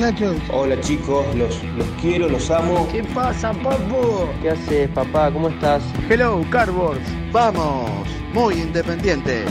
Muchachos. 0.00 0.36
Hola 0.50 0.80
chicos, 0.80 1.26
los, 1.34 1.62
los 1.76 1.86
quiero, 2.00 2.28
los 2.28 2.50
amo. 2.50 2.88
¿Qué 2.90 3.04
pasa, 3.04 3.52
papu? 3.52 4.26
¿Qué 4.40 4.50
haces, 4.50 4.88
papá? 4.90 5.30
¿Cómo 5.30 5.48
estás? 5.50 5.82
Hello, 6.08 6.42
Cardboards. 6.50 7.02
Vamos, 7.32 7.90
muy 8.32 8.54
independiente. 8.54 9.44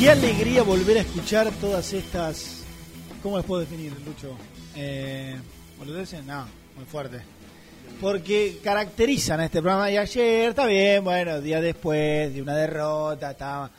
Qué 0.00 0.10
alegría 0.10 0.62
volver 0.62 0.98
a 0.98 1.00
escuchar 1.02 1.50
todas 1.60 1.92
estas. 1.92 2.64
¿Cómo 3.22 3.36
las 3.36 3.46
puedo 3.46 3.60
definir, 3.60 3.92
Lucho? 4.04 4.36
Eh, 4.80 5.36
¿Boludeces? 5.76 6.24
No, 6.24 6.46
muy 6.76 6.84
fuerte. 6.84 7.20
Porque 8.00 8.58
caracterizan 8.62 9.40
a 9.40 9.46
este 9.46 9.60
programa. 9.60 9.90
Y 9.90 9.96
ayer, 9.96 10.50
está 10.50 10.66
bien, 10.66 11.02
bueno, 11.02 11.40
día 11.40 11.60
después 11.60 12.32
de 12.32 12.40
una 12.42 12.54
derrota, 12.54 13.32
estaba, 13.32 13.70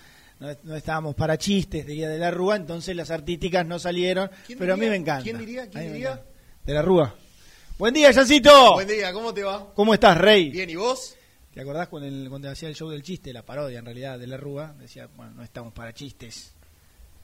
no, 0.42 0.48
no 0.64 0.76
estábamos 0.76 1.16
para 1.16 1.38
chistes 1.38 1.86
de 1.86 1.94
Día 1.94 2.10
de 2.10 2.18
la 2.20 2.32
Rúa, 2.32 2.58
entonces 2.58 2.96
las 2.96 3.12
artísticas 3.12 3.66
no 3.66 3.80
salieron. 3.80 4.30
Pero 4.58 4.74
a 4.74 4.78
mí 4.78 4.88
me 4.88 4.98
encanta. 4.98 5.24
¿Quién 5.24 5.38
diría? 5.38 5.68
¿Quién 5.70 5.94
diría? 5.94 6.22
De 6.66 6.74
la 6.74 6.82
Rúa. 6.82 7.16
Buen 7.78 7.94
día, 7.94 8.12
Yancito. 8.12 8.74
Buen 8.74 8.88
día, 8.90 9.14
¿cómo 9.14 9.34
te 9.34 9.44
va? 9.44 9.72
¿Cómo 9.74 9.94
estás, 9.94 10.18
Rey? 10.18 10.50
Bien, 10.50 10.70
¿y 10.70 10.76
vos? 10.76 11.16
¿Te 11.54 11.62
acordás 11.62 11.88
cuando, 11.88 12.10
el- 12.10 12.28
cuando 12.30 12.50
hacía 12.50 12.68
el 12.68 12.76
show 12.76 12.90
del 12.90 13.04
chiste, 13.04 13.32
la 13.32 13.44
parodia 13.44 13.80
en 13.80 13.86
realidad 13.86 14.20
de 14.20 14.28
la 14.28 14.36
Rúa? 14.36 14.76
Decía, 14.78 15.08
bueno, 15.16 15.32
no 15.36 15.44
estamos 15.44 15.72
para 15.72 15.94
chistes. 15.94 16.54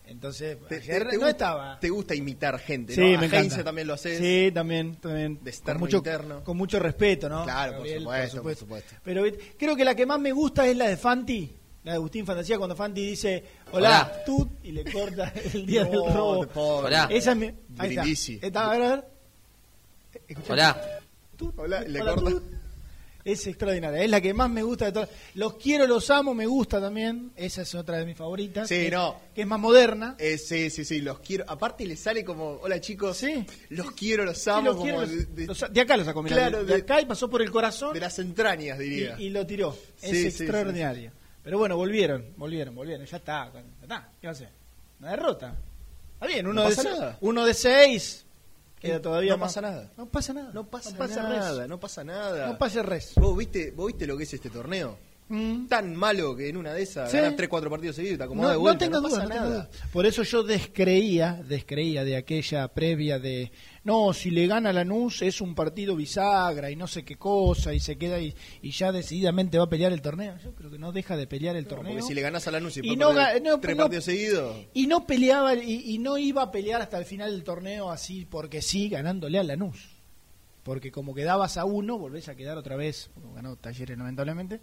Entonces, 0.08 0.58
Te, 0.70 0.76
ayer 0.76 1.04
te- 1.04 1.10
te 1.10 1.16
no 1.16 1.20
gusta- 1.22 1.30
estaba. 1.30 1.80
Te 1.80 1.90
gusta 1.90 2.16
imitar 2.16 2.60
gente, 2.60 2.94
Sí, 2.96 3.02
¿no? 3.02 3.08
me 3.08 3.14
A 3.14 3.16
encanta. 3.18 3.38
Heinze 3.40 3.64
también 3.64 3.88
lo 3.88 3.94
haces. 3.96 4.18
Sí, 4.20 4.52
también, 4.54 4.96
también. 4.96 5.40
De 5.44 5.52
con 5.52 5.78
mucho, 5.80 5.98
interno. 5.98 6.44
con 6.44 6.58
mucho 6.58 6.80
respeto, 6.80 7.28
¿no? 7.30 7.44
Claro, 7.44 7.78
por 7.80 7.88
supuesto, 7.90 8.42
por 8.44 8.56
supuesto. 8.56 8.96
Pero 9.04 9.24
creo 9.58 9.76
que 9.76 9.84
la 9.86 9.96
que 9.96 10.06
más 10.06 10.20
me 10.20 10.32
gusta 10.32 10.66
es 10.68 10.78
la 10.78 10.88
de 10.88 10.98
Fanti, 10.98 11.52
la 11.84 11.92
de 11.94 11.96
Agustín 11.98 12.26
Fantasía, 12.26 12.58
cuando 12.58 12.76
Fanti 12.76 13.06
dice, 13.06 13.44
hola, 13.72 13.90
Hola. 14.12 14.24
tú, 14.26 14.50
y 14.64 14.72
le 14.72 14.84
corta 14.92 15.34
el 15.54 15.66
día 15.66 15.84
No, 15.86 15.90
del 15.92 16.14
robo. 16.14 16.48
pobre. 16.48 16.88
Hola. 16.88 17.08
Esa 17.12 17.32
es 17.32 17.38
mi... 17.38 17.52
Ahí 17.78 17.98
está. 18.42 18.66
A 18.68 18.72
ver, 18.78 18.82
a 18.82 18.90
ver. 18.96 19.06
Escuchá. 20.28 20.54
Hola. 20.54 21.00
Tú, 21.38 21.54
Hola, 21.58 21.82
le 21.82 22.02
hola, 22.02 22.16
corta. 22.16 22.30
tú. 22.32 22.44
Es 23.26 23.48
extraordinaria, 23.48 24.04
es 24.04 24.10
la 24.12 24.22
que 24.22 24.36
más 24.36 24.52
me 24.52 24.62
gusta 24.62 24.86
de 24.86 24.92
todas. 24.92 25.10
Los 25.34 25.56
quiero, 25.56 25.88
los 25.88 26.12
amo, 26.12 26.36
me 26.36 26.46
gusta 26.46 26.80
también. 26.80 27.32
Esa 27.36 27.64
es 27.64 27.74
otra 27.74 27.98
de 27.98 28.06
mis 28.06 28.16
favoritas. 28.16 28.70
Sí, 28.70 28.76
que, 28.86 28.92
no. 28.92 29.20
Que 29.34 29.42
es 29.42 29.48
más 29.48 29.60
moderna. 29.60 30.16
Eh, 30.20 30.38
sí, 30.38 30.70
sí, 30.70 30.86
sí, 30.86 31.02
los 31.02 31.20
quiero. 31.22 31.44
Aparte 31.48 31.86
le 31.88 31.96
sale 31.98 32.24
como, 32.24 32.60
hola 32.62 32.80
chicos, 32.80 33.18
Sí. 33.18 33.44
los 33.70 33.92
quiero, 33.94 34.26
los 34.26 34.38
Sí, 34.38 34.50
amo, 34.52 34.62
los 34.68 34.76
como 34.76 34.84
quiero, 34.84 35.02
los- 35.02 35.36
de, 35.36 35.46
los- 35.48 35.64
acá 35.64 35.98
lo 35.98 36.06
sacó, 36.06 36.22
mirá, 36.22 36.36
Claro, 36.36 36.64
de, 36.66 36.76
acá 36.76 37.02
y 37.02 37.06
pasó 37.08 37.28
por 37.28 37.42
el 37.42 37.50
corazón 37.50 37.96
de 37.96 38.00
las 38.00 38.20
entrañas, 38.20 38.78
diría. 38.78 39.16
y 39.20 39.30
lo 39.32 39.44
tiró. 39.48 39.76
Es 40.04 40.12
sí, 40.12 40.28
extraordinario. 40.28 41.12
Pero 41.44 41.58
bueno, 41.58 41.78
volvieron, 41.78 42.28
volvieron, 42.38 42.76
volvieron. 42.76 43.08
Ya 43.08 43.18
está, 43.18 43.52
ya 43.54 43.60
está. 43.82 44.10
¿Qué 44.22 44.28
va 44.28 44.32
a 44.32 44.36
hacer? 44.36 44.50
Una 45.00 45.10
derrota. 45.12 45.56
Está 46.14 46.28
bien, 46.28 46.46
uno, 46.48 46.64
No 46.64 46.70
de, 46.70 47.16
uno 47.22 47.46
de 47.46 47.54
seis. 47.56 48.25
Queda 48.86 49.02
todavía 49.02 49.32
no 49.32 49.38
más- 49.38 49.54
pasa 49.54 49.62
nada. 49.62 49.92
No 49.98 50.06
pasa 50.08 50.34
nada. 50.34 50.52
No 50.54 50.64
pasa, 50.70 50.90
res. 50.98 51.16
nada, 51.18 51.68
no 51.68 51.80
pasa 51.80 52.04
nada. 52.04 52.48
No 52.48 52.58
pasa 52.58 52.82
res. 52.84 53.14
¿Vos 53.16 53.36
viste, 53.38 53.72
¿Vos 53.72 53.88
viste 53.88 54.06
lo 54.08 54.16
que 54.18 54.24
es 54.24 54.34
este 54.34 54.50
torneo? 54.50 54.98
Mm. 55.28 55.66
Tan 55.66 55.96
malo 55.96 56.36
que 56.36 56.50
en 56.50 56.58
una 56.58 56.72
de 56.72 56.84
esas 56.84 57.10
Sí. 57.10 57.18
ganas 57.18 57.36
3, 57.36 57.50
4 57.50 57.68
partidos 57.68 57.96
seguidos, 57.96 58.20
te 58.20 58.26
No, 58.36 58.48
de 58.48 58.54
no 58.54 58.60
vuelta, 58.60 58.86
tengo 58.86 59.02
no 59.02 59.08
duda, 59.08 59.18
pasa 59.18 59.28
tengo 59.28 59.42
nada. 59.46 59.56
duda. 59.56 59.70
Por 59.92 60.06
eso 60.06 60.22
yo 60.22 60.44
descreía, 60.44 61.42
descreía 61.48 62.04
de 62.04 62.16
aquella 62.16 62.68
previa 62.68 63.18
de, 63.18 63.52
no, 63.84 64.14
si 64.14 64.30
le 64.30 64.46
gana 64.46 64.72
Lanús 64.72 65.24
es 65.24 65.42
un 65.42 65.56
partido 65.56 65.96
bisagra 65.96 66.70
y 66.70 66.76
no 66.76 66.86
sé 66.86 67.04
qué 67.04 67.16
cosa 67.16 67.74
y 67.74 67.80
se 67.80 67.98
queda 67.98 68.20
y, 68.20 68.36
y 68.62 68.70
ya 68.70 68.92
decididamente 68.92 69.58
va 69.58 69.64
a 69.64 69.70
pelear 69.70 69.92
el 69.94 70.02
torneo. 70.04 70.38
Yo 70.44 70.54
creo 70.54 70.70
que 70.70 70.78
no 70.78 70.92
deja 70.92 71.18
de 71.18 71.26
pelear 71.26 71.56
el 71.56 71.64
No, 71.64 71.70
torneo. 71.70 71.94
porque 71.94 72.08
si 72.08 72.14
le 72.14 72.22
ganás 72.22 72.48
a 72.48 72.52
Lanús 72.52 72.78
y, 72.78 72.82
Y 72.88 72.96
no 72.96 73.10
tres 73.60 73.76
partidos 73.76 74.04
seguidos, 74.06 74.56
Y 74.76 74.86
no 74.86 75.08
peleaba 75.08 75.56
y, 75.56 75.94
y 75.94 75.98
no 75.98 76.20
iba 76.20 76.44
a 76.44 76.52
pelear 76.52 76.82
hasta 76.84 77.00
el 77.00 77.06
final 77.06 77.32
del 77.32 77.44
torneo 77.44 77.90
así 77.90 78.26
porque 78.30 78.62
sí, 78.62 78.90
ganándole 78.90 79.40
a 79.40 79.44
Lanús. 79.44 79.90
Porque 80.62 80.92
como 80.92 81.14
quedabas 81.14 81.58
a 81.58 81.66
uno, 81.66 81.98
volvés 82.00 82.28
a 82.28 82.36
quedar 82.36 82.58
otra 82.58 82.76
vez, 82.76 83.10
ganó 83.36 83.56
Talleres 83.56 83.98
lamentablemente, 83.98 84.62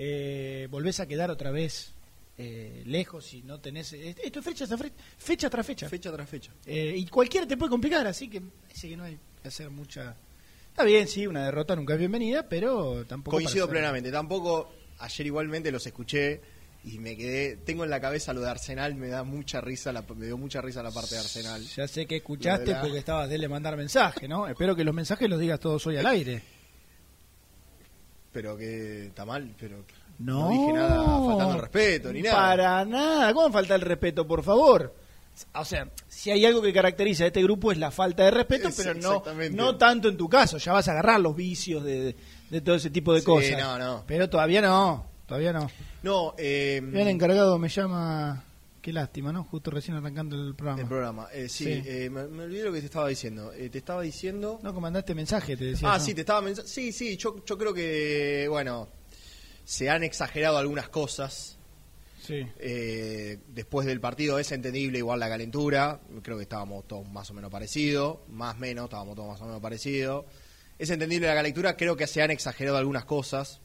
eh, 0.00 0.68
volvés 0.70 1.00
a 1.00 1.06
quedar 1.08 1.28
otra 1.30 1.50
vez 1.50 1.92
eh, 2.38 2.84
lejos 2.86 3.34
y 3.34 3.42
no 3.42 3.58
tenés... 3.58 3.92
Esto 3.92 4.38
es 4.38 4.44
fecha 4.44 4.64
tras 4.66 4.80
fecha, 4.80 4.94
fecha 5.18 5.50
tras 5.50 5.66
fecha. 5.66 5.88
fecha 5.88 6.12
tras 6.12 6.28
fecha. 6.30 6.52
Eh, 6.66 6.94
y 6.96 7.04
cualquiera 7.06 7.48
te 7.48 7.56
puede 7.56 7.70
complicar, 7.70 8.06
así 8.06 8.28
que 8.30 8.40
parece 8.40 8.88
que 8.88 8.96
no 8.96 9.02
hay 9.04 9.18
que 9.42 9.48
hacer 9.48 9.70
mucha... 9.70 10.14
Está 10.70 10.84
bien, 10.84 11.08
sí, 11.08 11.26
una 11.26 11.44
derrota 11.46 11.74
nunca 11.74 11.94
es 11.94 11.98
bienvenida, 11.98 12.48
pero 12.48 13.04
tampoco... 13.06 13.36
Coincido 13.38 13.64
hacer- 13.64 13.72
plenamente. 13.72 14.12
Tampoco, 14.12 14.70
ayer 15.00 15.26
igualmente 15.26 15.72
los 15.72 15.84
escuché 15.84 16.40
y 16.84 17.00
me 17.00 17.16
quedé. 17.16 17.56
Tengo 17.56 17.82
en 17.82 17.90
la 17.90 18.00
cabeza 18.00 18.32
lo 18.32 18.40
de 18.42 18.48
Arsenal, 18.50 18.94
me 18.94 19.08
da 19.08 19.24
mucha 19.24 19.60
risa, 19.60 19.92
la, 19.92 20.04
me 20.16 20.26
dio 20.26 20.38
mucha 20.38 20.60
risa 20.60 20.80
la 20.84 20.92
parte 20.92 21.16
de 21.16 21.22
Arsenal. 21.22 21.60
Ya 21.64 21.88
sé 21.88 22.06
que 22.06 22.18
escuchaste 22.18 22.70
la- 22.70 22.80
porque 22.80 22.98
estabas 22.98 23.28
de 23.28 23.48
mandar 23.48 23.76
mensaje, 23.76 24.28
¿no? 24.28 24.46
Espero 24.46 24.76
que 24.76 24.84
los 24.84 24.94
mensajes 24.94 25.28
los 25.28 25.40
digas 25.40 25.58
todos 25.58 25.84
hoy 25.88 25.96
al 25.96 26.06
aire. 26.06 26.40
Pero 28.32 28.56
que 28.56 29.06
está 29.06 29.24
mal, 29.24 29.54
pero 29.58 29.84
No, 30.18 30.48
dije 30.50 30.72
nada 30.72 31.04
faltando 31.04 31.54
el 31.54 31.60
respeto 31.60 32.12
ni 32.12 32.22
nada. 32.22 32.36
Para 32.36 32.84
nada. 32.84 33.32
¿Cómo 33.34 33.50
falta 33.52 33.74
el 33.74 33.80
respeto, 33.80 34.26
por 34.26 34.42
favor? 34.42 34.94
O 35.54 35.64
sea, 35.64 35.88
si 36.08 36.30
hay 36.32 36.44
algo 36.44 36.60
que 36.60 36.72
caracteriza 36.72 37.22
a 37.24 37.26
este 37.28 37.42
grupo 37.42 37.70
es 37.70 37.78
la 37.78 37.90
falta 37.92 38.24
de 38.24 38.32
respeto, 38.32 38.68
Es- 38.68 38.76
pero 38.76 38.94
no, 38.94 39.22
no 39.52 39.76
tanto 39.76 40.08
en 40.08 40.16
tu 40.16 40.28
caso. 40.28 40.58
Ya 40.58 40.72
vas 40.72 40.88
a 40.88 40.92
agarrar 40.92 41.20
los 41.20 41.34
vicios 41.36 41.84
de, 41.84 42.16
de 42.50 42.60
todo 42.60 42.74
ese 42.74 42.90
tipo 42.90 43.14
de 43.14 43.20
Sí, 43.20 43.26
cosas. 43.26 43.58
no, 43.58 43.78
no. 43.78 44.04
Pero 44.06 44.28
todavía 44.28 44.60
no, 44.60 45.06
todavía 45.26 45.52
no. 45.52 45.70
No, 46.02 46.34
eh, 46.38 46.80
Me 46.82 47.02
han 47.02 47.08
encargado, 47.08 47.56
me 47.58 47.68
llama... 47.68 48.44
Qué 48.88 48.92
lástima, 48.94 49.34
¿no? 49.34 49.44
Justo 49.44 49.70
recién 49.70 49.98
arrancando 49.98 50.34
el 50.34 50.54
programa. 50.54 50.80
el 50.80 50.88
programa. 50.88 51.28
Eh, 51.30 51.50
sí, 51.50 51.64
Sí. 51.64 51.82
eh, 51.84 52.08
me, 52.08 52.26
me 52.26 52.44
olvidé 52.44 52.64
lo 52.64 52.72
que 52.72 52.80
te 52.80 52.86
estaba 52.86 53.06
diciendo. 53.06 53.52
Eh, 53.52 53.68
te 53.68 53.76
estaba 53.76 54.00
diciendo. 54.00 54.60
No, 54.62 54.72
que 54.72 54.80
mandaste 54.80 55.14
mensaje, 55.14 55.58
te 55.58 55.64
decía. 55.66 55.92
ah, 55.92 56.00
sí, 56.00 56.14
te 56.14 56.22
estaba 56.22 56.54
Sí, 56.64 56.90
sí, 56.92 57.18
yo, 57.18 57.44
yo 57.44 57.58
creo 57.58 57.74
que, 57.74 58.46
bueno, 58.48 58.88
se 59.62 59.90
han 59.90 60.04
exagerado 60.04 60.56
algunas 60.56 60.88
cosas. 60.88 61.58
Sí. 62.18 62.46
Eh, 62.58 63.38
después 63.48 63.86
del 63.86 64.00
partido 64.00 64.38
es 64.38 64.52
entendible 64.52 64.96
igual 64.96 65.20
la 65.20 65.28
calentura, 65.28 66.00
creo 66.22 66.38
que 66.38 66.44
estábamos 66.44 66.88
todos 66.88 67.06
más 67.10 67.30
o 67.30 67.34
menos 67.34 67.50
parecidos, 67.50 68.20
más 68.30 68.56
menos, 68.58 68.84
estábamos 68.84 69.16
todos 69.16 69.28
más 69.28 69.40
o 69.42 69.44
menos 69.44 69.60
parecidos. 69.60 70.24
Es 70.78 70.88
entendible 70.88 71.26
la 71.26 71.34
calentura, 71.34 71.76
creo 71.76 71.94
que 71.94 72.06
se 72.06 72.22
han 72.22 72.30
exagerado 72.30 72.78
algunas 72.78 73.04
cosas. 73.04 73.60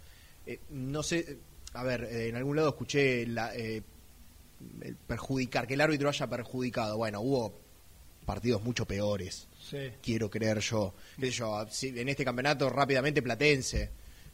Eh, 0.46 0.60
no 0.70 1.02
sé, 1.02 1.38
a 1.72 1.84
ver, 1.84 2.04
eh, 2.04 2.28
en 2.28 2.36
algún 2.36 2.58
lado 2.58 2.68
escuché 2.68 3.26
la, 3.26 3.54
perjudicar, 5.08 5.68
que 5.68 5.74
el 5.76 5.82
árbitro 5.82 6.10
haya 6.10 6.28
perjudicado. 6.28 6.98
Bueno, 6.98 7.22
hubo 7.22 7.60
partidos 8.26 8.64
mucho 8.64 8.86
peores, 8.86 9.48
Sí. 9.70 9.78
quiero 10.02 10.30
creer 10.30 10.60
yo. 10.60 10.94
Qué 11.20 11.30
yo, 11.32 11.66
en 11.82 12.10
este 12.10 12.24
campeonato 12.24 12.70
rápidamente 12.70 13.22
Platense, 13.22 13.90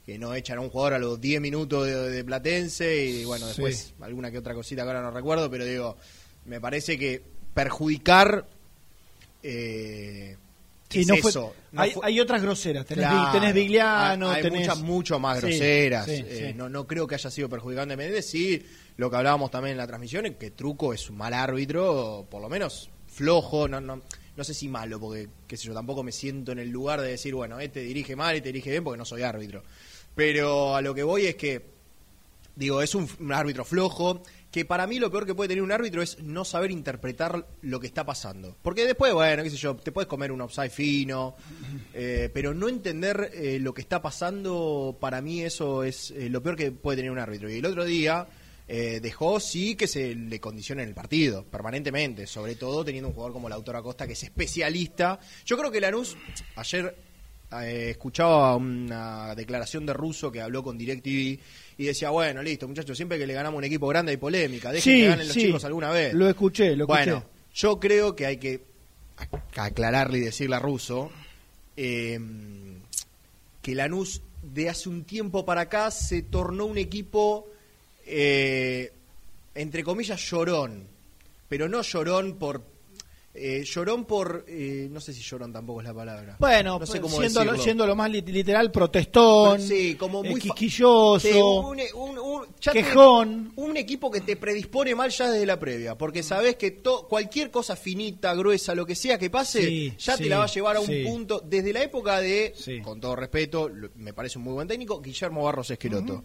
que 0.06 0.18
no 0.20 0.34
echan 0.36 0.58
a 0.58 0.62
un 0.62 0.70
jugador 0.70 0.94
a 0.96 1.00
los 1.00 1.20
10 1.20 1.40
minutos 1.42 1.86
de, 1.86 2.10
de 2.10 2.24
Platense 2.24 3.06
y 3.06 3.26
bueno, 3.26 3.46
Sí. 3.46 3.50
después 3.64 3.94
alguna 4.02 4.31
que 4.31 4.38
otra 4.38 4.54
cosita 4.54 4.84
que 4.84 4.88
ahora 4.88 5.02
no 5.02 5.12
recuerdo, 5.12 5.50
pero 5.50 5.66
digo, 5.66 5.98
me 6.46 6.60
parece 6.62 6.98
que 6.98 7.22
perjudicar... 7.54 8.48
Eh, 9.44 10.36
Sí, 10.90 11.06
no 11.06 11.16
fue- 11.18 11.30
eso, 11.30 11.54
no 11.72 11.81
hay, 11.84 11.92
fue- 11.92 12.02
hay 12.08 12.20
otras 12.20 12.42
groseras. 12.42 12.84
Tenés, 12.84 13.06
Claro. 13.06 13.31
Vi- 13.31 13.40
tenés 13.40 13.54
Vigliano, 13.54 14.30
hay, 14.31 14.38
hay 14.38 14.42
tenés. 14.42 14.60
muchas 14.62 14.80
mucho 14.80 15.20
más 15.20 15.40
groseras. 15.40 16.06
sí, 16.08 16.14
Eh. 16.28 16.54
No, 16.58 16.68
no 16.68 16.88
creo 16.88 17.06
que 17.06 17.14
haya 17.14 17.30
sido 17.30 17.48
perjudicante 17.48 17.96
Menéndez. 17.96 18.26
Sí, 18.26 18.66
lo 19.00 19.10
que 19.10 19.16
hablábamos 19.16 19.50
también 19.50 19.72
en 19.72 19.78
la 19.78 19.88
transmisión, 19.88 20.25
es 20.25 20.36
que 20.36 20.51
Truco 20.51 20.94
es 20.94 21.10
un 21.10 21.16
mal 21.16 21.34
árbitro, 21.34 22.28
por 22.30 22.42
lo 22.42 22.50
menos 22.50 22.90
flojo, 23.07 23.66
no, 23.66 23.80
no, 23.80 24.01
no 24.36 24.44
sé 24.44 24.54
si 24.54 24.68
malo, 24.68 25.00
porque 25.00 25.30
qué 25.48 25.56
sé 25.56 25.68
yo, 25.68 25.74
tampoco 25.74 26.04
me 26.04 26.12
siento 26.12 26.51
en 26.51 26.60
el 26.60 26.68
lugar 26.68 27.00
de 27.00 27.12
decir, 27.12 27.34
bueno, 27.34 27.62
este 27.62 27.80
dirige 27.80 28.18
mal 28.18 28.36
y 28.36 28.42
te 28.42 28.50
dirige 28.50 28.72
bien 28.72 28.84
porque 28.84 28.98
no 28.98 29.06
soy 29.06 29.22
árbitro. 29.24 29.63
Pero 30.16 30.75
a 30.75 30.81
lo 30.81 30.94
que 30.94 31.04
voy 31.04 31.28
es 31.28 31.36
que, 31.36 31.66
digo, 32.57 32.81
es 32.81 32.94
un, 32.94 33.07
un 33.22 33.31
árbitro 33.31 33.63
flojo, 33.63 34.22
que 34.51 34.66
para 34.66 34.86
mí 34.86 35.00
lo 35.00 35.10
peor 35.10 35.25
que 35.25 35.34
puede 35.34 35.48
tener 35.48 35.63
un 35.63 35.72
árbitro 35.72 36.02
es 36.02 36.22
no 36.22 36.44
saber 36.44 36.69
interpretar 36.69 37.48
lo 37.62 37.80
que 37.80 37.88
está 37.88 38.06
pasando. 38.06 38.57
Porque 38.62 38.86
después, 38.86 39.13
bueno, 39.13 39.44
qué 39.44 39.50
sé 39.50 39.56
yo, 39.56 39.78
te 39.78 39.94
puedes 39.94 40.10
comer 40.10 40.34
un 40.34 40.42
offside 40.42 40.72
fino, 40.72 41.38
eh, 41.94 42.30
pero 42.34 42.54
no 42.54 42.68
entender 42.68 43.31
eh, 43.34 43.60
lo 43.60 43.74
que 43.74 43.80
está 43.80 44.02
pasando, 44.02 44.98
para 45.00 45.22
mí 45.22 45.42
eso 45.42 45.84
es 45.84 46.12
eh, 46.12 46.28
lo 46.28 46.44
peor 46.44 46.57
que 46.57 46.74
puede 46.74 46.98
tener 46.98 47.12
un 47.12 47.19
árbitro. 47.19 47.50
Y 47.50 47.60
el 47.60 47.66
otro 47.66 47.86
día 47.86 48.28
eh, 48.71 49.00
dejó 49.01 49.39
sí 49.39 49.75
que 49.75 49.88
se 49.88 50.13
le 50.13 50.39
condicione 50.39 50.83
en 50.83 50.89
el 50.89 50.94
partido, 50.95 51.44
permanentemente, 51.44 52.27
sobre 52.27 52.54
todo 52.56 52.86
teniendo 52.86 53.07
un 53.10 53.16
jugador 53.16 53.33
como 53.33 53.50
Lautaro 53.50 53.80
Acosta, 53.80 54.06
que 54.06 54.13
es 54.13 54.21
especialista. 54.24 55.19
Yo 55.44 55.57
creo 55.57 55.71
que 55.71 55.81
Lanús, 55.81 56.16
ayer 56.56 56.95
eh, 57.63 57.88
escuchaba 57.89 58.56
una 58.56 59.33
declaración 59.33 59.88
de 59.88 59.94
Russo 59.94 60.31
que 60.31 60.39
habló 60.39 60.62
con 60.63 60.77
DirecTV 60.77 61.39
y 61.80 61.83
decía, 61.83 62.12
bueno, 62.12 62.44
listo, 62.44 62.68
muchachos, 62.68 62.95
siempre 62.95 63.18
que 63.18 63.25
le 63.25 63.33
ganamos 63.33 63.57
un 63.57 63.63
equipo 63.63 63.88
grande 63.88 64.12
hay 64.12 64.18
polémica, 64.18 64.71
dejen 64.71 64.83
Sí, 64.94 65.01
que 65.01 65.07
ganen 65.07 65.27
los 65.27 65.33
sí. 65.33 65.42
chicos 65.48 65.66
alguna 65.66 65.89
vez. 65.89 66.13
Lo 66.13 66.30
escuché, 66.30 66.75
lo 66.75 66.83
escuché. 66.83 67.06
Bueno, 67.12 67.24
yo 67.56 67.80
creo 67.80 68.16
que 68.16 68.27
hay 68.27 68.38
que 68.38 68.62
ac- 69.18 69.42
aclararle 69.57 70.19
y 70.19 70.21
decirle 70.21 70.57
a 70.57 70.60
Russo 70.60 71.10
eh, 71.75 72.19
que 73.63 73.74
Lanús 73.74 74.21
de 74.44 74.69
hace 74.69 74.89
un 74.89 75.04
tiempo 75.06 75.44
para 75.45 75.62
acá 75.62 75.89
se 75.92 76.21
tornó 76.21 76.66
un 76.66 76.77
equipo, 76.77 77.48
eh, 78.10 78.92
entre 79.56 79.84
comillas, 79.84 80.20
llorón. 80.30 80.88
Pero 81.48 81.68
no 81.68 81.82
llorón 81.82 82.38
por... 82.38 82.64
eh, 83.34 83.64
llorón 83.66 84.06
por... 84.06 84.46
eh, 84.48 84.88
no 84.92 85.02
sé 85.02 85.14
si 85.14 85.22
llorón 85.22 85.52
tampoco 85.52 85.82
es 85.82 85.88
la 85.88 85.94
palabra. 85.96 86.36
Bueno, 86.40 86.78
no 86.80 86.86
sé 86.86 87.02
cómo 87.02 87.18
siendo, 87.18 87.44
lo, 87.44 87.58
siendo 87.58 87.88
lo 87.88 87.96
más 87.96 88.12
lit- 88.12 88.28
literal, 88.28 88.72
protestón, 88.72 89.60
Sí, 89.62 89.96
como 89.96 90.22
muy 90.22 90.34
eh, 90.34 90.36
fa- 90.36 90.40
quisquilloso, 90.42 91.60
un, 91.62 91.80
un- 91.96 92.20
un- 92.20 92.46
ya 92.62 92.72
te- 92.72 92.84
quejón. 92.84 93.52
un 93.56 93.78
equipo 93.78 94.12
que 94.12 94.22
te 94.22 94.36
predispone 94.36 94.94
mal 94.94 95.10
ya 95.10 95.32
desde 95.32 95.46
la 95.48 95.60
previa, 95.60 95.98
porque 95.98 96.22
sabes 96.22 96.56
que 96.56 96.70
to- 96.72 97.08
cualquier 97.08 97.50
cosa 97.50 97.76
finita, 97.76 98.34
gruesa, 98.36 98.76
lo 98.76 98.86
que 98.86 98.94
sea 98.96 99.18
que 99.18 99.30
pase, 99.32 99.62
Sí, 99.66 99.94
ya 99.98 100.16
sí, 100.18 100.24
te 100.24 100.30
la 100.30 100.38
va 100.40 100.44
a 100.44 100.48
llevar 100.48 100.76
a 100.78 100.82
un 100.82 101.04
punto. 101.06 101.42
Desde 101.44 101.74
la 101.74 101.82
época 101.82 102.20
de, 102.20 102.54
con 102.84 103.02
todo 103.02 103.16
respeto, 103.16 103.72
me 103.96 104.14
parece 104.14 104.38
un 104.38 104.44
muy 104.44 104.54
buen 104.54 104.68
técnico, 104.68 105.02
Guillermo 105.02 105.44
Barros 105.44 105.72
Esqueloto. 105.72 106.24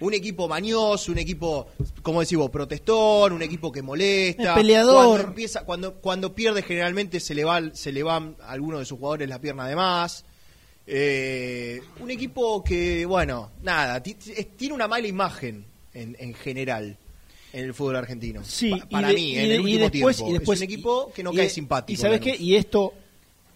Un 0.00 0.12
equipo 0.12 0.48
mañoso, 0.48 1.12
un 1.12 1.18
equipo, 1.18 1.68
como 2.02 2.20
decimos, 2.20 2.50
protestón, 2.50 3.32
un 3.32 3.42
equipo 3.42 3.70
que 3.70 3.80
molesta. 3.82 4.50
Es 4.50 4.54
peleador. 4.56 5.06
Cuando 5.06 5.28
empieza, 5.28 5.64
cuando, 5.64 5.94
cuando 5.94 6.34
pierde 6.34 6.62
generalmente 6.62 7.20
se 7.20 7.34
le 7.34 7.44
va, 7.44 7.62
se 7.74 7.92
le 7.92 8.02
van 8.02 8.36
a 8.42 8.50
algunos 8.52 8.80
de 8.80 8.86
sus 8.86 8.98
jugadores 8.98 9.28
la 9.28 9.40
pierna 9.40 9.68
de 9.68 9.76
más. 9.76 10.24
Eh, 10.86 11.80
un 12.00 12.10
equipo 12.10 12.62
que, 12.62 13.06
bueno, 13.06 13.52
nada, 13.62 14.02
tiene 14.02 14.74
una 14.74 14.86
mala 14.88 15.06
imagen 15.06 15.64
en, 15.94 16.16
en 16.18 16.34
general 16.34 16.98
en 17.52 17.64
el 17.64 17.72
fútbol 17.72 17.96
argentino. 17.96 18.42
Sí, 18.44 18.70
Pa- 18.70 18.86
para 18.88 19.08
de- 19.08 19.14
mí, 19.14 19.30
y 19.30 19.36
en 19.38 19.48
de- 19.48 19.54
el 19.54 19.60
último 19.60 19.88
después- 19.90 20.16
tiempo. 20.16 20.32
después- 20.34 20.58
es 20.60 20.66
un 20.66 20.72
equipo 20.72 21.12
que 21.14 21.22
no 21.22 21.32
cae 21.32 21.44
de- 21.44 21.50
simpático. 21.50 21.94
Y 21.94 21.96
sabes 22.02 22.20
qué, 22.20 22.36
y 22.36 22.56
esto, 22.56 22.92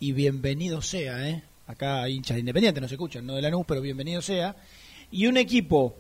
y 0.00 0.12
bienvenido 0.12 0.81
sea, 0.81 1.29
¿eh? 1.29 1.43
Acá 1.67 2.05
hay 2.05 2.14
hinchas 2.14 2.37
de 2.37 2.40
Independiente, 2.40 2.81
no 2.81 2.88
se 2.88 2.94
escuchan, 2.94 3.26
no 3.26 3.35
de 3.35 3.43
Lanús, 3.43 3.67
pero 3.67 3.81
bienvenido 3.82 4.23
sea. 4.23 4.56
Y 5.11 5.26
un 5.26 5.37
equipo 5.37 5.96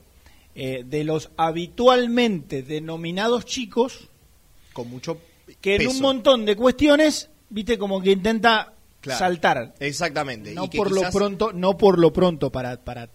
eh, 0.54 0.84
de 0.86 1.04
los 1.04 1.30
habitualmente 1.36 2.62
denominados 2.62 3.44
chicos, 3.44 4.08
Con 4.72 4.90
mucho 4.90 5.18
que 5.60 5.74
en 5.76 5.78
peso. 5.78 5.90
un 5.90 6.00
montón 6.00 6.44
de 6.44 6.56
cuestiones, 6.56 7.30
viste, 7.50 7.78
como 7.78 8.00
que 8.02 8.10
intenta 8.12 8.72
Claro. 9.00 9.18
saltar. 9.18 9.74
Exactamente. 9.78 10.52
No 10.54 10.64
y 10.64 10.68
que 10.68 10.78
por 10.78 10.88
quizás- 10.88 11.04
lo 11.14 11.18
pronto, 11.18 11.52
no 11.52 11.76
por 11.78 11.98
lo 11.98 12.12
pronto 12.12 12.50
para, 12.50 12.76
para, 12.84 13.08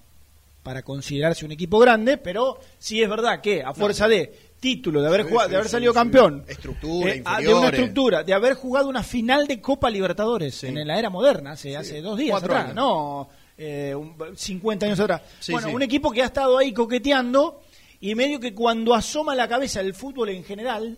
para 0.63 0.81
considerarse 0.81 1.43
un 1.45 1.51
equipo 1.51 1.77
grande, 1.79 2.17
pero 2.17 2.57
sí 2.79 3.01
es 3.03 3.09
verdad 3.09 3.41
que 3.41 3.61
a 3.61 3.73
fuerza 3.73 4.07
de 4.07 4.33
título, 4.61 5.01
de 5.01 5.07
haber 5.09 5.23
Sí, 5.25 5.29
jugado, 5.29 5.47
sí, 5.47 5.51
de 5.51 5.55
haber 5.57 5.67
sí, 5.67 5.71
salido 5.73 5.93
campeón, 5.93 6.45
Estructura, 6.47 7.11
eh, 7.13 7.21
ah, 7.25 7.41
de 7.41 7.53
una 7.53 7.67
estructura, 7.67 8.23
de 8.23 8.33
haber 8.33 8.53
jugado 8.53 8.87
una 8.87 9.03
final 9.03 9.45
de 9.45 9.59
Copa 9.59 9.89
Libertadores 9.89 10.63
en 10.63 10.87
la 10.87 10.97
era 10.97 11.09
moderna, 11.09 11.51
hace, 11.51 11.75
hace 11.75 12.01
dos 12.01 12.17
días 12.17 12.41
atrás, 12.41 12.73
no 12.73 13.27
eh, 13.57 13.93
un- 13.95 14.15
50 14.35 14.85
años 14.85 14.99
atrás. 14.99 15.21
Sí, 15.39 15.51
bueno, 15.51 15.67
sí. 15.69 15.73
un 15.75 15.81
equipo 15.81 16.11
que 16.11 16.21
ha 16.21 16.25
estado 16.25 16.57
ahí 16.57 16.73
coqueteando 16.73 17.61
y 18.01 18.15
medio 18.15 18.39
que 18.39 18.53
cuando 18.53 18.93
asoma 18.93 19.35
la 19.35 19.47
cabeza 19.47 19.79
el 19.81 19.93
fútbol 19.93 20.29
en 20.29 20.43
general, 20.43 20.97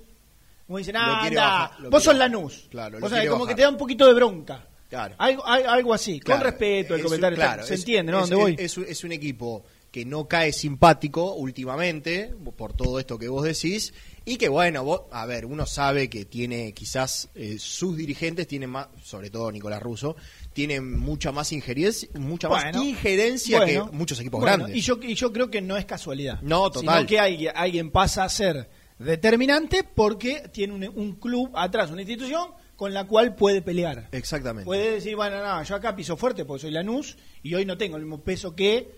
como 0.65 0.77
dicen, 0.79 0.95
ah, 0.97 1.23
anda, 1.23 1.41
bajar, 1.43 1.89
vos 1.89 2.03
sos 2.03 2.15
Lanús. 2.15 2.67
Claro, 2.71 2.99
sabés, 2.99 3.11
quiere 3.13 3.27
como 3.29 3.43
bajar. 3.43 3.55
que 3.55 3.59
te 3.59 3.61
da 3.63 3.69
un 3.69 3.77
poquito 3.77 4.07
de 4.07 4.13
bronca. 4.13 4.65
Claro. 4.89 5.15
Algo, 5.17 5.45
al- 5.45 5.65
algo 5.67 5.93
así, 5.93 6.19
Claro, 6.19 6.41
con 6.41 6.49
respeto 6.51 6.95
un- 6.95 7.01
comentario. 7.01 7.35
claro, 7.37 7.63
se 7.65 7.73
es- 7.75 7.81
entiende, 7.81 8.11
¿no? 8.11 8.19
es- 8.23 8.29
¿Dónde 8.29 8.35
voy? 8.43 8.55
Es, 8.57 8.77
es 8.77 9.03
un 9.03 9.11
equipo 9.11 9.63
que 9.91 10.05
no 10.05 10.27
cae 10.27 10.51
simpático 10.51 11.33
últimamente, 11.35 12.33
por 12.57 12.73
todo 12.73 12.99
esto 12.99 13.17
que 13.17 13.27
vos 13.29 13.43
decís, 13.43 13.93
y 14.25 14.37
que 14.37 14.49
bueno, 14.49 14.83
vos, 14.83 15.01
a 15.11 15.25
ver, 15.25 15.45
uno 15.45 15.65
sabe 15.65 16.09
que 16.09 16.25
tiene 16.25 16.73
quizás 16.73 17.29
eh, 17.35 17.57
sus 17.59 17.95
dirigentes 17.95 18.47
tienen 18.47 18.69
más, 18.69 18.87
sobre 19.03 19.29
todo 19.29 19.51
Nicolás 19.51 19.81
Russo, 19.81 20.15
tienen 20.55 20.97
mucha 20.97 21.33
más 21.33 21.51
injerencia, 21.51 22.07
mucha 22.17 22.47
más 22.47 22.73
injerencia 22.77 23.57
bueno, 23.57 23.91
que 23.91 23.97
muchos 23.97 24.17
equipos 24.21 24.39
bueno, 24.39 24.55
grandes. 24.59 24.77
Y 24.77 24.79
yo, 24.79 24.97
y 25.01 25.13
yo 25.13 25.33
creo 25.33 25.51
que 25.51 25.61
no 25.61 25.75
es 25.75 25.83
casualidad. 25.83 26.39
No, 26.41 26.71
total. 26.71 26.99
Sino 26.99 27.07
que 27.07 27.19
alguien, 27.19 27.51
alguien 27.53 27.91
pasa 27.91 28.23
a 28.23 28.29
ser 28.29 28.69
determinante 28.97 29.83
porque 29.83 30.49
tiene 30.53 30.73
un, 30.73 30.83
un 30.95 31.15
club 31.15 31.51
atrás, 31.55 31.91
una 31.91 32.03
institución 32.03 32.51
con 32.77 32.93
la 32.93 33.03
cual 33.03 33.35
puede 33.35 33.61
pelear. 33.61 34.07
Exactamente. 34.13 34.63
Puede 34.63 34.91
decir, 34.91 35.17
bueno, 35.17 35.43
no, 35.43 35.61
yo 35.61 35.75
acá 35.75 35.93
piso 35.93 36.15
fuerte 36.15 36.45
porque 36.45 36.61
soy 36.61 36.71
Lanús 36.71 37.17
y 37.43 37.53
hoy 37.53 37.65
no 37.65 37.77
tengo 37.77 37.97
el 37.97 38.03
mismo 38.03 38.21
peso 38.21 38.55
que 38.55 38.89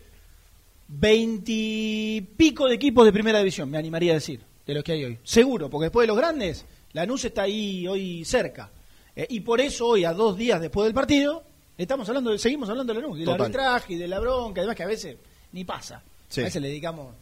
veintipico 0.88 2.68
de 2.68 2.76
equipos 2.76 3.04
de 3.04 3.12
primera 3.12 3.40
división, 3.40 3.68
me 3.72 3.80
animaría 3.80 4.12
a 4.12 4.16
decir, 4.16 4.42
de 4.64 4.74
los 4.76 4.84
que 4.84 4.92
hay 4.92 5.06
hoy. 5.06 5.18
Seguro, 5.24 5.72
porque 5.72 5.86
después 5.86 6.04
de 6.04 6.08
los 6.10 6.18
grandes, 6.18 6.68
Lanús 6.94 7.26
está 7.26 7.42
ahí 7.42 7.88
hoy 7.88 8.24
cerca. 8.26 8.70
Eh, 9.16 9.26
y 9.32 9.40
por 9.40 9.60
eso 9.60 9.88
hoy, 9.88 10.06
a 10.06 10.14
dos 10.14 10.38
días 10.38 10.62
después 10.62 10.86
del 10.86 10.94
partido, 10.94 11.44
estamos 11.78 12.08
hablando, 12.10 12.32
de- 12.32 12.40
seguimos 12.40 12.70
hablando 12.70 12.94
de 12.94 13.02
Lanús, 13.02 13.18
del 13.18 13.26
Total. 13.26 13.42
arbitraje 13.42 13.94
y 13.94 13.98
de 13.98 14.08
la 14.08 14.20
bronca, 14.20 14.62
además 14.62 14.76
que 14.76 14.84
a 14.84 14.88
veces 14.88 15.18
ni 15.52 15.64
pasa. 15.64 16.02
Sí. 16.30 16.42
A 16.42 16.46
veces 16.46 16.62
le 16.62 16.68
dedicamos 16.70 17.16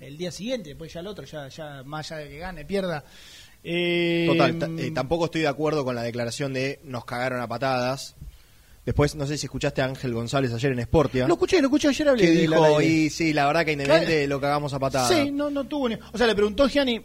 el 0.00 0.16
día 0.18 0.30
siguiente, 0.30 0.70
después 0.70 0.92
ya 0.92 1.00
el 1.00 1.06
otro, 1.06 1.24
ya, 1.24 1.48
ya 1.48 1.82
más 1.84 2.10
allá 2.12 2.22
de 2.24 2.28
que 2.30 2.38
gane, 2.38 2.64
pierda. 2.64 3.04
Eh, 3.64 4.26
Total, 4.28 4.58
ta- 4.58 4.68
eh, 4.78 4.90
tampoco 4.92 5.24
estoy 5.24 5.40
de 5.40 5.48
acuerdo 5.48 5.84
con 5.84 5.94
la 5.94 6.02
declaración 6.02 6.52
de 6.52 6.78
nos 6.84 7.04
cagaron 7.04 7.40
a 7.40 7.48
patadas. 7.48 8.14
Después, 8.84 9.16
no 9.16 9.26
sé 9.26 9.36
si 9.36 9.46
escuchaste 9.46 9.82
a 9.82 9.86
Ángel 9.86 10.14
González 10.14 10.52
ayer 10.52 10.70
en 10.70 10.80
Sportia. 10.84 11.26
Lo 11.26 11.34
escuché, 11.34 11.60
lo 11.60 11.66
escuché 11.66 11.88
ayer, 11.88 12.08
hablé 12.08 12.22
que 12.22 12.30
de 12.30 12.40
dijo, 12.42 12.80
y 12.80 13.10
sí, 13.10 13.32
la 13.32 13.44
verdad 13.48 13.64
que 13.64 13.72
Independiente 13.72 14.28
lo 14.28 14.40
cagamos 14.40 14.72
a 14.74 14.78
patadas. 14.78 15.08
Sí, 15.08 15.32
no, 15.32 15.50
no 15.50 15.64
tuvo 15.64 15.88
ni... 15.88 15.96
O 16.12 16.16
sea, 16.16 16.28
le 16.28 16.36
preguntó 16.36 16.68
Gianni, 16.68 16.94
eh, 16.94 17.02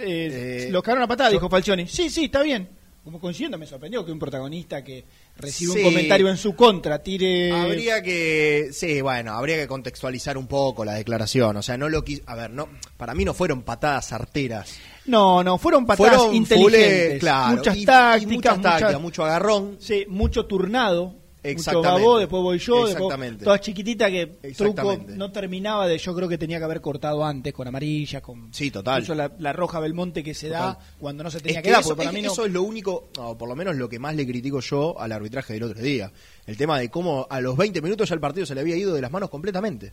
Eh, 0.00 0.68
lo 0.70 0.82
cagaron 0.82 1.04
a 1.04 1.06
patada, 1.06 1.28
yo- 1.28 1.34
dijo 1.34 1.50
Falcioni. 1.50 1.86
Sí, 1.86 2.08
sí, 2.08 2.24
está 2.26 2.42
bien. 2.42 2.66
Como 3.04 3.20
coincidiendo, 3.20 3.58
me 3.58 3.66
sorprendió 3.66 4.04
que 4.06 4.12
un 4.12 4.18
protagonista 4.18 4.82
que 4.82 5.04
recibe 5.38 5.72
Sí. 5.72 5.78
un 5.78 5.84
comentario 5.84 6.28
en 6.28 6.36
su 6.36 6.54
contra 6.54 7.02
tire... 7.02 7.52
Habría 7.52 8.02
que, 8.02 8.68
sí, 8.72 9.00
bueno, 9.00 9.32
habría 9.32 9.56
que 9.56 9.66
contextualizar 9.66 10.36
un 10.36 10.46
poco 10.46 10.84
la 10.84 10.94
declaración. 10.94 11.56
O 11.56 11.62
sea, 11.62 11.78
no 11.78 11.88
lo 11.88 12.04
quis- 12.04 12.22
a 12.26 12.34
ver, 12.34 12.50
no, 12.50 12.68
para 12.96 13.14
mí 13.14 13.24
no 13.24 13.32
fueron 13.34 13.62
patadas 13.62 14.12
arteras. 14.12 14.74
No, 15.06 15.42
no, 15.42 15.56
fueron 15.56 15.86
patadas 15.86 16.16
fueron 16.16 16.34
inteligentes. 16.34 17.08
fulé, 17.08 17.18
claro, 17.18 17.56
muchas 17.56 17.76
y- 17.76 17.82
y 17.82 17.84
tácticas, 17.86 18.26
muchas 18.34 18.60
tácticas, 18.62 18.82
muchas- 18.92 19.00
mucho 19.00 19.24
agarrón. 19.24 19.76
Sí, 19.80 20.04
mucho 20.08 20.44
turnado. 20.46 21.16
Exactamente. 21.50 22.18
después 22.20 22.42
voy 22.42 22.58
yo, 22.58 22.74
después 22.86 22.94
Exactamente. 22.94 23.44
todas 23.44 23.60
chiquititas 23.60 24.10
que 24.10 24.26
Truco 24.56 24.96
no 25.08 25.30
terminaba 25.32 25.86
de, 25.86 25.98
yo 25.98 26.14
creo 26.14 26.28
que 26.28 26.38
tenía 26.38 26.58
que 26.58 26.64
haber 26.64 26.80
cortado 26.80 27.24
antes 27.24 27.52
con 27.52 27.66
amarilla, 27.68 28.20
con 28.20 28.52
Sí, 28.54 28.70
total. 28.70 29.04
la, 29.16 29.32
la 29.38 29.52
roja 29.52 29.80
Belmonte 29.80 30.22
que 30.24 30.34
se 30.34 30.48
da 30.48 30.78
cuando 30.98 31.24
no 31.24 31.30
se 31.30 31.38
Es 31.38 31.42
tenía 31.42 31.60
que 31.62 31.66
que, 31.68 31.72
dar, 31.72 31.80
eso, 31.80 31.90
porque 31.90 32.04
para 32.06 32.10
es 32.10 32.14
mí 32.14 32.22
no. 32.26 32.32
eso 32.32 32.46
es 32.46 32.52
lo 32.52 32.62
único, 32.62 33.08
o 33.18 33.36
por 33.38 33.48
lo 33.48 33.54
menos 33.56 33.76
lo 33.76 33.88
que 33.88 33.98
más 33.98 34.14
le 34.16 34.26
critico 34.26 34.60
yo 34.60 34.98
al 34.98 35.12
arbitraje 35.12 35.52
del 35.52 35.62
otro 35.64 35.80
día. 35.82 36.10
El 36.46 36.56
tema 36.56 36.78
de 36.78 36.88
cómo 36.90 37.26
a 37.28 37.40
los 37.40 37.56
20 37.56 37.80
minutos 37.82 38.08
ya 38.08 38.14
el 38.14 38.20
partido 38.20 38.46
se 38.46 38.54
le 38.54 38.62
había 38.62 38.76
ido 38.76 38.94
de 38.94 39.00
las 39.02 39.10
manos 39.10 39.28
completamente. 39.30 39.92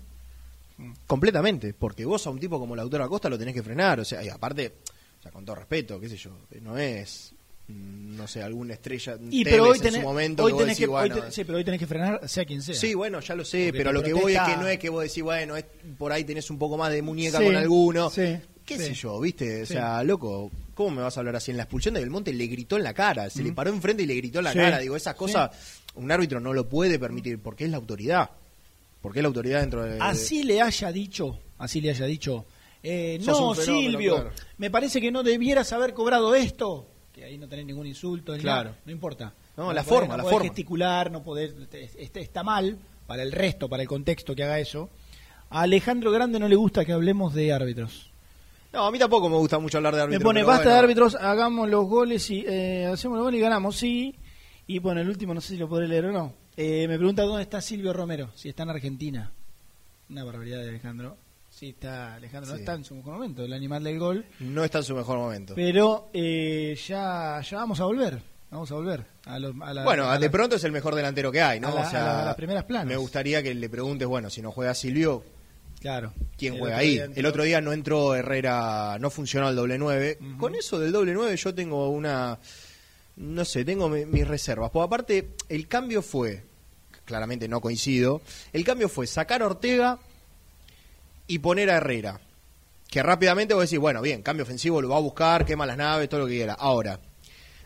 Mm. 0.78 0.92
Completamente. 1.08 1.74
Porque 1.74 2.06
vos 2.06 2.26
a 2.28 2.30
un 2.30 2.40
tipo 2.40 2.60
como 2.60 2.76
Lautaro 2.76 3.04
Acosta 3.04 3.30
lo 3.30 3.38
tenés 3.38 3.54
que 3.54 3.64
frenar. 3.64 4.00
O 4.00 4.06
sea, 4.06 4.24
y 4.24 4.30
aparte, 4.30 4.74
o 5.20 5.22
sea, 5.22 5.32
con 5.32 5.46
todo 5.46 5.56
respeto, 5.58 6.00
qué 6.00 6.10
sé 6.10 6.18
yo, 6.18 6.32
no 6.62 6.78
es, 6.78 7.34
no 7.68 8.28
sé, 8.28 8.44
alguna 8.44 8.74
estrella 8.76 9.18
Y 9.32 9.44
pero 9.44 9.66
hoy 9.66 9.78
en 9.78 9.84
tenés, 9.84 10.02
su 10.02 10.08
momento 10.08 10.44
hoy 10.44 10.52
que 10.54 10.58
tenés 10.60 10.78
decís, 10.78 10.86
que, 10.88 10.94
hoy 10.96 11.10
bueno, 11.10 11.32
sí, 11.32 11.44
pero 11.44 11.58
hoy 11.58 11.64
tenés 11.64 11.80
que 11.80 11.88
frenar 11.88 12.30
sea 12.30 12.46
quien 12.46 12.62
sea. 12.62 12.76
Sí, 12.76 12.94
bueno, 12.94 13.20
ya 13.20 13.36
lo 13.36 13.44
sé, 13.44 13.66
Porque 13.68 13.78
pero 13.80 13.92
lo 13.92 14.04
que 14.04 14.14
voy 14.14 14.36
es 14.36 14.42
que 14.42 14.58
no 14.58 14.68
es 14.68 14.78
que 14.80 14.90
vos 14.90 15.04
decís, 15.04 15.24
bueno, 15.24 15.58
es- 15.58 15.66
por 15.98 16.12
ahí 16.12 16.24
tenés 16.24 16.50
un 16.50 16.58
poco 16.60 16.78
más 16.78 16.92
de 16.92 17.02
muñeca 17.02 17.40
Sí, 17.40 17.46
con 17.46 17.56
alguno. 17.56 18.10
sí, 18.10 18.38
¿Qué 18.66 18.78
sé 18.78 18.94
yo, 18.94 19.20
viste? 19.20 19.64
O 19.64 19.66
sea, 19.66 20.04
loco, 20.04 20.52
¿cómo 20.74 20.92
me 20.98 21.02
vas 21.04 21.16
a 21.18 21.20
hablar 21.20 21.36
así? 21.36 21.52
En 21.52 21.58
la 21.58 21.64
expulsión 21.64 21.94
de 21.94 22.00
Belmonte 22.02 22.34
le 22.34 22.48
gritó 22.48 22.78
en 22.78 22.84
la 22.84 22.94
cara, 22.94 23.30
se 23.30 23.44
le 23.44 23.52
paró 23.52 23.70
enfrente 23.72 24.04
y 24.04 24.06
le 24.08 24.16
gritó 24.16 24.40
en 24.40 24.46
la 24.46 24.54
cara. 24.54 24.80
Digo, 24.80 24.96
esas 24.96 25.16
cosas 25.16 25.52
un 25.96 26.12
árbitro 26.12 26.40
no 26.40 26.54
lo 26.54 26.68
puede 26.68 26.98
permitir 27.00 27.40
porque 27.40 27.66
es 27.66 27.72
la 27.72 27.78
autoridad. 27.78 28.30
Porque 29.02 29.20
es 29.20 29.24
la 29.24 29.28
autoridad 29.28 29.62
dentro 29.62 29.84
de... 29.84 30.00
así 30.02 30.42
le 30.42 30.62
haya 30.62 30.92
dicho, 30.92 31.38
así 31.60 31.80
le 31.80 31.92
haya 31.92 32.06
dicho, 32.08 32.46
eh, 32.82 33.20
no, 33.24 33.54
fenómeno, 33.54 33.80
Silvio, 33.92 34.16
claro. 34.16 34.32
me 34.58 34.72
parece 34.72 35.00
que 35.00 35.12
no 35.12 35.22
debieras 35.22 35.72
haber 35.74 35.94
cobrado 35.94 36.34
esto, 36.34 36.88
que 37.16 37.24
ahí 37.24 37.38
no 37.38 37.48
tenés 37.48 37.66
ningún 37.66 37.88
insulto, 37.88 38.34
ni 38.34 38.40
Claro. 38.42 38.72
nada, 38.72 38.82
no 38.86 38.92
importa. 38.92 39.34
No, 39.56 39.72
la 39.72 39.82
podés- 39.84 39.86
forma, 39.88 40.08
no 40.10 40.18
la 40.18 40.24
podés 40.24 40.34
forma. 40.36 40.48
gesticular, 40.50 41.12
no 41.12 41.24
podés, 41.24 41.54
este- 41.98 42.20
está 42.20 42.44
mal 42.44 42.78
para 43.08 43.24
el 43.24 43.32
resto, 43.32 43.70
para 43.70 43.82
el 43.84 43.88
contexto 43.88 44.36
que 44.36 44.44
haga 44.44 44.60
eso. 44.60 44.90
A 45.50 45.62
Alejandro 45.62 46.12
Grande 46.12 46.40
no 46.40 46.50
le 46.50 46.58
gusta 46.58 46.84
que 46.84 46.92
hablemos 46.92 47.34
de 47.34 47.54
árbitros. 47.54 48.12
No, 48.74 48.86
a 48.86 48.92
mí 48.92 49.00
tampoco 49.00 49.30
me 49.30 49.38
gusta 49.38 49.58
mucho 49.60 49.78
hablar 49.78 49.94
de 49.94 50.00
Me 50.00 50.04
árbitros. 50.04 50.24
pone, 50.24 50.40
pero 50.42 50.48
basta 50.48 50.70
de 50.70 50.76
árbitros, 50.76 51.16
hagamos 51.16 51.70
los 51.70 51.86
goles 51.88 52.30
y 52.30 52.44
eh, 52.46 52.86
hacemos 52.92 53.16
los 53.18 53.24
goles 53.26 53.40
y 53.40 53.42
ganamos, 53.42 53.78
sí. 53.78 54.14
Y 54.68 54.80
bueno, 54.80 55.00
el 55.00 55.08
último 55.08 55.34
no 55.34 55.40
sé 55.40 55.50
si 55.54 55.58
lo 55.58 55.70
podré 55.70 55.88
leer 55.88 56.08
o 56.08 56.12
no. 56.12 56.34
Eh, 56.58 56.86
me 56.90 56.98
pregunta 56.98 57.22
dónde 57.24 57.44
está 57.44 57.62
Silvio 57.62 57.94
Romero, 57.94 58.32
si 58.36 58.50
está 58.50 58.64
en 58.64 58.72
Argentina. 58.72 59.32
Una 60.10 60.24
barbaridad 60.26 60.62
de 60.62 60.70
Alejandro. 60.70 61.16
Sí, 61.58 61.70
está 61.70 62.16
Alejandro, 62.16 62.52
no 62.52 62.58
está 62.60 62.74
en 62.74 62.84
su 62.84 62.96
mejor 62.96 63.14
momento, 63.14 63.44
el 63.46 63.54
animal 63.54 63.82
del 63.84 63.98
gol. 63.98 64.26
No 64.42 64.64
está 64.66 64.80
en 64.80 64.84
su 64.84 64.94
mejor 64.94 65.18
momento. 65.18 65.54
Pero 65.56 66.10
eh, 66.14 66.78
ya, 66.88 67.40
ya 67.50 67.58
vamos 67.58 67.80
a 67.80 67.86
volver. 67.86 68.22
Vamos 68.52 68.70
a 68.72 68.76
volver. 68.76 69.06
A 69.26 69.40
lo- 69.40 69.64
a 69.64 69.74
la- 69.74 69.84
Bueno, 69.86 70.10
a 70.10 70.20
de 70.20 70.26
la- 70.26 70.32
pronto 70.32 70.58
es 70.58 70.64
el 70.66 70.74
mejor 70.74 70.96
delantero 70.96 71.32
que 71.32 71.42
hay, 71.42 71.62
¿no? 71.62 71.74
la- 71.74 71.82
o 71.88 71.90
sea, 71.90 72.26
las 72.26 72.36
primeras 72.36 72.66
planas. 72.66 72.88
Me 72.88 72.98
gustaría 72.98 73.42
que 73.42 73.54
le 73.56 73.70
preguntes, 73.70 74.06
bueno, 74.06 74.30
si 74.30 74.42
no 74.42 74.52
juega 74.52 74.74
Silvio, 74.74 75.24
Claro. 75.80 76.14
quién 76.38 76.58
juega 76.60 76.78
ahí. 76.78 76.98
entró- 77.00 77.20
El 77.20 77.26
otro 77.26 77.44
día 77.44 77.62
no 77.62 77.72
entró 77.72 78.16
Herrera, 78.16 78.98
no 79.00 79.10
funcionó 79.10 79.48
el 79.48 79.56
doble 79.56 79.78
nueve. 79.78 80.18
Ujú. 80.20 80.38
Con 80.38 80.56
eso 80.56 80.78
del 80.78 80.92
doble 80.92 81.14
nueve 81.14 81.38
yo 81.38 81.56
tengo 81.56 81.88
una, 81.90 82.38
no 83.16 83.46
sé, 83.46 83.64
tengo 83.64 83.88
mi- 83.88 84.06
mis 84.06 84.28
reservas. 84.28 84.72
Porque 84.72 84.86
aparte, 84.88 85.30
el 85.48 85.68
cambio 85.70 86.02
fue, 86.02 86.44
claramente 87.06 87.48
no 87.48 87.62
coincido, 87.62 88.22
el 88.52 88.66
cambio 88.66 88.90
fue 88.90 89.08
sacar 89.08 89.42
a 89.42 89.46
Ortega 89.46 90.00
y 91.28 91.40
poner 91.40 91.70
a 91.70 91.78
Herrera. 91.78 92.20
Que 92.90 93.02
rápidamente 93.04 93.54
vos 93.54 93.64
decís, 93.64 93.80
bueno, 93.80 94.02
bien, 94.02 94.22
cambio 94.22 94.44
ofensivo, 94.44 94.82
lo 94.82 94.90
va 94.90 94.98
a 94.98 95.02
buscar, 95.02 95.46
quema 95.46 95.66
las 95.66 95.78
naves, 95.78 96.08
todo 96.08 96.22
lo 96.22 96.28
que 96.28 96.34
quiera. 96.36 96.54
Ahora, 96.54 97.00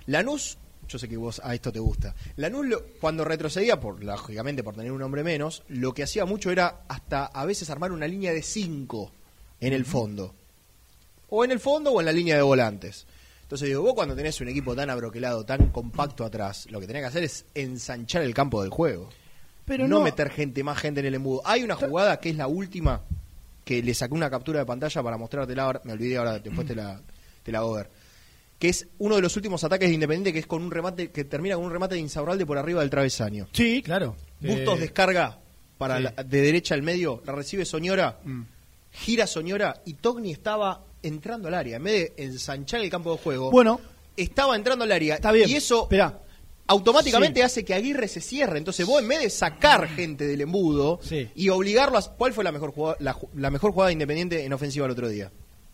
Lanús, 0.08 0.58
yo 0.88 0.98
sé 0.98 1.08
que 1.08 1.18
vos 1.18 1.40
a 1.44 1.54
esto 1.54 1.72
te 1.72 1.80
gusta. 1.80 2.16
Lanús, 2.38 2.66
lo- 2.66 2.84
cuando 3.00 3.24
retrocedía, 3.24 3.80
por 3.80 4.04
lógicamente 4.04 4.64
por 4.64 4.76
tener 4.76 4.92
un 4.92 5.02
hombre 5.04 5.24
menos, 5.24 5.64
lo 5.68 5.94
que 5.94 6.04
hacía 6.04 6.26
mucho 6.26 6.50
era 6.52 6.82
hasta 6.88 7.26
a 7.26 7.46
veces 7.46 7.70
armar 7.70 7.92
una 7.92 8.08
línea 8.08 8.34
de 8.34 8.42
cinco 8.42 9.12
en 9.60 9.74
el 9.74 9.86
fondo. 9.86 10.34
O 11.30 11.44
en 11.46 11.52
el 11.52 11.60
fondo 11.60 11.92
o 11.92 12.00
en 12.00 12.06
la 12.08 12.12
línea 12.12 12.36
de 12.36 12.42
volantes. 12.42 13.06
Entonces 13.44 13.68
digo, 13.68 13.84
vos 13.84 13.94
cuando 13.94 14.16
tenés 14.16 14.40
un 14.42 14.48
equipo 14.48 14.76
tan 14.76 14.90
abroquelado, 14.90 15.46
tan 15.46 15.70
compacto 15.70 16.24
atrás, 16.24 16.66
lo 16.72 16.80
que 16.80 16.88
tenés 16.88 17.02
que 17.04 17.08
hacer 17.08 17.24
es 17.24 17.46
ensanchar 17.54 18.22
el 18.24 18.34
campo 18.34 18.62
del 18.62 18.72
juego. 18.72 19.10
Pero 19.66 19.88
no, 19.88 19.98
no, 20.00 20.04
meter 20.04 20.32
gente, 20.32 20.64
más 20.64 20.80
gente 20.80 21.02
en 21.02 21.08
el 21.08 21.16
embudo. 21.16 21.42
Hay 21.46 21.62
una 21.62 21.76
jugada 21.76 22.20
que 22.20 22.30
es 22.30 22.36
la 22.36 22.48
última, 22.48 23.02
que 23.70 23.84
le 23.84 23.94
saqué 23.94 24.16
una 24.16 24.32
captura 24.32 24.58
de 24.62 24.66
pantalla 24.66 25.04
para 25.04 25.16
mostrártela 25.16 25.62
ahora, 25.64 25.82
me 25.84 25.94
olvidé 25.94 26.18
ahora, 26.18 26.40
después 26.40 26.66
te 26.66 26.74
la, 26.74 27.00
te 27.44 27.52
la 27.52 27.60
hago 27.60 27.74
ver. 27.74 27.88
Que 28.58 28.70
es 28.70 28.88
uno 28.98 29.16
de 29.16 29.22
los 29.22 29.36
últimos 29.36 29.64
ataques 29.64 29.88
de 29.90 29.94
Independiente, 29.94 30.34
que 30.34 30.40
es 30.40 30.48
con 30.48 30.64
un 30.64 30.72
remate, 30.72 31.12
que 31.12 31.24
termina 31.24 31.54
con 31.56 31.66
un 31.66 31.72
remate 31.72 31.94
de 31.94 32.02
Insaurralde 32.02 32.48
por 32.48 32.58
arriba 32.58 32.82
del 32.82 32.90
travesaño. 32.90 33.48
Sí, 33.54 33.84
claro. 33.84 34.16
Bustos 34.40 34.78
Eh, 34.80 34.82
descarga 34.82 35.38
para 35.78 35.98
sí. 35.98 36.04
la- 36.04 36.24
de 36.24 36.42
derecha 36.42 36.74
al 36.74 36.82
medio, 36.82 37.22
la 37.28 37.34
recibe 37.34 37.64
Soñora, 37.64 38.18
mm. 38.24 38.42
gira 38.92 39.28
Soñora 39.28 39.82
y 39.86 39.94
Togni 39.94 40.32
estaba 40.32 40.84
entrando 41.04 41.48
al 41.48 41.54
área. 41.54 41.78
En 41.78 41.84
vez 41.84 42.16
de 42.16 42.24
ensanchar 42.24 42.82
el 42.82 42.90
campo 42.90 43.12
de 43.12 43.20
juego, 43.20 43.52
Bueno, 43.52 43.80
estaba 44.18 44.56
entrando 44.56 44.84
al 44.84 44.92
área. 44.92 45.14
está 45.16 45.32
bien. 45.32 45.48
Y 45.48 45.54
eso 45.54 45.84
Esperá. 45.84 46.20
Automáticamente 46.70 47.40
Sí. 47.40 47.44
hace 47.46 47.66
que 47.66 47.74
Aguirre 47.74 48.08
se 48.08 48.22
cierre. 48.22 48.60
Entonces 48.60 48.86
vos 48.86 49.02
en 49.02 49.08
vez 49.08 49.20
de 49.22 49.30
sacar 49.30 49.90
gente 49.90 50.26
del 50.26 50.42
embudo 50.42 51.00
Sí. 51.02 51.28
y 51.36 51.50
obligarlo 51.50 51.98
a... 51.98 52.02
¿Cuál 52.16 52.32
fue 52.32 52.44
la 52.44 52.52
mejor 52.52 52.72
jugada, 52.72 52.98
la, 53.00 53.50
mejor 53.50 53.72
jugada 53.72 53.88
de 53.88 53.94
Independiente 53.94 54.46
en 54.46 54.54
ofensiva 54.54 54.86
el 54.86 54.92
otro 54.92 55.10
día? 55.10 55.32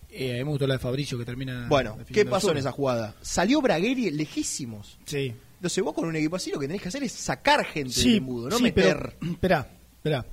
Eh, 0.09 0.41
me 0.43 0.49
gustó 0.49 0.65
la 0.65 0.75
de 0.75 0.79
Fabricio 0.79 1.17
que 1.17 1.25
termina. 1.25 1.67
Bueno, 1.67 1.97
¿qué 2.11 2.25
pasó 2.25 2.51
en 2.51 2.57
esa 2.57 2.71
jugada? 2.71 3.13
Salió 3.21 3.61
Bragueri 3.61 4.09
lejísimos. 4.11 4.97
Sí. 5.05 5.33
Entonces 5.57 5.83
vos 5.83 5.93
con 5.93 6.05
un 6.05 6.15
equipo 6.15 6.37
así 6.37 6.51
lo 6.51 6.59
que 6.59 6.67
tenés 6.67 6.81
que 6.81 6.87
hacer 6.87 7.03
es 7.03 7.11
sacar 7.11 7.65
gente 7.65 7.99
del 7.99 8.15
embudo, 8.15 8.49
no 8.49 8.59
meter... 8.59 9.17
espera, 9.31 9.67
espera. 9.97 10.25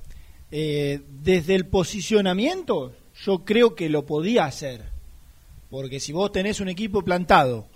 Eh, 0.49 1.01
desde 1.21 1.55
el 1.55 1.65
posicionamiento, 1.67 2.93
yo 3.25 3.43
creo 3.43 3.75
que 3.75 3.89
lo 3.89 4.05
podía 4.05 4.45
hacer. 4.45 4.93
Porque 5.69 5.99
si 5.99 6.13
vos 6.13 6.31
tenés 6.31 6.59
un 6.61 6.69
equipo 6.69 7.03
plantado, 7.03 7.67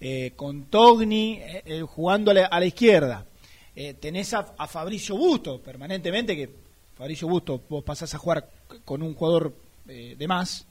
eh, 0.00 0.32
con 0.36 0.64
Togni 0.64 1.38
eh, 1.40 1.62
eh, 1.64 1.82
jugando 1.82 2.30
a 2.30 2.34
la, 2.34 2.66
izquierda, 2.66 3.26
eh, 3.74 3.94
tenés 3.94 4.34
a, 4.34 4.54
a 4.58 4.66
Fabricio 4.66 5.16
Busto 5.16 5.60
permanentemente, 5.60 6.36
que 6.36 6.50
Fabricio 6.96 7.28
Busto 7.28 7.62
vos 7.68 7.84
pasás 7.84 8.14
a 8.14 8.18
jugar 8.18 8.48
con 8.84 9.02
un 9.02 9.14
jugador 9.14 9.54
de 9.84 10.26
más. 10.26 10.66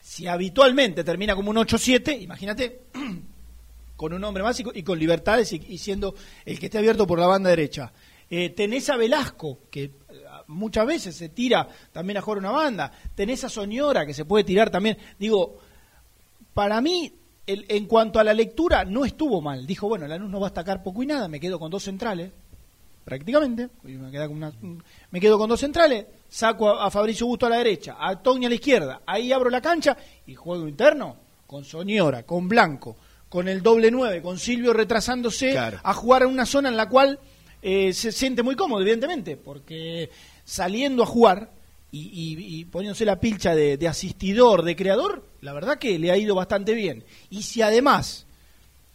Si 0.00 0.26
habitualmente 0.26 1.04
termina 1.04 1.36
como 1.36 1.50
un 1.50 1.56
8-7, 1.56 2.20
imagínate 2.20 2.80
con 3.96 4.12
un 4.12 4.24
hombre 4.24 4.42
más 4.42 4.58
y 4.58 4.82
con, 4.82 4.98
libertades 4.98 5.52
y, 5.52 5.78
siendo 5.78 6.14
el 6.44 6.58
que 6.58 6.66
esté 6.66 6.78
abierto 6.78 7.06
por 7.06 7.18
la 7.18 7.26
banda 7.26 7.50
derecha. 7.50 7.92
Tenés 8.28 8.90
a 8.90 8.96
Velasco, 8.96 9.60
que 9.70 9.92
muchas 10.48 10.86
veces 10.86 11.14
se 11.14 11.28
tira 11.28 11.68
también 11.92 12.16
a 12.16 12.22
jugar 12.22 12.38
una 12.38 12.50
banda. 12.50 12.90
Tenés 13.14 13.44
a 13.44 13.48
Soñora, 13.48 14.04
que 14.04 14.14
se 14.14 14.24
puede 14.24 14.42
tirar 14.42 14.70
también. 14.70 14.98
Digo, 15.18 15.60
para 16.52 16.80
mí, 16.80 17.12
el- 17.46 17.64
en 17.68 17.86
cuanto 17.86 18.18
a 18.18 18.24
la 18.24 18.32
lectura, 18.34 18.84
no 18.84 19.04
estuvo 19.04 19.40
mal. 19.40 19.66
Dijo, 19.66 19.88
bueno, 19.88 20.06
Lanús 20.06 20.30
no 20.30 20.40
va 20.40 20.46
a 20.48 20.50
atacar 20.50 20.82
poco 20.82 21.02
y 21.02 21.06
nada, 21.06 21.28
me 21.28 21.40
quedo 21.40 21.58
con 21.58 21.70
dos 21.70 21.82
centrales, 21.82 22.30
prácticamente. 23.04 23.68
Me, 23.82 24.10
queda 24.10 24.26
con 24.28 24.36
una- 24.36 24.52
me 25.10 25.20
quedo 25.20 25.38
con 25.38 25.48
dos 25.48 25.60
centrales, 25.60 26.06
saco 26.28 26.68
a, 26.70 26.86
a 26.86 26.90
Fabricio 26.90 27.26
Busto 27.26 27.46
a 27.46 27.50
la 27.50 27.58
derecha, 27.58 27.96
a 27.98 28.20
Toña 28.22 28.46
a 28.46 28.50
la 28.50 28.54
izquierda, 28.54 29.02
ahí 29.06 29.32
abro 29.32 29.50
la 29.50 29.60
cancha 29.60 29.96
y 30.26 30.34
juego 30.34 30.66
interno 30.68 31.16
con 31.46 31.64
Soñora, 31.64 32.22
con 32.24 32.48
Blanco, 32.48 32.96
con 33.28 33.48
el 33.48 33.62
doble 33.62 33.90
nueve, 33.90 34.22
con 34.22 34.38
Silvio 34.38 34.72
retrasándose 34.72 35.52
Claro. 35.52 35.78
a 35.82 35.92
jugar 35.94 36.22
en 36.22 36.28
una 36.28 36.46
zona 36.46 36.68
en 36.68 36.76
la 36.76 36.88
cual 36.88 37.18
eh, 37.66 37.92
se 37.92 38.12
siente 38.12 38.42
muy 38.42 38.56
cómodo, 38.56 38.80
evidentemente, 38.82 39.36
porque 39.36 40.10
saliendo 40.44 41.02
a 41.02 41.06
jugar 41.06 41.50
y, 41.90 41.98
y- 42.00 42.60
y 42.60 42.64
poniéndose 42.66 43.04
la 43.04 43.18
pilcha 43.20 43.54
de, 43.54 43.76
de 43.78 43.88
asistidor, 43.88 44.64
de 44.64 44.76
creador, 44.76 45.24
la 45.44 45.52
verdad 45.52 45.78
que 45.78 45.98
le 45.98 46.10
ha 46.10 46.16
ido 46.16 46.34
bastante 46.34 46.74
bien. 46.74 47.04
Y 47.30 47.42
si 47.42 47.62
además, 47.62 48.26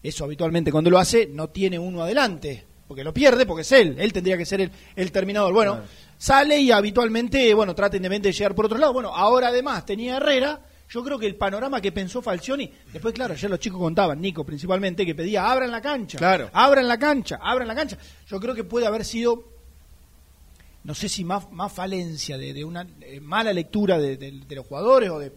eso 0.04 0.24
habitualmente 0.26 0.72
cuando 0.72 0.90
lo 0.90 0.98
hace, 1.00 1.28
no 1.28 1.50
tiene 1.50 1.78
uno 1.80 2.04
adelante, 2.04 2.66
porque 2.88 3.04
lo 3.04 3.14
pierde, 3.14 3.46
porque 3.46 3.62
es 3.62 3.72
él, 3.72 3.96
él 4.00 4.12
tendría 4.12 4.38
que 4.38 4.46
ser 4.46 4.62
el, 4.62 4.72
el 4.96 5.12
terminador. 5.12 5.54
Bueno, 5.54 5.74
Claro. 5.74 5.88
sale 6.18 6.60
y 6.60 6.72
habitualmente, 6.72 7.54
bueno, 7.54 7.74
trata 7.76 7.96
independiente 7.98 8.30
de 8.30 8.34
llegar 8.34 8.56
por 8.56 8.66
otro 8.66 8.78
lado. 8.78 8.94
Bueno, 8.94 9.10
ahora 9.16 9.50
además 9.50 9.86
tenía 9.86 10.18
Herrera. 10.18 10.60
Yo 10.92 11.04
creo 11.04 11.20
que 11.20 11.28
el 11.28 11.36
panorama 11.36 11.80
que 11.82 11.92
pensó 11.92 12.20
Falcioni, 12.20 12.74
después 12.92 13.14
claro, 13.14 13.36
ayer 13.36 13.48
los 13.48 13.60
chicos 13.60 13.80
contaban, 13.80 14.20
Nico 14.20 14.44
principalmente, 14.44 15.06
que 15.06 15.14
pedía 15.14 15.48
abran 15.52 15.70
la 15.70 15.82
cancha, 15.82 16.18
Claro. 16.18 16.50
abran 16.52 16.88
la 16.88 16.98
cancha, 16.98 17.38
abran 17.44 17.68
la 17.68 17.76
cancha. 17.76 17.96
Yo 18.28 18.40
creo 18.40 18.56
que 18.56 18.64
puede 18.64 18.88
haber 18.88 19.06
sido, 19.06 19.44
no 20.84 20.96
sé 20.96 21.08
si 21.08 21.24
más, 21.24 21.52
más 21.52 21.72
falencia 21.72 22.40
de, 22.40 22.54
de 22.54 22.64
una 22.66 22.88
eh, 23.02 23.20
mala 23.20 23.54
lectura 23.54 24.00
de, 24.00 24.18
de- 24.18 24.32
de 24.48 24.56
los 24.56 24.66
jugadores 24.66 25.12
o 25.12 25.20
de, 25.20 25.32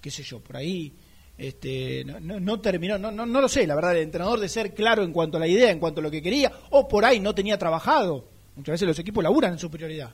qué 0.00 0.10
sé 0.10 0.22
yo, 0.22 0.40
por 0.40 0.56
ahí 0.56 0.92
este, 1.36 2.04
no, 2.04 2.18
no- 2.20 2.40
no 2.40 2.60
terminó, 2.60 2.98
no, 2.98 3.10
no, 3.12 3.24
no 3.24 3.40
lo 3.40 3.48
sé, 3.48 3.66
la 3.66 3.74
verdad, 3.76 3.92
el 3.96 4.02
entrenador 4.02 4.40
de 4.40 4.48
ser 4.48 4.74
claro 4.74 5.04
en 5.04 5.12
cuanto 5.12 5.36
a 5.36 5.40
la 5.40 5.46
idea, 5.46 5.70
en 5.70 5.78
cuanto 5.78 6.00
a 6.00 6.02
lo 6.02 6.10
que 6.10 6.20
quería, 6.22 6.50
o 6.70 6.88
por 6.88 7.04
ahí 7.04 7.20
no 7.20 7.34
tenía 7.34 7.56
trabajado. 7.58 8.24
Muchas 8.56 8.72
veces 8.72 8.88
los 8.88 8.98
equipos 8.98 9.22
laburan 9.22 9.52
en 9.52 9.58
superioridad. 9.58 10.10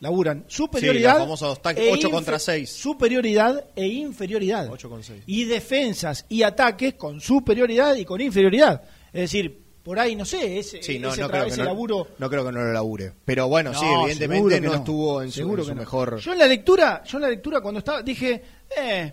Laburan 0.00 0.44
superioridad. 0.48 1.12
los 1.12 1.22
famosos 1.22 1.62
tac- 1.62 1.78
e 1.78 1.92
ocho 1.92 2.08
infe- 2.08 2.10
contra 2.10 2.38
seis. 2.40 2.70
Superioridad 2.70 3.66
e 3.76 3.86
inferioridad. 3.86 4.68
Ocho 4.70 4.90
con 4.90 5.04
seis. 5.04 5.22
Y 5.26 5.44
defensas 5.44 6.26
y 6.28 6.42
ataques 6.42 6.94
con 6.94 7.20
superioridad 7.20 7.94
y 7.94 8.04
con 8.04 8.20
inferioridad. 8.20 8.82
Es 9.12 9.20
decir, 9.22 9.62
por 9.84 9.98
ahí, 10.00 10.16
no 10.16 10.24
sé, 10.24 10.58
ese, 10.58 10.82
Sí, 10.82 10.98
no, 10.98 11.12
ese, 11.12 11.20
no 11.20 11.28
creo 11.30 11.44
que 11.44 11.50
ese 11.50 11.58
no, 11.58 11.64
laburo. 11.66 12.08
no 12.18 12.28
creo 12.28 12.44
que 12.44 12.50
no 12.52 12.62
lo 12.62 12.72
labure. 12.72 13.12
Pero 13.24 13.46
bueno, 13.46 13.72
sí, 13.72 13.84
evidentemente 13.86 14.60
no, 14.60 14.74
estuvo 14.74 15.22
en 15.22 15.30
su, 15.30 15.42
en 15.56 15.64
su 15.64 15.74
mejor. 15.76 16.18
Yo 16.18 16.32
en 16.32 16.38
la 16.40 16.46
lectura, 16.48 17.04
yo 17.04 17.18
en 17.18 17.22
la 17.22 17.28
lectura 17.30 17.60
cuando 17.60 17.78
estaba 17.78 18.02
dije, 18.02 18.42
eh, 18.76 19.12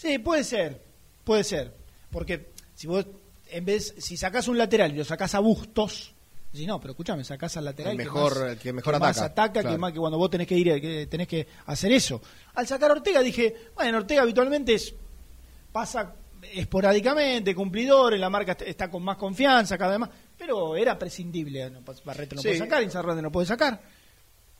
sí, 0.00 0.18
puede 0.18 0.44
ser, 0.44 0.80
puede 1.24 1.44
ser, 1.44 1.74
porque 2.10 2.50
si 2.74 2.86
vos 2.86 3.06
en 3.50 3.64
vez 3.64 3.94
si 3.98 4.16
sacás 4.16 4.48
un 4.48 4.56
lateral 4.56 4.92
y 4.92 4.96
lo 4.96 5.04
sacás 5.04 5.34
a 5.34 5.40
Bustos, 5.40 6.14
si 6.52 6.66
no, 6.66 6.80
pero 6.80 6.92
escúchame, 6.92 7.22
sacás 7.24 7.56
al 7.56 7.64
lateral 7.66 7.92
El 7.92 7.98
que 7.98 8.04
mejor- 8.04 8.46
más- 8.48 8.56
que 8.58 8.72
mejor 8.72 8.98
más 8.98 9.18
ataca, 9.18 9.26
ataca, 9.44 9.52
claro. 9.60 9.70
que 9.70 9.78
más 9.78 9.92
que 9.92 9.98
cuando 9.98 10.18
vos 10.18 10.30
tenés 10.30 10.46
que 10.46 10.56
ir 10.56 10.80
que 10.80 11.06
tenés 11.06 11.28
que 11.28 11.46
hacer 11.66 11.92
eso. 11.92 12.20
Al 12.54 12.66
sacar 12.66 12.90
a 12.90 12.94
Ortega 12.94 13.20
dije, 13.22 13.54
bueno, 13.74 13.98
Ortega 13.98 14.22
habitualmente 14.22 14.74
es 14.74 14.92
pasa 15.72 16.12
esporádicamente, 16.52 17.54
cumplidor, 17.54 18.14
en 18.14 18.20
la 18.20 18.30
marca 18.30 18.52
est- 18.52 18.62
está 18.62 18.90
con 18.90 19.02
más 19.02 19.16
confianza 19.16 19.76
cada 19.76 19.90
vez 19.92 20.00
más, 20.00 20.10
pero 20.38 20.76
era 20.76 20.98
prescindible, 20.98 21.70
Barreto 22.04 22.34
no 22.36 22.42
Sí. 22.42 22.48
puede 22.48 22.58
sacar, 22.58 22.82
Inzarrate 22.82 23.22
no 23.22 23.30
puede 23.30 23.46
sacar. 23.46 23.80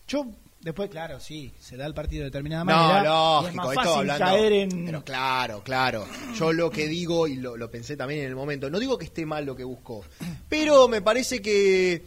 Yo, 0.06 0.26
después, 0.60 0.90
claro, 0.90 1.20
sí, 1.20 1.52
se 1.60 1.76
da 1.76 1.86
el 1.86 1.94
partido 1.94 2.20
de 2.20 2.26
determinada 2.30 2.64
No, 2.64 2.72
manera. 2.72 2.98
y 2.98 2.98
es 3.00 3.08
lógico, 3.54 3.64
más 3.66 3.74
fácil 3.74 3.92
hablando. 4.10 4.24
caer 4.24 4.52
en. 4.52 4.84
Pero 4.86 5.04
claro, 5.04 5.62
claro. 5.62 6.06
Yo 6.38 6.52
lo 6.52 6.70
que 6.70 6.86
digo, 6.88 7.26
y 7.26 7.36
lo, 7.36 7.56
lo 7.56 7.70
pensé 7.70 7.96
también 7.96 8.20
en 8.20 8.26
el 8.28 8.36
momento, 8.36 8.68
no 8.70 8.78
digo 8.78 8.96
que 8.98 9.04
esté 9.06 9.24
mal 9.26 9.44
lo 9.44 9.54
que 9.56 9.64
buscó, 9.64 10.04
pero 10.48 10.88
me 10.88 11.02
parece 11.02 11.40
que. 11.42 12.02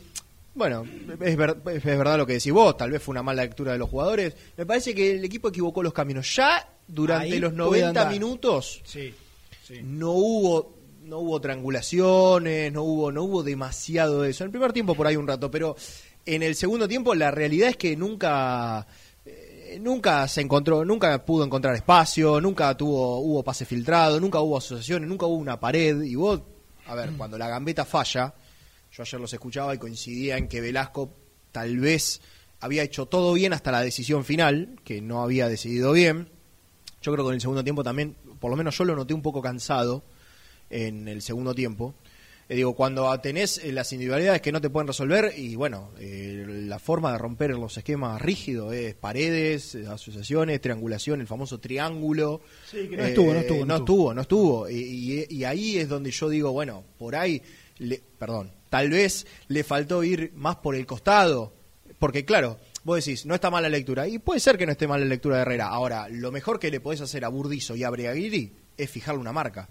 Bueno, 0.56 0.86
es, 1.20 1.36
ver- 1.36 1.58
es 1.66 1.84
verdad 1.84 2.16
lo 2.18 2.28
que 2.28 2.34
decís 2.34 2.54
vos, 2.54 2.78
tal 2.78 2.92
vez 2.92 3.02
fue 3.02 3.14
una 3.14 3.24
mala 3.24 3.42
lectura 3.42 3.72
de 3.72 3.80
los 3.80 3.90
jugadores. 3.90 4.36
Me 4.56 4.66
parece 4.68 4.94
que 4.94 5.14
el 5.16 5.26
equipo 5.26 5.48
equivocó 5.50 5.82
los 5.82 5.94
caminos. 5.94 6.36
Ya 6.36 6.70
durante 6.88 7.26
Ahí 7.34 7.40
los 7.40 7.54
puede 7.54 7.82
90 7.82 7.88
andar. 7.88 8.10
minutos 8.14 8.82
Sí, 8.86 9.14
sí. 9.68 9.80
no 9.84 10.12
hubo 10.12 10.76
no 11.06 11.18
hubo 11.20 11.42
triangulaciones, 11.42 12.72
no 12.72 12.84
hubo 12.84 13.12
no 13.12 13.24
hubo 13.24 13.42
demasiado 13.44 14.22
de 14.22 14.30
eso. 14.30 14.44
En 14.44 14.50
el 14.50 14.52
primer 14.52 14.74
tiempo 14.74 14.94
por 14.96 15.08
ahí 15.08 15.16
un 15.16 15.28
rato, 15.28 15.50
pero 15.50 15.76
en 16.26 16.44
el 16.44 16.56
segundo 16.56 16.88
tiempo 16.88 17.16
la 17.16 17.32
realidad 17.32 17.70
es 17.70 17.78
que 17.78 17.96
nunca 17.96 18.88
eh, 19.26 19.78
nunca 19.80 20.28
se 20.28 20.42
encontró, 20.42 20.86
nunca 20.86 21.26
pudo 21.26 21.46
encontrar 21.46 21.76
espacio, 21.76 22.40
nunca 22.42 22.76
tuvo 22.76 23.20
hubo 23.20 23.44
pase 23.44 23.66
filtrado, 23.66 24.20
nunca 24.20 24.40
hubo 24.40 24.58
asociaciones, 24.58 25.10
nunca 25.10 25.26
hubo 25.26 25.36
una 25.36 25.60
pared 25.60 26.02
y 26.02 26.16
vos, 26.16 26.42
a 26.88 26.96
ver, 26.96 27.12
cuando 27.18 27.38
la 27.38 27.48
gambeta 27.48 27.86
falla, 27.86 28.34
yo 28.92 29.04
ayer 29.04 29.20
los 29.20 29.34
escuchaba 29.34 29.74
y 29.74 29.78
coincidía 29.78 30.38
en 30.38 30.48
que 30.48 30.62
Velasco 30.62 31.14
tal 31.52 31.80
vez 31.80 32.22
había 32.60 32.84
hecho 32.84 33.08
todo 33.08 33.34
bien 33.34 33.54
hasta 33.54 33.72
la 33.72 33.82
decisión 33.82 34.24
final, 34.24 34.80
que 34.84 35.02
no 35.02 35.22
había 35.22 35.50
decidido 35.50 35.92
bien. 35.92 36.30
Yo 37.02 37.12
creo 37.12 37.26
que 37.26 37.30
en 37.32 37.36
el 37.36 37.42
segundo 37.42 37.64
tiempo 37.64 37.84
también, 37.84 38.16
por 38.40 38.50
lo 38.50 38.56
menos 38.56 38.78
yo 38.78 38.86
lo 38.86 38.96
noté 38.96 39.14
un 39.14 39.22
poco 39.22 39.42
cansado 39.42 40.04
en 40.70 41.08
el 41.08 41.22
segundo 41.22 41.54
tiempo. 41.54 41.94
Eh, 42.54 42.58
digo, 42.58 42.76
cuando 42.76 43.20
tenés 43.20 43.58
eh, 43.58 43.72
las 43.72 43.92
individualidades 43.94 44.42
que 44.42 44.52
no 44.52 44.62
te 44.62 44.70
pueden 44.70 44.88
resolver 44.88 45.34
y 45.36 45.56
bueno, 45.56 45.92
eh, 46.00 46.46
la 46.68 46.78
forma 46.78 47.12
de 47.12 47.18
romper 47.18 47.50
los 47.52 47.76
esquemas 47.78 48.22
rígidos 48.22 48.74
es 48.74 48.94
paredes, 48.94 49.74
asociaciones, 49.76 50.62
triangulación, 50.62 51.20
el 51.22 51.28
famoso 51.28 51.60
triángulo. 51.60 52.42
Sí, 52.70 52.88
que 52.88 52.98
no 52.98 53.04
estuvo, 53.04 53.34
no 53.34 53.40
estuvo, 53.40 53.66
no 53.66 53.76
estuvo, 53.78 54.14
no 54.14 54.22
estuvo. 54.22 54.70
Y, 54.70 54.76
y- 54.76 55.28
y 55.38 55.44
ahí 55.46 55.78
es 55.78 55.90
donde 55.90 56.12
yo 56.12 56.30
digo, 56.30 56.52
bueno, 56.52 56.84
por 57.00 57.16
ahí, 57.16 57.42
le- 57.80 58.02
perdón, 58.20 58.52
tal 58.70 58.90
vez 58.92 59.26
le 59.48 59.64
faltó 59.64 60.04
ir 60.04 60.32
más 60.36 60.58
por 60.58 60.76
el 60.76 60.86
costado. 60.86 61.54
Porque 61.98 62.24
claro, 62.26 62.60
vos 62.84 63.04
decís, 63.04 63.26
no 63.26 63.34
está 63.34 63.50
mal 63.50 63.64
la 63.64 63.70
lectura. 63.70 64.08
Y 64.08 64.20
puede 64.20 64.40
ser 64.40 64.58
que 64.58 64.66
no 64.68 64.74
esté 64.74 64.88
mal 64.88 65.00
la 65.00 65.08
lectura 65.08 65.38
de 65.38 65.42
Herrera. 65.44 65.68
Ahora, 65.70 66.08
lo 66.10 66.32
mejor 66.32 66.60
que 66.60 66.70
le 66.70 66.80
podés 66.82 67.02
hacer 67.02 67.26
a 67.26 67.30
Burdizo 67.30 67.76
y 67.76 67.84
a 67.84 67.90
Breaguiri 67.90 68.52
es 68.78 68.90
fijarle 68.92 69.22
una 69.22 69.32
marca. 69.34 69.70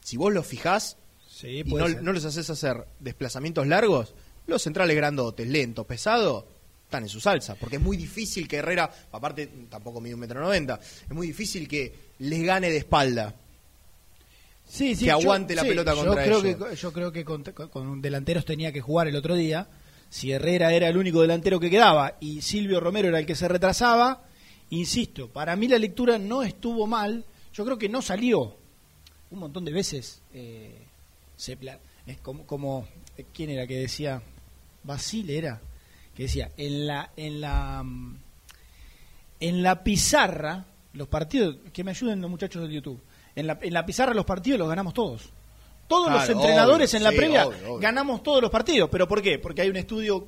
Si 0.00 0.16
vos 0.16 0.32
los 0.32 0.46
fijás 0.46 0.96
Sí, 1.36 1.58
y 1.58 1.64
puede 1.64 2.00
no, 2.00 2.14
les 2.14 2.24
haces 2.24 2.48
hacer 2.48 2.86
desplazamientos 2.98 3.66
largos, 3.66 4.14
los 4.46 4.62
centrales 4.62 4.96
grandotes, 4.96 5.46
lentos, 5.46 5.84
pesados, 5.84 6.46
están 6.84 7.02
en 7.02 7.10
su 7.10 7.20
salsa. 7.20 7.56
Porque 7.56 7.76
es 7.76 7.82
muy 7.82 7.98
difícil 7.98 8.48
que 8.48 8.56
Herrera, 8.56 8.90
aparte 9.12 9.46
tampoco 9.68 10.00
mide 10.00 10.14
un 10.14 10.20
metro 10.20 10.40
noventa, 10.40 10.80
es 10.80 11.10
muy 11.14 11.26
difícil 11.26 11.68
que 11.68 11.92
les 12.20 12.42
gane 12.42 12.70
de 12.70 12.78
espalda. 12.78 13.34
Sí, 14.66 14.96
sí, 14.96 15.04
que 15.04 15.10
aguante 15.10 15.54
la 15.54 15.62
pelota 15.62 15.92
yo 15.92 16.06
contra 16.06 16.24
creo 16.24 16.42
ellos. 16.42 16.68
Que, 16.70 16.76
yo 16.76 16.92
creo 16.94 17.12
que 17.12 17.22
con, 17.26 17.42
con 17.42 18.00
delanteros 18.00 18.46
tenía 18.46 18.72
que 18.72 18.80
jugar 18.80 19.06
el 19.06 19.16
otro 19.16 19.34
día. 19.34 19.68
Si 20.08 20.32
Herrera 20.32 20.72
era 20.72 20.88
el 20.88 20.96
único 20.96 21.20
delantero 21.20 21.60
que 21.60 21.68
quedaba 21.68 22.16
y 22.18 22.40
Silvio 22.40 22.80
Romero 22.80 23.08
era 23.08 23.18
el 23.18 23.26
que 23.26 23.34
se 23.34 23.46
retrasaba, 23.46 24.24
insisto, 24.70 25.28
para 25.28 25.54
mí 25.54 25.68
la 25.68 25.76
lectura 25.76 26.16
no 26.16 26.42
estuvo 26.42 26.86
mal. 26.86 27.26
Yo 27.52 27.62
creo 27.66 27.76
que 27.76 27.90
no 27.90 28.00
salió. 28.00 28.56
Un 29.30 29.40
montón 29.40 29.66
de 29.66 29.72
veces 29.72 30.22
eh, 30.32 30.85
se 31.36 31.56
pla- 31.56 31.78
es 32.06 32.18
como, 32.18 32.46
como 32.46 32.86
quién 33.32 33.50
era 33.50 33.66
que 33.66 33.78
decía 33.78 34.22
Basile 34.82 35.38
era 35.38 35.60
que 36.14 36.24
decía 36.24 36.50
en 36.56 36.86
la 36.86 37.10
en 37.16 37.40
la 37.40 37.82
mm, 37.82 38.16
en 39.40 39.62
la 39.62 39.82
pizarra 39.84 40.64
los 40.94 41.08
partidos 41.08 41.56
que 41.72 41.84
me 41.84 41.90
ayuden 41.90 42.20
los 42.20 42.30
muchachos 42.30 42.62
del 42.62 42.70
YouTube 42.72 43.00
en 43.34 43.46
la, 43.46 43.58
en 43.60 43.72
la 43.74 43.84
pizarra 43.84 44.14
los 44.14 44.24
partidos 44.24 44.58
los 44.58 44.68
ganamos 44.68 44.94
todos. 44.94 45.30
Todos 45.88 46.10
los 46.10 46.28
entrenadores 46.28 46.90
obvio, 46.90 46.96
en 46.98 47.04
la 47.04 47.10
sí, 47.10 47.16
previa 47.16 47.46
obvio, 47.46 47.58
obvio. 47.58 47.78
ganamos 47.78 48.22
todos 48.22 48.42
los 48.42 48.50
partidos. 48.50 48.88
Pero 48.90 49.06
por 49.06 49.22
qué 49.22 49.38
porque 49.38 49.60
hay 49.62 49.68
un 49.68 49.76
estudio 49.76 50.26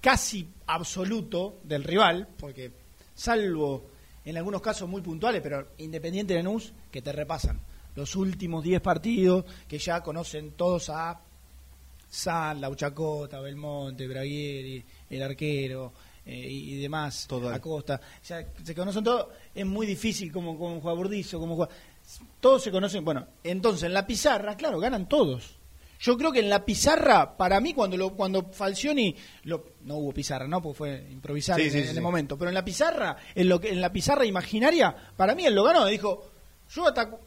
casi 0.00 0.48
absoluto 0.66 1.58
del 1.64 1.84
rival 1.84 2.26
porque 2.38 2.72
salvo 3.14 3.84
en 4.24 4.36
algunos 4.38 4.62
casos 4.62 4.88
muy 4.88 5.02
puntuales 5.02 5.42
pero 5.42 5.68
Independiente 5.78 6.32
de 6.34 6.42
Lanús 6.42 6.72
que 6.90 7.02
te 7.02 7.12
repasan 7.12 7.60
los 7.94 8.16
últimos 8.16 8.62
10 8.64 8.80
partidos 8.80 9.44
que 9.68 9.78
ya 9.78 10.02
conocen 10.02 10.52
todos 10.52 10.90
a 10.90 11.20
San, 12.08 12.60
Lauchacota, 12.60 13.40
Belmonte, 13.40 14.06
Braguieri, 14.08 14.84
el 15.10 15.22
arquero 15.22 15.92
eh, 16.26 16.46
y, 16.48 16.74
y 16.74 16.82
demás, 16.82 17.26
Total. 17.28 17.54
Acosta. 17.54 18.00
Ya 18.26 18.46
se 18.62 18.74
conocen 18.74 19.04
todos. 19.04 19.28
Es 19.54 19.64
muy 19.66 19.86
difícil 19.86 20.32
como, 20.32 20.58
como 20.58 20.80
juega 20.80 20.96
Burdizo, 20.96 21.38
como 21.38 21.56
juega. 21.56 21.72
Todos 22.40 22.64
se 22.64 22.70
conocen. 22.70 23.04
Bueno, 23.04 23.26
entonces 23.44 23.84
en 23.84 23.94
la 23.94 24.06
pizarra, 24.06 24.56
claro, 24.56 24.80
ganan 24.80 25.08
todos. 25.08 25.56
Yo 26.00 26.16
creo 26.16 26.32
que 26.32 26.40
en 26.40 26.48
la 26.48 26.64
pizarra, 26.64 27.36
para 27.36 27.60
mí, 27.60 27.74
cuando 27.74 27.96
lo, 27.96 28.14
cuando 28.16 28.50
Falcioni, 28.50 29.14
lo, 29.44 29.66
no 29.82 29.96
hubo 29.96 30.12
pizarra, 30.12 30.48
¿no? 30.48 30.62
Porque 30.62 30.78
fue 30.78 31.06
improvisar 31.10 31.56
Sí, 31.60 31.66
en, 31.66 31.70
sí, 31.72 31.78
en 31.78 31.88
sí, 31.88 31.96
el 31.96 32.00
momento. 32.02 32.38
Pero 32.38 32.48
en 32.48 32.54
la 32.54 32.64
pizarra, 32.64 33.16
en, 33.34 33.48
lo 33.48 33.60
que, 33.60 33.68
en 33.68 33.80
la 33.82 33.92
pizarra 33.92 34.24
imaginaria, 34.24 34.96
para 35.16 35.34
mí 35.34 35.44
él 35.44 35.54
lo 35.54 35.62
ganó. 35.62 35.84
Dijo, 35.86 36.30
yo 36.70 36.86
ataco- 36.86 37.20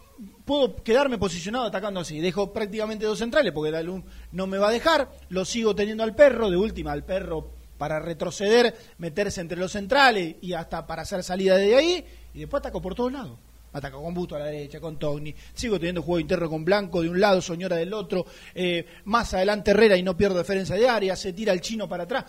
puedo 0.46 0.76
quedarme 0.84 1.18
posicionado 1.18 1.66
atacando 1.66 2.00
así. 2.00 2.20
Dejo 2.20 2.52
prácticamente 2.54 3.06
dos 3.06 3.20
centrales 3.20 3.52
porque 3.54 3.72
Dalum 3.72 4.04
no 4.32 4.48
me 4.48 4.58
va 4.58 4.70
a 4.70 4.72
dejar. 4.72 5.10
Lo 5.30 5.46
sigo 5.46 5.76
teniendo 5.76 6.04
al 6.04 6.16
perro. 6.16 6.50
De 6.50 6.58
última, 6.58 6.92
al 6.92 7.04
perro 7.04 7.52
para 7.78 8.00
retroceder, 8.00 8.76
meterse 8.98 9.42
entre 9.42 9.58
los 9.58 9.72
centrales 9.72 10.36
y 10.42 10.54
hasta 10.54 10.88
para 10.88 11.02
hacer 11.02 11.24
salida 11.24 11.58
de 11.58 11.76
ahí. 11.76 12.06
Y 12.34 12.40
después 12.40 12.62
ataco 12.62 12.82
por 12.82 12.96
todos 12.96 13.12
lados. 13.12 13.38
Ataco 13.74 14.04
con 14.04 14.14
Busto 14.14 14.36
a 14.36 14.40
la 14.40 14.46
derecha, 14.46 14.80
con 14.80 14.98
Togni. 15.00 15.34
Sigo 15.54 15.78
teniendo 15.80 16.04
juego 16.04 16.20
interno 16.20 16.50
con 16.50 16.64
Blanco 16.64 17.02
de 17.02 17.10
un 17.10 17.20
lado, 17.20 17.42
Soñora 17.42 17.76
del 17.76 17.92
otro. 17.94 18.26
Eh, 18.54 18.86
más 19.06 19.34
adelante 19.34 19.72
Herrera 19.72 19.98
y 19.98 20.04
no 20.04 20.16
pierdo 20.16 20.38
defensa 20.38 20.76
de 20.76 20.88
área. 20.88 21.16
Se 21.16 21.34
tira 21.34 21.52
el 21.54 21.62
chino 21.62 21.90
para 21.90 22.04
atrás. 22.04 22.26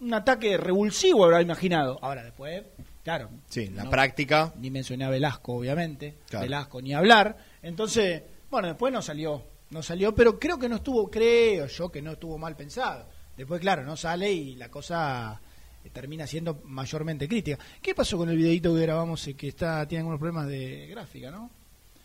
Un 0.00 0.12
ataque 0.12 0.56
revulsivo 0.56 1.24
habrá 1.24 1.40
imaginado. 1.40 2.00
Ahora 2.02 2.24
después, 2.24 2.64
claro. 3.04 3.30
Sí, 3.48 3.68
la 3.68 3.84
no- 3.84 3.90
práctica. 3.90 4.52
ni 4.58 4.70
mencioné 4.70 5.04
a 5.04 5.10
Velasco, 5.10 5.54
obviamente. 5.54 6.14
Claro. 6.28 6.44
Velasco 6.44 6.80
ni 6.82 6.94
hablar. 6.94 7.36
Entonces, 7.62 8.22
bueno, 8.50 8.68
después 8.68 8.92
no 8.92 9.02
salió. 9.02 9.42
No 9.70 9.82
salió, 9.82 10.14
pero 10.14 10.38
creo 10.38 10.58
que 10.58 10.68
no 10.68 10.76
estuvo, 10.76 11.10
creo 11.10 11.66
yo 11.66 11.90
que 11.90 12.02
no 12.02 12.12
estuvo 12.12 12.36
mal 12.36 12.54
pensado. 12.56 13.08
Después, 13.36 13.60
claro, 13.60 13.82
no 13.84 13.96
sale 13.96 14.30
y 14.30 14.54
la 14.56 14.68
cosa 14.68 15.40
eh, 15.82 15.88
termina 15.90 16.26
siendo 16.26 16.60
mayormente 16.66 17.26
crítica. 17.26 17.58
¿Qué 17.80 17.94
pasó 17.94 18.18
con 18.18 18.28
el 18.28 18.36
videito 18.36 18.74
que 18.74 18.82
grabamos 18.82 19.26
eh, 19.28 19.34
que 19.34 19.48
está 19.48 19.86
tiene 19.88 20.00
algunos 20.00 20.18
problemas 20.20 20.46
de 20.48 20.88
gráfica, 20.88 21.30
no? 21.30 21.50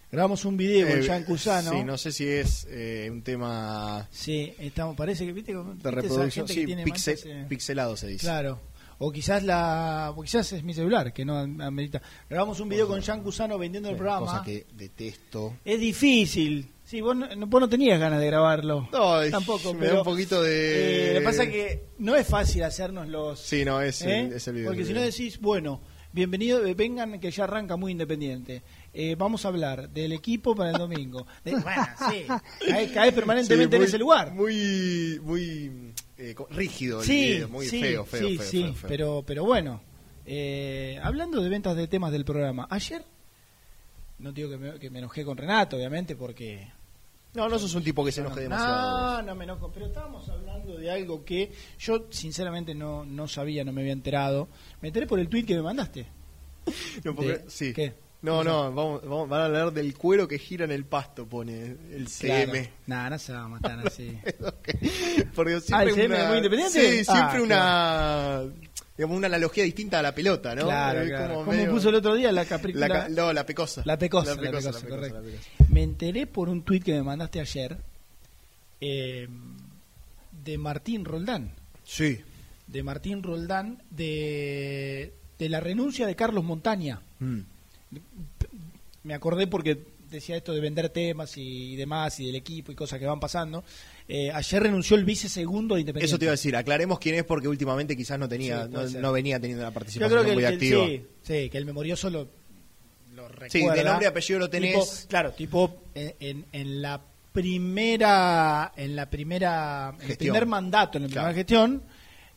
Grabamos 0.10 0.46
un 0.46 0.56
video 0.56 0.88
con 0.88 1.00
Eh, 1.00 1.02
Jean 1.02 1.26
Cusano. 1.26 1.72
Sí, 1.72 1.84
no 1.84 1.98
sé 1.98 2.14
si 2.14 2.26
es 2.26 2.66
eh, 2.70 3.10
un 3.12 3.22
tema 3.24 4.08
Sí, 4.10 4.54
estamos, 4.60 4.96
parece 4.96 5.26
que, 5.26 5.34
viste, 5.34 5.54
¿viste 5.54 5.84
de 5.84 5.92
reproducción. 5.92 6.48
Sí, 6.48 6.66
tiene 6.66 6.86
pixe- 6.86 7.16
manchas, 7.16 7.26
eh? 7.26 7.46
pixelado 7.50 7.98
se 7.98 8.08
dice. 8.08 8.22
Claro. 8.26 8.62
O 9.00 9.12
quizás 9.12 9.44
la, 9.44 10.12
o 10.16 10.22
quizás 10.24 10.52
es 10.54 10.64
mi 10.64 10.74
celular 10.74 11.14
que 11.14 11.24
no 11.24 11.38
amerita. 11.38 12.02
Grabamos 12.30 12.60
un 12.60 12.70
video 12.70 12.88
con 12.88 13.00
Jean 13.02 13.22
Cusano 13.22 13.58
vendiendo 13.58 13.90
el 13.90 13.96
programa. 13.96 14.26
Cosa 14.26 14.44
que 14.44 14.66
detesto. 14.74 15.58
Es 15.64 15.80
difícil. 15.80 16.72
Sí, 16.84 17.02
vos 17.02 17.16
no, 17.16 17.28
vos 17.48 17.62
no 17.62 17.70
tenías 17.70 18.00
ganas 18.00 18.20
de 18.20 18.28
grabarlo. 18.28 18.90
No, 18.92 19.20
tampoco. 19.30 19.74
me 19.74 19.82
pero, 19.82 19.94
da 19.96 20.00
un 20.00 20.06
poquito 20.06 20.42
de- 20.42 21.12
eh, 21.12 21.14
lo 21.14 21.20
que 21.20 21.26
pasa 21.26 21.44
es 21.44 21.50
que 21.50 21.84
no 22.00 22.16
es 22.16 22.26
fácil 22.26 22.64
hacernos 22.64 23.08
los. 23.08 23.40
Sí, 23.40 23.64
no, 23.66 23.82
es, 23.82 24.02
¿eh? 24.02 24.22
el, 24.22 24.34
es 24.34 24.48
el 24.48 24.56
video. 24.56 24.70
Porque 24.70 24.86
si 24.86 24.94
no 24.94 25.02
decís, 25.02 25.40
bueno, 25.40 25.82
bienvenido, 26.14 26.66
eh, 26.66 26.74
vengan 26.74 27.20
que 27.20 27.30
ya 27.30 27.44
arranca 27.44 27.76
muy 27.76 27.92
independiente. 27.92 28.64
Eh, 28.94 29.16
vamos 29.16 29.46
a 29.46 29.50
hablar 29.50 29.90
del 29.90 30.12
equipo 30.14 30.56
para 30.56 30.72
el 30.72 30.78
domingo. 30.78 31.28
De- 31.44 31.52
bueno, 31.60 31.88
sí. 32.10 32.26
Caes, 32.68 32.92
caes 32.92 33.14
permanentemente 33.14 33.78
Sí, 33.78 33.82
en 33.84 33.88
ese 33.88 33.98
lugar. 34.00 34.32
Muy, 34.34 35.20
muy 35.24 35.94
eh, 36.18 36.36
rígido 36.50 37.02
el 37.02 37.06
Sí, 37.06 37.22
video, 37.34 37.50
muy 37.50 37.68
sí, 37.68 37.80
feo, 37.82 38.06
feo, 38.06 38.20
sí, 38.28 38.38
feo, 38.38 38.48
sí, 38.48 38.64
feo, 38.64 38.74
feo. 38.74 38.88
Pero, 38.88 39.24
pero 39.26 39.44
bueno, 39.46 39.82
eh, 40.26 41.00
hablando 41.04 41.42
de 41.42 41.50
ventas 41.50 41.76
de 41.76 41.88
temas 41.88 42.12
del 42.12 42.26
programa, 42.26 42.68
ayer, 42.72 43.04
no 44.20 44.32
digo 44.32 44.50
que 44.50 44.58
me, 44.58 44.80
que 44.80 44.90
me 44.90 45.00
enojé 45.00 45.24
con 45.24 45.38
Renato, 45.38 45.76
obviamente, 45.78 46.16
porque 46.16 46.68
No, 47.36 47.48
no 47.48 47.60
sos 47.60 47.76
un 47.76 47.84
tipo 47.84 48.04
que 48.04 48.12
se 48.12 48.22
enoje 48.22 48.42
demasiado. 48.42 49.18
No, 49.18 49.22
no 49.22 49.36
me 49.36 49.44
enojo, 49.44 49.70
pero 49.72 49.86
estábamos 49.86 50.28
hablando 50.28 50.76
de 50.76 50.90
algo 50.90 51.24
que 51.24 51.52
yo 51.78 52.08
sinceramente 52.10 52.74
no, 52.74 53.06
no 53.06 53.28
sabía, 53.28 53.64
no 53.64 53.72
me 53.74 53.82
había 53.82 53.94
enterado. 53.94 54.48
Me 54.82 54.88
enteré 54.88 55.06
por 55.06 55.20
el 55.20 55.30
tweet 55.30 55.44
que 55.46 55.56
me 55.56 55.62
mandaste. 55.62 56.08
No, 57.04 57.14
porque- 57.16 57.34
De- 57.40 57.50
sí. 57.50 57.74
¿Qué? 57.74 57.94
No, 58.22 58.44
no, 58.44 58.74
vamos, 58.74 59.02
vamos- 59.04 59.30
van 59.30 59.42
a 59.42 59.46
hablar 59.46 59.72
del 59.72 59.96
cuero 59.96 60.28
que 60.28 60.40
gira 60.40 60.66
en 60.66 60.72
el 60.72 60.86
pasto, 60.86 61.26
pone 61.28 61.76
el 61.92 62.08
CM. 62.08 62.70
Nada, 62.88 63.12
no 63.12 63.20
se 63.20 63.32
va 63.34 63.44
a 63.44 63.48
matar 63.48 63.86
así. 63.88 64.18
Ok. 64.42 64.70
Porque 65.36 65.54
Ah, 65.56 65.60
siempre 65.62 65.90
¿el 65.90 65.96
CM 65.96 66.06
una, 66.16 66.24
es 66.24 66.28
muy 66.30 66.38
independiente? 66.38 67.04
Sí, 67.04 67.06
Ah, 67.08 67.14
siempre 67.14 67.42
una 67.42 68.42
digamos 68.98 69.18
una 69.18 69.28
analogía 69.28 69.64
distinta 69.64 70.00
a 70.00 70.02
la 70.02 70.16
pelota, 70.16 70.56
¿no? 70.56 70.64
Claro, 70.64 71.06
claro. 71.06 71.34
como 71.36 71.46
¿Cómo 71.46 71.58
medio- 71.58 71.72
puso 71.72 71.90
el 71.90 71.96
otro 71.96 72.16
día 72.16 72.32
la 72.32 72.46
capri- 72.48 72.74
la, 72.74 73.08
no, 73.10 73.32
la 73.32 73.46
pecosa. 73.46 73.84
La 73.86 73.98
pecosa, 74.00 74.34
La 74.36 74.42
la 74.42 74.52
pecosa, 74.58 74.88
correcto. 74.88 75.22
Me 75.70 75.84
enteré 75.84 76.26
por 76.26 76.50
un 76.50 76.64
tuit 76.64 76.84
que 76.84 76.94
me 76.94 77.04
mandaste 77.04 77.40
ayer 77.40 77.78
eh, 78.82 79.28
de 80.44 80.58
Martín 80.58 81.06
Roldán. 81.06 81.52
Sí. 81.84 82.20
De 82.66 82.82
Martín 82.82 83.22
Roldán 83.22 83.84
de, 83.92 85.14
de 85.38 85.50
la 85.50 85.60
renuncia 85.60 86.08
de 86.08 86.16
Carlos 86.16 86.44
Montaña. 86.44 87.00
Mm. 87.20 87.40
Me 89.04 89.14
acordé 89.14 89.48
porque 89.48 89.78
decía 90.10 90.36
esto 90.38 90.54
de 90.54 90.60
vender 90.62 90.90
temas 90.90 91.38
y 91.38 91.76
demás 91.76 92.20
y 92.20 92.26
del 92.28 92.36
equipo 92.36 92.72
y 92.72 92.76
cosas 92.76 93.00
que 93.00 93.06
van 93.06 93.20
pasando. 93.20 93.64
Eh, 94.08 94.32
ayer 94.32 94.64
renunció 94.64 94.96
el 94.98 95.06
vice 95.06 95.28
segundo 95.30 95.76
de 95.76 95.82
Independiente. 95.82 96.06
Eso 96.10 96.18
te 96.20 96.26
iba 96.26 96.32
a 96.32 96.36
decir, 96.36 96.56
aclaremos 96.56 97.00
quién 97.00 97.16
es 97.16 97.24
porque 97.24 97.48
últimamente 97.48 97.96
quizás 97.96 98.18
no 98.20 98.28
tenía, 98.28 98.66
Sí, 98.88 98.98
no, 99.00 99.12
venía 99.12 99.40
teniendo 99.40 99.64
la 99.64 99.70
Yo 99.70 99.74
participación 99.74 100.10
creo 100.20 100.26
que, 100.30 100.34
muy 100.34 100.44
el- 100.46 100.54
activa. 100.54 100.86
sí, 100.86 101.06
sí, 101.24 101.50
que 101.50 101.58
el 101.58 101.66
memorioso 101.66 102.10
lo, 102.10 102.28
lo 103.16 103.28
recuerda. 103.28 103.50
Sí, 103.50 103.60
de 103.80 103.84
nombre 103.84 104.06
y 104.06 104.08
apellido 104.10 104.40
lo 104.40 104.50
tenés. 104.50 104.74
Tipo- 104.76 105.08
claro, 105.08 105.32
tipo 105.34 105.82
en, 105.94 106.16
en- 106.20 106.46
en 106.54 106.82
la 106.82 107.02
primera, 107.34 108.72
en 108.76 108.96
la 108.96 109.10
primera, 109.10 109.90
en 109.96 110.02
el 110.02 110.08
Gestión. 110.08 110.34
primer 110.34 110.46
mandato, 110.48 110.98
en 110.98 111.04
la 111.04 111.08
primera 111.08 111.24
Claro. 111.28 111.36
gestión, 111.36 111.84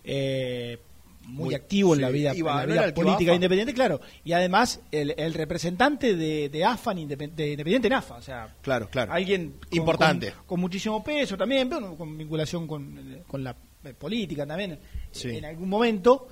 eh, 0.04 0.78
muy, 1.22 1.46
Muy- 1.46 1.54
activo 1.54 1.94
en 1.94 2.00
la 2.00 2.11
vida, 2.11 2.35
Iba- 2.35 2.50
en 2.52 2.56
la 2.56 2.62
¿no 2.62 2.66
vida 2.66 2.74
era 2.80 2.88
el 2.88 2.94
que 2.94 3.00
iba 3.00 3.11
a 3.11 3.12
política 3.14 3.30
AFA? 3.30 3.37
independiente, 3.37 3.74
claro. 3.74 4.00
Y 4.24 4.33
además 4.33 4.80
el, 4.90 5.14
el 5.16 5.35
representante 5.35 6.16
de, 6.16 6.48
de 6.48 6.64
AFA 6.64 6.94
de 6.94 7.00
Independiente 7.02 7.87
en 7.88 7.92
AFA, 7.92 8.16
o 8.16 8.22
sea, 8.22 8.56
Claro, 8.62 8.88
claro. 8.90 9.12
alguien 9.12 9.52
con- 9.68 9.78
Importante. 9.78 10.33
con, 10.33 10.44
con 10.46 10.61
muchísimo 10.61 11.04
peso 11.04 11.37
también, 11.37 11.68
pero 11.68 11.96
con 11.96 12.16
vinculación 12.18 12.66
con, 12.66 13.22
con 13.28 13.44
la 13.44 13.54
eh, 13.85 13.94
política 13.94 14.46
también 14.46 14.78
Sí. 15.12 15.28
en 15.30 15.44
algún 15.44 15.68
momento, 15.68 16.26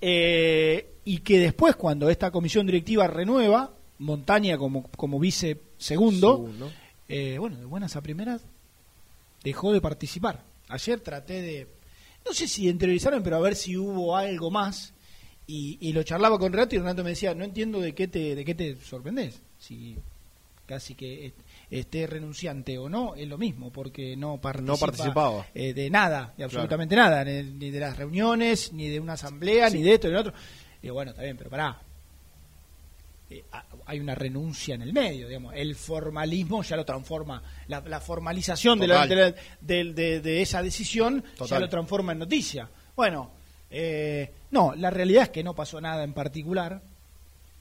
eh, 0.00 0.94
y 1.04 1.18
que 1.18 1.38
después 1.38 1.76
cuando 1.76 2.08
esta 2.10 2.30
comisión 2.30 2.66
directiva 2.66 3.06
renueva, 3.06 3.72
Montaña 3.98 4.56
como, 4.56 4.84
como 4.90 5.18
vice 5.20 5.60
segundo, 5.76 6.36
Segundo. 6.36 6.72
eh, 7.08 7.36
bueno, 7.38 7.56
de 7.58 7.66
buenas 7.66 7.96
a 7.96 8.00
primeras 8.00 8.42
dejó 9.44 9.72
de 9.72 9.80
participar. 9.80 10.42
Ayer 10.68 11.00
traté 11.00 11.42
de, 11.42 11.66
no 12.24 12.32
sé 12.32 12.46
si 12.48 12.68
interiorizarme, 12.68 13.20
pero 13.20 13.36
a 13.36 13.40
ver 13.40 13.56
si 13.56 13.76
hubo 13.76 14.16
algo 14.16 14.50
más. 14.50 14.92
Y, 15.46 15.78
y 15.80 15.92
lo 15.92 16.02
charlaba 16.04 16.38
con 16.38 16.52
Renato 16.52 16.76
y 16.76 16.78
Renato 16.78 17.02
me 17.02 17.10
decía, 17.10 17.34
no 17.34 17.44
entiendo 17.44 17.80
de 17.80 17.92
qué 17.94 18.06
te, 18.06 18.34
de 18.36 18.44
qué 18.44 18.54
te 18.54 18.76
sorprendes. 18.76 19.40
Si 19.58 19.96
casi 20.66 20.94
que 20.94 21.26
est- 21.26 21.36
esté 21.70 22.06
renunciante 22.06 22.78
o 22.78 22.88
no, 22.88 23.16
es 23.16 23.26
lo 23.26 23.36
mismo, 23.36 23.72
porque 23.72 24.16
no 24.16 24.40
participa 24.40 24.76
participaba. 24.78 25.46
eh, 25.54 25.74
de 25.74 25.90
nada, 25.90 26.32
de 26.36 26.44
absolutamente 26.44 26.94
nada, 26.94 27.24
ni, 27.24 27.42
ni 27.42 27.70
de 27.70 27.80
las 27.80 27.96
reuniones, 27.96 28.72
ni 28.72 28.88
de 28.88 29.00
una 29.00 29.14
asamblea, 29.14 29.68
ni 29.70 29.82
de 29.82 29.94
esto, 29.94 30.06
ni 30.06 30.12
de 30.14 30.22
lo 30.22 30.28
otro. 30.28 30.40
Y 30.78 30.82
digo, 30.82 30.94
bueno, 30.94 31.10
está 31.10 31.22
bien, 31.24 31.36
pero 31.36 31.50
pará. 31.50 31.82
Eh, 33.32 33.44
ha- 33.52 33.64
hay 33.86 34.00
una 34.00 34.14
renuncia 34.16 34.74
en 34.74 34.82
el 34.82 34.92
medio, 34.92 35.28
digamos. 35.28 35.54
El 35.54 35.76
formalismo 35.76 36.62
ya 36.64 36.76
lo 36.76 36.84
transforma, 36.84 37.42
la, 37.68 37.80
la 37.80 38.00
formalización 38.00 38.78
de, 38.80 38.88
la- 38.88 39.06
de, 39.06 39.14
la- 39.16 39.34
de- 40.20 40.42
esa 40.42 40.62
decisión 40.62 41.22
ya 41.46 41.60
lo 41.60 41.68
transforma 41.68 42.12
en 42.12 42.18
noticia. 42.18 42.68
Bueno, 42.96 43.30
eh, 43.70 44.32
no, 44.50 44.74
la 44.74 44.90
realidad 44.90 45.24
es 45.24 45.28
que 45.28 45.44
no 45.44 45.54
pasó 45.54 45.80
nada 45.80 46.02
en 46.02 46.12
particular, 46.12 46.82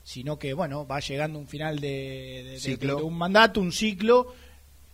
sino 0.04 0.40
que, 0.40 0.54
bueno, 0.54 0.88
va 0.88 1.00
llegando 1.02 1.38
un 1.38 1.48
final 1.48 1.80
de, 1.80 2.56
Ciclo. 2.60 3.06
un 3.06 3.16
mandato, 3.18 3.62
un 3.62 3.72
ciclo, 3.72 4.34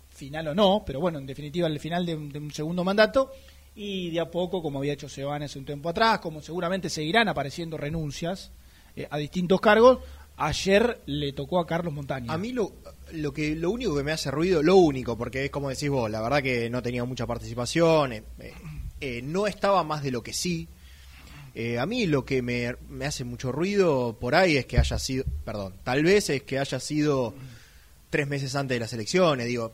final 0.09 0.49
o 0.49 0.55
no, 0.55 0.83
pero 0.85 0.99
bueno, 0.99 1.19
en 1.19 1.25
definitiva 1.25 1.67
el 1.67 1.79
final 1.79 2.05
de 2.05 2.15
un, 2.15 2.29
de 2.31 2.39
un 2.39 2.51
segundo 2.51 2.83
mandato 2.83 3.31
y 3.77 4.09
de 4.11 4.19
a 4.19 4.29
poco, 4.29 4.61
como 4.61 4.79
había 4.79 4.93
hecho 4.93 5.07
Sebane 5.07 5.45
hace 5.45 5.57
un 5.59 5.65
tiempo 5.65 5.87
atrás, 5.89 6.19
como 6.19 6.41
seguramente 6.41 6.89
seguirán 6.89 7.27
apareciendo 7.29 7.77
renuncias 7.77 8.51
eh, 8.95 9.07
a 9.09 9.17
distintos 9.17 9.59
cargos, 9.61 9.99
ayer 10.37 11.01
le 11.05 11.33
tocó 11.33 11.59
a 11.59 11.67
Carlos 11.67 11.93
Montaña. 11.93 12.31
A 12.31 12.37
mí 12.37 12.51
lo, 12.51 12.73
lo 13.13 13.33
que 13.33 13.55
lo 13.55 13.71
único 13.71 13.95
que 13.95 14.03
me 14.03 14.11
hace 14.11 14.31
ruido, 14.31 14.61
lo 14.63 14.75
único, 14.75 15.17
porque 15.17 15.45
es 15.45 15.51
como 15.51 15.69
decís 15.69 15.89
vos, 15.89 16.09
la 16.09 16.21
verdad 16.21 16.43
que 16.43 16.69
no 16.69 16.81
tenía 16.81 17.03
mucha 17.05 17.25
participación, 17.25 18.13
eh, 18.13 18.23
eh, 18.39 18.53
eh, 19.01 19.21
no 19.21 19.47
estaba 19.47 19.83
más 19.83 20.03
de 20.03 20.11
lo 20.11 20.23
que 20.23 20.33
sí. 20.33 20.67
Eh, 21.53 21.79
a 21.79 21.85
mí 21.85 22.05
lo 22.05 22.25
que 22.25 22.41
me, 22.41 22.75
me 22.89 23.05
hace 23.05 23.23
mucho 23.23 23.51
ruido 23.51 24.17
por 24.19 24.35
ahí 24.35 24.57
es 24.57 24.65
que 24.65 24.77
haya 24.77 24.99
sido, 24.99 25.23
perdón, 25.45 25.75
tal 25.83 26.03
vez 26.03 26.29
es 26.29 26.43
que 26.43 26.59
haya 26.59 26.81
sido 26.81 27.33
tres 28.09 28.27
meses 28.27 28.55
antes 28.55 28.75
de 28.75 28.79
las 28.79 28.91
elecciones, 28.91 29.47
digo, 29.47 29.71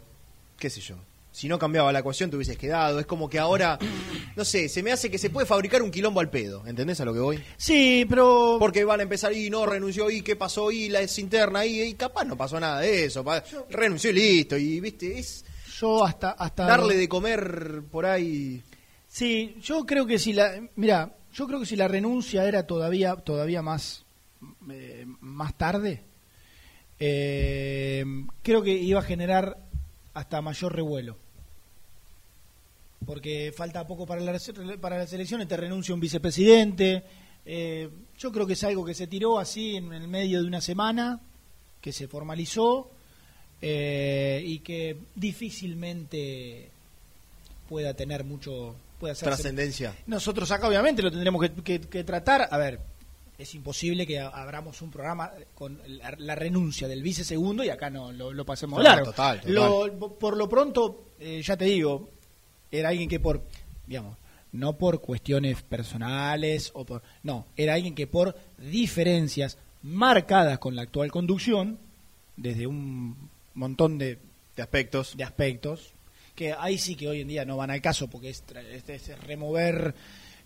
qué 0.59 0.69
sé 0.69 0.79
yo. 0.79 0.97
Si 1.31 1.47
no 1.47 1.57
cambiaba 1.57 1.91
la 1.93 1.99
ecuación 1.99 2.29
te 2.29 2.35
hubieses 2.35 2.57
quedado. 2.57 2.99
Es 2.99 3.05
como 3.05 3.29
que 3.29 3.39
ahora, 3.39 3.79
no 4.35 4.43
sé, 4.43 4.67
se 4.67 4.83
me 4.83 4.91
hace 4.91 5.09
que 5.09 5.17
se 5.17 5.29
puede 5.29 5.47
fabricar 5.47 5.81
un 5.81 5.89
quilombo 5.89 6.19
al 6.19 6.29
pedo. 6.29 6.67
¿Entendés 6.67 6.99
a 6.99 7.05
lo 7.05 7.13
que 7.13 7.19
voy? 7.19 7.43
Sí, 7.57 8.05
pero... 8.09 8.57
Porque 8.59 8.83
van 8.83 8.99
a 8.99 9.03
empezar 9.03 9.31
y 9.31 9.49
no 9.49 9.65
renunció 9.65 10.09
y 10.11 10.21
qué 10.21 10.35
pasó 10.35 10.71
y 10.71 10.89
la 10.89 10.99
es 10.99 11.17
interna 11.19 11.65
y, 11.65 11.81
y 11.81 11.93
capaz 11.93 12.25
no 12.25 12.35
pasó 12.35 12.59
nada 12.59 12.81
de 12.81 13.05
eso. 13.05 13.23
pa- 13.23 13.43
renunció 13.69 14.09
y 14.09 14.13
listo. 14.13 14.57
Y 14.57 14.79
viste, 14.81 15.17
es 15.19 15.45
yo 15.79 16.03
hasta... 16.03 16.31
hasta 16.31 16.65
darle 16.65 16.95
de 16.97 17.07
comer 17.07 17.81
por 17.89 18.05
ahí. 18.05 18.61
Sí, 19.07 19.55
yo 19.61 19.85
creo 19.85 20.05
que 20.05 20.19
si 20.19 20.33
la... 20.33 20.61
Mira, 20.75 21.15
yo 21.33 21.47
creo 21.47 21.61
que 21.61 21.65
si 21.65 21.77
la 21.77 21.87
renuncia 21.87 22.43
era 22.45 22.67
todavía, 22.67 23.15
todavía 23.15 23.61
más, 23.61 24.03
eh, 24.69 25.05
más 25.21 25.57
tarde, 25.57 26.03
eh, 26.99 28.03
creo 28.43 28.61
que 28.61 28.71
iba 28.73 28.99
a 28.99 29.03
generar 29.03 29.57
hasta 30.13 30.41
mayor 30.41 30.75
revuelo. 30.75 31.17
Porque 33.05 33.51
falta 33.55 33.85
poco 33.87 34.05
para, 34.05 34.21
la, 34.21 34.37
para 34.79 34.97
las 34.99 35.11
elecciones, 35.13 35.47
te 35.47 35.57
renuncia 35.57 35.93
un 35.93 35.99
vicepresidente. 35.99 37.03
eh, 37.45 37.89
yo 38.17 38.31
creo 38.31 38.45
que 38.45 38.53
es 38.53 38.63
algo 38.63 38.85
que 38.85 38.93
se 38.93 39.07
tiró 39.07 39.39
así 39.39 39.75
en 39.77 39.91
el 39.93 40.07
medio 40.07 40.41
de 40.41 40.47
una 40.47 40.61
semana, 40.61 41.19
que 41.81 41.91
se 41.91 42.07
formalizó 42.07 42.91
eh, 43.61 44.43
y 44.45 44.59
que 44.59 44.97
difícilmente 45.15 46.69
pueda 47.67 47.93
tener 47.93 48.23
mucho... 48.23 48.75
Hacerse- 49.01 49.21
Trascendencia. 49.23 49.95
nosotros 50.05 50.51
acá 50.51 50.67
obviamente 50.67 51.01
lo 51.01 51.09
tendremos 51.09 51.41
que, 51.41 51.51
que- 51.63 51.79
que 51.81 52.03
tratar. 52.03 52.47
A 52.51 52.57
ver, 52.59 52.79
es 53.37 53.55
imposible 53.55 54.05
que 54.05 54.19
abramos 54.19 54.81
un 54.81 54.91
programa 54.91 55.31
con 55.55 55.79
la, 55.87 56.13
la 56.17 56.35
renuncia 56.35 56.87
del 56.87 57.01
vice 57.01 57.23
segundo 57.23 57.63
y 57.63 57.69
acá 57.69 57.89
no 57.89 58.11
lo, 58.11 58.31
lo 58.33 58.45
pasemos 58.45 58.77
No, 58.77 58.83
largo. 58.83 59.05
total, 59.05 59.41
total. 59.41 59.53
Lo- 59.53 60.17
por 60.19 60.37
lo 60.37 60.47
pronto, 60.47 61.05
eh, 61.19 61.41
ya 61.43 61.57
te 61.57 61.65
digo, 61.65 62.09
era 62.71 62.89
alguien 62.89 63.09
que 63.09 63.19
por, 63.19 63.43
digamos, 63.87 64.17
no 64.51 64.77
por 64.77 65.01
cuestiones 65.01 65.61
personales 65.61 66.71
o 66.73 66.85
por, 66.85 67.01
no, 67.23 67.47
era 67.57 67.73
alguien 67.75 67.95
que 67.95 68.05
por 68.07 68.37
diferencias 68.59 69.57
marcadas 69.81 70.59
con 70.59 70.75
la 70.75 70.83
actual 70.83 71.11
conducción, 71.11 71.79
desde 72.37 72.67
un 72.67 73.15
montón 73.55 73.97
de 73.97 74.19
De 74.55 74.61
aspectos. 74.61 75.15
de 75.17 75.23
aspectos 75.23 75.93
que 76.35 76.53
ahí 76.53 76.77
sí 76.77 76.95
que 76.95 77.07
hoy 77.09 77.21
en 77.21 77.27
día 77.27 77.43
no 77.45 77.57
van 77.57 77.71
al 77.71 77.81
caso 77.81 78.07
porque 78.09 78.29
es, 78.29 78.43
es- 78.87 79.09
es 79.09 79.19
remover 79.23 79.93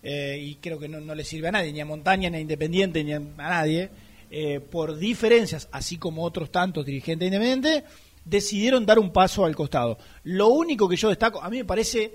eh, 0.08 0.38
y 0.40 0.54
creo 0.56 0.78
que 0.78 0.88
no, 0.88 1.00
no 1.00 1.16
le 1.16 1.24
sirve 1.24 1.48
a 1.48 1.52
nadie, 1.52 1.72
ni 1.72 1.80
a 1.80 1.84
Montaña, 1.84 2.30
ni 2.30 2.36
a 2.36 2.40
Independiente, 2.40 3.02
ni 3.02 3.12
a, 3.12 3.18
nadie, 3.18 3.90
eh, 4.30 4.60
por 4.60 4.96
diferencias, 4.96 5.68
así 5.72 5.98
como 5.98 6.22
otros 6.22 6.52
tantos 6.52 6.86
dirigentes 6.86 7.26
independientes, 7.26 7.82
decidieron 8.24 8.86
dar 8.86 9.00
un 9.00 9.12
paso 9.12 9.44
al 9.44 9.56
costado. 9.56 9.98
Lo 10.22 10.48
único 10.48 10.88
que 10.88 10.96
yo 10.96 11.08
destaco, 11.08 11.42
a 11.42 11.50
mí 11.50 11.56
me 11.56 11.64
parece, 11.64 12.12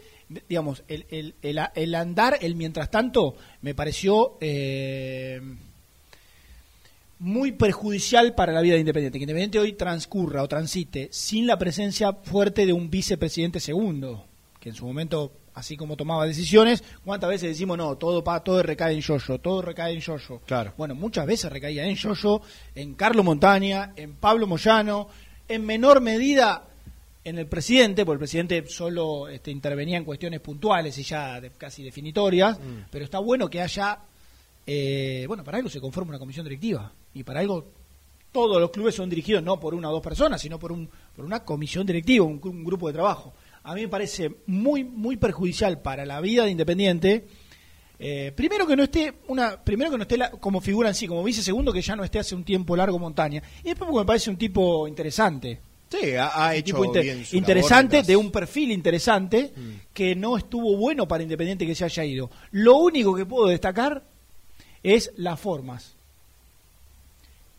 digamos, 0.47 0.83
el, 0.87 1.05
el, 1.09 1.35
el, 1.41 1.59
el 1.75 1.95
andar, 1.95 2.37
el 2.41 2.55
mientras 2.55 2.89
tanto, 2.89 3.35
me 3.61 3.75
pareció... 3.75 4.37
eh, 4.39 5.41
muy 7.21 7.51
perjudicial 7.51 8.33
para 8.33 8.51
la 8.51 8.61
vida 8.61 8.73
de 8.73 8.79
Independiente. 8.79 9.19
Que 9.19 9.25
Independiente 9.25 9.59
hoy 9.59 9.73
transcurra 9.73 10.41
o 10.41 10.47
transite 10.47 11.07
sin 11.11 11.45
la 11.45 11.59
presencia 11.59 12.13
fuerte 12.13 12.65
de 12.65 12.73
un 12.73 12.89
vicepresidente 12.89 13.59
segundo, 13.59 14.25
que 14.59 14.69
en 14.69 14.75
su 14.75 14.87
momento, 14.87 15.31
así 15.53 15.75
como 15.77 15.95
tomaba 15.97 16.25
decisiones, 16.25 16.83
¿cuántas 17.03 17.29
veces 17.29 17.49
decimos 17.49 17.77
no? 17.77 17.95
Todo 17.97 18.23
pa, 18.23 18.43
todo 18.43 18.61
recae 18.63 18.93
en 18.93 19.01
Yoyo, 19.01 19.39
todo 19.39 19.61
recae 19.61 19.93
en 19.93 19.99
Yoyo. 19.99 20.39
Claro. 20.45 20.73
Bueno, 20.77 20.95
muchas 20.95 21.25
veces 21.25 21.51
recaía 21.51 21.85
en 21.85 21.95
Yoyo, 21.95 22.41
en 22.75 22.93
Carlos 22.95 23.25
Montaña, 23.25 23.93
en 23.95 24.13
Pablo 24.15 24.47
Moyano, 24.47 25.07
en 25.47 25.65
menor 25.65 25.99
medida 26.01 26.67
en 27.23 27.37
el 27.37 27.45
presidente, 27.47 28.03
porque 28.03 28.15
el 28.15 28.19
presidente 28.19 28.65
solo 28.67 29.27
este, 29.27 29.51
intervenía 29.51 29.97
en 29.97 30.05
cuestiones 30.05 30.39
puntuales 30.39 30.97
y 30.97 31.03
ya 31.03 31.39
de- 31.39 31.51
casi 31.51 31.83
definitorias, 31.83 32.57
pero 32.89 33.05
está 33.05 33.19
bueno 33.19 33.47
que 33.49 33.61
haya, 33.61 33.99
eh, 34.65 35.25
bueno, 35.27 35.43
para 35.43 35.57
algo 35.57 35.69
se 35.69 35.79
conforma 35.79 36.09
una 36.09 36.19
comisión 36.19 36.45
directiva 36.45 36.91
y 37.13 37.23
para 37.23 37.41
algo 37.41 37.65
todos 38.31 38.61
los 38.61 38.71
clubes 38.71 38.95
son 38.95 39.09
dirigidos 39.09 39.43
no 39.43 39.59
por 39.59 39.73
una 39.75 39.89
o 39.89 39.91
dos 39.91 40.01
personas, 40.01 40.41
sino 40.41 40.57
por, 40.57 40.71
un, 40.71 40.89
por 41.15 41.25
una 41.25 41.43
comisión 41.43 41.85
directiva, 41.85 42.25
un, 42.25 42.39
un 42.43 42.63
grupo 42.63 42.87
de 42.87 42.93
trabajo. 42.93 43.33
A 43.63 43.75
mí 43.75 43.81
me 43.81 43.87
parece 43.87 44.31
muy, 44.47 44.83
muy 44.83 45.17
perjudicial 45.17 45.79
para 45.81 46.05
la 46.05 46.19
vida 46.21 46.45
de 46.45 46.51
Independiente. 46.51 47.25
eh, 48.03 48.31
primero 48.35 48.65
que 48.65 48.75
no 48.75 48.81
esté 48.83 49.13
una, 49.27 49.63
primero 49.63 49.91
que 49.91 49.97
no 49.97 50.01
esté 50.03 50.17
la- 50.17 50.31
como 50.31 50.59
figura 50.59 50.89
en 50.89 50.95
sí, 50.95 51.05
como 51.07 51.23
vice 51.23 51.43
segundo 51.43 51.71
que 51.71 51.83
ya 51.83 51.95
no 51.95 52.03
esté 52.03 52.17
hace 52.17 52.33
un 52.33 52.43
tiempo 52.43 52.75
largo 52.75 52.97
montaña. 52.97 53.43
Y 53.59 53.65
después 53.69 53.87
porque 53.87 53.99
me 53.99 54.05
parece 54.05 54.31
un 54.31 54.37
tipo 54.37 54.87
interesante. 54.87 55.59
Sí, 55.87 56.13
ha, 56.17 56.55
hecho 56.55 56.65
tipo 56.77 56.85
inter- 56.85 57.03
bien 57.03 57.23
su 57.25 57.35
interesante, 57.35 57.97
labor 57.97 58.07
de 58.07 58.15
un 58.15 58.31
perfil 58.31 58.71
interesante, 58.71 59.51
Mm. 59.55 59.71
que 59.93 60.15
no 60.15 60.35
estuvo 60.35 60.75
bueno 60.77 61.07
para 61.07 61.21
Independiente 61.21 61.67
que 61.67 61.75
se 61.75 61.85
haya 61.85 62.03
ido. 62.03 62.31
Lo 62.51 62.77
único 62.77 63.13
que 63.13 63.25
puedo 63.27 63.45
destacar 63.47 64.03
es 64.81 65.11
las 65.17 65.39
formas. 65.39 65.93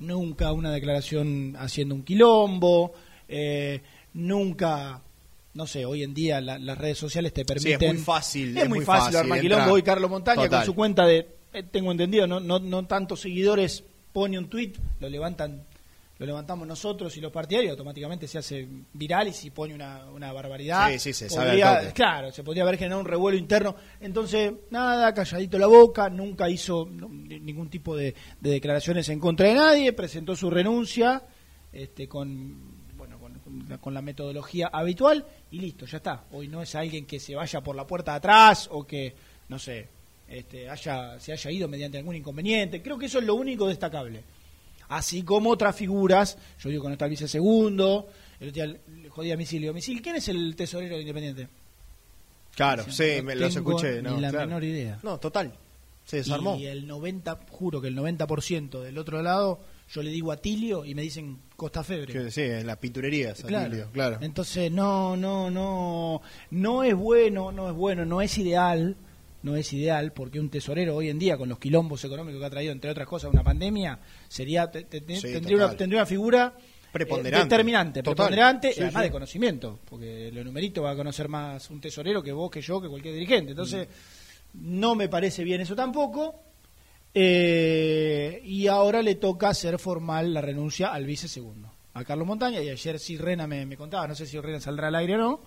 Nunca 0.00 0.50
una 0.52 0.72
declaración 0.72 1.54
haciendo 1.58 1.94
un 1.94 2.02
quilombo, 2.02 2.92
eh, 3.28 3.80
nunca, 4.14 5.00
no 5.54 5.66
sé, 5.66 5.84
hoy 5.84 6.02
en 6.02 6.14
día 6.14 6.40
la- 6.40 6.58
las 6.58 6.78
redes 6.78 6.98
sociales 6.98 7.32
te 7.32 7.42
Sí, 7.42 7.44
permiten... 7.46 7.82
es 7.90 7.94
muy 7.94 8.02
fácil. 8.04 8.56
Es 8.56 8.68
muy 8.68 8.84
fácil 8.84 9.16
armar 9.16 9.40
quilombo. 9.40 9.72
Hoy 9.72 9.82
Carlos 9.82 10.10
Montaña 10.10 10.42
Total. 10.44 10.60
con 10.60 10.66
su 10.66 10.74
cuenta 10.74 11.06
de, 11.06 11.28
eh, 11.52 11.62
tengo 11.70 11.92
entendido, 11.92 12.26
no, 12.26 12.40
no, 12.40 12.58
no 12.58 12.86
tantos 12.86 13.20
seguidores, 13.20 13.84
pone 14.12 14.38
un 14.38 14.48
tweet, 14.48 14.72
lo 15.00 15.08
levantan 15.08 15.64
lo 16.18 16.26
levantamos 16.26 16.68
nosotros 16.68 17.16
y 17.16 17.20
los 17.20 17.32
partidarios, 17.32 17.72
automáticamente 17.72 18.28
se 18.28 18.38
hace 18.38 18.68
viral 18.92 19.26
y 19.26 19.32
si 19.32 19.50
pone 19.50 19.74
una, 19.74 20.04
una 20.08 20.32
barbaridad. 20.32 20.88
Sí, 20.92 20.98
sí, 21.00 21.12
se 21.14 21.28
sabe 21.28 21.48
podría- 21.48 21.70
al 21.72 21.82
toque. 21.82 21.94
Claro, 21.94 22.30
se 22.30 22.44
podría 22.44 22.62
haber 22.62 22.76
generado 22.78 23.00
un 23.00 23.08
revuelo 23.08 23.36
interno. 23.36 23.74
Entonces, 24.00 24.52
nada, 24.70 25.12
calladito 25.14 25.58
la 25.58 25.66
boca, 25.66 26.08
nunca 26.10 26.48
hizo 26.48 26.86
no, 26.88 27.08
ningún 27.08 27.68
tipo 27.70 27.96
de, 27.96 28.14
de 28.40 28.50
declaraciones 28.50 29.08
en 29.08 29.18
contra 29.18 29.48
de 29.48 29.54
nadie, 29.54 29.92
presentó 29.94 30.36
su 30.36 30.48
renuncia 30.48 31.24
este, 31.72 32.06
con, 32.06 32.71
con, 33.80 33.94
la, 33.94 34.00
la 34.00 34.02
metodología 34.02 34.68
habitual 34.72 35.24
y 35.50 35.58
listo, 35.60 35.86
ya 35.86 35.98
está. 35.98 36.24
Hoy 36.32 36.48
no 36.48 36.62
es 36.62 36.74
alguien 36.74 37.06
que 37.06 37.20
se 37.20 37.34
vaya 37.34 37.60
por 37.60 37.76
la 37.76 37.86
puerta 37.86 38.12
de 38.12 38.16
atrás 38.18 38.68
o 38.70 38.86
que, 38.86 39.14
no 39.48 39.58
sé, 39.58 39.88
este, 40.28 40.68
haya, 40.68 41.20
se 41.20 41.32
haya 41.32 41.50
ido 41.50 41.68
mediante 41.68 41.98
algún 41.98 42.16
inconveniente. 42.16 42.82
Creo 42.82 42.98
que 42.98 43.06
eso 43.06 43.18
es 43.18 43.24
lo 43.24 43.34
único 43.34 43.68
destacable. 43.68 44.22
Así 44.88 45.22
como 45.22 45.50
otras 45.50 45.74
figuras, 45.74 46.36
yo 46.60 46.68
digo 46.68 46.82
que 46.82 46.88
no 46.88 46.92
está 46.94 47.06
el 47.06 47.10
vicesegundo, 47.10 48.08
el 48.40 48.48
otro 48.48 48.64
día 48.64 48.80
le 49.02 49.08
jodía 49.08 49.34
a 49.34 49.36
Misil, 49.36 49.62
digo, 49.62 49.72
Misil, 49.72 50.02
¿quién 50.02 50.16
es 50.16 50.28
el 50.28 50.54
tesorero 50.56 50.96
de 50.96 51.02
Independiente? 51.02 51.48
Claro, 52.54 52.84
sí, 52.90 53.22
me 53.22 53.34
los 53.34 53.54
escuché. 53.54 53.96
ni 53.96 54.02
No, 54.02 54.20
la 54.20 54.30
claro. 54.30 54.46
menor 54.46 54.64
idea. 54.64 54.98
No, 55.02 55.18
total. 55.18 55.52
Se 56.04 56.18
desarmó. 56.18 56.56
Y 56.56 56.66
el 56.66 56.86
90, 56.86 57.40
juro 57.50 57.80
que 57.80 57.88
el 57.88 57.96
90% 57.96 58.80
del 58.80 58.98
otro 58.98 59.22
lado, 59.22 59.60
yo 59.90 60.02
le 60.02 60.10
digo 60.10 60.32
Atilio 60.32 60.84
y 60.84 60.94
me 60.94 61.02
dicen 61.02 61.38
Costa 61.62 61.85
Febre. 61.85 62.12
Que 62.12 62.31
Sí, 62.33 62.40
en 62.40 62.66
las 62.66 62.77
pinturerías, 62.79 63.44
Atilio, 63.44 63.88
claro. 63.92 64.18
Entonces, 64.20 64.70
no, 64.72 65.16
no, 65.16 65.48
no, 65.48 66.20
no 66.51 66.83
es 66.83 66.92
bueno, 66.94 67.53
no 67.53 67.68
es 67.68 67.75
bueno, 67.77 68.05
no 68.05 68.20
es 68.20 68.37
ideal, 68.37 68.96
no 69.44 69.55
es 69.55 69.72
ideal, 69.72 70.12
porque 70.12 70.40
un 70.40 70.51
tesorero 70.51 70.96
hoy 70.96 71.09
en 71.09 71.20
día, 71.20 71.37
con 71.37 71.48
los 71.48 71.61
quilombos 71.61 72.05
económicos 72.05 72.40
que 72.40 72.46
ha 72.46 72.51
traído, 72.51 72.72
entre 72.72 72.90
otras 72.90 73.07
cosas, 73.07 73.31
una 73.33 73.44
pandemia, 73.44 73.96
sería 74.29 74.68
te- 74.72 74.83
te- 74.83 75.03
te- 75.03 75.14
Sí, 75.16 75.33
tendría, 75.33 75.57
una, 75.57 75.77
tendría 75.77 76.01
una 76.01 76.07
figura 76.07 76.55
eh, 76.59 76.62
Preponderante. 76.92 77.44
determinante, 77.48 78.03
Total. 78.03 78.14
preponderante, 78.27 78.72
Sí, 78.72 78.81
además 78.83 79.03
sí. 79.03 79.07
de 79.07 79.12
conocimiento, 79.12 79.79
porque 79.88 80.31
lo 80.33 80.42
numerito 80.42 80.83
va 80.83 80.90
a 80.90 80.96
conocer 80.96 81.29
más 81.29 81.70
un 81.70 81.81
tesorero 81.81 82.22
que 82.25 82.33
vos, 82.33 82.51
que 82.51 82.61
yo, 82.61 82.81
que 82.83 82.88
cualquier 82.88 83.14
dirigente. 83.14 83.53
Entonces, 83.53 83.87
no 84.55 84.96
me 84.96 85.09
parece 85.09 85.44
bien 85.44 85.61
eso 85.61 85.77
tampoco. 85.77 86.42
Eh, 87.14 88.40
y 88.44 88.66
ahora 88.68 89.03
le 89.03 89.16
toca 89.16 89.51
hacer 89.51 89.79
formal 89.79 90.33
la 90.33 90.40
renuncia 90.40 90.92
al 90.92 91.05
vice 91.05 91.29
segundo, 91.29 91.70
a 91.94 92.05
Carlos 92.05 92.27
Montaña. 92.27 92.61
Y 92.61 92.70
ayer 92.70 92.98
sí 92.98 93.16
Rena 93.16 93.46
me, 93.46 93.66
me 93.66 93.77
contaba, 93.77 94.09
no 94.09 94.14
sé 94.14 94.27
si 94.27 94.38
Rena 94.40 94.61
saldrá 94.61 94.88
al 94.88 94.94
aire 94.94 95.14
o 95.16 95.18
no, 95.18 95.40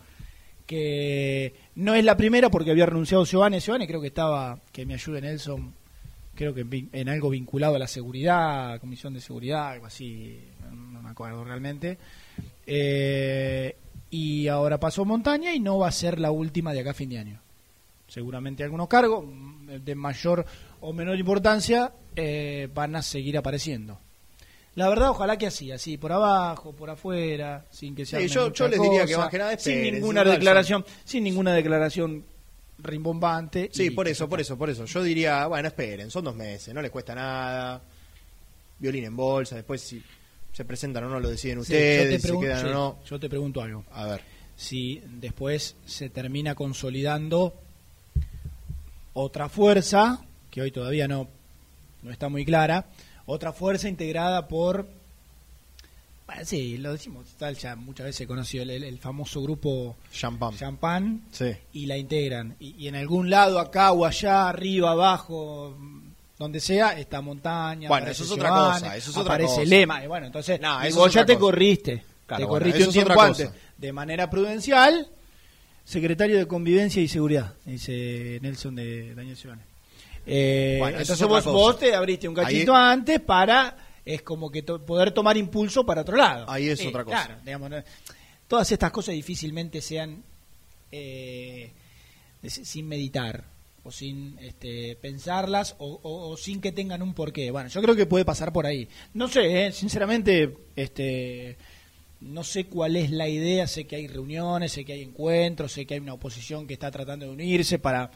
que 0.65 1.55
no 1.75 1.95
es 1.95 2.03
la 2.03 2.17
primera 2.17 2.49
porque 2.49 2.71
había 2.71 2.85
renunciado 2.85 3.25
Giovanni. 3.25 3.59
Giovanni 3.59 3.87
creo 3.87 4.01
que 4.01 4.07
estaba, 4.07 4.59
que 4.71 4.85
me 4.85 4.93
ayude 4.93 5.21
Nelson, 5.21 5.73
creo 6.35 6.53
que 6.53 6.65
en, 6.91 7.09
algo 7.09 7.29
vinculado 7.29 7.75
a 7.75 7.79
la 7.79 7.87
seguridad, 7.87 8.79
comisión 8.79 9.13
de 9.13 9.21
seguridad, 9.21 9.69
algo 9.69 9.87
así, 9.87 10.39
no, 10.71 11.01
me 11.01 11.09
acuerdo 11.09 11.43
realmente. 11.43 11.97
Eh, 12.67 13.75
y 14.11 14.47
ahora 14.47 14.79
pasó 14.79 15.03
Montaña 15.03 15.53
y 15.53 15.59
no 15.59 15.79
va 15.79 15.87
a 15.87 15.91
ser 15.91 16.19
la 16.19 16.31
última 16.31 16.73
de 16.73 16.81
acá 16.81 16.91
a 16.91 16.93
fin 16.93 17.09
de 17.09 17.19
año 17.19 17.41
seguramente 18.07 18.63
algunos 18.63 18.87
cargos 18.87 19.25
de 19.83 19.95
mayor 19.95 20.45
o 20.87 20.93
menor 20.93 21.17
importancia 21.19 21.91
eh, 22.15 22.69
van 22.73 22.95
a 22.95 23.01
seguir 23.01 23.37
apareciendo. 23.37 23.99
La 24.75 24.89
verdad, 24.89 25.09
ojalá 25.11 25.37
que 25.37 25.47
así, 25.47 25.71
así, 25.71 25.97
por 25.97 26.11
abajo, 26.11 26.73
por 26.73 26.89
afuera, 26.89 27.65
sin 27.71 27.95
que 27.95 28.05
sea. 28.05 28.19
Sí, 28.19 28.27
yo- 28.27 28.51
yo 28.51 28.67
les 28.67 28.81
diría 28.81 29.05
que 29.05 29.15
más 29.17 29.29
que 29.29 29.37
nada 29.37 29.51
sin 29.57 29.73
esperen, 29.73 29.93
ninguna 29.95 30.23
sin 30.23 30.31
declaración, 30.33 30.85
sin 31.05 31.23
ninguna 31.23 31.53
declaración 31.53 32.25
rimbombante. 32.79 33.69
Sí, 33.73 33.85
y- 33.85 33.89
por 33.91 34.07
eso, 34.07 34.27
por 34.27 34.41
eso, 34.41 34.57
por 34.57 34.69
eso. 34.69 34.83
Yo 34.85 35.01
diría, 35.01 35.47
bueno, 35.47 35.67
esperen, 35.69 36.11
son 36.11 36.25
dos 36.25 36.35
meses, 36.35 36.73
no 36.73 36.81
les 36.81 36.91
cuesta 36.91 37.15
nada. 37.15 37.81
Violín 38.77 39.05
en 39.05 39.15
bolsa, 39.15 39.55
después 39.55 39.79
si 39.81 40.03
se 40.51 40.65
presentan 40.65 41.05
o 41.05 41.09
no 41.09 41.19
lo 41.21 41.29
deciden 41.29 41.57
Sí, 41.57 41.61
ustedes, 41.73 42.21
te 42.21 42.27
si 42.27 42.39
quedan 42.39 42.59
sí, 42.61 42.67
o 42.67 42.71
no. 42.73 42.99
yo 43.05 43.17
te 43.19 43.29
pregunto 43.29 43.61
algo. 43.61 43.83
A 43.91 44.05
ver. 44.07 44.21
si 44.57 45.01
después 45.19 45.75
se 45.85 46.09
termina 46.09 46.53
consolidando 46.55 47.53
otra 49.13 49.47
fuerza, 49.49 50.19
que 50.55 50.61
hoy 50.61 50.71
todavía 50.71 51.05
no, 51.05 51.27
no 52.01 52.11
está 52.11 52.29
muy 52.29 52.45
clara, 52.45 52.85
otra 53.25 53.51
fuerza 53.51 53.89
integrada 53.89 54.47
por, 54.47 54.87
bueno, 56.25 56.41
sí, 56.45 56.77
lo 56.77 56.93
decimos, 56.93 57.25
tal 57.37 57.57
ya 57.57 57.75
muchas 57.75 58.05
veces 58.05 58.25
conocido 58.25 58.63
el, 58.63 58.97
famoso 58.99 59.41
grupo 59.43 59.97
Champán. 60.13 60.55
Champán, 60.55 61.21
Sí. 61.29 61.51
y 61.73 61.87
la 61.87 61.97
integran. 61.97 62.55
Y, 62.61 62.73
y 62.77 62.87
en 62.87 62.95
algún 62.95 63.29
lado, 63.29 63.59
acá 63.59 63.91
o 63.91 64.05
allá, 64.05 64.47
arriba, 64.47 64.91
abajo, 64.91 65.75
donde 66.39 66.61
sea, 66.61 66.97
está 66.97 67.19
montaña. 67.19 67.89
Bueno, 67.89 68.07
eso 68.07 68.23
es 68.23 68.31
otra 68.31 68.47
Giovanni, 68.47 68.79
cosa, 68.81 68.95
eso 68.95 69.11
es 69.11 69.17
otra 69.17 69.33
aparece 69.33 69.55
cosa. 69.55 69.65
Lema. 69.65 70.05
Y 70.05 70.07
bueno, 70.07 70.25
entonces, 70.27 70.61
No, 70.61 70.81
eso 70.83 71.05
es 71.05 71.13
ya 71.13 71.25
te 71.25 71.33
cosa. 71.33 71.41
corriste. 71.41 72.05
Claro, 72.27 72.43
te 72.45 72.47
corriste 72.47 72.83
un 72.85 72.93
tiempo 72.93 73.21
antes. 73.21 73.51
De 73.77 73.91
manera 73.91 74.29
prudencial, 74.29 75.05
secretario 75.83 76.37
de 76.37 76.47
Convivencia 76.47 77.01
y 77.01 77.09
Seguridad, 77.09 77.55
dice 77.65 78.39
Nelson 78.41 78.73
de 78.73 79.13
Daniel 79.13 79.35
Giovanni. 79.35 79.61
Eh, 80.25 80.77
Bueno, 80.79 80.99
entonces 80.99 81.27
vos, 81.27 81.43
vos 81.45 81.77
te 81.79 81.93
abriste 81.93 82.27
un 82.27 82.35
cachito 82.35 82.75
Ahí- 82.75 82.93
antes 82.93 83.19
para 83.21 83.77
es 84.05 84.21
como 84.21 84.51
que 84.51 84.61
to- 84.63 84.83
poder 84.85 85.11
tomar 85.11 85.37
impulso 85.37 85.85
para 85.85 86.01
otro 86.01 86.17
lado. 86.17 86.45
Ahí 86.49 86.69
es 86.69 86.79
Sí, 86.79 86.87
otra 86.87 87.03
cosa. 87.03 87.25
Claro, 87.25 87.41
digamos, 87.43 87.69
no- 87.69 87.83
todas 88.47 88.71
estas 88.71 88.91
cosas 88.91 89.13
difícilmente 89.15 89.81
sean 89.81 90.23
eh, 90.91 91.71
sin 92.47 92.87
meditar 92.87 93.43
o 93.83 93.91
sin 93.91 94.37
este, 94.39 94.95
pensarlas 95.01 95.75
o, 95.79 95.99
o- 96.01 96.29
o 96.29 96.37
sin 96.37 96.61
que 96.61 96.71
tengan 96.71 97.01
un 97.01 97.13
porqué. 97.13 97.51
Bueno, 97.51 97.69
yo 97.69 97.81
creo 97.81 97.95
que 97.95 98.05
puede 98.05 98.25
pasar 98.25 98.51
por 98.53 98.65
ahí. 98.65 98.87
No 99.13 99.27
sé, 99.27 99.67
eh, 99.67 99.71
sinceramente, 99.71 100.55
este, 100.75 101.55
no 102.21 102.43
sé 102.43 102.65
cuál 102.65 102.95
es 102.95 103.11
la 103.11 103.27
idea. 103.27 103.67
Sé 103.67 103.85
que 103.85 103.95
hay 103.97 104.07
reuniones, 104.07 104.71
sé 104.71 104.85
que 104.85 104.93
hay 104.93 105.01
encuentros, 105.03 105.71
sé 105.71 105.85
que 105.85 105.95
hay 105.95 105.99
una 105.99 106.13
oposición 106.13 106.65
que 106.67 106.73
está 106.73 106.89
tratando 106.89 107.25
de 107.25 107.31
unirse 107.31 107.77
para, 107.77 108.09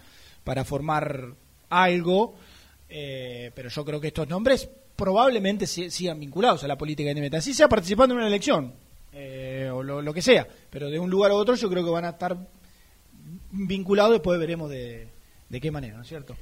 para 0.43 0.63
formar 0.63 1.33
algo. 1.69 2.35
eh, 2.91 3.51
pero 3.53 3.69
yo 3.69 3.85
creo 3.85 4.01
que 4.01 4.07
estos 4.07 4.27
nombres 4.27 4.67
probablemente 4.95 5.67
si- 5.67 5.91
sigan 5.91 6.19
vinculados 6.19 6.63
a 6.63 6.67
la 6.67 6.77
política 6.77 7.09
independiente. 7.09 7.37
Así 7.37 7.53
sea 7.53 7.69
participando 7.69 8.13
en 8.15 8.19
una 8.19 8.27
elección 8.27 8.73
eh, 9.13 9.69
o 9.71 9.83
lo, 9.83 10.01
lo 10.01 10.13
que 10.13 10.21
sea. 10.21 10.47
Pero 10.69 10.89
de 10.89 10.97
un 10.99 11.09
lugar 11.09 11.31
a 11.31 11.35
otro 11.35 11.55
yo 11.55 11.69
creo 11.69 11.83
que 11.85 11.89
van 11.91 12.05
a 12.05 12.09
estar 12.09 12.35
vinculados. 13.51 14.13
Después 14.13 14.39
veremos 14.39 14.69
de, 14.69 15.07
de 15.49 15.61
qué 15.61 15.71
manera, 15.71 15.95
¿no 15.97 16.01
es 16.03 16.07
cierto? 16.09 16.35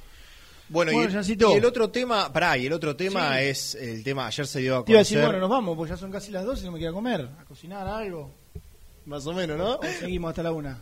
Bueno, 0.70 0.92
Bueno, 0.92 1.20
y, 1.22 1.32
y 1.32 1.52
el 1.56 1.64
otro 1.64 1.88
tema, 1.90 2.30
pará, 2.30 2.58
y 2.58 2.66
el 2.66 2.72
otro 2.74 2.94
tema 2.94 3.38
Sí. 3.38 3.44
es 3.44 3.74
el 3.74 4.04
tema, 4.04 4.26
ayer 4.26 4.46
se 4.46 4.60
dio 4.60 4.76
a 4.76 4.84
Te 4.84 4.92
iba 4.92 5.00
a 5.00 5.02
conocer. 5.02 5.16
decir, 5.18 5.24
bueno, 5.26 5.40
nos 5.40 5.48
vamos, 5.50 5.76
pues 5.78 5.88
ya 5.90 5.96
son 5.96 6.10
casi 6.12 6.30
las 6.30 6.44
12 6.44 6.62
y 6.62 6.66
no 6.66 6.72
me 6.72 6.78
queda 6.78 6.92
comer, 6.92 7.26
a 7.40 7.44
cocinar 7.44 7.86
algo. 7.86 8.30
Más 9.06 9.26
o 9.26 9.32
menos, 9.32 9.56
¿no? 9.56 9.76
O 9.76 9.82
seguimos 9.98 10.28
hasta 10.28 10.42
la 10.42 10.52
una. 10.52 10.78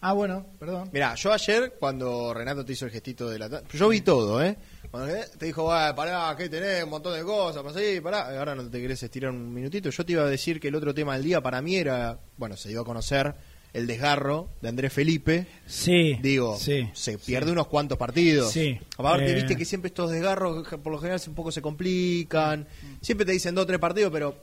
Ah, 0.00 0.12
bueno, 0.12 0.46
perdón. 0.60 0.90
Mirá, 0.92 1.14
yo 1.16 1.32
ayer, 1.32 1.74
cuando 1.78 2.32
Renato 2.32 2.64
te 2.64 2.72
hizo 2.72 2.84
el 2.84 2.92
gestito 2.92 3.28
de 3.28 3.38
la... 3.38 3.62
Yo 3.72 3.88
vi 3.88 4.00
todo, 4.00 4.40
¿eh? 4.42 4.56
Cuando 4.92 5.12
te 5.36 5.46
dijo, 5.46 5.72
"Ah, 5.72 5.92
pará, 5.94 6.34
que 6.36 6.48
tenés 6.48 6.84
un 6.84 6.90
montón 6.90 7.14
de 7.14 7.22
cosas, 7.24 7.62
para 7.62 7.74
seguir, 7.74 8.02
pará. 8.02 8.38
Ahora 8.38 8.54
no 8.54 8.70
te 8.70 8.80
querés 8.80 9.02
estirar 9.02 9.32
un 9.32 9.52
minutito. 9.52 9.90
Yo 9.90 10.06
te 10.06 10.12
iba 10.12 10.22
a 10.22 10.26
decir 10.26 10.60
que 10.60 10.68
el 10.68 10.76
otro 10.76 10.94
tema 10.94 11.14
del 11.14 11.24
día 11.24 11.40
para 11.40 11.60
mí 11.60 11.74
era, 11.76 12.18
bueno, 12.36 12.56
se 12.56 12.68
dio 12.68 12.82
a 12.82 12.84
conocer 12.84 13.34
el 13.74 13.86
desgarro 13.86 14.48
de 14.62 14.68
Andrés 14.68 14.92
Felipe. 14.92 15.46
Sí. 15.66 16.16
Digo, 16.22 16.56
sí. 16.58 16.88
se 16.94 17.18
pierde 17.18 17.50
unos 17.52 17.66
cuantos 17.66 17.98
partidos. 17.98 18.50
Sí. 18.52 18.78
Aparte, 18.96 19.30
Eh. 19.32 19.34
viste 19.34 19.56
que 19.56 19.64
siempre 19.64 19.88
estos 19.88 20.10
desgarros 20.10 20.66
por 20.82 20.92
lo 20.92 20.98
general 20.98 21.20
un 21.26 21.34
poco 21.34 21.50
se 21.52 21.60
complican. 21.60 22.66
Siempre 23.02 23.26
te 23.26 23.32
dicen 23.32 23.54
dos 23.54 23.64
o 23.64 23.66
tres 23.66 23.78
partidos, 23.80 24.10
pero 24.12 24.36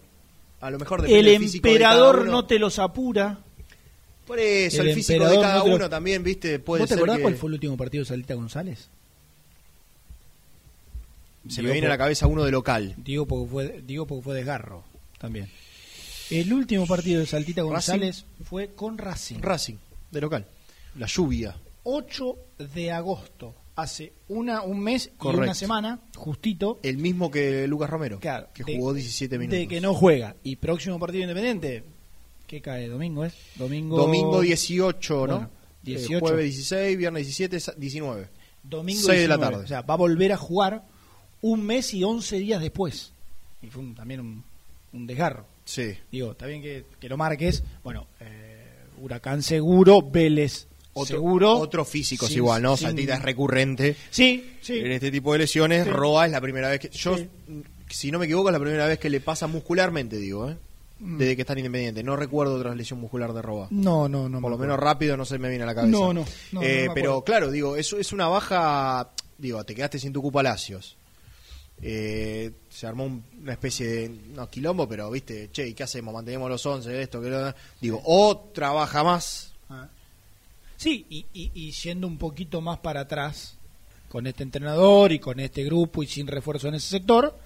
a 0.59 0.69
lo 0.69 0.77
mejor 0.77 1.05
El 1.09 1.25
de 1.25 1.35
emperador 1.35 2.25
no 2.27 2.45
te 2.45 2.59
los 2.59 2.77
apura. 2.77 3.39
Por 4.25 4.39
eso, 4.39 4.81
el 4.81 4.89
el, 4.89 4.95
físico 4.95 5.27
de 5.27 5.35
cada 5.39 5.55
no 5.57 5.63
te 5.63 5.69
lo- 5.69 5.75
uno 5.75 5.89
también, 5.89 6.23
viste, 6.23 6.59
puede 6.59 6.81
¿Vos 6.81 6.89
te 6.89 6.95
ser 6.95 6.99
acordás 6.99 7.17
que- 7.17 7.21
cuál 7.23 7.35
fue 7.35 7.49
el 7.49 7.53
último 7.55 7.77
partido 7.77 8.03
de 8.03 8.07
Salita 8.07 8.33
González? 8.33 8.89
Se 11.47 11.61
Digo 11.61 11.67
me 11.67 11.73
viene 11.73 11.87
a 11.87 11.91
la 11.91 11.97
cabeza 11.97 12.25
uno 12.27 12.43
de 12.43 12.51
local. 12.51 12.95
Digo 12.97 13.27
porque 13.27 13.49
fue, 13.51 13.81
digo 13.85 14.07
porque 14.07 14.23
fue 14.23 14.35
desgarro 14.35 14.83
también. 15.19 15.47
El 16.31 16.51
último 16.51 16.87
partido 16.87 17.19
de 17.19 17.27
Saltita 17.27 17.61
González 17.61 18.25
fue 18.45 18.69
con 18.73 18.97
Racing. 18.97 19.41
Racing, 19.41 19.75
de 20.09 20.21
local. 20.21 20.45
La 20.97 21.05
lluvia. 21.05 21.55
8 21.83 22.35
de 22.73 22.91
agosto. 22.91 23.53
Hace 23.75 24.13
una, 24.29 24.61
un 24.63 24.79
mes 24.79 25.11
y 25.21 25.27
una 25.27 25.53
semana, 25.53 25.99
justito, 26.15 26.79
El 26.81 26.97
mismo 26.97 27.29
que 27.29 27.67
Lucas 27.67 27.89
Romero, 27.89 28.19
Claro, 28.21 28.47
que 28.53 28.63
de- 28.63 28.77
jugó 28.77 28.93
17 28.93 29.37
minutos. 29.37 29.59
de 29.59 29.67
que 29.67 29.81
no 29.81 29.93
juega. 29.93 30.35
Y 30.43 30.55
próximo 30.55 30.97
partido 30.97 31.23
independiente, 31.23 31.83
¿qué 32.47 32.61
cae? 32.61 32.87
¿Domingo 32.87 33.25
es? 33.25 33.33
Domingo, 33.55 33.97
Domingo 33.97 34.41
18, 34.41 35.27
¿no? 35.27 35.33
Bueno, 35.35 35.49
18. 35.83 36.15
Eh, 36.17 36.19
jueves 36.19 36.45
16, 36.45 36.97
viernes 36.97 37.23
17, 37.25 37.59
sa- 37.59 37.73
19. 37.77 38.27
Domingo 38.63 39.01
6 39.05 39.21
de 39.21 39.27
la 39.27 39.35
19. 39.35 39.51
tarde. 39.51 39.65
O 39.65 39.67
sea, 39.67 39.81
va 39.81 39.93
a 39.93 39.97
volver 39.97 40.31
a 40.31 40.37
jugar 40.37 40.83
un 41.41 41.63
mes 41.65 41.93
y 41.93 42.03
11 42.03 42.37
días 42.39 42.61
después. 42.61 43.11
Y 43.61 43.67
fue 43.67 43.81
un- 43.83 43.95
también 43.95 44.19
un, 44.19 44.43
un 44.93 45.07
desgarro. 45.07 45.45
Sí. 45.65 45.93
Digo, 46.11 46.31
está 46.31 46.45
bien 46.47 46.61
que, 46.61 46.85
que 46.99 47.09
lo 47.09 47.17
marques. 47.17 47.63
Bueno, 47.83 48.07
eh, 48.19 48.63
Huracán 49.01 49.41
seguro, 49.43 50.01
Vélez 50.01 50.67
Otro, 50.93 51.15
seguro. 51.17 51.57
Otros 51.57 51.87
físicos 51.87 52.29
Sin- 52.29 52.37
igual, 52.37 52.61
¿no? 52.61 52.77
sin- 52.77 52.87
Saltita 52.87 53.15
es 53.15 53.21
recurrente. 53.21 53.95
Sí, 54.11 54.53
sí. 54.61 54.79
En 54.79 54.91
este 54.91 55.11
tipo 55.11 55.33
de 55.33 55.39
lesiones, 55.39 55.83
Sí. 55.83 55.89
Roa 55.89 56.25
es 56.25 56.31
la 56.31 56.39
primera 56.41 56.69
vez 56.69 56.79
que. 56.79 56.89
Yo, 56.89 57.17
Sí. 57.17 57.27
si 57.89 58.11
no 58.11 58.19
me 58.19 58.25
equivoco, 58.25 58.49
es 58.49 58.53
la 58.53 58.59
primera 58.59 58.85
vez 58.87 58.97
que 58.99 59.09
le 59.09 59.19
pasa 59.21 59.47
muscularmente, 59.47 60.17
digo, 60.17 60.49
¿eh? 60.49 60.57
Mm. 60.99 61.17
Desde 61.17 61.35
que 61.35 61.41
está 61.41 61.53
en 61.53 61.59
Independiente. 61.59 62.03
No 62.03 62.15
recuerdo 62.15 62.55
otra 62.55 62.73
lesión 62.73 62.99
muscular 63.01 63.33
de 63.33 63.41
Roa. 63.41 63.67
No, 63.69 64.07
no, 64.07 64.29
no. 64.29 64.39
Por 64.39 64.49
me 64.51 64.55
lo 64.55 64.61
menos 64.61 64.79
rápido 64.79 65.17
no 65.17 65.25
se 65.25 65.37
me 65.37 65.49
viene 65.49 65.63
a 65.63 65.67
la 65.67 65.75
cabeza. 65.75 65.91
No, 65.91 66.13
no, 66.13 66.25
no, 66.53 66.61
Eh, 66.63 66.85
no 66.87 66.93
pero 66.93 67.21
claro, 67.23 67.51
digo, 67.51 67.75
eso 67.75 67.97
es 67.99 68.13
una 68.13 68.27
baja. 68.27 69.11
Digo, 69.37 69.63
te 69.65 69.75
quedaste 69.75 69.99
sin 69.99 70.13
tu 70.13 70.31
Palacios. 70.31 70.95
Eh, 71.81 72.51
se 72.69 72.87
armó 72.87 73.03
un- 73.05 73.23
una 73.41 73.51
especie 73.51 73.85
de. 73.87 74.09
No, 74.33 74.49
quilombo, 74.49 74.87
pero 74.87 75.11
viste, 75.11 75.49
che, 75.51 75.67
¿y 75.67 75.73
qué 75.73 75.83
hacemos? 75.83 76.13
Mantenemos 76.13 76.49
los 76.49 76.65
11, 76.65 77.01
esto, 77.01 77.21
que 77.21 77.29
lo. 77.29 77.53
Digo, 77.81 78.01
o 78.05 78.49
trabaja 78.53 79.03
más. 79.03 79.51
Ah. 79.69 79.89
Sí, 80.77 81.05
y, 81.09 81.25
y, 81.33 81.51
y 81.53 81.71
yendo 81.71 82.07
un 82.07 82.17
poquito 82.17 82.61
más 82.61 82.79
para 82.79 83.01
atrás 83.01 83.57
con 84.09 84.27
este 84.27 84.43
entrenador 84.43 85.11
y 85.11 85.19
con 85.19 85.39
este 85.41 85.63
grupo 85.65 86.01
y 86.03 86.07
sin 86.07 86.27
refuerzo 86.27 86.69
en 86.69 86.75
ese 86.75 86.87
sector, 86.87 87.37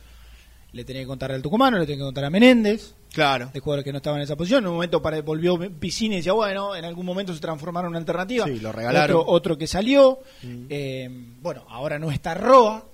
le 0.73 0.83
tenía 0.85 1.01
que 1.01 1.07
contar 1.07 1.31
al 1.31 1.41
Tucumano, 1.41 1.79
le 1.79 1.85
tenía 1.87 1.97
que 1.97 2.03
contar 2.07 2.25
a 2.25 2.29
Menéndez, 2.29 2.93
Claro. 3.13 3.49
de 3.53 3.59
jugadores 3.59 3.83
que 3.85 3.91
no 3.91 3.97
estaban 3.97 4.19
en 4.19 4.23
esa 4.25 4.35
posición. 4.35 4.63
En 4.63 4.67
un 4.69 4.75
momento 4.75 5.01
para, 5.01 5.21
volvió 5.21 5.57
Piscina 5.79 6.13
y 6.15 6.17
decía, 6.17 6.33
bueno, 6.33 6.75
en 6.75 6.85
algún 6.85 7.05
momento 7.05 7.33
se 7.33 7.39
transformaron 7.39 7.87
en 7.87 7.91
una 7.91 7.99
alternativa. 7.99 8.45
Sí, 8.45 8.59
lo 8.59 8.71
regalaron. 8.71 9.17
Otro, 9.17 9.31
otro 9.31 9.57
que 9.57 9.67
salió. 9.67 10.19
Mm. 10.43 10.65
Eh, 10.69 11.09
bueno, 11.41 11.65
ahora 11.69 11.97
no 11.99 12.11
está 12.11 12.33
Roa. 12.35 12.85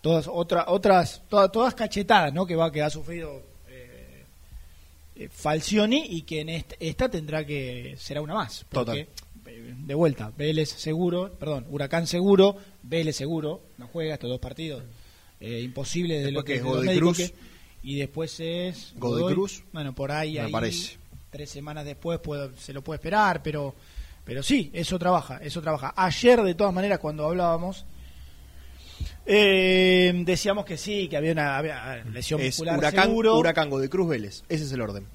Todas, 0.00 0.28
otra, 0.32 0.64
otras, 0.68 1.22
todas, 1.28 1.52
todas 1.52 1.74
cachetadas 1.74 2.32
¿no? 2.32 2.46
que, 2.46 2.56
va, 2.56 2.72
que 2.72 2.80
ha 2.80 2.88
sufrido 2.88 3.42
eh, 3.68 4.24
eh, 5.16 5.28
Falcioni 5.30 6.06
y 6.10 6.22
que 6.22 6.40
en 6.40 6.48
est- 6.48 6.72
esta 6.80 7.10
tendrá 7.10 7.44
que 7.44 7.96
será 7.98 8.22
una 8.22 8.34
más. 8.34 8.64
Porque, 8.70 9.08
eh, 9.46 9.74
de 9.76 9.94
vuelta, 9.94 10.32
Vélez 10.38 10.70
seguro, 10.70 11.32
perdón, 11.38 11.66
Huracán 11.68 12.06
seguro, 12.06 12.56
Vélez 12.82 13.16
seguro, 13.16 13.60
no 13.76 13.88
juega 13.88 14.14
estos 14.14 14.30
dos 14.30 14.38
partidos. 14.40 14.84
Imposible 15.40 16.14
Después 16.16 16.32
lo 16.34 16.44
que, 16.44 16.52
que 16.54 16.58
es 16.58 16.64
y 17.82 17.98
después 17.98 18.38
es 18.40 18.92
Godoy 18.96 19.32
Cruz. 19.34 19.64
Bueno, 19.72 19.94
por 19.94 20.12
ahí, 20.12 20.34
Me 20.34 20.40
ahí, 20.40 20.52
parece. 20.52 20.98
tres 21.30 21.50
semanas 21.50 21.84
después 21.84 22.18
puedo- 22.20 22.56
se 22.56 22.72
lo 22.72 22.82
puede 22.82 22.96
esperar, 22.96 23.42
pero 23.42 23.74
pero 24.24 24.42
sí, 24.42 24.70
eso 24.74 24.98
trabaja, 24.98 25.38
eso 25.38 25.60
trabaja. 25.62 25.92
Ayer, 25.96 26.42
de 26.42 26.54
todas 26.54 26.72
maneras, 26.74 26.98
cuando 27.00 27.24
hablábamos, 27.26 27.84
eh, 29.26 30.12
decíamos 30.24 30.64
que 30.64 30.76
sí, 30.76 31.08
que 31.08 31.16
había 31.16 31.32
una 31.32 31.56
había 31.58 32.04
lesión 32.04 32.40
Es 32.40 32.46
muscular 32.58 32.78
Huracán, 32.78 33.04
seguro. 33.06 33.38
Huracán, 33.38 33.70
Godoy 33.70 33.88
Cruz, 33.88 34.08
Vélez. 34.08 34.42
Ese 34.48 34.64
es 34.64 34.72
el 34.72 34.80
orden. 34.80 35.06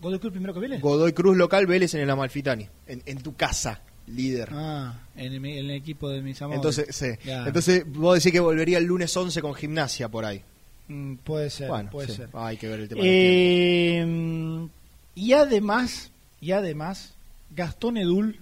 ¿Godoy 0.00 0.18
Cruz 0.18 0.32
primero 0.32 0.52
que 0.54 0.60
Vélez? 0.60 0.80
Godoy 0.80 1.12
Cruz 1.12 1.36
local, 1.36 1.66
Vélez 1.66 1.94
en 1.94 2.00
el 2.00 2.10
Amalfitani. 2.10 2.68
En, 2.86 3.02
en 3.06 3.22
tu 3.22 3.34
casa, 3.36 3.82
líder. 4.06 4.48
Ah, 4.52 5.00
en 5.16 5.26
el, 5.32 5.36
en 5.36 5.44
el 5.46 5.70
equipo 5.70 6.08
de 6.08 6.22
mis 6.22 6.40
amores. 6.42 6.58
Entonces, 6.58 6.94
sí. 6.94 7.06
Entonces, 7.28 7.84
vos 7.86 8.16
decís 8.16 8.32
que 8.32 8.40
volvería 8.40 8.78
el 8.78 8.84
lunes 8.84 9.16
11 9.16 9.40
con 9.40 9.54
gimnasia 9.54 10.08
por 10.08 10.24
ahí. 10.24 10.42
Mm, 10.88 11.14
puede 11.16 11.50
ser, 11.50 11.68
bueno, 11.68 11.90
puede 11.90 12.08
sí. 12.08 12.14
ser. 12.14 12.30
Ah, 12.32 12.48
hay 12.48 12.56
que 12.56 12.68
ver 12.68 12.80
el 12.80 12.88
tema. 12.88 13.00
Eh, 13.04 14.68
y 15.14 15.32
además, 15.32 16.10
y 16.40 16.52
además, 16.52 17.14
Gastón 17.54 17.96
Edul 17.96 18.38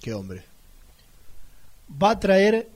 Qué 0.00 0.12
hombre. 0.12 0.42
va 2.02 2.10
a 2.10 2.20
traer, 2.20 2.68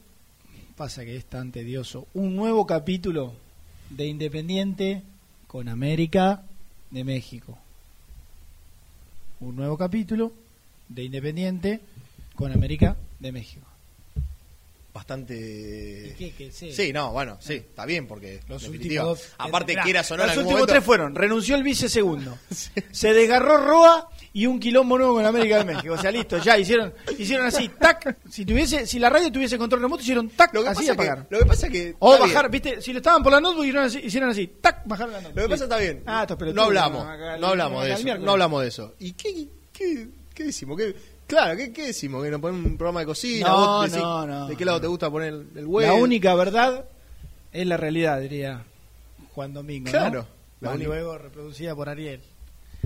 pasa 0.76 1.04
que 1.04 1.16
es 1.16 1.24
tan 1.24 1.52
tedioso, 1.52 2.06
un 2.14 2.36
nuevo 2.36 2.66
capítulo 2.66 3.34
de 3.90 4.06
Independiente 4.06 5.02
con 5.46 5.68
América 5.68 6.42
de 6.90 7.04
México. 7.04 7.58
Un 9.40 9.56
nuevo 9.56 9.76
capítulo 9.78 10.32
de 10.88 11.04
Independiente 11.04 11.80
con 12.34 12.52
América 12.52 12.96
de 13.18 13.32
México. 13.32 13.66
Bastante. 14.98 16.08
¿Y 16.08 16.12
qué? 16.18 16.32
Que 16.32 16.50
sí. 16.50 16.72
Sí, 16.72 16.92
no, 16.92 17.12
bueno, 17.12 17.36
sí, 17.40 17.54
está 17.54 17.86
bien 17.86 18.08
porque. 18.08 18.40
Los 18.48 18.66
últimos. 18.66 19.28
Aparte, 19.38 19.72
Mirá, 19.72 19.82
quieras 19.84 20.10
o 20.10 20.16
no, 20.16 20.24
en 20.24 20.28
Los 20.30 20.36
últimos 20.38 20.52
momento- 20.54 20.72
tres 20.72 20.84
fueron: 20.84 21.14
renunció 21.14 21.54
el 21.54 21.62
vice 21.62 21.88
segundo, 21.88 22.36
se 22.90 23.12
desgarró 23.14 23.58
Roa 23.58 24.08
y 24.32 24.46
un 24.46 24.58
quilombo 24.58 24.98
nuevo 24.98 25.14
con 25.14 25.24
América 25.24 25.58
de 25.58 25.64
México. 25.66 25.94
O 25.94 25.98
sea, 25.98 26.10
listo, 26.10 26.38
ya 26.38 26.58
hicieron 26.58 26.92
hicieron 27.16 27.46
así, 27.46 27.68
tac. 27.68 28.18
Si 28.28 28.44
tuviese 28.44 28.86
si 28.88 28.98
la 28.98 29.08
radio 29.08 29.30
tuviese 29.30 29.56
control 29.56 29.82
remoto, 29.82 30.02
hicieron 30.02 30.30
tac, 30.30 30.52
Lo 30.52 30.64
que, 30.64 30.68
así 30.70 30.84
que, 30.84 31.16
lo 31.30 31.38
que 31.38 31.46
pasa 31.46 31.66
es 31.66 31.72
que. 31.72 31.94
O 32.00 32.18
bajar, 32.18 32.50
bien. 32.50 32.62
viste, 32.62 32.82
si 32.82 32.92
lo 32.92 32.98
estaban 32.98 33.22
por 33.22 33.30
la 33.30 33.40
notebook 33.40 33.62
hicieron 33.66 33.84
así, 33.84 34.00
hicieron 34.02 34.30
así, 34.30 34.48
tac, 34.60 34.82
bajaron 34.84 35.12
la 35.12 35.20
notebook. 35.20 35.36
Lo 35.36 35.42
que 35.44 35.48
pasa 35.50 35.64
está 35.64 35.78
bien. 35.78 36.02
Ah, 36.06 36.22
estos 36.22 36.36
pelotudos, 36.36 36.56
no 36.56 36.66
hablamos, 36.66 37.06
no 37.40 37.46
hablamos 37.46 37.84
de 37.84 37.92
eso. 37.92 38.18
No 38.18 38.32
hablamos 38.32 38.62
de 38.62 38.68
eso. 38.68 38.94
¿Y 38.98 39.12
qué, 39.12 39.48
qué, 39.72 40.08
qué 40.34 40.42
decimos? 40.44 40.76
¿Qué, 40.76 40.96
claro, 41.28 41.56
¿qué, 41.56 41.72
¿qué 41.72 41.86
decimos? 41.86 42.24
¿Que 42.24 42.30
nos 42.30 42.40
ponen 42.40 42.64
un 42.64 42.76
programa 42.76 43.00
de 43.00 43.06
cocina? 43.06 43.46
No, 43.46 43.56
¿Vos 43.56 43.84
decís 43.92 44.02
no, 44.02 44.26
no, 44.26 44.48
¿De 44.48 44.56
qué 44.56 44.64
lado 44.64 44.80
te 44.80 44.86
gusta 44.88 45.08
poner 45.08 45.28
el, 45.54 45.66
huevo? 45.66 45.80
La 45.80 45.94
única 45.94 46.34
verdad 46.34 46.86
es 47.52 47.66
la 47.66 47.76
realidad, 47.76 48.20
diría 48.20 48.64
Juan 49.34 49.54
Domingo. 49.54 49.88
Claro, 49.90 50.26
la 50.60 50.70
única. 50.70 50.88
luego 50.88 51.16
reproducida 51.18 51.76
por 51.76 51.88
Ariel. 51.88 52.20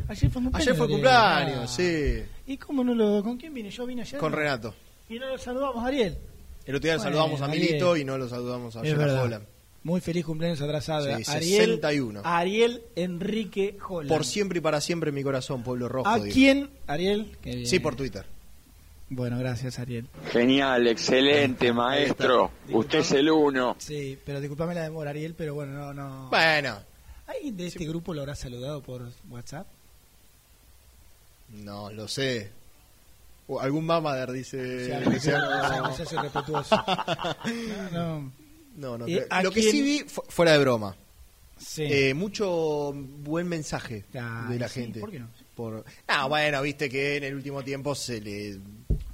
Ayer 0.09 0.31
fue 0.31 0.42
cumpleaños. 0.42 0.68
Ayer 0.68 0.74
fue 0.76 0.88
cumpleaños, 0.88 1.61
Ah. 1.62 1.66
sí. 1.68 2.22
¿Y 2.46 2.57
cómo 2.59 2.85
no 2.85 2.94
lo.? 2.94 3.22
¿Con 3.22 3.37
quién 3.38 3.55
vine? 3.55 3.70
Yo 3.70 3.87
vine 3.87 4.02
ayer. 4.02 4.18
Con. 4.18 4.33
Renato. 4.33 4.74
Y 5.09 5.18
no 5.18 5.28
lo 5.28 5.38
saludamos 5.38 5.83
a 5.83 5.87
Ariel. 5.87 6.18
El 6.64 6.76
otro 6.76 6.87
día 6.87 6.96
Bueno, 6.96 7.11
saludamos 7.11 7.40
a 7.40 7.44
Ariel. 7.46 7.66
Milito 7.66 7.96
y 7.96 8.05
no 8.05 8.18
lo 8.18 8.28
saludamos 8.28 8.76
a. 8.76 8.81
Holland. 8.81 9.46
Muy 9.84 10.00
feliz 10.00 10.24
cumpleaños 10.24 10.60
atrasado. 10.60 11.06
Sí, 11.06 11.10
Ariel, 11.30 11.66
61. 11.80 12.20
Ariel 12.24 12.82
Enrique 12.94 13.76
Holland. 13.88 14.08
Por 14.08 14.24
siempre 14.24 14.58
y 14.58 14.60
para 14.60 14.80
siempre 14.80 15.08
en 15.08 15.14
mi 15.16 15.22
corazón, 15.24 15.62
pueblo 15.64 15.88
rojo. 15.88 16.08
¿A 16.08 16.18
digo. 16.20 16.32
quién? 16.32 16.70
Ariel. 16.86 17.36
Qué 17.42 17.50
bien. 17.56 17.66
Sí, 17.66 17.80
por 17.80 17.96
Twitter. 17.96 18.24
Bueno, 19.08 19.38
gracias, 19.38 19.78
Ariel. 19.78 20.06
Genial, 20.30 20.86
excelente, 20.86 21.72
maestro. 21.72 22.50
Usted 22.70 23.00
es 23.00 23.12
el 23.12 23.28
uno. 23.30 23.76
Sí, 23.78 24.18
pero 24.24 24.40
disculpame 24.40 24.74
la 24.74 24.84
demora, 24.84 25.10
Ariel, 25.10 25.34
pero 25.36 25.54
bueno, 25.54 25.72
no, 25.72 25.92
no. 25.92 26.28
Bueno, 26.30 26.78
¿Alguien 27.26 27.56
de 27.56 27.66
este 27.66 27.84
grupo 27.86 28.14
lo 28.14 28.20
habrá 28.22 28.34
saludado 28.34 28.82
por 28.82 29.08
WhatsApp? 29.30 29.66
no 31.48 31.90
lo 31.92 32.08
sé. 32.08 32.50
O 33.48 33.60
algún 33.60 33.84
mamader 33.84 34.30
dice. 34.32 34.58
Que 35.10 35.20
sea- 35.20 35.40
no 35.80 35.90
irrespetuoso. 36.20 36.76
No, 37.92 38.20
no. 38.20 38.32
No, 38.76 38.96
no. 38.98 39.06
Eh, 39.06 39.26
¿a 39.30 39.42
lo 39.42 39.50
que 39.50 39.62
sí 39.62 39.82
vi, 39.82 39.98
fu- 40.00 40.22
fuera 40.28 40.52
de 40.52 40.58
broma, 40.58 40.96
Sí. 41.58 41.85
eh, 41.85 42.14
mucho 42.14 42.92
buen 42.94 43.48
mensaje 43.48 44.04
Ah, 44.14 44.46
de 44.50 44.58
la 44.58 44.68
sí, 44.68 44.80
gente. 44.80 45.00
¿por 45.00 45.11
qué 45.11 45.20
no? 45.20 45.28
Por... 45.54 45.85
Ah, 46.06 46.26
bueno, 46.26 46.61
viste 46.62 46.88
que 46.88 47.16
en 47.18 47.24
el 47.24 47.35
último 47.35 47.62
tiempo 47.62 47.94
se 47.94 48.20
le 48.20 48.58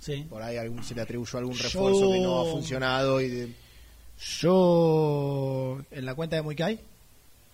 Sí. 0.01 0.25
por 0.31 0.41
ahí 0.43 0.57
algún, 0.57 0.83
se 0.85 0.95
le 0.95 1.03
atribuyó 1.03 1.39
algún 1.39 1.55
Yo- 1.55 1.63
refuerzo 1.65 2.13
que 2.13 2.21
no 2.21 2.41
ha 2.41 2.45
funcionado 2.51 3.21
y 3.21 3.29
de... 3.29 3.49
Yo, 4.59 5.81
en 5.91 6.05
la 6.07 6.15
cuenta 6.15 6.37
de 6.37 6.43
Muicay, 6.43 6.79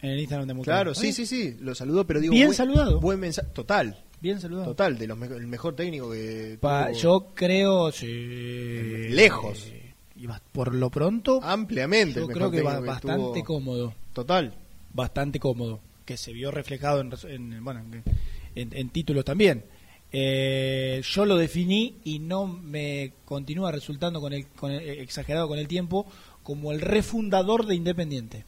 en 0.03 0.11
el 0.11 0.19
Instagram 0.21 0.47
de 0.49 0.55
Muicay. 0.55 0.73
Claro, 0.73 0.95
sí, 0.95 1.12
sí, 1.12 1.27
sí, 1.27 1.57
lo 1.61 1.75
saludo, 1.75 2.07
pero 2.07 2.21
digo 2.21 2.33
Bien 2.33 2.49
buen, 2.49 2.57
saludado. 2.57 3.01
Buen 3.01 3.21
mensaje, 3.21 3.49
total, 3.53 4.03
Bien 4.21 4.40
saludado. 4.40 4.67
total, 4.69 4.97
de 4.99 5.07
los 5.07 5.19
me- 5.19 5.27
el 5.27 5.47
mejor 5.47 5.75
técnico 5.77 6.11
que 6.12 6.57
Pa- 6.61 6.88
tuvo 6.90 6.99
yo 6.99 7.27
creo, 7.35 7.90
sí. 7.92 8.07
Lejos. 9.11 9.67
Y 10.25 10.29
por 10.52 10.75
lo 10.75 10.88
pronto, 10.90 11.40
ampliamente 11.42 12.18
yo 12.20 12.27
creo 12.29 12.50
que 12.50 12.62
va 12.62 12.81
bastante 12.81 13.42
cómodo. 13.44 13.94
Total. 14.14 14.54
Bastante 14.94 15.38
cómodo. 15.38 15.81
Que 16.06 16.16
se 16.16 16.33
vio 16.33 16.50
reflejado 16.50 17.00
en, 17.02 17.12
en- 17.29 17.62
bueno, 17.64 17.83
en, 18.54 18.88
títulos 18.88 19.25
también. 19.25 19.64
Eh, 20.12 21.02
yo 21.04 21.25
lo 21.27 21.37
definí 21.37 21.96
y 22.04 22.20
no 22.20 22.46
me 22.46 23.12
continúa 23.27 23.70
resultando 23.72 24.20
con 24.20 24.33
el, 24.33 24.46
con 24.46 24.70
el- 24.70 24.88
exagerado 25.00 25.46
con 25.48 25.58
el 25.58 25.68
tiempo 25.68 26.06
como 26.42 26.72
el 26.72 26.81
refundador 26.81 27.66
de 27.66 27.75
Independiente. 27.75 28.44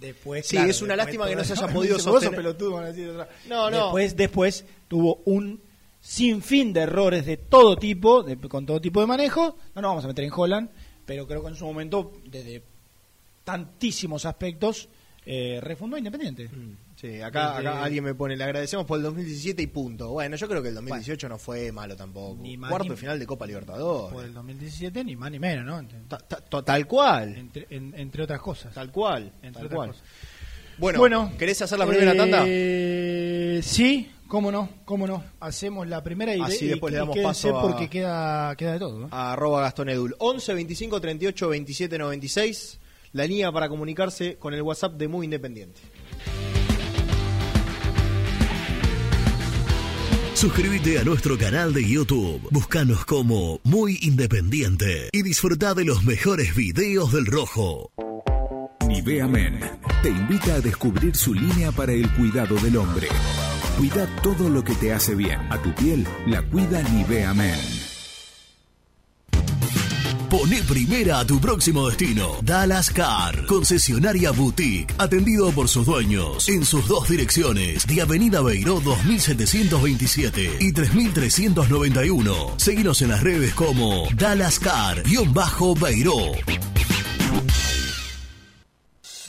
Después, 0.00 0.46
Sí, 0.46 0.56
claro, 0.56 0.70
es 0.70 0.82
una 0.82 0.96
lástima 0.96 1.26
que 1.28 1.36
no 1.36 1.44
se 1.44 1.52
haya 1.62 1.68
podido 1.68 1.98
sostener- 1.98 2.36
pelotudo. 2.36 2.80
No, 3.48 3.70
no. 3.70 3.76
Después, 3.84 4.16
después 4.16 4.64
tuvo 4.88 5.20
un 5.26 5.60
sinfín 6.00 6.72
de 6.72 6.80
errores 6.82 7.26
de 7.26 7.36
todo 7.36 7.76
tipo, 7.76 8.22
de- 8.22 8.36
con 8.36 8.64
todo 8.66 8.80
tipo 8.80 9.00
de 9.00 9.06
manejo. 9.06 9.56
No 9.74 9.82
nos 9.82 9.90
vamos 9.90 10.04
a 10.04 10.08
meter 10.08 10.24
en 10.24 10.32
Holland, 10.34 10.70
pero 11.06 11.26
creo 11.26 11.42
que 11.42 11.48
en 11.48 11.56
su 11.56 11.64
momento, 11.64 12.12
desde 12.26 12.62
tantísimos 13.44 14.24
aspectos, 14.26 14.88
eh, 15.26 15.58
refundó 15.62 15.96
Independiente. 15.98 16.48
Sí, 16.96 17.20
acá, 17.20 17.54
Desde- 17.56 17.68
acá 17.68 17.84
alguien 17.84 18.02
me 18.02 18.14
pone, 18.14 18.36
le 18.36 18.42
agradecemos 18.44 18.84
por 18.86 18.96
el 18.98 19.04
2017 19.04 19.62
y 19.62 19.66
punto. 19.68 20.08
Bueno, 20.10 20.34
yo 20.36 20.48
creo 20.48 20.62
que 20.62 20.68
el 20.70 20.74
2018 20.74 21.28
no 21.28 21.38
fue 21.38 21.70
malo 21.70 21.94
tampoco. 21.94 22.42
Ni 22.42 22.56
más 22.56 22.70
Cuarto 22.70 22.88
ni- 22.90 22.96
final 22.96 23.18
de 23.18 23.26
Copa 23.26 23.46
Libertadores. 23.46 24.12
Por 24.14 24.24
el 24.24 24.34
2017, 24.34 25.04
ni 25.04 25.14
más 25.14 25.30
ni 25.30 25.38
menos, 25.38 25.64
¿no? 25.64 25.86
Ta- 26.08 26.18
tal 26.64 26.86
cual. 26.86 27.36
entre- 27.36 27.66
en- 27.70 27.94
entre 27.96 28.22
otras 28.24 28.40
cosas. 28.40 28.74
Tal 28.74 28.90
cual. 28.90 29.30
Entre 29.42 29.52
tal 29.52 29.66
otras 29.66 29.76
cual. 29.76 29.88
cosas. 29.90 30.02
Bueno, 30.78 30.98
Bueno, 31.00 31.32
¿querés 31.38 31.60
hacer 31.62 31.78
la 31.78 31.86
primera 31.86 32.16
tanda? 32.16 32.44
Eh, 32.46 33.60
sí, 33.62 34.10
cómo 34.28 34.52
no, 34.52 34.68
cómo 34.84 35.06
no. 35.06 35.24
Hacemos 35.40 35.88
la 35.88 36.02
primera 36.02 36.36
y, 36.36 36.40
Así 36.40 36.66
y- 36.66 36.68
después 36.68 36.92
le 36.92 36.98
damos 36.98 37.16
paso 37.18 37.56
a- 37.58 37.62
porque 37.62 37.88
queda, 37.88 38.54
queda 38.56 38.74
de 38.74 38.78
todo. 38.78 39.08
a 39.10 39.32
arroba 39.32 39.62
Gastón 39.62 39.88
Edul. 39.88 40.14
11 40.18 40.54
25 40.54 41.00
38 41.00 41.48
27 41.48 41.98
96. 41.98 42.78
La 43.12 43.26
línea 43.26 43.50
para 43.50 43.68
comunicarse 43.68 44.36
con 44.36 44.52
el 44.54 44.62
WhatsApp 44.62 44.92
de 44.94 45.08
Muy 45.08 45.24
Independiente. 45.24 45.80
Suscríbete 50.34 50.98
a 51.00 51.04
nuestro 51.04 51.36
canal 51.36 51.72
de 51.74 51.84
YouTube. 51.88 52.46
Búscanos 52.52 53.04
como 53.06 53.58
Muy 53.64 53.98
Independiente 54.02 55.08
y 55.12 55.22
disfruta 55.22 55.74
de 55.74 55.84
los 55.84 56.04
mejores 56.04 56.54
videos 56.54 57.12
del 57.12 57.26
Rojo. 57.26 57.90
Nivea 58.86 59.26
Men 59.26 59.58
te 60.02 60.10
invita 60.10 60.54
a 60.54 60.60
descubrir 60.60 61.16
su 61.16 61.34
línea 61.34 61.72
para 61.72 61.92
el 61.92 62.08
cuidado 62.14 62.54
del 62.56 62.76
hombre. 62.76 63.08
Cuida 63.78 64.06
todo 64.24 64.48
lo 64.48 64.64
que 64.64 64.74
te 64.74 64.92
hace 64.92 65.14
bien. 65.14 65.38
A 65.52 65.62
tu 65.62 65.72
piel 65.72 66.04
la 66.26 66.42
cuida 66.42 66.82
Nivea 66.82 67.32
Men. 67.32 67.60
Poné 70.28 70.62
primera 70.64 71.20
a 71.20 71.24
tu 71.24 71.40
próximo 71.40 71.86
destino. 71.86 72.38
Dallas 72.42 72.90
Car, 72.90 73.46
concesionaria 73.46 74.32
boutique, 74.32 74.92
atendido 74.98 75.52
por 75.52 75.68
sus 75.68 75.86
dueños 75.86 76.48
en 76.48 76.64
sus 76.64 76.88
dos 76.88 77.08
direcciones, 77.08 77.86
de 77.86 78.02
Avenida 78.02 78.42
Beiró 78.42 78.80
2727 78.80 80.56
y 80.58 80.72
3391. 80.72 82.54
Seguinos 82.56 83.00
en 83.00 83.10
las 83.10 83.22
redes 83.22 83.54
como 83.54 84.08
Dallas 84.16 84.58
Car-Beiró. 84.58 86.32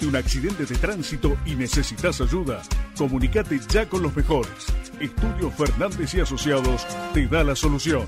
¿Tuviste 0.00 0.06
un 0.06 0.16
accidente 0.16 0.64
de 0.64 0.76
tránsito 0.76 1.36
y 1.44 1.54
necesitas 1.54 2.20
ayuda? 2.20 2.62
Comunicate 2.96 3.60
ya 3.68 3.86
con 3.86 4.02
los 4.02 4.16
mejores. 4.16 4.50
Estudio 4.98 5.50
Fernández 5.50 6.14
y 6.14 6.20
Asociados 6.20 6.86
te 7.12 7.26
da 7.26 7.44
la 7.44 7.54
solución. 7.54 8.06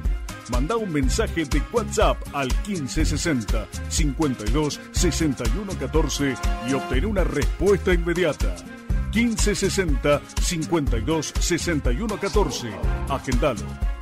Manda 0.51 0.77
un 0.77 0.91
mensaje 0.91 1.45
de 1.45 1.63
WhatsApp 1.71 2.17
al 2.33 2.49
1560 2.67 3.67
52 3.89 4.81
61 4.93 5.73
14 5.79 6.35
y 6.69 6.73
obtén 6.73 7.05
una 7.05 7.25
respuesta 7.25 7.93
inmediata. 7.93 8.57
1560 9.15 10.23
52 10.41 11.35
61 11.39 12.19
14. 12.19 12.71
Agendalo. 13.09 14.02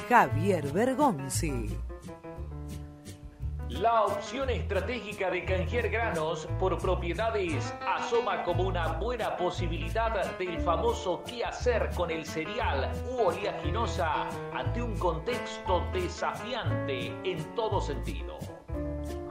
Javier 0.11 0.69
Bergonzi. 0.73 1.69
La 3.69 4.03
opción 4.03 4.49
estratégica 4.49 5.31
de 5.31 5.45
canjear 5.45 5.87
granos 5.87 6.49
por 6.59 6.77
propiedades 6.79 7.73
asoma 7.87 8.43
como 8.43 8.63
una 8.63 8.87
buena 8.99 9.37
posibilidad 9.37 10.37
del 10.37 10.59
famoso 10.59 11.23
qué 11.25 11.45
hacer 11.45 11.91
con 11.95 12.11
el 12.11 12.25
cereal 12.25 12.91
u 13.09 13.27
oleaginosa 13.27 14.27
ante 14.53 14.81
un 14.81 14.97
contexto 14.97 15.81
desafiante 15.93 17.15
en 17.23 17.55
todo 17.55 17.79
sentido. 17.79 18.37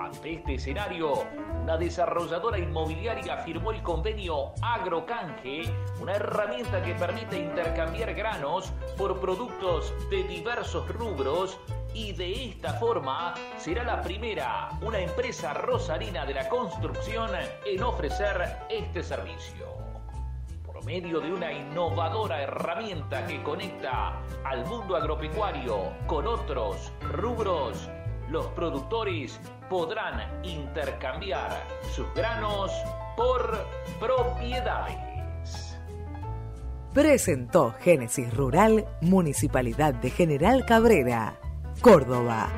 Ante 0.01 0.33
este 0.33 0.55
escenario, 0.55 1.25
una 1.63 1.77
desarrolladora 1.77 2.59
inmobiliaria 2.59 3.37
firmó 3.37 3.71
el 3.71 3.83
convenio 3.83 4.55
Agrocanje, 4.63 5.65
una 6.01 6.15
herramienta 6.17 6.83
que 6.83 6.95
permite 6.95 7.39
intercambiar 7.39 8.15
granos 8.15 8.73
por 8.97 9.21
productos 9.21 9.93
de 10.09 10.25
diversos 10.25 10.89
rubros 10.89 11.61
y 11.93 12.13
de 12.13 12.47
esta 12.47 12.73
forma 12.75 13.35
será 13.59 13.85
la 13.85 14.01
primera, 14.01 14.71
una 14.81 15.01
empresa 15.01 15.53
rosarina 15.53 16.25
de 16.25 16.33
la 16.33 16.49
construcción 16.49 17.33
en 17.67 17.83
ofrecer 17.83 18.57
este 18.71 19.03
servicio. 19.03 19.67
Por 20.65 20.83
medio 20.87 21.21
de 21.21 21.31
una 21.31 21.53
innovadora 21.53 22.41
herramienta 22.41 23.27
que 23.27 23.43
conecta 23.43 24.19
al 24.45 24.65
mundo 24.65 24.97
agropecuario 24.97 25.93
con 26.07 26.27
otros 26.27 26.91
rubros, 27.03 27.91
los 28.31 28.47
productores 28.49 29.39
podrán 29.71 30.21
intercambiar 30.43 31.65
sus 31.95 32.13
granos 32.13 32.73
por 33.17 33.65
propiedades. 34.01 35.79
Presentó 36.93 37.73
Génesis 37.81 38.35
Rural, 38.35 38.85
Municipalidad 39.01 39.95
de 39.95 40.11
General 40.11 40.67
Cabrera, 40.67 41.39
Córdoba. 41.81 42.49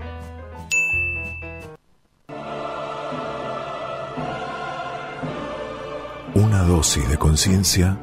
Una 6.35 6.63
dosis 6.63 7.07
de 7.11 7.19
conciencia. 7.19 7.99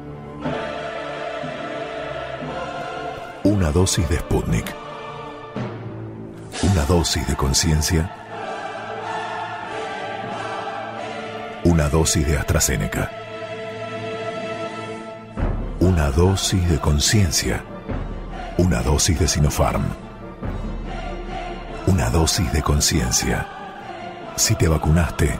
Una 3.42 3.72
dosis 3.72 4.08
de 4.08 4.18
Sputnik. 4.18 4.72
Una 6.62 6.84
dosis 6.84 7.26
de 7.26 7.34
conciencia. 7.34 8.29
Una 11.62 11.90
dosis 11.90 12.26
de 12.26 12.38
AstraZeneca. 12.38 13.10
Una 15.78 16.10
dosis 16.10 16.66
de 16.70 16.78
conciencia. 16.78 17.62
Una 18.56 18.80
dosis 18.80 19.20
de 19.20 19.28
Sinopharm. 19.28 19.84
Una 21.86 22.08
dosis 22.08 22.50
de 22.52 22.62
conciencia. 22.62 23.46
Si 24.36 24.54
te 24.54 24.68
vacunaste, 24.68 25.38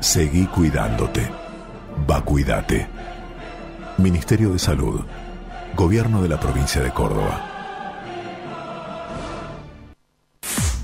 seguí 0.00 0.46
cuidándote. 0.46 1.30
Vacuídate. 2.06 2.88
Ministerio 3.98 4.54
de 4.54 4.58
Salud. 4.58 5.04
Gobierno 5.76 6.22
de 6.22 6.30
la 6.30 6.40
provincia 6.40 6.80
de 6.80 6.90
Córdoba. 6.92 7.44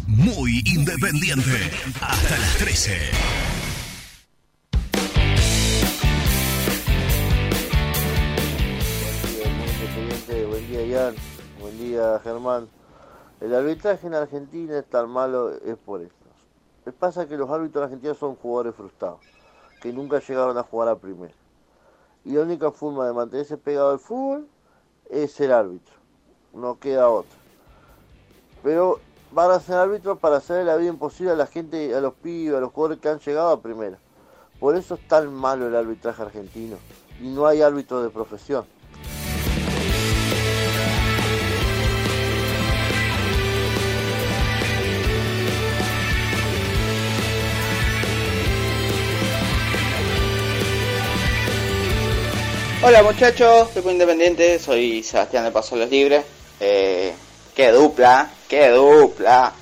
Muy 0.06 0.62
independiente. 0.66 1.70
Hasta 2.02 2.38
las 2.38 2.56
13. 2.58 3.53
Buen 11.60 11.76
día 11.78 12.18
Germán. 12.22 12.68
El 13.40 13.54
arbitraje 13.54 14.06
en 14.06 14.14
Argentina 14.14 14.78
es 14.78 14.86
tan 14.86 15.10
malo 15.10 15.50
es 15.50 15.76
por 15.76 16.00
esto. 16.00 16.14
Me 16.86 16.92
pasa 16.92 17.28
que 17.28 17.36
los 17.36 17.50
árbitros 17.50 17.84
argentinos 17.84 18.16
son 18.16 18.36
jugadores 18.36 18.74
frustrados, 18.74 19.20
que 19.82 19.92
nunca 19.92 20.20
llegaron 20.20 20.56
a 20.56 20.62
jugar 20.62 20.88
a 20.88 20.96
primera. 20.96 21.34
Y 22.24 22.32
la 22.32 22.40
única 22.40 22.70
forma 22.70 23.06
de 23.06 23.12
mantenerse 23.12 23.58
pegado 23.58 23.90
al 23.90 23.98
fútbol 23.98 24.48
es 25.10 25.32
ser 25.32 25.52
árbitro, 25.52 25.94
no 26.54 26.78
queda 26.78 27.10
otra. 27.10 27.36
Pero 28.62 29.00
van 29.30 29.50
a 29.50 29.60
ser 29.60 29.76
árbitros 29.76 30.18
para 30.18 30.36
hacer 30.36 30.64
la 30.64 30.76
vida 30.76 30.88
imposible 30.88 31.32
a 31.32 31.36
la 31.36 31.46
gente, 31.46 31.94
a 31.94 32.00
los 32.00 32.14
pibes, 32.14 32.56
a 32.56 32.60
los 32.60 32.72
jugadores 32.72 33.00
que 33.00 33.08
han 33.10 33.18
llegado 33.18 33.50
a 33.50 33.60
primera. 33.60 33.98
Por 34.58 34.74
eso 34.74 34.94
es 34.94 35.06
tan 35.06 35.34
malo 35.34 35.66
el 35.66 35.76
arbitraje 35.76 36.22
argentino. 36.22 36.76
Y 37.20 37.28
no 37.28 37.46
hay 37.46 37.60
árbitros 37.60 38.02
de 38.02 38.10
profesión. 38.10 38.64
Hola 52.86 53.02
muchachos, 53.02 53.70
soy 53.72 53.92
Independiente, 53.92 54.58
soy 54.58 55.02
Sebastián 55.02 55.44
de 55.44 55.50
Paso 55.50 55.74
Los 55.74 55.88
Libres. 55.88 56.22
Eh, 56.60 57.14
qué 57.56 57.70
dupla, 57.72 58.30
qué 58.46 58.68
dupla. 58.68 59.54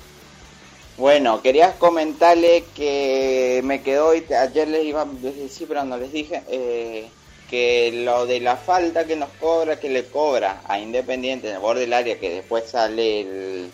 Bueno, 0.97 1.41
quería 1.41 1.71
comentarle 1.79 2.65
que 2.75 3.61
me 3.63 3.81
quedó, 3.81 4.13
y 4.13 4.25
ayer 4.33 4.67
les 4.67 4.83
iba 4.83 5.03
a 5.03 5.05
decir, 5.05 5.69
pero 5.69 5.85
no 5.85 5.95
les 5.95 6.11
dije, 6.11 6.43
eh, 6.49 7.07
que 7.49 7.93
lo 8.03 8.25
de 8.25 8.41
la 8.41 8.57
falta 8.57 9.05
que 9.05 9.15
nos 9.15 9.29
cobra, 9.39 9.79
que 9.79 9.87
le 9.89 10.05
cobra 10.07 10.61
a 10.67 10.77
Independiente 10.77 11.47
en 11.47 11.55
el 11.55 11.61
borde 11.61 11.79
del 11.79 11.93
área, 11.93 12.19
que 12.19 12.29
después 12.29 12.65
sale 12.69 13.21
el, 13.21 13.71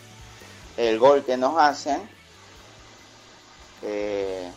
el 0.76 0.98
gol 1.00 1.24
que 1.24 1.36
nos 1.36 1.58
hacen, 1.58 2.00
eh, 3.82 4.48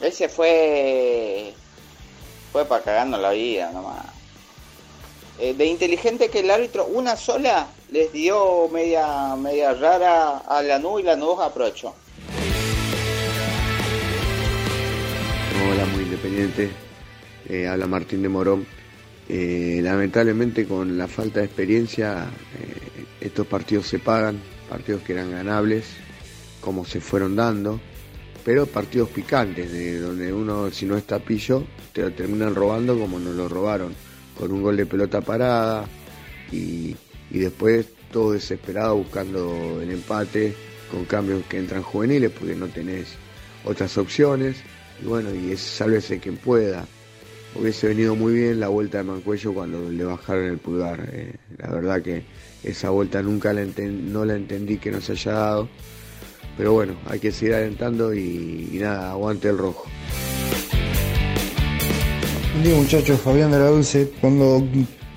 ese 0.00 0.28
fue 0.28 1.54
fue 2.56 2.64
para 2.64 2.82
cagarnos 2.82 3.20
la 3.20 3.32
vida 3.32 3.70
nomás. 3.70 4.06
Eh, 5.38 5.52
de 5.52 5.66
inteligente 5.66 6.30
que 6.30 6.40
el 6.40 6.50
árbitro 6.50 6.86
una 6.86 7.14
sola 7.14 7.66
les 7.90 8.10
dio 8.14 8.66
media 8.70 9.36
media 9.36 9.74
rara 9.74 10.38
a 10.38 10.62
Lanús 10.62 11.02
y 11.02 11.04
Lanús 11.04 11.38
aprovechó. 11.38 11.94
Hola, 15.70 15.84
muy 15.84 16.04
independiente. 16.04 16.70
Eh, 17.46 17.68
habla 17.68 17.86
Martín 17.86 18.22
de 18.22 18.30
Morón. 18.30 18.66
Eh, 19.28 19.80
lamentablemente 19.82 20.66
con 20.66 20.96
la 20.96 21.08
falta 21.08 21.40
de 21.40 21.46
experiencia 21.46 22.24
eh, 22.58 23.04
estos 23.20 23.46
partidos 23.46 23.86
se 23.86 23.98
pagan, 23.98 24.40
partidos 24.70 25.02
que 25.02 25.12
eran 25.12 25.30
ganables, 25.30 25.84
como 26.62 26.86
se 26.86 27.02
fueron 27.02 27.36
dando, 27.36 27.78
pero 28.46 28.64
partidos 28.64 29.10
picantes, 29.10 29.70
de 29.70 29.98
donde 29.98 30.32
uno 30.32 30.70
si 30.70 30.86
no 30.86 30.96
está 30.96 31.18
pillo 31.18 31.66
te 31.96 32.02
lo 32.02 32.12
terminan 32.12 32.54
robando 32.54 32.98
como 32.98 33.18
nos 33.18 33.34
lo 33.34 33.48
robaron, 33.48 33.94
con 34.38 34.52
un 34.52 34.62
gol 34.62 34.76
de 34.76 34.84
pelota 34.84 35.22
parada 35.22 35.86
y, 36.52 36.94
y 37.30 37.38
después 37.38 37.86
todo 38.12 38.32
desesperado 38.32 38.96
buscando 38.96 39.80
el 39.80 39.90
empate 39.90 40.54
con 40.90 41.06
cambios 41.06 41.42
que 41.48 41.56
entran 41.58 41.82
juveniles 41.82 42.30
porque 42.38 42.54
no 42.54 42.66
tenés 42.66 43.14
otras 43.64 43.96
opciones 43.96 44.56
y 45.02 45.06
bueno, 45.06 45.34
y 45.34 45.52
es 45.52 45.60
sálvese 45.60 46.18
quien 46.20 46.36
pueda. 46.36 46.86
Hubiese 47.54 47.88
venido 47.88 48.14
muy 48.14 48.34
bien 48.34 48.60
la 48.60 48.68
vuelta 48.68 48.98
de 48.98 49.04
Mancuello 49.04 49.54
cuando 49.54 49.90
le 49.90 50.04
bajaron 50.04 50.44
el 50.44 50.58
pulgar. 50.58 51.08
eh, 51.10 51.32
la 51.56 51.70
verdad 51.70 52.02
que 52.02 52.24
esa 52.62 52.90
vuelta 52.90 53.22
nunca 53.22 53.54
la 53.54 53.62
enten- 53.62 54.02
no 54.02 54.26
la 54.26 54.34
entendí 54.36 54.76
que 54.76 54.90
no 54.90 55.00
se 55.00 55.12
haya 55.12 55.32
dado. 55.32 55.68
Pero 56.58 56.74
bueno, 56.74 56.94
hay 57.06 57.20
que 57.20 57.32
seguir 57.32 57.54
alentando 57.54 58.12
y, 58.12 58.68
y 58.72 58.76
nada, 58.80 59.12
aguante 59.12 59.48
el 59.48 59.56
rojo. 59.56 59.86
Buen 62.56 62.68
día 62.68 62.76
muchachos, 62.78 63.20
Fabián 63.20 63.50
de 63.50 63.58
la 63.58 63.66
Dulce. 63.66 64.12
Cuando 64.18 64.66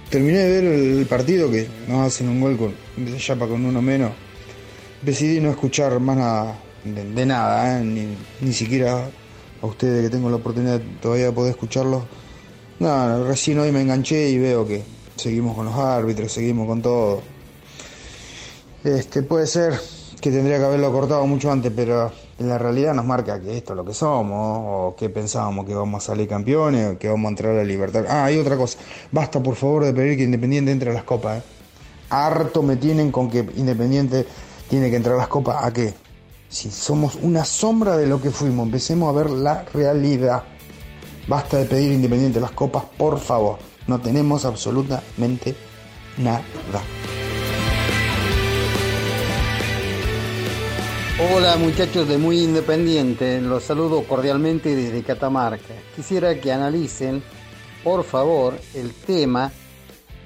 terminé 0.09 0.39
de 0.39 0.61
ver 0.61 0.63
el 0.65 1.05
partido 1.05 1.49
que 1.49 1.69
nos 1.87 2.05
hacen 2.05 2.27
un 2.27 2.41
gol 2.41 2.57
con 2.57 2.75
de 2.97 3.17
Chapa 3.17 3.47
con 3.47 3.63
uno 3.65 3.81
menos, 3.81 4.11
decidí 5.01 5.39
no 5.39 5.49
escuchar 5.49 6.01
más 6.01 6.17
nada 6.17 6.59
de, 6.83 7.25
nada, 7.25 7.79
¿eh? 7.79 7.85
ni, 7.85 8.07
ni 8.41 8.51
siquiera 8.51 9.09
a 9.61 9.65
ustedes 9.65 10.03
que 10.03 10.09
tengo 10.09 10.29
la 10.29 10.35
oportunidad 10.35 10.81
todavía 11.01 11.27
de 11.27 11.31
poder 11.31 11.51
escucharlos. 11.51 12.03
Nada, 12.79 13.23
recién 13.25 13.57
hoy 13.59 13.71
me 13.71 13.83
enganché 13.83 14.29
y 14.31 14.37
veo 14.37 14.67
que 14.67 14.83
seguimos 15.15 15.55
con 15.55 15.63
los 15.63 15.75
árbitros, 15.75 16.33
seguimos 16.33 16.67
con 16.67 16.81
todo. 16.81 17.21
Este 18.83 19.23
puede 19.23 19.47
ser 19.47 19.79
que 20.19 20.29
tendría 20.29 20.57
que 20.57 20.65
haberlo 20.65 20.91
cortado 20.91 21.25
mucho 21.25 21.49
antes, 21.49 21.71
pero 21.73 22.11
la 22.47 22.57
realidad 22.57 22.93
nos 22.93 23.05
marca 23.05 23.39
que 23.39 23.57
esto 23.57 23.73
es 23.73 23.77
lo 23.77 23.85
que 23.85 23.93
somos, 23.93 24.59
o 24.61 24.95
que 24.95 25.09
pensábamos 25.09 25.65
que 25.65 25.73
vamos 25.75 26.03
a 26.03 26.07
salir 26.07 26.27
campeones, 26.27 26.95
o 26.95 26.97
que 26.97 27.09
vamos 27.09 27.25
a 27.25 27.29
entrar 27.29 27.51
a 27.53 27.57
la 27.57 27.63
libertad. 27.63 28.05
Ah, 28.07 28.25
hay 28.25 28.37
otra 28.37 28.55
cosa. 28.55 28.79
Basta 29.11 29.41
por 29.41 29.55
favor 29.55 29.85
de 29.85 29.93
pedir 29.93 30.17
que 30.17 30.23
Independiente 30.23 30.71
entre 30.71 30.91
a 30.91 30.93
las 30.93 31.03
copas. 31.03 31.39
¿eh? 31.39 31.43
Harto 32.09 32.63
me 32.63 32.77
tienen 32.77 33.11
con 33.11 33.29
que 33.29 33.39
Independiente 33.55 34.25
tiene 34.69 34.89
que 34.89 34.95
entrar 34.95 35.15
a 35.15 35.19
las 35.19 35.27
copas. 35.27 35.63
¿A 35.63 35.73
qué? 35.73 35.93
Si 36.47 36.71
somos 36.71 37.15
una 37.15 37.45
sombra 37.45 37.97
de 37.97 38.07
lo 38.07 38.21
que 38.21 38.31
fuimos, 38.31 38.65
empecemos 38.65 39.09
a 39.09 39.17
ver 39.17 39.29
la 39.29 39.65
realidad. 39.73 40.43
Basta 41.27 41.57
de 41.57 41.65
pedir 41.65 41.91
Independiente 41.91 42.39
las 42.39 42.51
copas, 42.51 42.83
por 42.97 43.19
favor. 43.19 43.59
No 43.87 43.99
tenemos 43.99 44.45
absolutamente 44.45 45.55
nada. 46.17 46.41
Hola 51.21 51.57
muchachos 51.57 52.07
de 52.07 52.17
Muy 52.17 52.39
Independiente, 52.39 53.41
los 53.41 53.63
saludo 53.63 54.03
cordialmente 54.03 54.73
desde 54.73 55.03
Catamarca. 55.03 55.73
Quisiera 55.93 56.39
que 56.39 56.49
analicen, 56.49 57.21
por 57.83 58.05
favor, 58.05 58.57
el 58.73 58.93
tema 58.93 59.51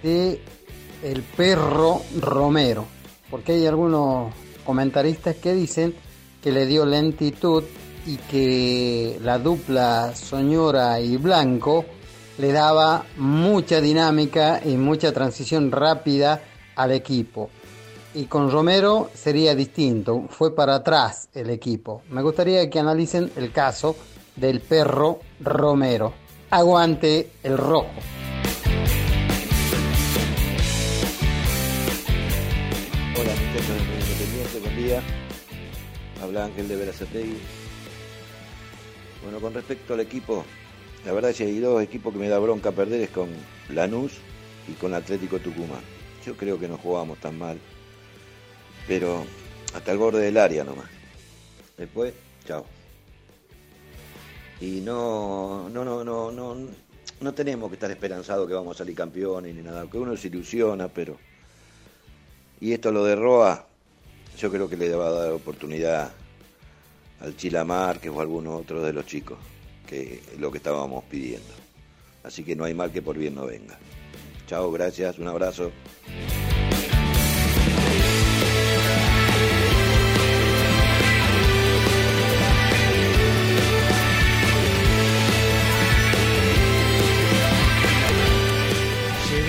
de 0.04 0.40
el 1.02 1.24
perro 1.24 2.00
Romero, 2.22 2.86
porque 3.32 3.54
hay 3.54 3.66
algunos 3.66 4.32
comentaristas 4.64 5.38
que 5.38 5.56
dicen 5.56 5.96
que 6.44 6.52
le 6.52 6.68
dio 6.68 6.86
lentitud 6.86 7.64
y 8.06 8.18
que 8.18 9.18
la 9.24 9.40
dupla 9.40 10.16
Soñora 10.16 11.00
y 11.00 11.18
Blanco 11.18 11.86
le 12.38 12.52
daba 12.52 13.04
mucha 13.18 13.82
dinámica 13.82 14.62
y 14.64 14.78
mucha 14.78 15.12
transición 15.12 15.72
rápida 15.72 16.44
al 16.76 16.92
equipo 16.92 17.50
y 18.14 18.26
con 18.26 18.52
Romero 18.52 19.10
sería 19.14 19.56
distinto, 19.56 20.28
fue 20.30 20.56
para 20.56 20.76
atrás 20.76 21.30
el 21.34 21.50
equipo. 21.50 22.04
Me 22.10 22.22
gustaría 22.22 22.70
que 22.70 22.80
analicen 22.80 23.32
el 23.36 23.52
caso 23.52 23.96
del 24.36 24.62
perro 24.62 25.20
Romero. 25.40 26.14
Aguante 26.50 27.32
el 27.42 27.58
rojo. 27.58 27.90
Hola 33.16 33.34
de 33.34 33.60
Independiente, 34.02 34.60
buen 34.60 34.78
día. 34.78 35.02
Habla 36.22 36.46
Ángel 36.46 36.68
de 36.68 36.76
Verazategui. 36.76 37.38
Bueno, 39.24 39.40
con 39.40 39.54
respecto 39.54 39.94
al 39.94 40.02
equipo, 40.02 40.46
la 41.06 41.14
verdad 41.14 41.32
es 41.32 41.38
que 41.38 41.46
hay 41.46 41.60
dos 41.60 41.82
equipos 41.82 42.14
que 42.14 42.20
me 42.20 42.30
da 42.30 42.38
bronca 42.40 42.72
perder 42.72 43.02
es 43.02 43.10
con 43.10 43.30
Lanús 43.70 44.14
y 44.68 44.74
con 44.74 44.94
Atlético 44.94 45.40
Tucumán. 45.40 45.82
Yo 46.26 46.38
creo 46.38 46.60
que 46.60 46.68
no 46.68 46.78
jugamos 46.78 47.18
tan 47.20 47.38
mal, 47.38 47.60
pero 48.88 49.26
hasta 49.74 49.92
el 49.92 49.98
borde 49.98 50.22
del 50.22 50.38
área 50.38 50.64
nomás. 50.64 50.90
Después, 51.78 52.14
chao. 52.46 52.66
Y 54.60 54.82
no, 54.82 55.70
no, 55.70 55.84
no, 55.84 56.04
no, 56.04 56.32
no, 56.32 56.56
no 57.20 57.34
tenemos 57.34 57.70
que 57.70 57.76
estar 57.76 57.92
esperanzados 57.92 58.48
que 58.48 58.54
vamos 58.54 58.76
a 58.76 58.80
salir 58.80 58.96
campeones 58.96 59.56
ni 59.56 59.62
nada, 59.62 59.88
que 59.90 59.98
uno 59.98 60.16
se 60.16 60.28
ilusiona, 60.28 60.88
pero... 60.88 61.18
Y 62.62 62.72
esto 62.72 62.92
lo 62.92 63.04
de 63.04 63.16
Roa, 63.16 63.68
yo 64.38 64.50
creo 64.50 64.70
que 64.70 64.78
le 64.78 64.94
va 64.96 65.08
a 65.08 65.12
dar 65.12 65.32
oportunidad 65.32 66.12
al 67.20 67.36
Chila 67.36 67.66
Márquez 67.66 68.12
o 68.12 68.20
a 68.20 68.22
alguno 68.22 68.56
otro 68.56 68.82
de 68.82 68.94
los 68.94 69.06
chicos, 69.06 69.38
que 69.88 70.22
es 70.32 70.40
lo 70.40 70.52
que 70.52 70.60
estábamos 70.60 71.04
pidiendo. 71.06 71.54
Así 72.24 72.44
que 72.44 72.56
no 72.56 72.64
hay 72.64 72.74
mal 72.74 72.92
que 72.92 73.02
por 73.02 73.18
bien 73.18 73.36
no 73.36 73.46
venga. 73.46 73.78
Chao, 74.48 74.72
gracias, 74.72 75.20
un 75.20 75.28
abrazo. 75.28 75.72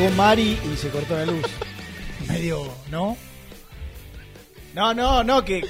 Llegó 0.05 0.17
Mari 0.17 0.59
y 0.73 0.77
se 0.77 0.91
cortó 0.91 1.17
la 1.17 1.25
luz. 1.25 1.47
Medio, 2.29 2.71
¿no? 2.91 3.17
No, 4.75 4.93
no, 4.93 5.25
no, 5.25 5.43
que 5.45 5.65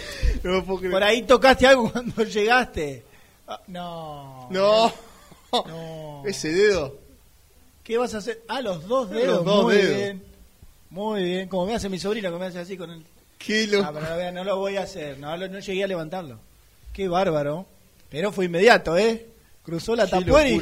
por 0.91 1.03
ahí 1.05 1.23
tocaste 1.23 1.67
algo 1.67 1.91
cuando 1.93 2.25
llegaste. 2.25 3.05
Ah, 3.47 3.61
no. 3.69 4.49
No. 4.51 4.93
No. 5.53 6.23
Ese 6.27 6.49
dedo. 6.53 6.99
¿Qué 7.85 7.97
vas 7.97 8.15
a 8.15 8.19
hacer? 8.19 8.43
Ah, 8.49 8.61
los 8.61 8.89
dos 8.89 9.11
dedos. 9.11 9.37
Los 9.37 9.45
dos 9.45 9.65
Muy 9.65 9.75
dedos. 9.77 9.97
bien. 9.97 10.25
Muy 10.91 11.23
bien. 11.23 11.49
Como 11.49 11.67
me 11.67 11.75
hace 11.77 11.89
mi 11.89 11.99
sobrino, 12.01 12.33
que 12.33 12.39
me 12.39 12.47
hace 12.47 12.59
así 12.59 12.77
con 12.77 12.91
el. 12.91 13.05
Qué 13.39 13.67
lo- 13.69 13.85
Ah, 13.85 13.93
pero 13.93 14.33
no, 14.33 14.39
no 14.39 14.45
lo 14.45 14.57
voy 14.59 14.77
a 14.79 14.83
hacer. 14.83 15.19
No, 15.19 15.37
no 15.37 15.59
llegué 15.61 15.85
a 15.85 15.87
levantarlo. 15.87 16.41
Qué 16.93 17.07
bárbaro. 17.07 17.67
Pero 18.09 18.33
fue 18.33 18.47
inmediato, 18.47 18.97
¿eh? 18.97 19.27
Cruzó 19.63 19.95
la 19.95 20.09
tapuera 20.09 20.49
y. 20.49 20.61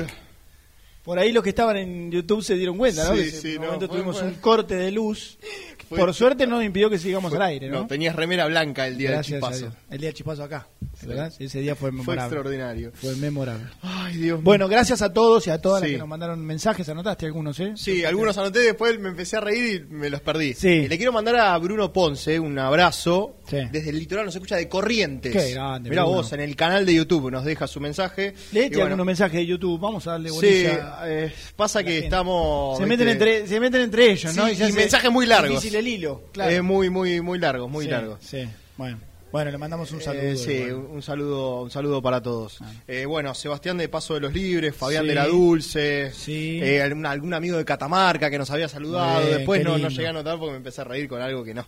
Por 1.02 1.18
ahí 1.18 1.32
los 1.32 1.42
que 1.42 1.50
estaban 1.50 1.76
en 1.76 2.10
YouTube 2.10 2.42
se 2.42 2.54
dieron 2.54 2.78
cuenta, 2.78 3.08
¿no? 3.08 3.16
Sí, 3.16 3.24
Que 3.24 3.30
sí, 3.30 3.50
en 3.54 3.58
un 3.58 3.64
momento 3.66 3.88
tuvimos 3.88 4.22
un 4.22 4.34
corte 4.34 4.76
de 4.76 4.90
luz. 4.92 5.38
Fue- 5.96 5.98
Por 6.06 6.14
suerte 6.14 6.46
no 6.46 6.56
nos 6.56 6.64
impidió 6.64 6.88
que 6.90 6.98
sigamos 6.98 7.32
al 7.34 7.42
aire, 7.42 7.68
¿no? 7.68 7.80
No, 7.80 7.86
tenías 7.86 8.16
remera 8.16 8.46
blanca 8.46 8.86
el 8.86 8.96
día 8.96 9.10
Gracias 9.10 9.40
del 9.40 9.50
chispazo. 9.50 9.76
El 9.90 9.98
día 9.98 10.08
del 10.08 10.14
chispazo 10.14 10.44
acá. 10.44 10.66
¿verdad? 11.04 11.32
Ese 11.38 11.60
día 11.60 11.74
fue 11.74 11.90
Fue 11.90 11.98
memorable. 11.98 12.22
extraordinario. 12.22 12.92
Fue 12.94 13.16
memorable. 13.16 13.64
Ay, 13.82 14.16
Dios. 14.18 14.42
Bueno, 14.42 14.68
gracias 14.68 15.02
a 15.02 15.12
todos 15.12 15.46
y 15.46 15.50
a 15.50 15.60
todas 15.60 15.80
las 15.80 15.88
Sí. 15.88 15.94
que 15.94 15.98
nos 15.98 16.08
mandaron 16.08 16.40
mensajes. 16.44 16.88
Anotaste 16.88 17.26
algunos, 17.26 17.58
¿eh? 17.60 17.72
Sí, 17.76 18.04
algunos 18.04 18.38
anoté, 18.38 18.60
después 18.60 18.98
me 19.00 19.08
empecé 19.08 19.36
a 19.36 19.40
reír 19.40 19.86
y 19.90 19.92
me 19.94 20.10
los 20.10 20.20
perdí. 20.20 20.54
Sí. 20.54 20.68
Y 20.68 20.88
le 20.88 20.96
quiero 20.96 21.10
mandar 21.12 21.36
a 21.36 21.58
Bruno 21.58 21.92
Ponce 21.92 22.38
un 22.38 22.58
abrazo. 22.58 23.36
Sí. 23.48 23.56
Desde 23.72 23.90
el 23.90 23.98
litoral 23.98 24.26
nos 24.26 24.34
escucha 24.34 24.56
de 24.56 24.68
Corrientes. 24.68 25.32
Qué 25.32 25.52
grande, 25.54 25.90
Mirá 25.90 26.02
Bruno. 26.02 26.16
vos, 26.18 26.32
en 26.32 26.40
el 26.40 26.54
canal 26.56 26.86
de 26.86 26.94
YouTube 26.94 27.30
nos 27.32 27.44
deja 27.44 27.66
su 27.66 27.80
mensaje. 27.80 28.34
Leete 28.52 28.76
bueno, 28.76 28.84
algunos 28.86 29.06
mensajes 29.06 29.38
de 29.40 29.46
YouTube. 29.46 29.80
Vamos 29.80 30.06
a 30.06 30.12
darle 30.12 30.30
Sí, 30.30 30.64
eh, 31.04 31.32
pasa 31.56 31.82
que 31.82 31.98
estamos... 31.98 32.78
se, 32.78 32.86
meten 32.86 33.08
entre, 33.08 33.46
se 33.48 33.58
meten 33.60 33.80
entre 33.82 34.10
ellos, 34.12 34.34
¿no? 34.36 34.48
Y 34.50 34.56
mensajes 34.72 35.10
muy 35.10 35.26
largos. 35.26 35.62
El 35.82 35.88
hilo, 35.88 36.22
claro. 36.32 36.50
Eh, 36.50 36.62
muy, 36.62 36.88
muy, 36.90 37.20
muy 37.20 37.38
largos, 37.38 37.70
muy 37.70 37.84
Sí, 37.84 37.90
largos. 37.90 38.18
Sí, 38.22 38.48
bueno. 38.76 38.98
Bueno, 39.32 39.50
le 39.50 39.56
mandamos 39.56 39.90
un 39.92 40.00
saludo. 40.02 40.22
Eh, 40.24 40.36
sí, 40.36 40.52
igual. 40.52 40.74
un 40.90 41.00
saludo, 41.02 41.62
un 41.62 41.70
saludo 41.70 42.02
para 42.02 42.22
todos. 42.22 42.58
Eh, 42.86 43.06
bueno, 43.06 43.34
Sebastián 43.34 43.78
de 43.78 43.88
Paso 43.88 44.12
de 44.12 44.20
los 44.20 44.34
Libres, 44.34 44.76
Fabián 44.76 45.04
Sí. 45.04 45.08
de 45.08 45.14
la 45.14 45.26
Dulce, 45.26 46.12
Sí. 46.12 46.60
eh, 46.62 46.82
algún, 46.82 47.06
algún 47.06 47.32
amigo 47.32 47.56
de 47.56 47.64
Catamarca 47.64 48.28
que 48.30 48.36
nos 48.36 48.50
había 48.50 48.68
saludado. 48.68 49.26
Después 49.26 49.64
no, 49.64 49.78
no 49.78 49.88
llegué 49.88 50.08
a 50.08 50.12
notar 50.12 50.38
porque 50.38 50.50
me 50.52 50.56
empecé 50.58 50.82
a 50.82 50.84
reír 50.84 51.08
con 51.08 51.22
algo 51.22 51.42
que 51.44 51.54
no. 51.54 51.64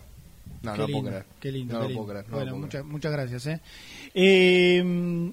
No, 0.61 0.73
qué 0.73 0.77
no 0.77 0.85
lindo, 0.87 1.01
puedo 1.01 1.09
creer. 1.11 1.25
Qué 1.39 1.51
lindo, 1.51 1.73
No 1.73 1.79
qué 1.79 1.83
lo 1.83 1.89
lindo. 1.89 2.03
puedo 2.05 2.13
creer. 2.13 2.29
no 2.29 2.35
bueno, 2.37 2.51
puedo 2.51 2.61
muchas, 2.65 2.85
muchas 2.85 3.11
gracias. 3.11 3.47
¿eh? 3.47 3.59
Eh, 4.13 5.31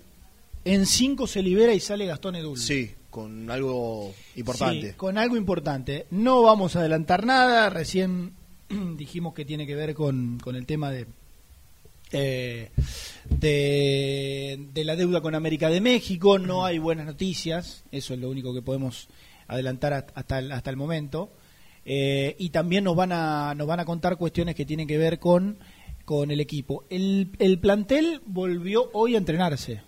en 0.64 0.87
5 0.87 1.26
se 1.26 1.43
libera 1.43 1.74
y 1.74 1.80
sale 1.80 2.07
Gastón 2.07 2.37
Edul. 2.37 2.57
Sí, 2.59 2.91
con 3.11 3.51
algo 3.51 4.14
importante. 4.37 4.89
Sí, 4.93 4.97
con 4.97 5.18
algo 5.18 5.37
importante. 5.37 6.07
No 6.11 6.41
vamos 6.43 6.76
a 6.76 6.80
adelantar 6.80 7.26
nada. 7.26 7.68
Recién 7.70 8.33
dijimos 8.96 9.34
que 9.34 9.44
tiene 9.44 9.66
que 9.66 9.74
ver 9.74 9.94
con, 9.94 10.38
con 10.42 10.56
el 10.56 10.66
tema 10.66 10.90
de, 10.90 11.06
eh, 12.12 12.70
de, 13.30 14.66
de 14.72 14.84
la 14.84 14.96
deuda 14.96 15.20
con 15.20 15.34
América 15.34 15.68
de 15.68 15.80
México. 15.80 16.38
No 16.38 16.64
hay 16.64 16.78
buenas 16.78 17.06
noticias. 17.06 17.84
Eso 17.92 18.14
es 18.14 18.20
lo 18.20 18.30
único 18.30 18.52
que 18.54 18.62
podemos 18.62 19.08
adelantar 19.48 19.92
hasta- 20.14 20.38
el, 20.38 20.52
hasta 20.52 20.70
el 20.70 20.76
momento. 20.76 21.30
Eh, 21.84 22.36
y 22.38 22.50
también 22.50 22.84
nos 22.84 22.94
van 22.94 23.10
a 23.12 23.54
nos 23.56 23.66
van 23.66 23.80
a 23.80 23.84
contar 23.84 24.16
cuestiones 24.16 24.54
que 24.54 24.64
tienen 24.64 24.86
que 24.86 24.98
ver 24.98 25.18
con, 25.18 25.58
con 26.04 26.30
el 26.30 26.40
equipo. 26.40 26.84
El, 26.90 27.30
el 27.38 27.58
plantel 27.58 28.20
volvió 28.26 28.88
hoy 28.92 29.14
a 29.14 29.18
entrenarse. 29.18 29.80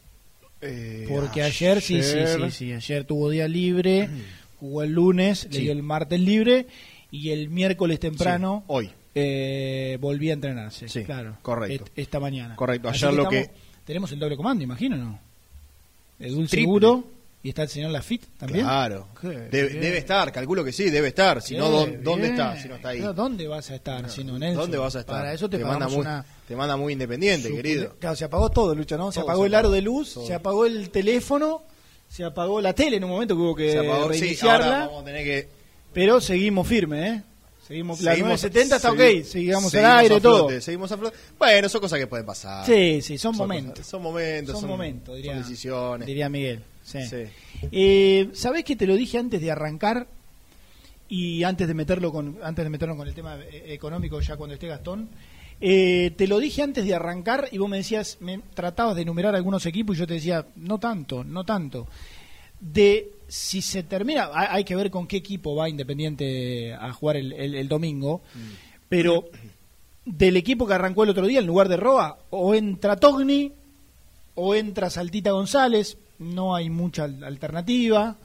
Eh, 0.61 1.07
Porque 1.09 1.43
ayer, 1.43 1.81
sí, 1.83 2.03
sí, 2.03 2.19
sí, 2.27 2.51
sí, 2.51 2.73
ayer 2.73 3.05
tuvo 3.05 3.29
día 3.29 3.47
libre, 3.47 4.09
jugó 4.59 4.83
el 4.83 4.93
lunes, 4.93 5.45
le 5.51 5.57
Sí. 5.59 5.63
dio 5.65 5.73
el 5.73 5.83
martes 5.83 6.19
libre 6.19 6.67
y 7.17 7.31
el 7.31 7.49
miércoles 7.49 8.01
temprano 8.01 8.65
Sí, 8.67 8.73
hoy. 8.75 8.91
eh, 9.15 9.99
volví 10.01 10.31
a 10.31 10.33
entrenarse. 10.33 10.89
Sí, 10.89 11.05
claro, 11.05 11.37
correcto. 11.43 11.85
et- 11.87 11.93
esta 11.97 12.19
mañana. 12.21 12.57
Correcto, 12.57 12.89
ayer 12.89 13.13
lo 13.13 13.23
estamos- 13.25 13.31
que- 13.31 13.51
Tenemos 13.85 14.11
el 14.13 14.19
doble 14.19 14.37
comando, 14.37 14.65
imagino, 14.65 14.97
¿no? 14.97 15.21
Edul 16.19 16.49
seguro 16.49 17.05
y 17.43 17.51
está 17.51 17.63
el 17.65 17.69
señor 17.69 17.91
Lafitte 17.91 18.27
también. 18.39 18.65
Claro. 18.65 19.09
Debe, 19.23 19.99
estar, 19.99 20.33
calculo 20.33 20.65
que 20.65 20.73
sí, 20.73 20.89
debe 20.91 21.09
estar. 21.09 21.43
Si 21.43 21.55
no, 21.57 21.69
¿dónde, 21.69 21.99
bien. 22.17 22.25
está? 22.33 22.57
Si 22.61 22.67
no 22.69 22.77
está 22.77 22.89
ahí. 22.89 23.01
Pero 23.01 23.13
¿Dónde 23.13 23.47
vas 23.47 23.71
a 23.71 23.75
estar, 23.75 24.09
si 24.11 24.25
no, 24.25 24.39
Nelson? 24.39 24.63
¿Dónde 24.63 24.79
vas 24.79 24.97
a 24.97 25.01
estar? 25.01 25.17
Para 25.17 25.33
eso 25.35 25.49
te, 25.51 25.59
manda 25.59 25.87
muy, 25.89 25.99
una... 25.99 26.25
te 26.49 26.57
manda 26.57 26.77
muy 26.79 26.95
independiente, 26.95 27.51
querido. 27.55 27.95
Claro, 28.01 28.17
se 28.17 28.25
apagó 28.25 28.49
todo, 28.51 28.75
Lucho, 28.75 28.97
¿no? 28.97 29.13
Se 29.13 29.21
Todo 29.21 29.29
apagó 29.31 29.43
se 29.43 29.47
el 29.49 29.55
aro 29.55 29.71
de 29.71 29.83
luz, 29.83 30.15
todo. 30.15 30.27
se 30.27 30.33
apagó 30.35 30.65
el 30.65 30.89
teléfono, 30.91 31.63
se 32.09 32.25
apagó 32.25 32.61
la 32.63 32.73
tele 32.73 32.97
en 32.97 33.05
un 33.05 33.11
momento 33.11 33.35
que 33.37 33.43
hubo 33.43 33.55
que 33.55 33.73
Se 33.73 33.79
apagó, 33.81 34.13
sí, 34.15 34.21
reiniciarla. 34.21 34.65
ahora 34.65 34.87
vamos 34.87 35.03
a 35.03 35.05
tener 35.05 35.25
que 35.25 35.49
Pero 35.95 36.21
seguimos 36.21 36.67
firmes, 36.67 37.11
¿eh? 37.13 37.23
Seguimos, 37.67 38.01
la 38.03 38.11
Seguimos- 38.13 38.29
970 38.43 38.77
está 38.77 38.91
segui- 38.91 38.93
ok, 38.93 39.19
al 39.21 39.25
seguimos 39.25 39.75
aire, 39.75 40.15
a 40.17 40.21
todo. 40.21 40.61
Seguimos 40.61 40.93
a 40.93 40.99
flote. 40.99 41.17
Bueno, 41.39 41.69
son 41.71 41.81
cosas 41.81 41.99
que 41.99 42.07
pueden 42.07 42.27
pasar. 42.27 42.67
Sí, 42.67 43.01
sí, 43.01 43.17
son, 43.17 43.33
Son 43.35 43.39
momentos. 43.47 43.71
cosas- 43.73 43.87
son 43.87 44.03
momentos, 44.03 44.61
Son, 44.61 44.69
momentos, 44.69 45.17
diría, 45.17 45.33
son 45.33 45.43
decisiones. 45.43 46.07
diría 46.07 46.29
Miguel. 46.29 46.61
Sí. 46.83 46.99
Sí. 47.09 47.23
Eh, 47.73 48.29
¿Sabés 48.35 48.65
que 48.65 48.77
te 48.77 48.87
lo 48.87 48.95
dije 48.97 49.17
antes 49.17 49.41
de 49.41 49.51
arrancar 49.51 50.07
y 51.09 51.43
antes 51.45 51.67
de 51.69 51.73
meterlo 51.75 52.13
con 52.13 52.39
antes 52.43 52.65
de 52.65 52.71
meterlo 52.71 52.97
con 52.97 53.09
el 53.09 53.15
tema 53.15 53.39
eh, 53.41 53.65
económico 53.69 54.21
ya 54.21 54.37
cuando 54.37 54.55
esté 54.55 54.67
Gastón? 54.67 55.09
Eh, 55.61 56.13
te 56.17 56.27
lo 56.27 56.41
dije 56.41 56.63
antes 56.63 56.85
de 56.85 56.95
arrancar 56.95 57.49
y 57.53 57.59
vos 57.59 57.71
me 57.71 57.79
decías, 57.79 58.19
me 58.21 58.41
tratabas 58.55 58.97
de 58.97 59.03
enumerar 59.03 59.35
algunos 59.35 59.65
equipos 59.65 59.97
y 59.97 60.01
yo 60.01 60.07
te 60.07 60.15
decía, 60.15 60.45
no 60.57 60.79
tanto, 60.79 61.25
no 61.25 61.45
tanto. 61.45 61.87
De 62.67 63.11
si 63.29 63.61
se 63.63 63.83
termina, 63.83 64.31
hay, 64.33 64.65
que 64.65 64.75
ver 64.77 64.91
con 64.91 65.07
qué 65.07 65.17
equipo 65.19 65.55
va 65.55 65.69
Independiente 65.69 66.73
a 66.75 66.93
jugar 66.93 67.17
el, 67.17 67.33
el- 67.33 67.55
el 67.55 67.69
domingo, 67.69 68.23
pero 68.89 69.25
del 70.05 70.37
equipo 70.37 70.67
que 70.67 70.75
arrancó 70.75 71.05
el 71.05 71.11
otro 71.11 71.27
día 71.27 71.41
en 71.41 71.47
lugar 71.47 71.69
de 71.69 71.77
Roa, 71.77 72.19
o 72.31 72.55
entra 72.55 72.97
Togni, 72.97 73.53
o 74.35 74.55
entra 74.55 74.89
Saltita 74.91 75.31
González, 75.33 75.99
no 76.19 76.55
hay 76.55 76.71
mucha 76.71 77.05
al- 77.05 77.23
alternativa. 77.25 78.17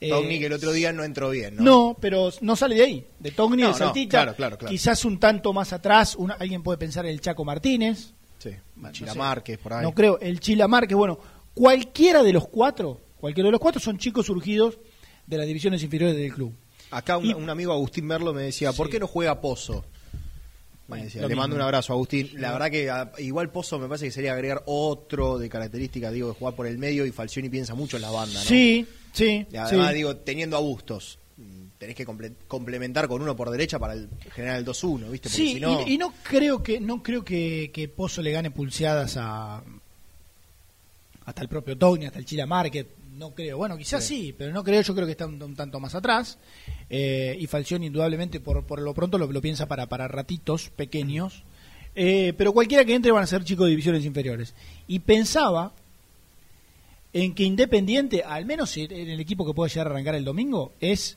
Eh, 0.00 0.10
Togni 0.10 0.38
que 0.38 0.46
el 0.46 0.52
otro 0.52 0.72
día 0.72 0.92
no 0.92 1.04
entró 1.04 1.30
bien, 1.30 1.56
¿no? 1.56 1.62
no, 1.62 1.96
pero 2.00 2.30
no 2.40 2.56
sale 2.56 2.74
de 2.74 2.82
ahí, 2.84 3.06
de 3.18 3.30
Togni, 3.30 3.62
No, 3.62 3.68
de 3.68 3.72
no, 3.72 3.78
Saltita. 3.78 4.10
claro, 4.18 4.34
claro, 4.36 4.58
claro. 4.58 4.70
Quizás 4.70 5.04
un 5.04 5.18
tanto 5.20 5.52
más 5.52 5.72
atrás, 5.72 6.16
una- 6.16 6.34
alguien 6.34 6.62
puede 6.62 6.78
pensar 6.78 7.04
en 7.06 7.12
el 7.12 7.20
Chaco 7.20 7.44
Martínez. 7.44 8.12
Sí, 8.38 8.50
no 8.76 8.90
Chila 8.92 9.12
sé. 9.12 9.18
Márquez, 9.18 9.58
por 9.58 9.74
ahí. 9.74 9.82
No 9.82 9.92
creo, 9.92 10.18
el 10.20 10.40
Chilamar, 10.40 10.86
que 10.88 10.94
bueno, 10.94 11.18
cualquiera 11.54 12.22
de 12.22 12.32
los 12.32 12.46
cuatro, 12.48 13.00
cualquiera 13.18 13.48
de 13.48 13.52
los 13.52 13.60
cuatro 13.60 13.80
son 13.80 13.98
chicos 13.98 14.26
surgidos 14.26 14.78
de 15.26 15.38
las 15.38 15.46
divisiones 15.46 15.82
inferiores 15.82 16.16
del 16.16 16.32
club. 16.32 16.52
Acá 16.90 17.16
un, 17.16 17.34
un 17.34 17.50
amigo 17.50 17.72
Agustín 17.72 18.06
Merlo 18.06 18.32
me 18.32 18.42
decía, 18.42 18.72
¿por 18.72 18.88
qué 18.88 18.98
no 19.00 19.06
juega 19.08 19.40
Pozo? 19.40 19.84
Me 20.88 21.02
decía, 21.02 21.22
lo 21.22 21.28
le 21.28 21.34
mando 21.34 21.56
un 21.56 21.62
abrazo, 21.62 21.92
Agustín. 21.92 22.30
La 22.34 22.52
verdad 22.52 22.70
que 22.70 22.88
a- 22.90 23.10
igual 23.18 23.50
Pozo 23.50 23.76
me 23.80 23.88
parece 23.88 24.04
que 24.06 24.12
sería 24.12 24.34
agregar 24.34 24.62
otro 24.66 25.36
de 25.36 25.48
características, 25.48 26.12
digo, 26.12 26.28
de 26.28 26.34
jugar 26.34 26.54
por 26.54 26.66
el 26.68 26.78
medio 26.78 27.04
y 27.04 27.10
Falcioni 27.10 27.48
piensa 27.48 27.74
mucho 27.74 27.96
en 27.96 28.02
la 28.02 28.10
banda, 28.12 28.38
¿no? 28.38 28.46
Sí, 28.48 28.86
sí. 29.12 29.44
Y 29.50 29.56
además, 29.56 29.88
sí. 29.90 29.94
digo, 29.96 30.16
teniendo 30.18 30.56
a 30.56 30.60
Bustos, 30.60 31.18
mm, 31.38 31.62
tenés 31.78 31.96
que 31.96 32.06
comple- 32.06 32.34
complementar 32.46 33.08
con 33.08 33.20
uno 33.20 33.34
por 33.34 33.50
derecha 33.50 33.80
para 33.80 33.94
el, 33.94 34.08
generar 34.32 34.58
el 34.58 34.64
2-1, 34.64 35.10
¿viste? 35.10 35.28
Porque 35.28 35.36
Sí, 35.42 35.54
si 35.54 35.60
no... 35.60 35.82
y, 35.84 35.94
y 35.94 35.98
no 35.98 36.14
creo 36.22 36.62
que 36.62 36.78
no 36.78 37.02
creo 37.02 37.24
que, 37.24 37.72
que 37.74 37.88
Pozo 37.88 38.22
le 38.22 38.30
gane 38.30 38.52
pulseadas 38.52 39.16
a 39.16 39.64
hasta 41.24 41.42
el 41.42 41.48
propio 41.48 41.76
Togni, 41.76 42.06
hasta 42.06 42.20
el 42.20 42.24
Chila 42.24 42.46
Market, 42.46 42.86
no 43.16 43.34
creo. 43.34 43.56
Bueno, 43.56 43.76
quizás 43.76 44.04
sí, 44.04 44.34
pero 44.36 44.52
no 44.52 44.62
creo, 44.62 44.82
yo 44.82 44.94
creo 44.94 45.06
que 45.06 45.12
está 45.12 45.26
un, 45.26 45.42
un 45.42 45.56
tanto 45.56 45.80
más 45.80 45.94
atrás. 45.94 46.38
Eh, 46.88 47.36
y 47.38 47.46
Falcioni 47.46 47.86
indudablemente 47.86 48.40
por, 48.40 48.64
por 48.64 48.80
lo 48.80 48.94
pronto 48.94 49.18
lo, 49.18 49.30
lo 49.30 49.40
piensa 49.40 49.66
para, 49.66 49.86
para 49.86 50.08
ratitos 50.08 50.70
pequeños. 50.70 51.42
Eh, 51.94 52.34
pero 52.36 52.52
cualquiera 52.52 52.84
que 52.84 52.94
entre 52.94 53.10
van 53.10 53.24
a 53.24 53.26
ser 53.26 53.44
chicos 53.44 53.64
de 53.66 53.70
divisiones 53.70 54.04
inferiores. 54.04 54.54
Y 54.86 54.98
pensaba 55.00 55.72
en 57.12 57.34
que 57.34 57.44
Independiente, 57.44 58.22
al 58.22 58.44
menos 58.44 58.76
en 58.76 58.92
el 58.92 59.20
equipo 59.20 59.46
que 59.46 59.54
puede 59.54 59.70
llegar 59.70 59.86
a 59.86 59.90
arrancar 59.90 60.14
el 60.14 60.24
domingo, 60.24 60.72
es 60.80 61.16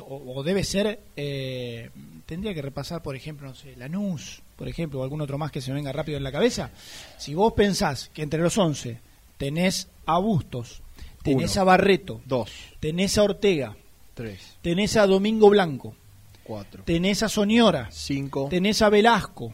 o, 0.00 0.34
o 0.34 0.42
debe 0.42 0.64
ser, 0.64 0.98
eh, 1.16 1.90
tendría 2.26 2.54
que 2.54 2.62
repasar, 2.62 3.02
por 3.02 3.14
ejemplo, 3.14 3.46
no 3.46 3.54
sé, 3.54 3.76
Lanús, 3.76 4.42
por 4.56 4.68
ejemplo, 4.68 5.00
o 5.00 5.02
algún 5.02 5.20
otro 5.20 5.38
más 5.38 5.52
que 5.52 5.60
se 5.60 5.70
me 5.70 5.76
venga 5.76 5.92
rápido 5.92 6.18
en 6.18 6.24
la 6.24 6.32
cabeza. 6.32 6.70
Si 7.18 7.34
vos 7.34 7.52
pensás 7.52 8.10
que 8.12 8.22
entre 8.22 8.40
los 8.40 8.56
11 8.56 8.98
tenés 9.36 9.88
a 10.06 10.18
Bustos, 10.18 10.82
tenés 11.24 11.52
Uno. 11.54 11.62
a 11.62 11.64
Barreto, 11.64 12.20
Dos, 12.24 12.50
tenés 12.78 13.18
a 13.18 13.24
Ortega, 13.24 13.76
tres, 14.14 14.56
tenés 14.62 14.96
a 14.96 15.06
Domingo 15.08 15.50
Blanco, 15.50 15.96
cuatro, 16.44 16.84
tenés 16.84 17.22
a 17.24 17.28
Soñora, 17.28 17.88
cinco, 17.90 18.46
tenés 18.48 18.80
a 18.82 18.88
Velasco, 18.90 19.52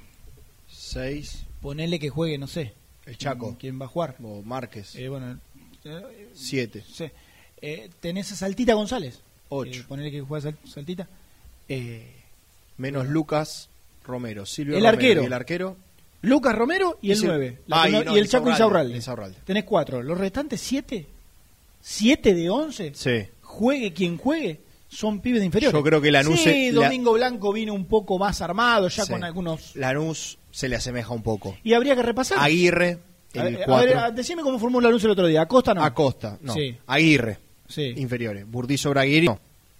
seis, 0.69 1.47
ponele 1.63 1.99
que 1.99 2.11
juegue, 2.11 2.37
no 2.37 2.47
sé, 2.47 2.75
el 3.07 3.17
Chaco, 3.17 3.57
quién 3.59 3.81
va 3.81 3.87
a 3.87 3.89
jugar. 3.89 4.17
o 4.23 4.43
Márquez, 4.43 4.95
Eh, 4.97 5.09
bueno, 5.09 5.39
eh, 5.85 6.29
siete. 6.35 6.85
Eh, 7.63 7.89
tenés 8.01 8.31
a 8.33 8.37
Saltita 8.37 8.75
González, 8.75 9.21
ocho, 9.49 9.85
ponele 9.89 10.11
que 10.11 10.21
juega 10.21 10.43
Sal- 10.51 10.59
Saltita. 10.69 11.09
Menos 12.79 13.07
Lucas 13.09 13.69
Romero, 14.05 14.47
Silvio 14.47 14.77
El 14.77 14.83
Romero, 14.85 14.97
arquero. 14.99 15.23
y 15.23 15.27
el 15.27 15.33
arquero, 15.33 15.77
Lucas 16.23 16.55
Romero 16.55 16.99
y 17.03 17.13
el 17.13 17.19
Sil- 17.21 17.27
9. 17.29 17.59
Ah, 17.71 17.89
y 17.89 18.19
el 18.19 18.29
Chaco. 18.29 18.49
Insaurralde. 18.51 19.39
Tenés 19.45 19.65
cuatro. 19.65 20.03
Los 20.03 20.19
restantes 20.19 20.61
siete, 20.61 21.07
siete 21.81 22.35
de 22.35 22.51
once, 22.51 22.93
sí, 22.95 23.27
juegue 23.43 23.93
quien 23.93 24.17
juegue, 24.19 24.61
son 24.89 25.21
pibes 25.21 25.41
de 25.41 25.47
inferiores. 25.47 25.73
Yo 25.79 25.83
creo 25.85 26.01
que 26.01 26.11
Lanús 26.11 26.39
Sí, 26.41 26.45
se- 26.45 26.73
la- 26.73 26.85
Domingo 26.85 27.13
Blanco 27.13 27.53
vino 27.53 27.75
un 27.75 27.87
poco 27.87 28.19
más 28.19 28.41
armado, 28.41 28.89
ya 28.89 29.05
Sí. 29.05 29.13
con 29.13 29.23
algunos... 29.25 29.75
Lanús 29.77 30.39
se 30.51 30.69
le 30.69 30.77
asemeja 30.77 31.13
un 31.15 31.23
poco. 31.23 31.57
Y 31.63 31.73
habría 31.75 31.95
que 31.95 32.03
repasar. 32.03 32.39
Aguirre, 32.41 32.99
A 33.35 33.47
el 33.47 33.55
ver, 33.55 33.63
a 33.63 33.67
cuatro, 33.67 33.87
ver, 33.87 33.97
a- 33.99 34.11
decime 34.11 34.43
cómo 34.43 34.59
formó 34.59 34.81
Lanús 34.81 35.05
el 35.05 35.11
otro 35.11 35.27
día. 35.27 35.43
Acosta 35.43 35.73
no. 35.75 35.85
Acosta, 35.85 36.39
no, 36.43 36.53
Sí. 36.55 36.77
Aguirre, 36.87 37.39
Sí. 37.69 37.95
inferiores, 37.97 38.45
Burdizo 38.51 38.91
Braguiri, 38.91 39.27
no. 39.27 39.39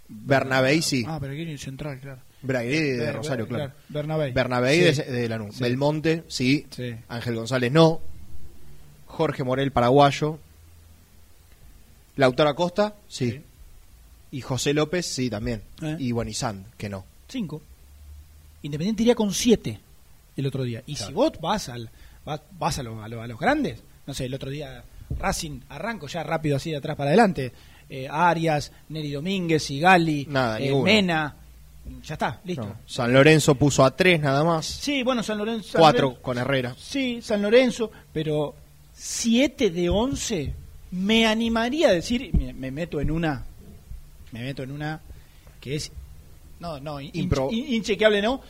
Bernabéi 0.09 0.83
sí, 0.83 1.05
Ah, 1.07 1.17
aquí 1.23 1.43
en 1.43 1.49
el 1.49 1.59
central, 1.59 1.99
claro. 2.01 2.21
Braguiri 2.43 2.91
de 2.93 3.13
Rosario, 3.13 3.47
claro. 3.47 3.73
Bernabéi. 3.89 4.33
Bernabéi 4.33 4.95
Sí. 4.95 5.03
de, 5.03 5.13
de 5.13 5.29
Lanús. 5.29 5.57
Sí. 5.57 5.63
Belmonte, 5.63 6.25
sí. 6.29 6.67
Sí. 6.71 6.95
Ángel 7.09 7.35
González, 7.37 7.71
no. 7.71 8.01
Jorge 9.07 9.45
Morel, 9.45 9.73
paraguayo. 9.73 10.39
Lautaro 12.21 12.51
Acosta, 12.51 12.95
sí. 13.09 13.31
Sí. 13.33 13.43
Y 14.33 14.41
José 14.43 14.73
López, 14.75 15.07
sí, 15.07 15.29
también. 15.29 15.63
Eh. 15.83 15.97
Y 15.99 16.13
Buenizand, 16.13 16.65
que 16.77 16.89
no. 16.89 17.05
Cinco. 17.29 17.61
Independiente 18.63 19.03
iría 19.03 19.15
con 19.15 19.33
siete 19.35 19.81
el 20.37 20.47
otro 20.47 20.63
día. 20.63 20.83
Y 20.87 20.95
Claro. 20.95 21.09
si 21.09 21.15
vos 21.15 21.33
vas, 21.41 21.69
al, 21.69 21.91
vas, 22.25 22.41
vas 22.59 22.79
a, 22.79 22.83
lo- 22.83 23.03
a 23.03 23.09
lo- 23.09 23.23
a 23.23 23.27
los 23.27 23.39
grandes, 23.41 23.81
no 24.07 24.15
sé, 24.15 24.27
el 24.27 24.35
otro 24.35 24.51
día 24.51 24.85
Racing 25.19 25.61
arranco 25.69 26.07
ya 26.07 26.23
rápido 26.23 26.57
así 26.57 26.71
de 26.71 26.77
atrás 26.77 26.97
para 26.97 27.09
adelante. 27.11 27.53
Eh, 27.89 28.07
Arias, 28.09 28.71
Neri 28.91 29.11
Domínguez, 29.11 29.65
Sigali, 29.65 30.29
eh. 30.61 30.81
Mena. 30.85 31.35
Ya 32.05 32.15
está, 32.15 32.41
listo. 32.45 32.65
No. 32.67 32.77
San 32.87 33.13
Lorenzo 33.13 33.57
puso 33.57 33.85
a 33.85 33.97
tres 33.97 34.21
nada 34.21 34.45
más. 34.45 34.65
Sí, 34.67 35.03
bueno, 35.03 35.25
San 35.25 35.39
Lorenzo. 35.39 35.71
San 35.73 35.81
Cuatro 35.81 36.03
Lorenzo- 36.11 36.23
con 36.23 36.39
Herrera. 36.39 36.77
Sí, 36.79 37.21
San 37.21 37.43
Lorenzo, 37.43 37.91
pero 38.13 38.55
siete 38.95 39.71
de 39.71 39.89
once 39.89 40.53
me 40.93 41.27
animaría 41.27 41.89
a 41.89 41.93
decir, 41.93 42.31
me, 42.35 42.53
me 42.53 42.71
meto 42.71 43.01
en 43.01 43.11
una, 43.11 43.45
me 44.33 44.43
meto 44.43 44.63
en 44.63 44.71
una 44.73 45.01
que 45.61 45.77
es, 45.77 45.93
no, 46.59 46.81
no, 46.81 47.01
in- 47.01 47.13
Impro- 47.13 47.53
in- 47.53 47.75
inchequeable 47.75 48.21
no, 48.23 48.41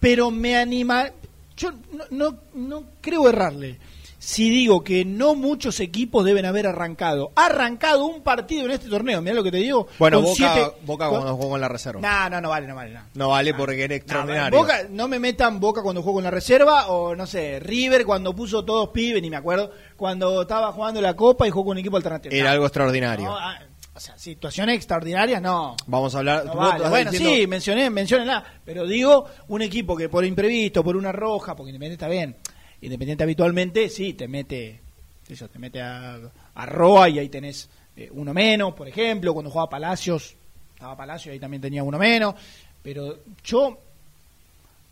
pero 0.00 0.30
me 0.30 0.56
anima, 0.56 1.10
yo 1.56 1.72
no, 1.92 2.04
no, 2.10 2.38
no 2.54 2.84
creo 3.00 3.28
errarle. 3.28 3.78
Si 4.24 4.48
digo 4.48 4.82
que 4.82 5.04
no 5.04 5.34
muchos 5.34 5.80
equipos 5.80 6.24
deben 6.24 6.46
haber 6.46 6.66
arrancado, 6.66 7.30
arrancado 7.36 8.06
un 8.06 8.22
partido 8.22 8.64
en 8.64 8.70
este 8.70 8.88
torneo, 8.88 9.20
mira 9.20 9.34
lo 9.34 9.44
que 9.44 9.50
te 9.50 9.58
digo. 9.58 9.86
Bueno, 9.98 10.16
con 10.16 10.24
Boca, 10.24 10.34
siete- 10.36 10.76
Boca 10.86 11.08
con- 11.10 11.18
cuando 11.20 11.36
jugó 11.36 11.54
en 11.56 11.60
la 11.60 11.68
reserva. 11.68 12.00
No, 12.00 12.30
no, 12.30 12.40
no 12.40 12.48
vale, 12.48 12.66
no 12.66 12.74
vale. 12.74 12.94
No. 12.94 13.00
No 13.14 13.28
vale 13.28 13.52
porque 13.52 13.84
era 13.84 13.94
extraordinario. 13.96 14.58
Boca, 14.58 14.78
no 14.88 15.08
me 15.08 15.18
metan 15.18 15.60
Boca 15.60 15.82
cuando 15.82 16.00
jugó 16.02 16.14
con 16.14 16.24
la 16.24 16.30
reserva 16.30 16.86
o 16.88 17.14
no 17.14 17.26
sé, 17.26 17.60
River 17.60 18.06
cuando 18.06 18.34
puso 18.34 18.64
todos 18.64 18.88
pibes, 18.88 19.20
ni 19.20 19.28
me 19.28 19.36
acuerdo, 19.36 19.70
cuando 19.94 20.40
estaba 20.42 20.72
jugando 20.72 21.02
la 21.02 21.14
Copa 21.14 21.46
y 21.46 21.50
jugó 21.50 21.66
con 21.66 21.72
un 21.72 21.78
equipo 21.80 21.98
alternativo. 21.98 22.34
Era 22.34 22.52
algo 22.52 22.64
extraordinario. 22.64 23.26
no, 23.26 23.36
ah, 23.38 23.58
o 23.96 24.00
sea, 24.00 24.16
situaciones 24.18 24.76
extraordinarias 24.76 25.42
no. 25.42 25.76
Vamos 25.86 26.14
a 26.14 26.18
hablar. 26.18 26.46
No 26.46 26.54
vale. 26.56 26.88
Bueno, 26.88 27.10
diciendo- 27.10 27.36
sí, 27.36 27.46
mencioné, 27.46 27.90
menciónenla, 27.90 28.42
pero 28.64 28.86
digo 28.86 29.26
un 29.48 29.60
equipo 29.60 29.94
que 29.96 30.08
por 30.08 30.24
imprevisto, 30.24 30.82
por 30.82 30.96
una 30.96 31.12
roja, 31.12 31.54
porque 31.54 31.70
Independiente 31.70 32.02
está 32.02 32.08
bien, 32.08 32.36
Independiente 32.80 33.24
habitualmente 33.24 33.88
sí 33.88 34.12
te 34.14 34.28
mete, 34.28 34.80
eso, 35.28 35.48
te 35.48 35.58
mete 35.58 35.80
a, 35.80 36.18
a 36.54 36.66
Roa 36.66 37.08
y 37.08 37.18
ahí 37.18 37.28
tenés 37.28 37.68
eh, 37.96 38.10
uno 38.12 38.34
menos, 38.34 38.74
por 38.74 38.88
ejemplo, 38.88 39.32
cuando 39.32 39.50
jugaba 39.50 39.70
Palacios, 39.70 40.34
estaba 40.74 40.96
Palacios 40.96 41.32
ahí 41.32 41.38
también 41.38 41.60
tenía 41.62 41.82
uno 41.82 41.98
menos, 41.98 42.34
pero 42.82 43.18
yo 43.44 43.78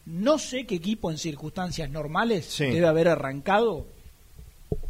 no 0.07 0.39
sé 0.39 0.65
qué 0.65 0.77
equipo 0.77 1.11
en 1.11 1.19
circunstancias 1.19 1.89
normales 1.91 2.47
Sí. 2.47 2.65
debe 2.67 2.87
haber 2.87 3.09
arrancado 3.09 3.87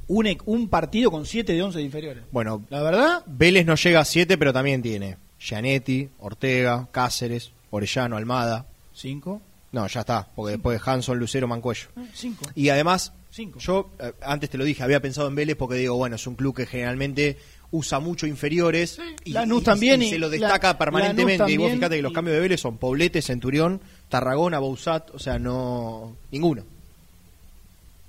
un, 0.08 0.26
e- 0.26 0.38
un 0.46 0.68
partido 0.68 1.10
con 1.10 1.26
7 1.26 1.52
de 1.52 1.62
11 1.62 1.78
de 1.78 1.84
inferiores. 1.84 2.22
Bueno, 2.30 2.62
La 2.70 2.82
verdad, 2.82 3.22
Vélez 3.26 3.66
no 3.66 3.74
llega 3.74 4.00
a 4.00 4.04
siete, 4.04 4.38
pero 4.38 4.52
también 4.52 4.80
tiene 4.82 5.16
Gianetti, 5.38 6.08
Ortega, 6.20 6.88
Cáceres, 6.92 7.50
Orellano, 7.70 8.16
Almada. 8.16 8.66
5, 8.94 9.40
No, 9.72 9.86
ya 9.86 10.00
está, 10.00 10.28
porque 10.36 10.52
después 10.52 10.80
Hanson, 10.86 11.18
Lucero, 11.18 11.48
Mancuello. 11.48 11.88
5, 12.14 12.44
Y 12.54 12.68
además, 12.68 13.12
5. 13.30 13.58
yo 13.58 13.90
eh, 13.98 14.12
antes 14.20 14.50
te 14.50 14.58
lo 14.58 14.64
dije, 14.64 14.82
había 14.82 15.00
pensado 15.00 15.28
en 15.28 15.34
Vélez 15.34 15.56
porque 15.56 15.76
digo, 15.76 15.96
bueno, 15.96 16.16
es 16.16 16.26
un 16.26 16.34
club 16.34 16.54
que 16.54 16.66
generalmente 16.66 17.38
usa 17.70 17.98
mucho 18.00 18.26
inferiores 18.26 19.00
y, 19.24 19.32
Lanús 19.32 19.62
y- 19.62 19.64
también 19.64 20.02
y 20.02 20.08
y 20.08 20.10
se 20.10 20.18
lo 20.18 20.26
la- 20.28 20.32
destaca 20.32 20.76
permanentemente. 20.76 21.50
Y 21.50 21.56
vos 21.56 21.72
fíjate 21.72 21.96
que 21.96 22.02
los 22.02 22.12
y- 22.12 22.14
cambios 22.14 22.34
de 22.34 22.40
Vélez 22.40 22.60
son 22.60 22.76
Poblete, 22.76 23.22
Centurión, 23.22 23.80
Tarragona, 24.10 24.58
Bouzat, 24.58 25.08
o 25.14 25.18
sea, 25.18 25.38
no. 25.38 26.14
ninguno. 26.30 26.64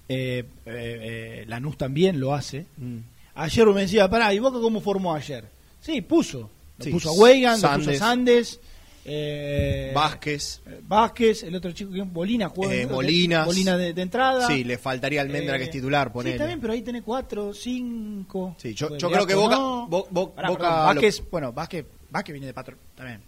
eh, 0.10 0.44
eh, 0.66 0.66
eh, 0.66 1.46
Lanús 1.48 1.78
también 1.78 2.20
lo 2.20 2.34
hace. 2.34 2.66
Mm. 2.78 2.98
Ayer 3.36 3.66
me 3.68 3.82
decía, 3.82 4.10
pará, 4.10 4.34
¿y 4.34 4.40
Boca 4.40 4.60
cómo 4.60 4.82
formó 4.82 5.14
ayer? 5.16 5.46
Sí, 5.82 6.02
puso. 6.02 6.50
Lo 6.78 6.86
Sí, 6.86 6.92
puso 6.92 7.10
a 7.10 7.14
Weigan, 7.14 7.62
lo 7.62 7.74
puso 7.76 7.92
a 7.92 7.96
Sandes. 7.96 8.60
Eh, 9.06 9.92
Vázquez. 9.94 10.62
eh, 10.66 10.80
Vázquez, 10.88 11.44
el 11.44 11.56
otro 11.56 11.72
chico 11.74 11.92
que 11.92 12.02
Bolina 12.04 12.50
juega. 12.50 12.74
Eh, 12.74 12.86
¿no? 12.86 12.94
Molinas. 12.96 13.46
Bolina 13.46 13.78
de, 13.78 13.94
de 13.94 14.02
entrada. 14.02 14.48
Sí, 14.48 14.64
le 14.64 14.78
faltaría 14.78 15.22
Almendra 15.22 15.56
Eh, 15.56 15.60
que 15.60 15.66
es 15.66 15.72
titular, 15.72 16.08
Sí, 16.08 16.14
ponele. 16.14 16.36
está 16.36 16.46
bien, 16.46 16.60
pero 16.62 16.74
ahí 16.74 16.82
tenés 16.82 17.04
cuatro, 17.04 17.54
cinco. 17.54 18.56
Sí, 18.58 18.74
yo, 18.74 18.90
Pues 18.90 19.02
yo 19.02 19.12
creo 19.12 19.26
que 19.28 19.36
Boca. 19.36 19.56
no. 19.56 19.88
Bo- 19.88 20.08
Bo- 20.10 20.34
Pará, 20.34 20.50
Boca 20.50 20.60
perdón, 20.88 21.04
lo- 21.24 21.30
bueno, 21.32 21.52
Vázquez, 21.54 21.86
Vázquez 22.10 22.34
viene 22.34 22.48
de 22.48 22.54
patrón, 22.54 22.78
también. 22.96 23.22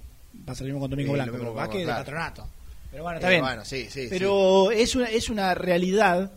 Pasa 0.45 0.63
lo 0.63 0.67
mismo 0.67 0.79
con 0.81 0.91
Domingo 0.91 1.11
Sí, 1.11 1.15
Blanco, 1.15 1.37
pero 1.37 1.53
Vázquez 1.53 1.83
claro. 1.83 1.99
de 1.99 2.05
patronato. 2.05 2.47
Pero 2.91 3.03
bueno, 3.03 3.17
está 3.17 3.27
Eh, 3.27 3.31
bien. 3.31 3.41
bueno, 3.43 3.65
sí, 3.65 3.87
sí, 3.89 4.07
pero 4.09 4.71
es 4.71 4.95
una 4.95 5.07
es 5.07 5.29
una 5.29 5.53
realidad. 5.53 6.31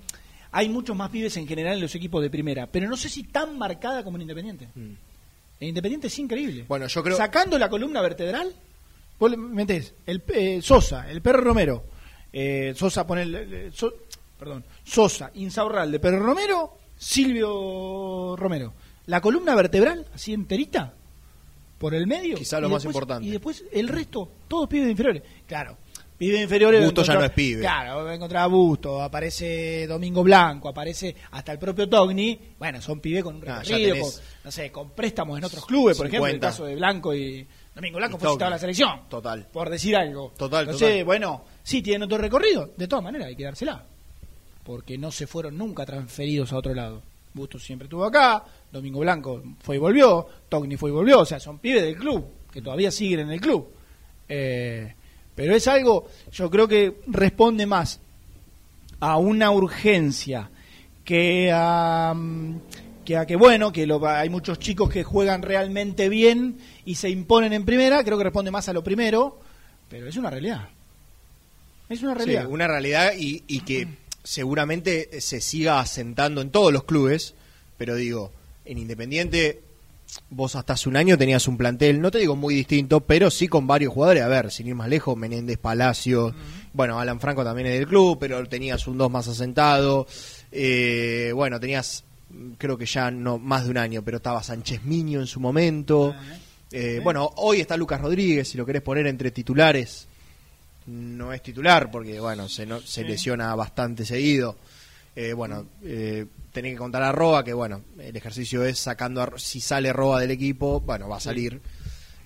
Hay 0.50 0.68
muchos 0.68 0.96
más 0.96 1.10
pibes 1.10 1.36
en 1.36 1.46
general 1.46 1.74
en 1.74 1.82
los 1.82 1.94
equipos 1.94 2.22
de 2.22 2.30
primera, 2.30 2.66
pero 2.66 2.88
no 2.88 2.96
sé 2.96 3.08
si 3.08 3.22
tan 3.24 3.56
marcada 3.58 4.02
como 4.02 4.16
en 4.16 4.22
Independiente. 4.22 4.68
En 4.74 4.98
Independiente 5.68 6.06
es 6.08 6.18
increíble. 6.18 6.64
Bueno, 6.66 6.86
yo 6.88 7.02
creo. 7.04 7.16
Sacando 7.16 7.58
la 7.58 7.68
columna 7.68 8.00
vertebral, 8.00 8.52
vos 9.18 9.30
le 9.30 9.36
metés 9.36 9.94
el, 10.06 10.22
eh, 10.28 10.60
Sosa, 10.62 11.10
el 11.10 11.20
Perro 11.22 11.40
Romero, 11.40 11.84
eh, 12.32 12.72
Sosa 12.76 13.06
pone 13.06 13.22
el- 13.22 13.34
el- 13.34 13.72
So- 13.72 13.94
perdón, 14.38 14.64
Sosa, 14.84 15.30
Insaurralde, 15.34 15.98
Perro 15.98 16.20
Romero, 16.20 16.78
Silvio 16.96 18.36
Romero. 18.36 18.72
La 19.06 19.20
columna 19.20 19.54
vertebral, 19.54 20.06
así 20.14 20.32
enterita, 20.34 20.92
por 21.78 21.94
el 21.94 22.06
medio. 22.06 22.36
Quizá 22.36 22.60
lo 22.60 22.68
y 22.68 22.70
más 22.72 22.82
después- 22.82 22.94
importante. 22.94 23.26
Y 23.28 23.30
después 23.30 23.64
el 23.72 23.88
resto, 23.88 24.28
todos 24.48 24.68
pibes 24.68 24.90
inferiores. 24.90 25.22
Claro, 25.46 25.76
pibes 26.18 26.42
inferiores. 26.42 26.84
Busto 26.84 27.02
ya 27.04 27.14
no 27.14 27.24
es 27.24 27.30
pibe. 27.30 27.60
Claro, 27.60 28.04
va 28.04 28.10
a 28.10 28.14
encontrar 28.14 28.42
a 28.42 28.46
Busto, 28.46 29.00
aparece 29.00 29.86
Domingo 29.86 30.22
Blanco, 30.22 30.68
aparece 30.68 31.14
hasta 31.30 31.52
el 31.52 31.58
propio 31.58 31.88
Togni. 31.88 32.38
Bueno, 32.58 32.82
son 32.82 33.00
pibes 33.00 33.22
con 33.24 33.36
un 33.36 33.48
Ah, 33.48 33.62
recorrido, 33.62 33.96
con, 34.00 34.10
no 34.44 34.50
sé, 34.50 34.70
con 34.72 34.90
préstamos 34.90 35.38
en 35.38 35.44
otros 35.44 35.64
clubes, 35.64 35.96
por 35.96 36.06
ejemplo, 36.06 36.26
el 36.26 36.32
50. 36.32 36.46
caso 36.48 36.64
de 36.66 36.74
Blanco 36.76 37.14
y 37.14 37.46
Domingo 37.78 37.98
Blanco 37.98 38.18
fue 38.18 38.32
citado 38.32 38.48
a 38.48 38.50
la 38.50 38.58
selección, 38.58 39.02
Total. 39.08 39.46
por 39.52 39.70
decir 39.70 39.94
algo. 39.94 40.32
Total, 40.36 40.62
Entonces, 40.64 40.88
total. 40.88 41.04
bueno, 41.04 41.44
sí 41.62 41.80
tienen 41.80 42.02
otro 42.02 42.18
recorrido, 42.18 42.72
de 42.76 42.88
todas 42.88 43.04
maneras 43.04 43.28
hay 43.28 43.36
que 43.36 43.44
dársela, 43.44 43.84
porque 44.64 44.98
no 44.98 45.12
se 45.12 45.28
fueron 45.28 45.56
nunca 45.56 45.86
transferidos 45.86 46.52
a 46.52 46.56
otro 46.56 46.74
lado. 46.74 47.02
Busto 47.34 47.56
siempre 47.60 47.86
estuvo 47.86 48.04
acá, 48.04 48.44
Domingo 48.72 48.98
Blanco 48.98 49.42
fue 49.62 49.76
y 49.76 49.78
volvió, 49.78 50.26
Togni 50.48 50.76
fue 50.76 50.90
y 50.90 50.92
volvió, 50.92 51.20
o 51.20 51.24
sea, 51.24 51.38
son 51.38 51.60
pibes 51.60 51.82
del 51.84 51.96
club, 51.96 52.26
que 52.50 52.60
todavía 52.60 52.90
siguen 52.90 53.20
en 53.20 53.30
el 53.30 53.40
club. 53.40 53.68
Eh, 54.28 54.92
pero 55.36 55.54
es 55.54 55.68
algo, 55.68 56.08
yo 56.32 56.50
creo 56.50 56.66
que 56.66 57.00
responde 57.06 57.64
más 57.64 58.00
a 58.98 59.18
una 59.18 59.52
urgencia 59.52 60.50
que 61.04 61.52
a, 61.54 62.12
mm, 62.12 62.56
que, 63.08 63.16
a 63.16 63.24
que 63.24 63.36
bueno, 63.36 63.72
que 63.72 63.86
lo- 63.86 64.06
hay 64.06 64.28
muchos 64.28 64.58
chicos 64.58 64.90
que 64.90 65.02
juegan 65.02 65.40
realmente 65.40 66.10
bien 66.10 66.58
y 66.84 66.96
se 66.96 67.08
imponen 67.08 67.54
en 67.54 67.64
primera, 67.64 68.04
creo 68.04 68.18
que 68.18 68.24
responde 68.24 68.50
más 68.50 68.68
a 68.68 68.74
lo 68.74 68.84
primero, 68.84 69.40
pero 69.88 70.06
es 70.08 70.16
una 70.18 70.28
realidad. 70.28 70.68
Es 71.88 72.02
una 72.02 72.12
Sí, 72.12 72.18
realidad. 72.18 72.46
una 72.48 72.66
realidad 72.68 73.12
y, 73.18 73.44
y 73.48 73.60
que 73.60 73.88
seguramente 74.22 75.22
se 75.22 75.40
siga 75.40 75.80
asentando 75.80 76.42
en 76.42 76.50
todos 76.50 76.70
los 76.70 76.84
clubes, 76.84 77.34
pero 77.78 77.94
digo, 77.94 78.30
en 78.66 78.76
Independiente 78.76 79.62
vos 80.28 80.54
hasta 80.54 80.74
hace 80.74 80.90
un 80.90 80.98
año 80.98 81.16
tenías 81.16 81.48
un 81.48 81.56
plantel, 81.56 82.02
no 82.02 82.10
te 82.10 82.18
digo 82.18 82.36
muy 82.36 82.54
distinto, 82.54 83.00
pero 83.00 83.30
sí 83.30 83.48
con 83.48 83.66
varios 83.66 83.94
jugadores. 83.94 84.22
A 84.22 84.28
ver, 84.28 84.50
sin 84.50 84.66
ir 84.68 84.74
más 84.74 84.90
lejos, 84.90 85.16
Menéndez 85.16 85.56
Palacio, 85.56 86.34
bueno, 86.74 87.00
Alan 87.00 87.20
Franco 87.20 87.42
también 87.42 87.68
es 87.68 87.78
del 87.78 87.88
club, 87.88 88.18
pero 88.20 88.46
tenías 88.46 88.86
un 88.86 88.98
2 88.98 89.10
más 89.10 89.26
asentado. 89.28 90.06
Eh, 90.52 91.32
bueno, 91.34 91.58
tenías, 91.58 92.04
creo 92.58 92.76
que 92.78 92.86
ya 92.86 93.10
no 93.10 93.38
más 93.38 93.64
de 93.64 93.70
un 93.70 93.78
año, 93.78 94.02
pero 94.02 94.18
estaba 94.18 94.42
Sánchez 94.42 94.82
Miño 94.84 95.20
en 95.20 95.26
su 95.26 95.40
momento. 95.40 96.14
Eh, 96.70 97.00
bueno, 97.02 97.30
hoy 97.36 97.60
está 97.60 97.76
Lucas 97.76 98.00
Rodríguez, 98.00 98.48
si 98.48 98.58
lo 98.58 98.66
querés 98.66 98.82
poner 98.82 99.06
entre 99.06 99.30
titulares. 99.30 100.06
No 100.86 101.32
es 101.32 101.42
titular 101.42 101.90
porque, 101.90 102.18
bueno, 102.20 102.48
se, 102.48 102.64
no- 102.66 102.80
se 102.80 103.04
lesiona 103.04 103.54
bastante 103.54 104.04
seguido. 104.06 104.56
Eh, 105.14 105.32
bueno, 105.32 105.66
eh, 105.82 106.26
tenés 106.52 106.72
que 106.72 106.78
contar 106.78 107.02
a 107.02 107.12
Roa, 107.12 107.44
que 107.44 107.52
bueno, 107.52 107.82
el 107.98 108.16
ejercicio 108.16 108.64
es 108.64 108.78
sacando, 108.78 109.20
a, 109.22 109.32
si 109.38 109.60
sale 109.60 109.92
Roa 109.92 110.20
del 110.20 110.30
equipo, 110.30 110.80
bueno, 110.80 111.08
va 111.08 111.16
a 111.16 111.20
salir. 111.20 111.60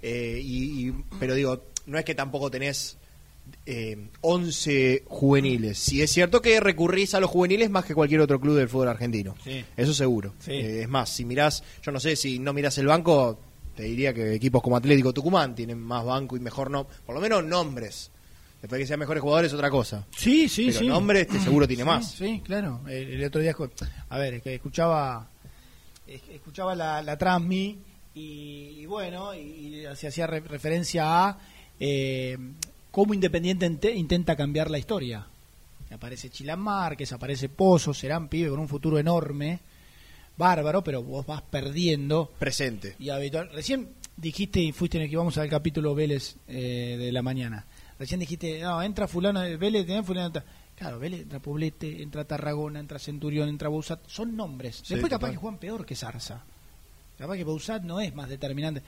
Eh, 0.02 0.40
y, 0.42 0.88
y- 0.88 0.94
pero 1.18 1.34
digo, 1.34 1.64
no 1.86 1.98
es 1.98 2.04
que 2.04 2.14
tampoco 2.14 2.50
tenés 2.50 2.98
eh, 3.66 4.08
11 4.20 5.04
juveniles. 5.06 5.78
Sí 5.78 6.02
es 6.02 6.10
cierto 6.10 6.40
que 6.42 6.58
recurrís 6.60 7.14
a 7.14 7.20
los 7.20 7.30
juveniles 7.30 7.70
más 7.70 7.84
que 7.84 7.94
cualquier 7.94 8.20
otro 8.20 8.40
club 8.40 8.56
del 8.56 8.68
fútbol 8.68 8.88
argentino. 8.88 9.34
Sí. 9.44 9.64
Eso 9.76 9.94
seguro. 9.94 10.34
Sí. 10.38 10.52
Eh, 10.52 10.82
es 10.82 10.88
más, 10.88 11.08
si 11.10 11.24
mirás, 11.24 11.62
yo 11.82 11.92
no 11.92 12.00
sé, 12.00 12.16
si 12.16 12.38
no 12.38 12.52
mirás 12.52 12.76
el 12.78 12.86
banco, 12.86 13.38
te 13.76 13.84
diría 13.84 14.12
que 14.12 14.34
equipos 14.34 14.62
como 14.62 14.76
Atlético 14.76 15.12
Tucumán 15.12 15.54
tienen 15.54 15.78
más 15.80 16.04
banco 16.04 16.36
y 16.36 16.40
mejor 16.40 16.70
no, 16.70 16.86
por 17.06 17.14
lo 17.14 17.20
menos 17.20 17.44
nombres. 17.44 18.10
Después 18.60 18.78
que 18.80 18.86
sean 18.86 19.00
mejores 19.00 19.20
jugadores 19.20 19.48
es 19.50 19.54
otra 19.54 19.70
cosa. 19.70 20.06
Sí, 20.16 20.48
sí, 20.48 20.66
Pero 20.66 20.78
sí. 20.78 20.86
nombres 20.86 21.26
te 21.26 21.40
seguro 21.40 21.66
tiene 21.66 21.82
Sí, 21.82 21.88
más. 21.88 22.12
Sí, 22.12 22.42
claro. 22.44 22.80
El, 22.86 23.10
el 23.14 23.24
otro 23.24 23.40
día, 23.40 23.56
a 24.08 24.18
ver, 24.18 24.34
es 24.34 24.42
que 24.42 24.54
escuchaba 24.54 25.28
es- 26.06 26.22
escuchaba 26.30 26.74
la, 26.74 27.02
la 27.02 27.18
Transmi 27.18 27.78
y, 28.14 28.20
y 28.78 28.86
bueno, 28.86 29.34
y, 29.34 29.38
y 29.40 29.84
se 29.96 30.06
hacía 30.06 30.26
re- 30.28 30.40
referencia 30.40 31.26
a 31.28 31.38
eh, 31.80 32.38
cómo 32.92 33.12
Independiente 33.14 33.66
ente- 33.66 33.94
intenta 33.96 34.36
cambiar 34.36 34.70
la 34.70 34.78
historia. 34.78 35.26
Aparece 35.90 36.30
Chilán 36.30 36.60
Márquez, 36.60 37.12
aparece 37.12 37.48
Pozo, 37.48 37.92
serán 37.92 38.28
pibe 38.28 38.48
con 38.50 38.60
un 38.60 38.68
futuro 38.68 38.98
enorme, 38.98 39.58
bárbaro, 40.36 40.82
pero 40.84 41.02
vos 41.02 41.26
vas 41.26 41.42
perdiendo. 41.42 42.30
Presente. 42.38 42.94
Y 42.98 43.10
habitual. 43.10 43.50
Recién 43.52 43.88
dijiste, 44.16 44.60
y 44.60 44.72
fuiste 44.72 44.96
en 44.98 45.04
el 45.04 45.10
que 45.10 45.16
vamos 45.16 45.36
al 45.38 45.48
capítulo 45.50 45.94
Vélez 45.94 46.36
eh, 46.48 46.96
de 46.98 47.12
la 47.12 47.20
mañana. 47.22 47.66
Recién 47.98 48.20
dijiste, 48.20 48.60
no, 48.60 48.82
entra 48.82 49.06
fulano 49.06 49.40
de 49.40 49.56
Vélez, 49.56 49.86
tenés 49.86 50.06
fulano 50.06 50.28
entra. 50.28 50.44
Claro, 50.78 50.98
Vélez 50.98 51.20
entra 51.22 51.38
Poblete, 51.38 52.02
entra 52.02 52.24
Tarragona, 52.24 52.80
entra 52.80 52.98
Centurión, 52.98 53.48
entra 53.48 53.68
Bouzat. 53.68 54.00
Son 54.06 54.34
nombres. 54.34 54.76
Sí, 54.82 54.94
Después 54.94 55.10
capaz 55.10 55.26
total. 55.26 55.30
que 55.32 55.36
juegan 55.36 55.58
peor 55.60 55.84
que 55.86 55.94
Zarza. 55.94 56.42
Capaz 57.18 57.36
que 57.36 57.44
Bouzat 57.44 57.82
no 57.82 58.00
es 58.00 58.14
más 58.14 58.28
determinante. 58.30 58.82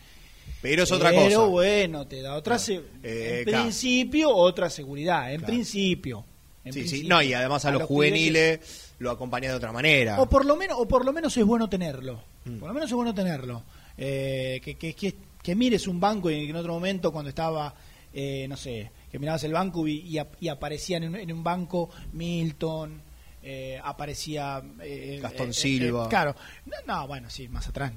Pero 0.62 0.84
es 0.84 0.92
otra 0.92 1.10
Pero 1.10 1.22
cosa. 1.24 1.38
bueno, 1.50 2.06
te 2.06 2.22
da 2.22 2.34
otra... 2.36 2.58
se- 2.58 2.80
Eh, 3.02 3.38
en 3.40 3.44
claro. 3.44 3.64
principio, 3.64 4.30
otra 4.34 4.70
seguridad. 4.70 5.30
En 5.32 5.38
Claro. 5.40 5.52
principio. 5.52 6.24
En 6.64 6.72
Sí, 6.72 6.88
sí. 6.88 7.04
No, 7.06 7.20
y 7.20 7.34
además 7.34 7.64
a, 7.66 7.70
los, 7.72 7.82
juveniles 7.82 8.92
lo 8.98 9.10
acompaña 9.10 9.50
de 9.50 9.56
otra 9.56 9.72
manera. 9.72 10.18
o 10.20 10.26
por 10.28 10.46
lo 10.46 10.56
menos 10.56 10.78
o 10.80 10.88
por 10.88 11.04
lo 11.04 11.12
menos 11.12 11.36
es 11.36 11.44
bueno 11.44 11.68
tenerlo 11.68 12.22
Mm. 12.46 12.58
por 12.58 12.68
lo 12.68 12.74
menos 12.74 12.88
es 12.90 12.94
bueno 12.94 13.14
tenerlo 13.14 13.62
Eh, 13.98 14.60
que, 14.64 14.74
que, 14.76 14.94
que, 14.94 15.14
que 15.42 15.54
mires 15.54 15.86
un 15.86 16.00
banco 16.00 16.30
y 16.30 16.48
en 16.48 16.56
otro 16.56 16.72
momento 16.74 17.12
cuando 17.12 17.28
estaba 17.28 17.74
eh, 18.12 18.46
no 18.48 18.56
sé 18.56 18.90
que 19.10 19.18
mirabas 19.18 19.44
el 19.44 19.52
banco 19.52 19.86
y, 19.86 20.16
y, 20.16 20.18
y 20.40 20.48
aparecían 20.48 21.02
en, 21.04 21.14
en 21.16 21.32
un 21.32 21.44
banco 21.44 21.90
Milton 22.12 23.02
eh, 23.46 23.80
aparecía 23.84 24.62
eh, 24.80 25.18
Gastón 25.22 25.48
eh, 25.48 25.50
eh, 25.50 25.52
Silva. 25.54 26.04
eh, 26.04 26.08
claro 26.08 26.34
no, 26.66 26.76
no, 26.86 27.06
bueno 27.06 27.28
sí 27.28 27.46
más 27.48 27.68
atrás 27.68 27.92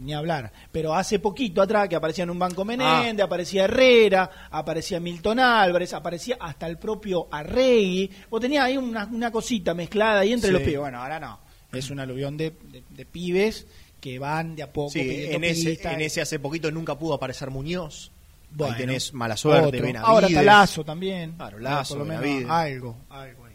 ni 0.00 0.14
hablar 0.14 0.50
pero 0.72 0.94
hace 0.94 1.18
poquito 1.18 1.60
atrás 1.60 1.88
que 1.88 1.96
aparecía 1.96 2.24
en 2.24 2.30
un 2.30 2.38
banco 2.38 2.64
Menéndez 2.64 3.22
Ah. 3.22 3.26
aparecía 3.26 3.64
Herrera 3.64 4.30
aparecía 4.50 4.98
Milton 5.00 5.38
Álvarez 5.40 5.92
aparecía 5.92 6.36
hasta 6.40 6.66
el 6.66 6.78
propio 6.78 7.28
Arregui 7.30 8.10
vos 8.30 8.40
tenías 8.40 8.64
ahí 8.64 8.76
una, 8.76 9.04
una 9.04 9.30
cosita 9.30 9.74
mezclada 9.74 10.20
ahí 10.20 10.32
entre 10.32 10.48
Sí. 10.48 10.52
los 10.54 10.62
pibes 10.62 10.80
bueno 10.80 11.02
ahora 11.02 11.20
no 11.20 11.38
es 11.72 11.90
un 11.90 12.00
aluvión 12.00 12.36
de, 12.38 12.52
de- 12.72 12.82
de 12.88 13.04
pibes 13.04 13.66
que 14.00 14.18
van 14.18 14.54
de 14.56 14.62
a 14.62 14.72
poco 14.72 14.90
Sí, 14.92 15.00
en 15.00 15.42
ese, 15.44 15.78
en 15.82 16.00
ese 16.00 16.20
hace 16.22 16.38
poquito 16.38 16.70
nunca 16.70 16.94
pudo 16.96 17.14
aparecer 17.14 17.50
Muñoz. 17.50 18.12
Bueno, 18.52 18.74
Ahí 18.74 18.80
tenés 18.80 19.12
mala 19.12 19.36
suerte, 19.36 19.94
ahora 19.98 20.28
está 20.28 20.42
Lazo 20.42 20.84
también 20.84 21.32
Claro, 21.32 21.58
Lazo, 21.58 21.96
por 21.98 22.06
lo 22.06 22.14
menos 22.14 22.50
algo 22.50 22.96
algo. 23.10 23.45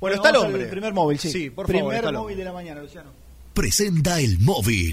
Bueno, 0.00 0.16
está 0.16 0.30
el 0.30 0.36
hombre. 0.36 0.66
primer 0.66 0.92
móvil 0.92 1.18
sí, 1.18 1.30
Sí, 1.30 1.50
por 1.50 1.66
favor, 1.66 1.92
primer 1.92 2.12
móvil 2.12 2.36
de 2.36 2.44
la 2.44 2.52
mañana 2.52 2.82
Luciano 2.82 3.10
Presenta 3.54 4.20
el 4.20 4.38
móvil. 4.40 4.92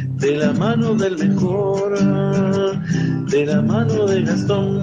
de 0.21 0.37
la 0.37 0.53
mano 0.53 0.93
del 0.95 1.17
mejor, 1.17 1.97
de 3.29 3.45
la 3.45 3.61
mano 3.61 4.05
de 4.05 4.21
Gastón. 4.23 4.81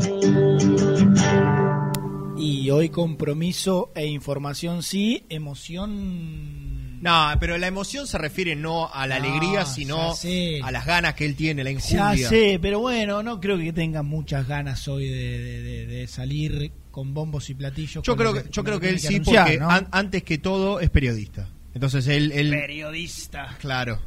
y 2.37 2.71
hoy 2.71 2.89
compromiso 2.91 3.91
e 3.95 4.07
información 4.07 4.83
sí 4.83 5.25
emoción 5.29 7.01
No, 7.03 7.31
pero 7.41 7.57
la 7.59 7.67
emoción 7.69 8.07
se 8.07 8.19
refiere 8.19 8.57
no 8.57 8.91
a 8.93 9.07
la 9.07 9.19
No, 9.19 9.27
alegría, 9.29 9.61
ya 9.61 9.67
sino 9.67 10.15
a 10.63 10.71
las 10.73 10.87
ganas 10.87 11.15
que 11.15 11.25
él 11.25 11.35
tiene, 11.37 11.63
la 11.65 11.71
Ya 11.71 11.77
injundia. 11.77 12.29
sé, 12.29 12.59
pero 12.61 12.81
bueno, 12.81 13.23
no 13.23 13.41
creo 13.41 13.57
que 13.59 13.73
tenga 13.73 14.03
muchas 14.03 14.47
ganas 14.49 14.87
hoy 14.89 15.09
de, 15.09 15.17
de- 15.39 15.63
de- 15.63 15.87
de 15.87 16.07
salir 16.09 16.73
con 16.91 17.15
bombos 17.15 17.49
y 17.51 17.55
platillos. 17.55 18.03
Yo 18.05 18.17
creo 18.17 18.33
que, 18.35 18.45
yo 18.51 18.65
creo 18.65 18.81
que 18.81 18.89
él 18.91 18.99
sí, 18.99 19.15
anunciar, 19.15 19.45
porque 19.47 19.59
¿no? 19.61 19.71
an- 19.71 19.89
antes 19.93 20.23
que 20.25 20.39
todo 20.39 20.81
es 20.81 20.91
periodista. 20.91 21.49
Entonces 21.75 22.09
él, 22.09 22.33
él 22.33 22.51
Periodista. 22.51 23.57
Claro. 23.61 24.01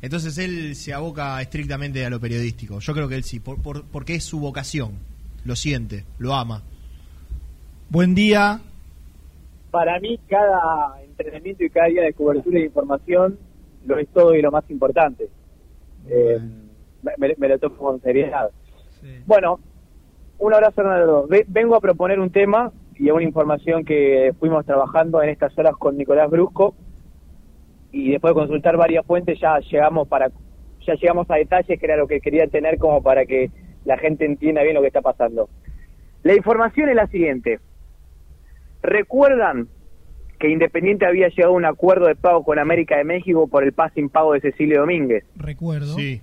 Entonces 0.00 0.38
él 0.38 0.74
se 0.76 0.92
aboca 0.94 1.40
estrictamente 1.42 2.04
a 2.06 2.10
lo 2.10 2.20
periodístico. 2.20 2.78
Yo 2.78 2.92
creo 2.94 3.08
que 3.08 3.16
él 3.16 3.24
sí, 3.24 3.40
por, 3.40 3.60
por- 3.60 3.84
porque 3.84 4.14
es 4.14 4.24
su 4.24 4.38
vocación. 4.40 4.92
Lo 5.44 5.56
siente, 5.56 6.04
lo 6.18 6.34
ama. 6.34 6.62
Buen 7.90 8.14
día. 8.14 8.60
para 9.70 9.98
mí 10.00 10.18
cada 10.28 11.02
entrenamiento 11.02 11.64
y 11.64 11.70
cada 11.70 11.86
día 11.88 12.02
de 12.02 12.12
cobertura 12.12 12.58
de 12.58 12.66
información 12.66 13.38
lo 13.86 13.98
es 13.98 14.08
todo 14.08 14.34
y 14.34 14.42
lo 14.42 14.50
más 14.50 14.64
importante. 14.70 15.28
Eh, 16.08 16.38
me, 17.18 17.34
me 17.36 17.48
lo 17.48 17.58
tomo 17.58 17.76
con 17.76 18.00
seriedad. 18.00 18.50
Bueno, 19.26 19.60
un 20.38 20.54
abrazo 20.54 20.80
Hernando. 20.80 21.26
Ve- 21.28 21.44
Vengo 21.48 21.76
a 21.76 21.80
proponer 21.80 22.18
un 22.20 22.30
tema 22.30 22.72
y 22.96 23.10
una 23.10 23.22
información 23.22 23.84
que 23.84 24.32
fuimos 24.40 24.64
trabajando 24.66 25.22
en 25.22 25.28
estas 25.30 25.56
horas 25.58 25.74
con 25.78 25.96
Nicolás 25.96 26.30
Brusco 26.30 26.74
y 27.92 28.10
después 28.10 28.32
de 28.34 28.40
consultar 28.40 28.76
varias 28.76 29.04
fuentes 29.06 29.38
ya 29.40 29.58
llegamos 29.60 30.08
para 30.08 30.30
ya 30.86 30.94
llegamos 30.94 31.30
a 31.30 31.36
detalles 31.36 31.78
que 31.78 31.86
era 31.86 31.96
lo 31.96 32.06
que 32.06 32.20
quería 32.20 32.46
tener 32.46 32.78
como 32.78 33.02
para 33.02 33.26
que 33.26 33.50
la 33.84 33.98
gente 33.98 34.24
entienda 34.24 34.62
bien 34.62 34.74
lo 34.74 34.80
que 34.80 34.88
está 34.88 35.02
pasando. 35.02 35.48
La 36.22 36.34
información 36.34 36.88
es 36.88 36.96
la 36.96 37.06
siguiente. 37.06 37.60
¿Recuerdan 38.82 39.68
que 40.38 40.50
Independiente 40.50 41.06
había 41.06 41.28
llegado 41.28 41.52
a 41.54 41.56
un 41.56 41.64
acuerdo 41.64 42.06
de 42.06 42.14
pago 42.14 42.44
con 42.44 42.58
América 42.58 42.96
de 42.96 43.04
México 43.04 43.48
por 43.48 43.64
el 43.64 43.72
pase 43.72 44.00
impago 44.00 44.32
de 44.32 44.40
Cecilio 44.40 44.80
Domínguez? 44.80 45.24
Recuerdo. 45.36 45.94
Sí. 45.94 46.22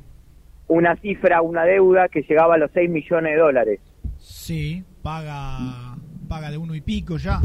Una 0.67 0.95
cifra, 0.97 1.41
una 1.41 1.63
deuda 1.65 2.07
que 2.07 2.21
llegaba 2.21 2.55
a 2.55 2.57
los 2.57 2.71
6 2.71 2.89
millones 2.89 3.33
de 3.33 3.39
dólares. 3.39 3.79
Sí, 4.17 4.83
paga, 5.03 5.97
paga 6.27 6.49
de 6.49 6.57
uno 6.57 6.73
y 6.75 6.81
pico 6.81 7.17
ya. 7.17 7.39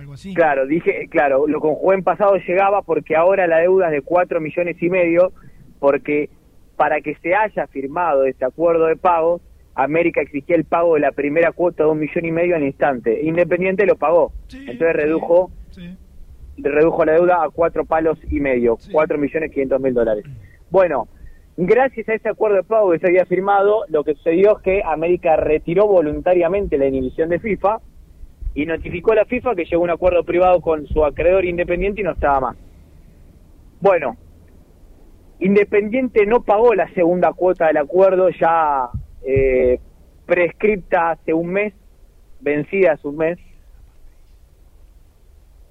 Algo 0.00 0.14
así. 0.14 0.32
Claro, 0.32 0.66
dije, 0.66 1.08
claro, 1.10 1.46
lo 1.46 1.60
conjugué 1.60 1.96
en 1.96 2.02
pasado 2.02 2.36
llegaba 2.36 2.80
porque 2.80 3.16
ahora 3.16 3.46
la 3.46 3.58
deuda 3.58 3.88
es 3.88 3.92
de 3.92 4.00
4 4.00 4.40
millones 4.40 4.82
y 4.82 4.88
medio, 4.88 5.32
porque 5.78 6.30
para 6.76 7.02
que 7.02 7.16
se 7.16 7.34
haya 7.34 7.66
firmado 7.66 8.24
este 8.24 8.46
acuerdo 8.46 8.86
de 8.86 8.96
pagos, 8.96 9.42
América 9.74 10.22
exigía 10.22 10.56
el 10.56 10.64
pago 10.64 10.94
de 10.94 11.00
la 11.00 11.12
primera 11.12 11.52
cuota 11.52 11.84
de 11.84 11.90
un 11.90 11.98
millón 11.98 12.24
y 12.24 12.32
medio 12.32 12.56
al 12.56 12.62
instante. 12.62 13.20
Independiente 13.22 13.84
lo 13.84 13.96
pagó. 13.96 14.32
Entonces 14.50 14.96
redujo 14.96 15.50
redujo 16.56 17.04
la 17.04 17.12
deuda 17.12 17.44
a 17.44 17.50
cuatro 17.50 17.84
palos 17.84 18.18
y 18.30 18.40
medio, 18.40 18.78
cuatro 18.92 19.18
millones 19.18 19.50
quinientos 19.50 19.82
mil 19.82 19.92
dólares. 19.92 20.24
Bueno, 20.70 21.08
gracias 21.58 22.08
a 22.08 22.14
ese 22.14 22.30
acuerdo 22.30 22.56
de 22.56 22.62
pago 22.62 22.90
que 22.92 23.00
se 23.00 23.06
había 23.06 23.26
firmado, 23.26 23.84
lo 23.88 24.02
que 24.02 24.14
sucedió 24.14 24.56
es 24.56 24.62
que 24.62 24.82
América 24.82 25.36
retiró 25.36 25.86
voluntariamente 25.86 26.78
la 26.78 26.86
inhibición 26.86 27.28
de 27.28 27.38
FIFA 27.38 27.80
y 28.54 28.66
notificó 28.66 29.12
a 29.12 29.16
la 29.16 29.24
FIFA 29.24 29.54
que 29.54 29.64
llegó 29.64 29.82
a 29.82 29.84
un 29.84 29.90
acuerdo 29.90 30.24
privado 30.24 30.60
con 30.60 30.86
su 30.86 31.04
acreedor 31.04 31.44
independiente 31.44 32.00
y 32.00 32.04
no 32.04 32.12
estaba 32.12 32.40
más. 32.40 32.56
Bueno, 33.80 34.16
Independiente 35.40 36.26
no 36.26 36.42
pagó 36.42 36.74
la 36.74 36.92
segunda 36.92 37.32
cuota 37.32 37.68
del 37.68 37.78
acuerdo 37.78 38.28
ya 38.28 38.90
eh, 39.26 39.80
prescripta 40.26 41.12
hace 41.12 41.32
un 41.32 41.48
mes, 41.48 41.72
vencida 42.40 42.92
hace 42.92 43.08
un 43.08 43.16
mes. 43.16 43.38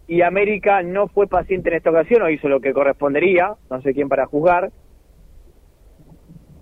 Y 0.07 0.23
América 0.23 0.81
no 0.81 1.07
fue 1.07 1.27
paciente 1.27 1.69
en 1.69 1.75
esta 1.75 1.91
ocasión, 1.91 2.23
o 2.23 2.29
hizo 2.31 2.49
lo 2.49 2.59
que 2.59 2.73
correspondería, 2.73 3.53
no 3.69 3.81
sé 3.83 3.93
quién 3.93 4.09
para 4.09 4.25
juzgar, 4.25 4.71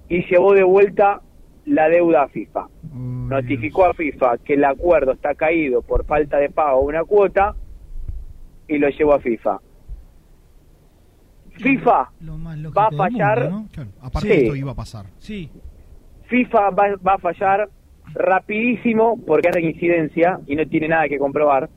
y 0.09 0.26
llevó 0.26 0.53
de 0.53 0.63
vuelta 0.63 1.22
la 1.68 1.88
deuda 1.89 2.24
a 2.24 2.28
FIFA. 2.30 2.68
Notificó 2.93 3.86
a 3.86 3.93
FIFA 3.93 4.38
que 4.39 4.53
el 4.55 4.63
acuerdo 4.65 5.11
está 5.11 5.36
caído 5.36 5.82
por 5.82 6.05
falta 6.05 6.38
de 6.38 6.49
pago 6.49 6.82
de 6.82 6.86
una 6.88 7.03
cuota 7.03 7.55
y 8.68 8.78
lo 8.78 8.89
llevó 8.89 9.13
a 9.13 9.20
FIFA. 9.20 9.59
FIFA 11.59 12.09
va 12.76 12.88
a 12.88 12.91
fallar. 12.91 13.51
Aparte 14.01 14.28
Sí. 14.30 14.36
de 14.36 14.43
esto 14.43 14.55
iba 14.55 14.72
a 14.72 14.76
pasar. 14.76 15.05
Sí. 15.18 15.49
FIFA 16.30 16.70
va, 16.72 16.84
va 17.05 17.13
a 17.13 17.18
fallar 17.18 17.70
rapidísimo 18.13 19.18
porque 19.26 19.49
es 19.49 19.55
reincidencia 19.55 20.39
y 20.45 20.55
no 20.55 20.65
tiene 20.68 20.88
nada 20.88 21.07
que 21.09 21.18
comprobar. 21.18 21.70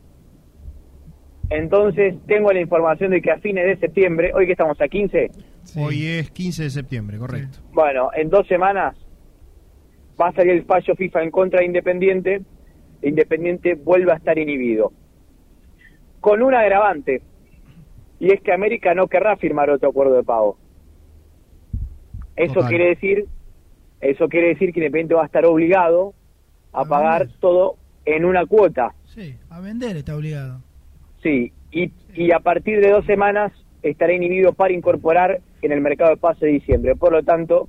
Entonces 1.49 2.15
tengo 2.27 2.53
la 2.53 2.61
información 2.61 3.11
de 3.11 3.21
que 3.21 3.33
a 3.33 3.39
fines 3.39 3.65
de 3.67 3.77
septiembre, 3.79 4.33
hoy 4.35 4.47
que 4.47 4.53
estamos 4.53 4.81
a 4.81 4.87
15, 4.89 5.31
Hoy 5.77 6.07
es 6.07 6.31
15 6.31 6.63
de 6.65 6.71
septiembre, 6.71 7.19
correcto. 7.19 7.59
bueno, 7.73 8.11
en 8.15 8.31
dos 8.31 8.47
semanas 8.47 8.97
va 10.21 10.29
a 10.29 10.33
salir 10.33 10.53
el 10.53 10.65
fallo 10.65 10.95
FIFA 10.95 11.23
en 11.23 11.31
contra 11.31 11.61
de 11.61 11.67
Independiente, 11.67 12.43
Independiente 13.03 13.75
vuelve 13.75 14.13
a 14.13 14.17
estar 14.17 14.39
inhibido. 14.39 14.93
Con 16.21 16.43
un 16.43 16.55
agravante, 16.55 17.23
y 18.19 18.31
es 18.33 18.41
que 18.43 18.53
América 18.53 18.95
no 18.95 19.07
querrá 19.07 19.37
firmar 19.37 19.71
otro 19.71 19.89
acuerdo 19.89 20.17
de 20.17 20.23
pago. 20.23 20.59
Eso 22.37 22.55
Total. 22.55 22.69
quiere 22.69 22.89
decir, 22.89 23.25
eso 24.01 24.29
quiere 24.29 24.49
decir 24.49 24.73
que 24.73 24.81
Independiente 24.81 25.15
va 25.15 25.23
a 25.23 25.27
estar 25.27 25.47
obligado 25.47 26.15
a 26.73 26.85
pagar 26.85 27.29
todo 27.41 27.77
en 28.05 28.25
una 28.25 28.47
cuota. 28.47 28.95
Sí, 29.07 29.37
a 29.49 29.61
vender 29.61 29.97
está 29.97 30.17
obligado. 30.17 30.61
Sí, 31.23 31.53
y, 31.71 31.91
y 32.15 32.33
a 32.33 32.41
partir 32.41 32.81
de 32.81 32.91
dos 32.91 33.05
semanas 33.07 33.53
estará 33.83 34.13
inhibido 34.13 34.53
para 34.53 34.73
incorporar 34.73 35.41
en 35.63 35.73
el 35.73 35.81
mercado 35.81 36.11
de 36.11 36.17
pase 36.17 36.47
de 36.47 36.53
diciembre. 36.53 36.97
Por 36.97 37.13
lo 37.13 37.23
tanto, 37.23 37.69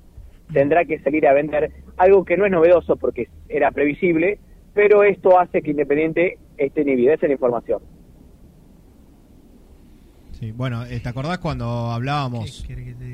tendrá 0.53 0.85
que 0.85 0.99
salir 0.99 1.27
a 1.27 1.33
vender 1.33 1.71
algo 1.97 2.25
que 2.25 2.37
no 2.37 2.45
es 2.45 2.51
novedoso 2.51 2.95
porque 2.95 3.27
era 3.49 3.71
previsible, 3.71 4.39
pero 4.73 5.03
esto 5.03 5.39
hace 5.39 5.61
que 5.61 5.71
Independiente 5.71 6.37
esté 6.57 6.81
inhibido. 6.81 7.13
Esa 7.13 7.25
es 7.25 7.29
la 7.29 7.33
información. 7.33 7.81
Sí, 10.39 10.51
bueno, 10.51 10.83
eh, 10.85 10.99
¿te 10.99 11.09
acordás 11.09 11.37
cuando 11.37 11.91
hablábamos? 11.91 12.65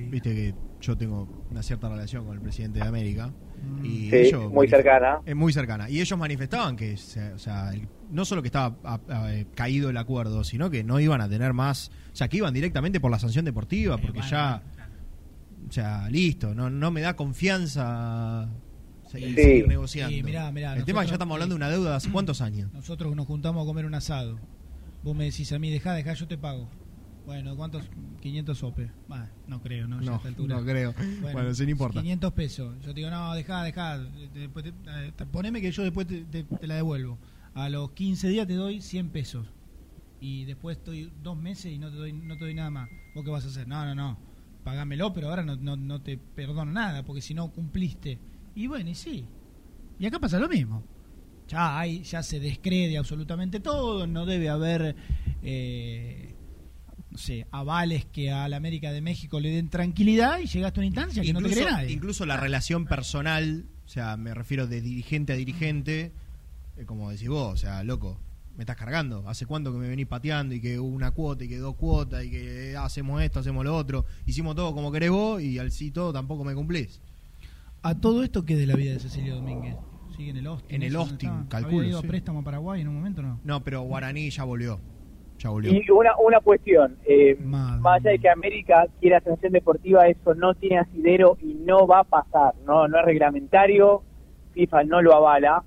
Viste 0.09 0.33
que 0.33 0.53
yo 0.79 0.95
tengo 0.97 1.27
una 1.51 1.61
cierta 1.63 1.89
relación 1.89 2.25
con 2.25 2.35
el 2.35 2.41
presidente 2.41 2.79
de 2.79 2.85
América. 2.87 3.31
Y 3.83 4.09
Sí, 4.09 4.15
ellos 4.15 4.51
muy 4.51 4.67
cercana. 4.69 5.19
Es 5.25 5.35
muy 5.35 5.51
cercana. 5.51 5.89
Y 5.89 5.99
ellos 5.99 6.17
manifestaban 6.17 6.77
que, 6.77 6.95
se- 6.95 7.33
o 7.33 7.39
sea, 7.39 7.71
el- 7.73 7.87
no 8.11 8.23
solo 8.23 8.41
que 8.41 8.47
estaba 8.47 8.77
a- 8.83 8.99
a- 9.09 9.33
eh, 9.35 9.47
caído 9.55 9.89
el 9.89 9.97
acuerdo, 9.97 10.43
sino 10.43 10.69
que 10.69 10.83
no 10.83 10.99
iban 10.99 11.19
a 11.19 11.27
tener 11.27 11.53
más. 11.53 11.91
O 12.13 12.15
sea, 12.15 12.27
que 12.29 12.37
iban 12.37 12.53
directamente 12.53 12.99
por 12.99 13.11
la 13.11 13.19
sanción 13.19 13.43
deportiva, 13.43 13.97
porque 13.97 14.21
ya. 14.21 14.61
O 15.67 15.71
sea, 15.71 16.09
listo, 16.09 16.53
no, 16.55 16.69
no 16.69 16.91
me 16.91 17.01
da 17.01 17.15
confianza 17.15 18.49
seguir, 19.09 19.29
Sí. 19.35 19.35
seguir 19.41 19.67
negociando. 19.67 20.15
Sí, 20.15 20.23
mirá, 20.23 20.51
mirá, 20.51 20.75
el 20.75 20.85
tema 20.85 21.01
es 21.01 21.05
que 21.05 21.09
ya 21.11 21.15
estamos 21.15 21.33
hablando 21.35 21.55
de 21.55 21.57
una 21.57 21.69
deuda 21.69 21.91
de 21.91 21.95
hace 21.97 22.09
cuántos 22.09 22.41
años. 22.41 22.71
Nosotros 22.73 23.15
nos 23.15 23.25
juntamos 23.27 23.63
a 23.63 23.65
comer 23.65 23.85
un 23.85 23.93
asado. 23.95 24.39
Vos 25.03 25.15
me 25.15 25.25
decís 25.25 25.51
a 25.51 25.59
mí, 25.59 25.69
dejá, 25.69 25.93
dejá, 25.93 26.13
yo 26.13 26.27
te 26.27 26.37
pago. 26.37 26.69
Bueno, 27.25 27.55
¿cuántos? 27.57 27.83
500 28.21 28.57
sope. 28.57 28.89
Bah, 29.09 29.29
no 29.47 29.61
creo, 29.61 29.87
¿no? 29.87 29.99
Ya 29.99 30.05
No, 30.07 30.13
a 30.13 30.15
esta 30.17 30.29
altura. 30.29 30.55
no 30.57 30.65
creo. 30.65 30.93
Bueno, 31.21 31.53
sí, 31.53 31.63
no 31.65 31.71
importa. 31.71 31.99
500 32.01 32.33
pesos. 32.33 32.75
Yo 32.81 32.87
te 32.93 32.93
digo, 33.01 33.09
no, 33.09 33.33
dejá, 33.33 33.63
dejá. 33.63 33.97
después 34.33 34.63
te- 34.63 34.69
eh, 34.69 35.11
te- 35.15 35.25
poneme 35.25 35.61
que 35.61 35.71
yo 35.71 35.83
después 35.83 36.07
te, 36.07 36.23
te- 36.23 36.43
te 36.43 36.67
la 36.67 36.75
devuelvo. 36.75 37.17
A 37.53 37.67
los 37.69 37.91
15 37.91 38.29
días 38.29 38.47
te 38.47 38.53
doy 38.53 38.81
100 38.81 39.09
pesos. 39.09 39.45
Y 40.21 40.45
después 40.45 40.77
estoy 40.77 41.11
dos 41.21 41.37
meses 41.37 41.71
y 41.73 41.77
no 41.77 41.89
te 41.91 41.97
doy, 41.97 42.13
no 42.13 42.35
te 42.37 42.45
doy 42.45 42.53
nada 42.53 42.69
más. 42.69 42.89
¿Vos 43.13 43.25
qué 43.25 43.29
vas 43.31 43.43
a 43.43 43.47
hacer? 43.49 43.67
No, 43.67 43.83
no, 43.85 43.93
no. 43.93 44.17
Pagámelo, 44.67 45.13
pero 45.13 45.29
ahora 45.29 45.43
no, 45.43 45.55
no, 45.55 45.77
no 45.77 46.01
te 46.01 46.17
perdono 46.17 46.73
nada, 46.73 47.05
porque 47.05 47.21
si 47.21 47.33
no 47.33 47.53
cumpliste. 47.53 48.19
Y 48.53 48.67
bueno, 48.67 48.89
y 48.89 48.95
sí. 48.95 49.25
Y 49.97 50.05
acá 50.05 50.19
pasa 50.19 50.39
lo 50.39 50.49
mismo. 50.49 50.83
Ya 51.47 51.79
hay, 51.79 52.03
ya 52.03 52.21
se 52.21 52.41
descrede 52.41 52.97
absolutamente 52.97 53.61
todo, 53.61 54.05
no 54.07 54.25
debe 54.25 54.49
haber 54.49 54.93
eh, 55.41 56.35
no 57.09 57.17
sé, 57.17 57.47
avales 57.49 58.03
que 58.07 58.29
a 58.29 58.49
la 58.49 58.57
América 58.57 58.91
de 58.91 58.99
México 58.99 59.39
le 59.39 59.51
den 59.51 59.69
tranquilidad 59.69 60.39
y 60.39 60.47
llegaste 60.47 60.79
a 60.79 60.81
una 60.81 60.87
instancia 60.87 61.23
que 61.23 61.31
no 61.31 61.41
te 61.41 61.49
cree 61.49 61.63
nadie. 61.63 61.93
incluso 61.93 62.25
la 62.25 62.35
relación 62.35 62.87
personal, 62.87 63.67
o 63.85 63.87
sea, 63.87 64.17
me 64.17 64.33
refiero 64.33 64.67
de 64.67 64.81
dirigente 64.81 65.31
a 65.31 65.37
dirigente, 65.37 66.11
eh, 66.75 66.83
como 66.83 67.09
decís 67.09 67.29
vos, 67.29 67.53
o 67.53 67.55
sea, 67.55 67.85
loco, 67.85 68.19
me 68.57 68.63
estás 68.63 68.75
cargando. 68.75 69.23
¿Hace 69.27 69.45
cuánto 69.45 69.71
que 69.71 69.77
me 69.77 69.87
venís 69.87 70.07
pateando 70.07 70.55
y 70.55 70.59
que 70.59 70.79
una 70.79 71.11
cuota 71.11 71.45
y 71.45 71.47
que 71.47 71.57
dos 71.57 71.75
cuotas 71.75 72.25
y 72.25 72.31
que 72.31 72.71
eh, 72.71 72.77
hacemos 72.77 73.21
esto, 73.21 73.39
hacemos 73.39 73.63
lo 73.63 73.75
otro? 73.75 74.05
Hicimos 74.25 74.55
todo 74.55 74.73
como 74.73 74.91
querés 74.91 75.11
vos 75.11 75.41
y 75.41 75.59
al 75.59 75.71
sí 75.71 75.91
todo 75.91 76.11
tampoco 76.11 76.43
me 76.43 76.55
cumplís. 76.55 76.99
A 77.83 77.95
todo 77.95 78.23
esto, 78.23 78.43
¿qué 78.45 78.55
de 78.55 78.65
la 78.65 78.75
vida 78.75 78.93
de 78.93 78.99
Cecilio 78.99 79.35
Domínguez? 79.35 79.75
¿Sigue 80.15 80.31
en 80.31 80.37
el 80.37 80.47
Austin? 80.47 80.75
En 80.75 80.81
el 80.81 80.89
¿Eso 80.89 80.97
dónde 80.97 81.11
Austin, 81.11 81.47
calculo, 81.47 81.77
¿Había 81.77 81.89
ido 81.89 82.01
sí. 82.01 82.07
a 82.07 82.09
préstamo 82.09 82.39
a 82.39 82.43
Paraguay 82.43 82.81
en 82.81 82.87
un 82.87 82.95
momento 82.95 83.21
no? 83.21 83.39
No, 83.43 83.63
pero 83.63 83.81
Guaraní 83.81 84.31
ya 84.31 84.43
volvió. 84.43 84.79
Ya 85.37 85.51
volvió. 85.51 85.71
Y 85.71 85.91
una, 85.91 86.17
una 86.17 86.39
cuestión, 86.39 86.97
eh, 87.05 87.37
más 87.39 87.79
allá 87.83 88.09
de 88.09 88.17
que 88.17 88.27
América 88.27 88.87
quiera 88.99 89.21
sanción 89.21 89.53
deportiva, 89.53 90.07
eso 90.07 90.33
no 90.33 90.55
tiene 90.55 90.79
asidero 90.79 91.37
y 91.39 91.53
no 91.53 91.85
va 91.85 91.99
a 91.99 92.03
pasar, 92.03 92.55
no, 92.65 92.87
no 92.87 92.97
es 92.97 93.05
reglamentario, 93.05 94.01
FIFA 94.53 94.85
no 94.85 95.03
lo 95.03 95.13
avala. 95.13 95.63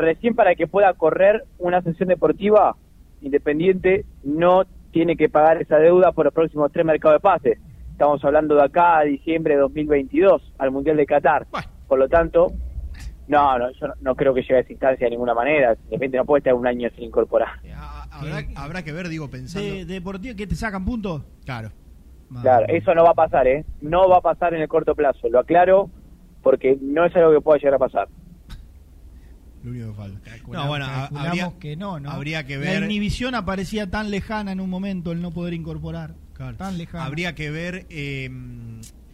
Recién 0.00 0.34
para 0.34 0.54
que 0.54 0.66
pueda 0.66 0.94
correr 0.94 1.44
una 1.58 1.82
sanción 1.82 2.08
deportiva, 2.08 2.74
Independiente 3.20 4.06
no 4.24 4.64
tiene 4.92 5.14
que 5.14 5.28
pagar 5.28 5.60
esa 5.60 5.76
deuda 5.76 6.12
por 6.12 6.24
los 6.24 6.32
próximos 6.32 6.72
tres 6.72 6.86
mercados 6.86 7.16
de 7.16 7.20
pases. 7.20 7.58
Estamos 7.92 8.24
hablando 8.24 8.54
de 8.54 8.62
acá 8.62 8.98
a 8.98 9.02
diciembre 9.02 9.54
de 9.54 9.60
2022, 9.60 10.54
al 10.56 10.70
Mundial 10.70 10.96
de 10.96 11.04
Qatar. 11.04 11.46
Por 11.86 11.98
lo 11.98 12.08
tanto, 12.08 12.46
no, 13.28 13.58
no, 13.58 13.70
yo 13.72 13.88
no, 13.88 13.94
no 14.00 14.14
creo 14.16 14.32
que 14.32 14.40
llegue 14.40 14.56
a 14.56 14.60
esa 14.60 14.72
instancia 14.72 15.04
de 15.04 15.10
ninguna 15.10 15.34
manera. 15.34 15.74
Independiente 15.74 16.16
no 16.16 16.24
puede 16.24 16.38
estar 16.38 16.54
un 16.54 16.66
año 16.66 16.88
sin 16.94 17.04
incorporar. 17.04 17.60
Habrá, 18.10 18.42
habrá 18.56 18.82
que 18.82 18.92
ver, 18.92 19.08
digo, 19.10 19.28
pensando. 19.28 19.68
¿De, 19.68 19.84
deportivo 19.84 20.34
que 20.34 20.46
te 20.46 20.54
sacan 20.54 20.82
puntos? 20.82 21.22
Claro. 21.44 21.70
Claro, 22.40 22.64
eso 22.68 22.94
no 22.94 23.04
va 23.04 23.10
a 23.10 23.14
pasar, 23.14 23.46
¿eh? 23.48 23.66
No 23.82 24.08
va 24.08 24.16
a 24.18 24.20
pasar 24.22 24.54
en 24.54 24.62
el 24.62 24.68
corto 24.68 24.94
plazo, 24.94 25.28
lo 25.28 25.40
aclaro, 25.40 25.90
porque 26.42 26.78
no 26.80 27.04
es 27.04 27.14
algo 27.16 27.32
que 27.32 27.40
pueda 27.42 27.58
llegar 27.58 27.74
a 27.74 27.78
pasar. 27.78 28.08
Lo 29.62 29.70
único 29.72 29.88
que 29.88 29.94
falta. 29.94 30.20
Calculamos- 30.30 30.52
No, 30.64 30.68
bueno, 30.68 30.86
habría, 30.86 31.52
que 31.58 31.76
no, 31.76 32.00
¿no? 32.00 32.10
habría 32.10 32.46
que 32.46 32.54
La 32.56 32.60
ver. 32.62 32.84
inhibición 32.84 33.34
aparecía 33.34 33.90
tan 33.90 34.10
lejana 34.10 34.52
en 34.52 34.60
un 34.60 34.70
momento 34.70 35.12
el 35.12 35.20
no 35.20 35.30
poder 35.32 35.52
incorporar. 35.54 36.14
Tan 36.56 36.78
lejana. 36.78 37.04
Habría 37.04 37.34
que 37.34 37.50
ver 37.50 37.86
eh, 37.90 38.30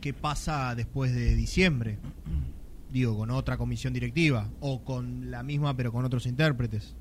qué 0.00 0.12
pasa 0.14 0.74
después 0.76 1.12
de 1.12 1.34
diciembre. 1.34 1.98
Digo, 2.92 3.16
con 3.16 3.30
otra 3.32 3.56
comisión 3.56 3.92
directiva. 3.92 4.48
O 4.60 4.84
con 4.84 5.30
la 5.32 5.42
misma, 5.42 5.76
pero 5.76 5.90
con 5.90 6.04
otros 6.04 6.24
intérpretes. 6.26 6.94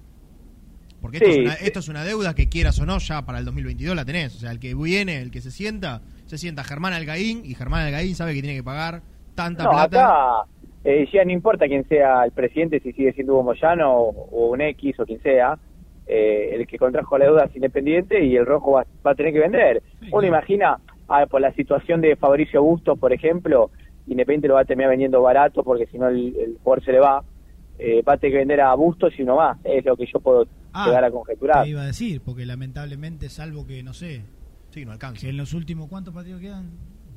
Porque 1.00 1.18
esto, 1.18 1.30
Sí, 1.30 1.40
es 1.42 1.46
una, 1.46 1.54
esto 1.54 1.80
es 1.80 1.88
una 1.90 2.04
deuda 2.04 2.34
que 2.34 2.50
quieras 2.50 2.80
o 2.80 2.86
no, 2.88 2.98
ya 2.98 3.24
para 3.24 3.38
el 3.38 3.46
2022 3.46 3.96
la 3.96 4.04
tenés. 4.06 4.36
O 4.36 4.40
sea, 4.40 4.50
el 4.50 4.58
que 4.60 4.74
viene, 4.74 5.22
el 5.22 5.30
que 5.30 5.42
se 5.42 5.52
sienta, 5.52 6.02
se 6.26 6.40
sienta 6.40 6.64
Germán 6.64 6.94
Algaín 6.94 7.44
y 7.46 7.54
Germán 7.54 7.86
Algaín 7.86 8.16
sabe 8.16 8.34
que 8.34 8.42
tiene 8.42 8.58
que 8.58 8.64
pagar 8.64 9.04
tanta 9.36 9.66
No, 9.66 9.70
plata. 9.72 10.06
acá 10.42 10.50
eh, 10.86 11.08
ya 11.12 11.26
no 11.26 11.32
importa 11.32 11.68
quién 11.68 11.86
sea 11.90 12.24
el 12.24 12.32
presidente, 12.32 12.80
si 12.80 12.94
sigue 12.94 13.12
siendo 13.14 13.34
Hugo 13.34 13.44
Moyano 13.44 13.92
o, 13.94 14.10
o 14.32 14.52
un 14.52 14.62
X 14.62 15.00
o 15.00 15.06
quien 15.06 15.22
sea, 15.22 15.58
eh, 16.08 16.52
el 16.54 16.68
que 16.68 16.78
contrajo 16.78 17.18
la 17.18 17.26
deuda 17.26 17.46
es 17.46 17.56
independiente 17.56 18.24
y 18.24 18.36
el 18.38 18.46
rojo 18.46 18.74
va, 18.74 18.86
va 19.06 19.12
a 19.12 19.16
tener 19.16 19.34
que 19.34 19.40
vender. 19.40 19.84
Uno 20.12 20.26
imagina, 20.28 20.80
ah, 21.10 21.26
por 21.26 21.42
la 21.42 21.52
situación 21.54 22.00
de 22.02 22.16
Fabricio 22.16 22.62
Bustos, 22.64 22.98
por 22.98 23.12
ejemplo, 23.12 23.72
Independiente 24.08 24.48
lo 24.48 24.54
va 24.54 24.62
a 24.62 24.66
terminar 24.66 24.92
vendiendo 24.92 25.20
barato 25.20 25.64
porque 25.64 25.88
si 25.88 25.98
no 25.98 26.08
el, 26.10 26.36
el 26.38 26.58
jugador 26.64 26.86
se 26.86 26.92
le 26.92 27.00
va. 27.00 27.24
Eh, 27.80 28.04
va 28.08 28.14
a 28.14 28.18
tener 28.18 28.34
que 28.34 28.38
vender 28.38 28.62
a 28.62 28.74
Bustos 28.76 29.12
y 29.18 29.24
uno 29.24 29.36
más, 29.38 29.58
es 29.64 29.84
lo 29.84 29.98
que 29.98 30.06
yo 30.06 30.20
puedo 30.20 30.46
Ah, 30.72 30.86
llegar 30.88 31.06
a 31.06 31.10
conjeturar. 31.12 31.64
Te 31.64 31.70
iba 31.70 31.82
a 31.82 31.86
decir, 31.88 32.22
porque 32.24 32.46
lamentablemente, 32.46 33.30
salvo 33.30 33.66
que, 33.66 33.82
no 33.82 33.94
sé. 33.94 34.22
Sí, 34.70 34.86
no 34.86 34.92
alcanza. 34.92 35.22
Que 35.22 35.30
en 35.30 35.38
los 35.38 35.54
últimos, 35.54 35.88
¿cuántos 35.90 36.14
partidos 36.14 36.40
quedan? 36.40 36.70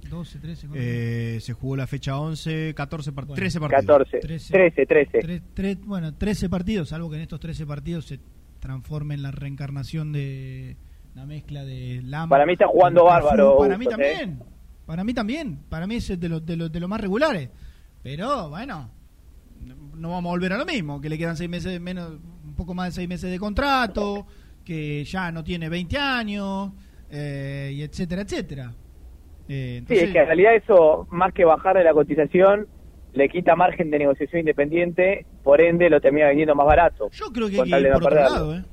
12, 0.09 0.39
13, 0.39 0.67
¿cuántos? 0.69 0.87
Eh, 0.87 1.39
se 1.41 1.53
jugó 1.53 1.77
la 1.77 1.87
fecha 1.87 2.19
11, 2.19 2.75
14, 2.75 3.11
part- 3.13 3.27
Bueno, 3.27 3.35
13 3.35 3.61
partidos. 3.61 3.85
14, 3.87 4.19
13, 4.21 4.87
13. 4.87 5.19
Tres- 5.21 5.43
tres- 5.55 5.79
bueno, 5.85 6.15
13 6.15 6.49
partidos, 6.49 6.89
salvo 6.91 7.11
que 7.11 7.17
en 7.17 7.23
estos 7.23 7.41
13 7.41 7.67
partidos 7.67 8.07
se 8.07 8.21
transforme 8.61 9.15
en 9.15 9.23
la 9.23 9.31
reencarnación 9.31 10.13
de 10.13 10.77
la 11.15 11.27
mezcla 11.27 11.65
de 11.65 12.01
Lama. 12.05 12.29
Para 12.31 12.47
mí 12.47 12.53
está 12.55 12.67
jugando 12.67 13.05
bárbaro, 13.05 13.57
Para 13.59 13.79
mí 13.79 13.85
Bustos, 13.87 14.01
¿eh? 14.01 14.13
también. 14.19 14.43
Para 14.87 15.05
mí 15.05 15.15
también. 15.15 15.59
Para 15.69 15.87
mí 15.87 15.97
es 15.97 16.19
de 16.21 16.29
los 16.29 16.45
de 16.45 16.57
los 16.57 16.73
de 16.73 16.81
los 16.81 16.89
más 16.89 17.01
regulares. 17.01 17.51
Pero 18.03 18.49
bueno, 18.51 18.91
no 19.95 20.11
vamos 20.11 20.31
a 20.31 20.33
volver 20.33 20.53
a 20.53 20.59
lo 20.59 20.65
mismo, 20.65 21.01
que 21.01 21.09
le 21.09 21.19
quedan 21.19 21.37
seis 21.37 21.51
meses 21.51 21.81
menos, 21.81 22.13
un 22.45 22.55
poco 22.55 22.75
más 22.75 22.89
de 22.89 22.93
seis 22.93 23.09
meses 23.09 23.31
de 23.31 23.39
contrato, 23.39 24.27
que 24.65 25.05
ya 25.05 25.31
no 25.33 25.43
tiene 25.45 25.69
20 25.69 25.99
años, 25.99 26.73
eh, 27.11 27.73
y 27.75 27.83
etcétera, 27.83 28.23
etcétera. 28.23 28.73
Eh, 29.49 29.83
Sí, 29.89 29.95
es 29.95 30.11
que 30.13 30.19
en 30.19 30.27
realidad 30.27 30.55
eso, 30.55 31.07
más 31.11 31.33
que 31.33 31.45
bajarle 31.45 31.83
la 31.85 31.93
cotización, 31.95 32.67
le 33.15 33.29
quita 33.29 33.57
margen 33.57 33.91
de 33.91 33.99
negociación 33.99 34.41
independiente, 34.41 35.25
por 35.43 35.61
ende 35.61 35.89
lo 35.89 36.01
termina 36.01 36.27
vendiendo 36.29 36.55
más 36.55 36.67
barato. 36.67 37.09
yo 37.11 37.27
creo 37.33 37.49
que 37.49 37.55
hay 37.55 37.59
con 37.59 37.65
que 37.67 37.71
tal 37.71 37.81
ir 37.81 37.87
de 37.87 37.93
no 37.93 37.99
por 38.01 38.13
otro 38.13 38.21
lado, 38.23 38.55
¿eh? 38.57 38.65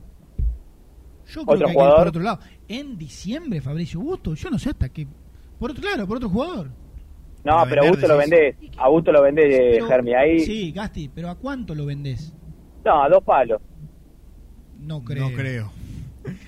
Yo 1.28 1.44
creo 1.44 1.44
¿Otro 1.44 1.58
que 1.58 1.64
hay 1.64 1.66
que 1.66 1.72
ir 1.72 1.74
jugador? 1.74 1.98
por 1.98 2.08
otro 2.08 2.22
lado. 2.22 2.40
En 2.68 2.98
diciembre, 2.98 3.62
Fabricio 3.62 4.00
Busto, 4.00 4.36
yo 4.36 4.50
no 4.50 4.60
sé 4.60 4.70
hasta 4.70 4.90
qué. 4.90 5.08
Por 5.58 5.72
otro, 5.72 5.82
claro, 5.82 6.06
por 6.08 6.18
otro 6.18 6.30
jugador. 6.30 6.70
No, 7.44 7.64
pero 7.70 7.84
a 7.84 7.90
Gusto 7.90 8.08
lo 8.08 8.18
vendés, 8.18 8.56
a 8.78 8.90
Gusto 8.90 9.12
lo 9.12 9.22
vendés, 9.22 9.48
Pero- 9.76 9.88
Germi, 9.88 10.14
ahí. 10.14 10.40
Sí, 10.40 10.72
Gasti, 10.72 11.10
pero 11.14 11.30
¿a 11.30 11.36
cuánto 11.36 11.74
lo 11.74 11.86
vendés? 11.86 12.36
No, 12.84 13.04
a 13.04 13.10
dos 13.10 13.24
palos. 13.24 13.62
No 14.80 15.04
creo. 15.04 15.30
No 15.30 15.36
creo. 15.36 15.72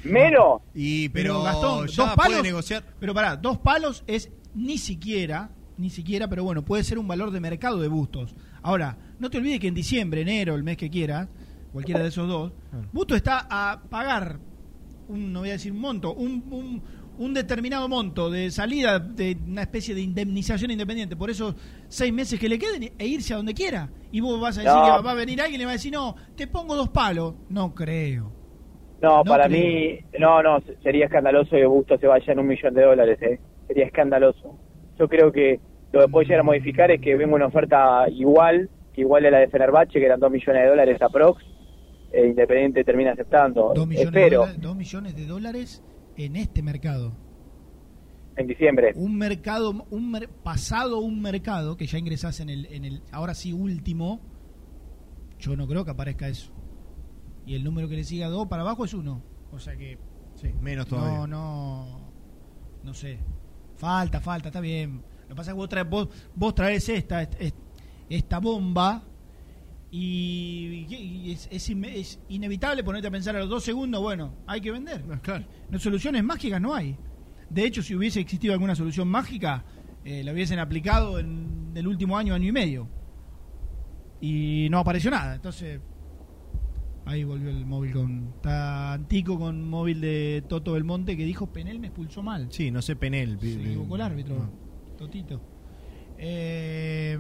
¿Menos? 0.03 0.61
Y 0.73 1.09
pero, 1.09 1.41
Gastón, 1.43 1.87
ya 1.87 2.05
dos 2.05 2.15
puede 2.15 2.29
palos. 2.29 2.43
negociar. 2.43 2.83
Pero 2.99 3.13
pará, 3.13 3.35
dos 3.35 3.57
palos 3.59 4.03
es 4.07 4.29
ni 4.55 4.77
siquiera, 4.77 5.51
ni 5.77 5.89
siquiera, 5.89 6.27
pero 6.27 6.43
bueno, 6.43 6.63
puede 6.65 6.83
ser 6.83 6.97
un 6.97 7.07
valor 7.07 7.31
de 7.31 7.39
mercado 7.39 7.79
de 7.79 7.87
Bustos. 7.87 8.35
Ahora, 8.63 8.97
no 9.19 9.29
te 9.29 9.37
olvides 9.37 9.59
que 9.59 9.67
en 9.67 9.73
diciembre, 9.75 10.21
enero, 10.21 10.55
el 10.55 10.63
mes 10.63 10.77
que 10.77 10.89
quiera, 10.89 11.29
cualquiera 11.71 12.01
de 12.01 12.09
esos 12.09 12.27
dos, 12.27 12.51
Bustos 12.91 13.17
está 13.17 13.47
a 13.49 13.81
pagar 13.89 14.39
un, 15.07 15.31
no 15.31 15.39
voy 15.41 15.49
a 15.49 15.53
decir 15.53 15.71
un 15.71 15.79
monto, 15.79 16.13
un, 16.13 16.43
un, 16.51 16.81
un 17.19 17.33
determinado 17.33 17.87
monto 17.87 18.29
de 18.29 18.51
salida 18.51 18.99
de 18.99 19.37
una 19.47 19.61
especie 19.61 19.95
de 19.95 20.01
indemnización 20.01 20.69
independiente 20.71 21.15
por 21.15 21.29
esos 21.29 21.55
seis 21.87 22.11
meses 22.11 22.39
que 22.39 22.49
le 22.49 22.59
queden 22.59 22.91
e 22.97 23.07
irse 23.07 23.33
a 23.33 23.37
donde 23.37 23.53
quiera. 23.53 23.89
Y 24.11 24.19
vos 24.19 24.39
vas 24.41 24.57
a 24.57 24.61
decir 24.61 24.75
No. 24.75 24.83
que 24.85 24.89
va- 24.91 25.01
va 25.01 25.11
a 25.11 25.15
venir 25.15 25.39
alguien 25.41 25.55
y 25.55 25.59
le 25.59 25.65
va 25.65 25.71
a 25.71 25.73
decir, 25.75 25.91
no, 25.93 26.15
te 26.35 26.47
pongo 26.47 26.75
dos 26.75 26.89
palos. 26.89 27.35
No 27.49 27.73
creo. 27.73 28.33
No, 29.01 29.17
No 29.17 29.23
para 29.25 29.45
creo. 29.47 29.59
mí, 29.61 29.99
no, 30.19 30.41
no, 30.41 30.59
sería 30.81 31.05
escandaloso 31.05 31.51
que 31.51 31.65
Gusto 31.65 31.97
se 31.97 32.07
vaya 32.07 32.33
en 32.33 32.39
un 32.39 32.47
millón 32.47 32.73
de 32.73 32.83
dólares, 32.83 33.19
¿eh? 33.21 33.39
Sería 33.67 33.85
escandaloso. 33.85 34.57
Yo 34.97 35.07
creo 35.07 35.31
que 35.31 35.59
lo 35.91 36.01
que 36.01 36.07
puede 36.07 36.25
llegar 36.25 36.39
a 36.41 36.43
modificar 36.43 36.89
es 36.91 36.99
que 37.01 37.15
venga 37.15 37.35
una 37.35 37.45
oferta 37.47 38.05
igual, 38.09 38.69
igual 38.95 39.25
a 39.27 39.31
la 39.31 39.39
de 39.39 39.47
Fenerbahce, 39.49 39.99
que 39.99 40.05
eran 40.05 40.19
dos 40.19 40.31
millones 40.31 40.63
de 40.63 40.69
dólares 40.69 41.01
aprox, 41.01 41.43
e 42.11 42.25
Independiente 42.27 42.83
termina 42.83 43.11
aceptando. 43.11 43.71
Dos 43.75 43.87
millones, 43.87 44.11
de 44.11 44.19
Espero, 44.19 44.39
dólares, 44.41 44.61
dos 44.61 44.75
millones 44.75 45.15
de 45.15 45.25
dólares 45.27 45.83
en 46.17 46.35
este 46.35 46.63
mercado. 46.63 47.13
en 48.37 48.47
diciembre. 48.47 48.93
Un 48.95 49.17
mercado, 49.17 49.85
un 49.91 50.11
mer- 50.11 50.29
pasado 50.43 50.99
un 50.99 51.21
mercado 51.21 51.75
que 51.77 51.85
ya 51.87 51.97
ingresás 51.99 52.39
en 52.39 52.49
el, 52.49 52.65
en 52.67 52.85
el, 52.85 53.01
ahora 53.11 53.33
sí 53.33 53.51
último, 53.53 54.21
yo 55.39 55.55
no 55.55 55.67
creo 55.67 55.83
que 55.85 55.91
aparezca 55.91 56.27
eso. 56.27 56.51
Y 57.47 57.55
el 57.55 57.63
número 57.63 57.87
que 57.89 57.95
le 57.95 58.03
siga 58.03 58.27
dos 58.27 58.47
para 58.47 58.61
abajo 58.61 58.85
es 58.85 58.93
uno. 58.93 59.23
O 59.51 59.57
sea 59.59 59.75
que 59.75 59.97
Sí, 60.35 60.49
menos 60.61 60.85
todavía. 60.85 61.19
no, 61.19 61.27
no, 61.27 62.11
no 62.83 62.93
sé. 62.93 63.17
Falta, 63.77 64.19
falta, 64.21 64.49
está 64.49 64.59
bien. 64.59 65.01
Lo 65.23 65.29
que 65.29 65.35
pasa 65.35 65.51
es 65.51 65.55
que 65.55 65.57
vos 65.57 65.69
traes, 65.69 65.89
vos, 65.89 66.09
vos 66.35 66.53
traes 66.53 66.87
esta, 66.89 67.21
est- 67.23 67.35
est- 67.41 67.55
esta 68.09 68.39
bomba 68.39 69.03
y, 69.89 70.85
y 70.89 71.31
es, 71.31 71.47
es 71.51 71.69
inme- 71.69 71.93
es 71.95 72.19
inevitable 72.29 72.83
ponerte 72.83 73.07
a 73.07 73.11
pensar 73.11 73.35
a 73.35 73.39
los 73.39 73.49
dos 73.49 73.63
segundos, 73.63 74.01
bueno, 74.01 74.33
hay 74.45 74.59
que 74.61 74.71
vender. 74.71 75.01
claro. 75.21 75.45
No, 75.69 75.79
soluciones 75.79 76.23
mágicas 76.23 76.59
no 76.61 76.73
hay. 76.75 76.97
De 77.49 77.65
hecho, 77.65 77.81
si 77.81 77.95
hubiese 77.95 78.19
existido 78.19 78.53
alguna 78.53 78.75
solución 78.75 79.07
mágica, 79.07 79.63
eh, 80.03 80.23
la 80.23 80.33
hubiesen 80.33 80.59
aplicado 80.59 81.17
en 81.19 81.71
el 81.75 81.87
último 81.87 82.17
año, 82.17 82.33
año 82.33 82.47
y 82.47 82.51
medio. 82.51 82.87
Y 84.19 84.67
no 84.69 84.79
apareció 84.79 85.11
nada. 85.11 85.35
Entonces, 85.35 85.79
ahí 87.07 87.23
volvió 87.23 87.49
el 87.49 87.65
móvil 87.65 87.93
con 87.93 88.33
Tantico 88.41 89.39
con 89.39 89.67
móvil 89.67 90.01
de 90.01 90.43
Toto 90.47 90.73
Belmonte 90.73 91.15
que 91.17 91.23
dijo 91.25 91.47
Penel 91.47 91.79
me 91.79 91.87
expulsó 91.87 92.21
mal. 92.21 92.47
Sí, 92.51 92.69
no 92.71 92.81
sé 92.81 92.95
Penel. 92.95 93.39
Se 93.39 93.53
equivocó 93.53 93.95
el 93.95 94.01
árbitro, 94.01 94.35
Totito. 94.97 95.41
Eh, 96.17 97.17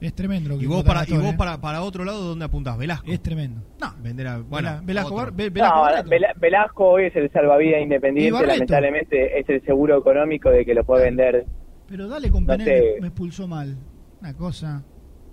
es 0.00 0.14
tremendo 0.14 0.48
lo 0.50 0.58
que 0.58 0.64
Y 0.64 0.66
vos, 0.66 0.82
para, 0.82 1.04
y 1.06 1.12
vos 1.12 1.24
¿eh? 1.32 1.34
para, 1.36 1.60
para 1.60 1.82
otro 1.82 2.04
lado, 2.04 2.22
¿dónde 2.22 2.44
apuntás? 2.46 2.78
¿Velasco? 2.78 3.10
Es 3.10 3.20
tremendo. 3.22 3.62
No. 3.80 3.94
Vender 4.02 4.28
a, 4.28 4.38
bueno, 4.38 4.68
Vela- 4.70 4.82
Velasco. 4.86 5.14
Bar- 5.14 5.32
Ve- 5.32 5.50
Velasco 5.50 5.76
No, 5.86 6.30
Velasco 6.40 6.88
hoy 6.88 7.04
es 7.04 7.16
el 7.16 7.30
salvavidas 7.32 7.82
independiente, 7.82 8.46
lamentablemente 8.46 9.38
es 9.38 9.48
el 9.48 9.62
seguro 9.64 9.98
económico 9.98 10.48
de 10.50 10.64
que 10.64 10.74
lo 10.74 10.84
puede 10.84 11.04
vender. 11.04 11.46
Pero 11.86 12.08
dale 12.08 12.30
con 12.30 12.46
No 12.46 12.52
Penel, 12.52 12.66
sé. 12.66 12.92
me, 12.94 13.00
me 13.02 13.06
expulsó 13.08 13.46
mal. 13.48 13.76
Una 14.20 14.34
cosa. 14.34 14.84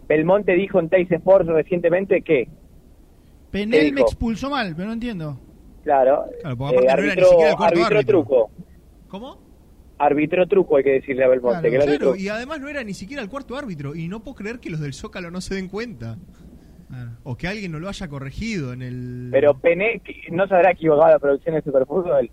Belmonte 0.08 0.54
dijo 0.54 0.80
en 0.80 0.90
Teis 0.90 1.12
Sports 1.12 1.48
recientemente 1.48 2.22
que, 2.22 2.48
Penel 3.52 3.94
me 3.94 4.02
expulsó 4.02 4.50
mal, 4.50 4.74
pero 4.76 4.88
no 4.88 4.94
entiendo. 4.94 5.40
claro, 5.84 6.26
Claro, 6.42 6.58
porque 6.58 6.76
aparte 6.78 6.86
eh, 6.86 6.88
no 6.88 6.92
era 6.94 6.96
ni 6.96 7.10
arbitró, 7.10 7.30
siquiera 7.30 7.50
el 7.52 7.58
cuarto 7.58 7.76
arbitró 7.80 7.98
árbitro. 7.98 8.20
truco. 8.24 8.52
¿Cómo? 9.08 9.48
Arbitró 10.00 10.48
truco, 10.48 10.78
hay 10.78 10.84
que 10.84 10.92
decirle 10.92 11.24
a 11.24 11.28
Belmonte. 11.30 11.70
que 11.72 11.78
Claro, 11.78 11.92
árbitro- 11.92 12.16
y 12.16 12.28
además 12.30 12.60
no 12.60 12.68
era 12.68 12.84
ni 12.84 12.94
siquiera 12.94 13.24
el 13.24 13.30
cuarto 13.30 13.56
árbitro. 13.58 13.96
Y 13.96 14.08
no 14.08 14.20
puedo 14.22 14.36
creer 14.36 14.60
que 14.60 14.70
los 14.70 14.80
del 14.80 14.94
Zócalo 14.94 15.32
no 15.32 15.42
se 15.42 15.56
den 15.56 15.68
cuenta. 15.70 16.18
O 17.24 17.36
que 17.36 17.48
alguien 17.48 17.72
no 17.72 17.80
lo 17.80 17.90
haya 17.90 18.08
corregido 18.08 18.72
en 18.74 18.82
el. 18.82 19.30
Pero 19.32 19.58
Penel, 19.60 20.02
¿no 20.32 20.48
se 20.48 20.56
habrá 20.56 20.72
equivocado 20.72 21.12
la 21.12 21.20
producción 21.20 21.56
de 21.56 21.62
Superfútbol? 21.62 22.30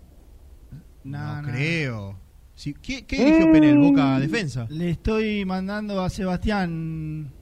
no, 1.05 1.43
creo. 1.45 2.19
Sí, 2.55 2.73
¿Qué, 2.75 3.05
qué 3.05 3.17
dirigió 3.25 3.51
Penel? 3.53 3.79
Boca 3.79 4.21
Defensa. 4.21 4.67
Le 4.71 4.91
estoy 4.91 5.45
mandando 5.45 6.01
a 6.01 6.09
Sebastián 6.09 7.33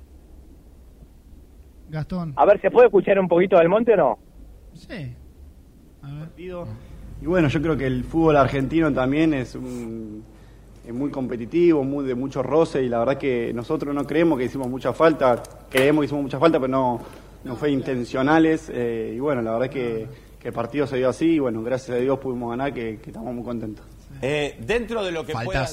Gastón. 1.93 2.33
A 2.37 2.45
ver, 2.47 2.61
¿se 2.61 2.71
puede 2.71 2.87
escuchar 2.87 3.19
un 3.21 3.29
poquito 3.29 3.57
del 3.59 3.69
monte 3.69 3.93
o 3.93 3.97
no? 3.97 4.19
Sí. 4.75 5.15
Y 7.21 7.27
bueno, 7.27 7.49
yo 7.49 7.61
creo 7.63 7.77
que 7.77 7.87
el 7.87 8.03
fútbol 8.03 8.37
argentino 8.37 8.93
también 8.93 9.35
es, 9.35 9.55
un- 9.55 10.25
es 10.87 10.93
muy 10.93 11.11
competitivo, 11.11 11.85
muy 11.85 12.05
de 12.07 12.15
mucho 12.15 12.43
roce 12.43 12.83
y 12.83 12.89
la 12.89 12.99
verdad 12.99 13.19
que 13.19 13.53
nosotros 13.55 13.95
no 13.95 14.05
creemos 14.05 14.39
que 14.39 14.47
hicimos 14.47 14.69
mucha 14.69 14.93
falta, 14.93 15.41
creemos 15.71 16.01
que 16.03 16.07
hicimos 16.07 16.25
mucha 16.25 16.41
falta, 16.41 16.59
pero 16.59 16.69
no, 16.73 17.01
no 17.45 17.57
fue 17.57 17.71
intencionales 17.71 18.71
eh, 18.75 19.13
y 19.15 19.21
bueno, 19.21 19.43
la 19.43 19.53
verdad 19.53 19.69
que, 19.71 20.09
que 20.41 20.49
el 20.49 20.55
partido 20.55 20.87
se 20.87 20.97
dio 20.97 21.11
así 21.11 21.35
y 21.35 21.39
bueno, 21.39 21.63
gracias 21.63 21.97
a 21.99 22.01
Dios 22.01 22.19
pudimos 22.19 22.51
ganar 22.51 22.73
que, 22.73 22.99
que 22.99 23.11
estamos 23.11 23.33
muy 23.35 23.45
contentos. 23.45 23.85
Eh, 24.25 24.57
dentro 24.61 25.05
de 25.05 25.11
lo 25.11 25.27
que 25.27 25.33
Faltas, 25.33 25.73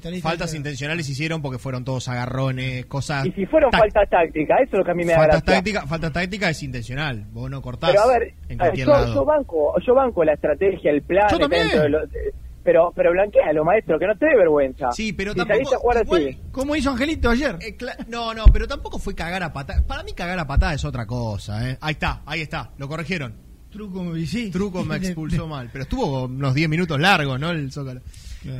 decir. 0.00 0.22
faltas 0.22 0.54
intencionales 0.54 1.08
hicieron 1.08 1.42
porque 1.42 1.58
fueron 1.58 1.84
todos 1.84 2.06
agarrones, 2.08 2.86
cosas. 2.86 3.26
Y 3.26 3.32
si 3.32 3.44
fueron 3.46 3.72
faltas 3.72 4.08
tácticas, 4.08 4.60
eso 4.60 4.70
es 4.74 4.78
lo 4.78 4.84
que 4.84 4.90
a 4.92 4.94
mí 4.94 5.04
me 5.04 5.12
da 5.12 5.18
faltas 5.18 5.42
gracia. 5.42 5.54
tácticas, 5.56 5.88
falta 5.88 6.12
táctica 6.12 6.50
es 6.50 6.62
intencional. 6.62 7.26
Vos 7.32 7.50
no 7.50 7.60
cortás 7.60 7.90
Pero 7.90 8.02
a 8.02 8.06
ver, 8.06 8.34
en 8.48 8.56
cualquier 8.58 8.86
yo, 8.86 8.92
lado. 8.92 9.14
yo 9.14 9.24
banco, 9.24 9.74
yo 9.84 9.94
banco 9.94 10.24
la 10.24 10.34
estrategia, 10.34 10.90
el 10.92 11.02
plan, 11.02 11.26
Yo 11.30 11.38
también. 11.40 11.62
dentro 11.62 11.82
de 11.82 11.88
lo- 11.88 12.06
de- 12.06 12.32
pero 12.62 12.92
pero 12.94 13.10
blanquealo, 13.12 13.64
maestro, 13.64 13.98
que 13.98 14.06
no 14.06 14.16
te 14.16 14.26
dé 14.26 14.36
vergüenza. 14.36 14.92
Sí, 14.92 15.12
pero 15.12 15.32
si 15.32 15.38
tampoco- 15.38 15.54
saliste 15.54 15.74
a 15.74 15.78
jugar 15.78 16.04
igual- 16.04 16.26
así. 16.28 16.38
¿Cómo 16.52 16.76
hizo 16.76 16.90
Angelito 16.90 17.30
ayer? 17.30 17.56
Eh, 17.62 17.76
no, 18.08 18.32
no, 18.34 18.44
pero 18.52 18.68
tampoco 18.68 18.98
fue 18.98 19.14
cagar 19.14 19.42
a 19.42 19.52
patada. 19.52 19.82
Para 19.86 20.02
mí 20.04 20.12
cagar 20.12 20.38
a 20.38 20.46
patada 20.46 20.74
es 20.74 20.84
otra 20.84 21.04
cosa, 21.06 21.68
¿eh? 21.68 21.78
Ahí 21.80 21.92
está, 21.92 22.22
ahí 22.26 22.42
está, 22.42 22.70
lo 22.78 22.86
corrigieron. 22.86 23.47
Truco 23.70 24.16
y 24.16 24.26
sí. 24.26 24.50
Truco 24.50 24.84
me 24.84 24.96
expulsó 24.98 25.46
mal, 25.46 25.68
pero 25.72 25.82
estuvo 25.84 26.24
unos 26.24 26.54
10 26.54 26.68
minutos 26.68 26.98
largos, 26.98 27.38
¿no? 27.38 27.50
El 27.50 27.70
Zócalo. 27.70 28.00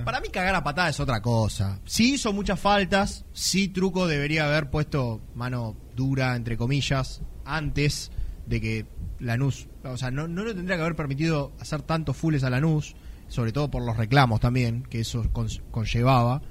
Para 0.04 0.20
mí 0.20 0.28
cagar 0.28 0.54
a 0.54 0.62
patada 0.64 0.88
es 0.90 1.00
otra 1.00 1.22
cosa. 1.22 1.80
Sí 1.84 2.14
hizo 2.14 2.32
muchas 2.32 2.58
faltas, 2.60 3.24
sí 3.32 3.68
Truco 3.68 4.06
debería 4.06 4.46
haber 4.46 4.70
puesto 4.70 5.20
mano 5.34 5.76
dura, 5.96 6.36
entre 6.36 6.56
comillas, 6.56 7.22
antes 7.44 8.10
de 8.46 8.60
que 8.60 8.86
Lanús, 9.20 9.68
o 9.84 9.96
sea, 9.96 10.10
no, 10.10 10.28
no 10.28 10.44
le 10.44 10.54
tendría 10.54 10.76
que 10.76 10.82
haber 10.82 10.96
permitido 10.96 11.52
hacer 11.60 11.82
tantos 11.82 12.16
fulles 12.16 12.44
a 12.44 12.50
Lanús, 12.50 12.94
sobre 13.28 13.52
todo 13.52 13.70
por 13.70 13.82
los 13.84 13.96
reclamos 13.96 14.40
también, 14.40 14.82
que 14.84 15.00
eso 15.00 15.30
con- 15.32 15.48
conllevaba. 15.70 16.42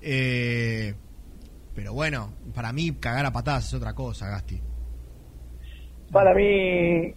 Eh, 0.00 0.94
pero 1.74 1.92
bueno, 1.92 2.32
para 2.54 2.72
mí 2.72 2.92
cagar 2.92 3.26
a 3.26 3.32
patadas 3.32 3.66
es 3.66 3.74
otra 3.74 3.92
cosa, 3.94 4.28
Gasti. 4.28 4.60
Para 6.12 6.32
mí, 6.34 7.12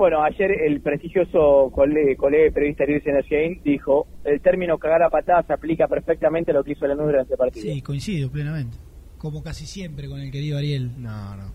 bueno, 0.00 0.22
ayer 0.22 0.50
el 0.50 0.80
prestigioso 0.80 1.70
colega, 1.74 2.16
colega 2.16 2.50
periodista 2.54 2.84
Ariel 2.84 3.02
Senasiain 3.04 3.60
dijo, 3.62 4.06
el 4.24 4.40
término 4.40 4.78
cagar 4.78 5.02
a 5.02 5.10
patadas 5.10 5.46
se 5.46 5.52
aplica 5.52 5.86
perfectamente 5.88 6.52
a 6.52 6.54
lo 6.54 6.64
que 6.64 6.72
hizo 6.72 6.86
Lanús 6.86 7.04
durante 7.04 7.34
el 7.34 7.38
partido. 7.38 7.66
Sí, 7.70 7.82
coincido 7.82 8.30
plenamente. 8.30 8.78
Como 9.18 9.42
casi 9.42 9.66
siempre 9.66 10.08
con 10.08 10.18
el 10.18 10.30
querido 10.30 10.56
Ariel. 10.56 10.90
No, 10.96 11.36
no. 11.36 11.52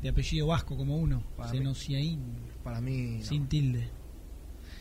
De 0.00 0.10
apellido 0.10 0.46
vasco 0.46 0.76
como 0.76 0.96
uno. 0.96 1.24
Para 1.36 1.50
Senosiaín. 1.50 2.20
Para 2.62 2.80
mí. 2.80 3.18
Sin 3.22 3.48
tilde. 3.48 3.88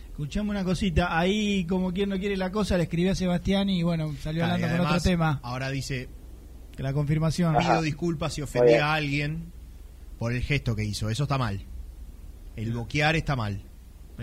Escuchame 0.10 0.52
una 0.52 0.64
cosita. 0.64 1.18
Ahí, 1.18 1.66
como 1.66 1.92
quien 1.92 2.10
no 2.10 2.20
quiere 2.20 2.38
la 2.38 2.52
cosa, 2.52 2.78
le 2.78 2.84
escribí 2.84 3.08
a 3.08 3.16
Sebastián 3.16 3.68
y 3.68 3.82
bueno, 3.82 4.14
salió 4.20 4.44
Claro, 4.44 4.54
hablando 4.54 4.78
con 4.78 4.88
otro 4.88 5.02
tema. 5.02 5.40
Ahora 5.42 5.72
dice, 5.72 6.08
Que 6.76 6.84
la 6.84 6.94
confirmación. 6.94 7.58
pido 7.58 7.82
disculpas 7.82 8.36
si 8.36 8.44
ofendí 8.44 8.76
a 8.76 8.94
alguien 8.94 9.52
por 10.20 10.34
el 10.34 10.44
gesto 10.44 10.76
que 10.76 10.86
hizo. 10.86 11.10
Eso 11.10 11.24
está 11.24 11.40
mal. 11.40 11.66
El 12.58 12.74
boquear 12.74 13.16
está 13.16 13.36
mal. 13.36 13.62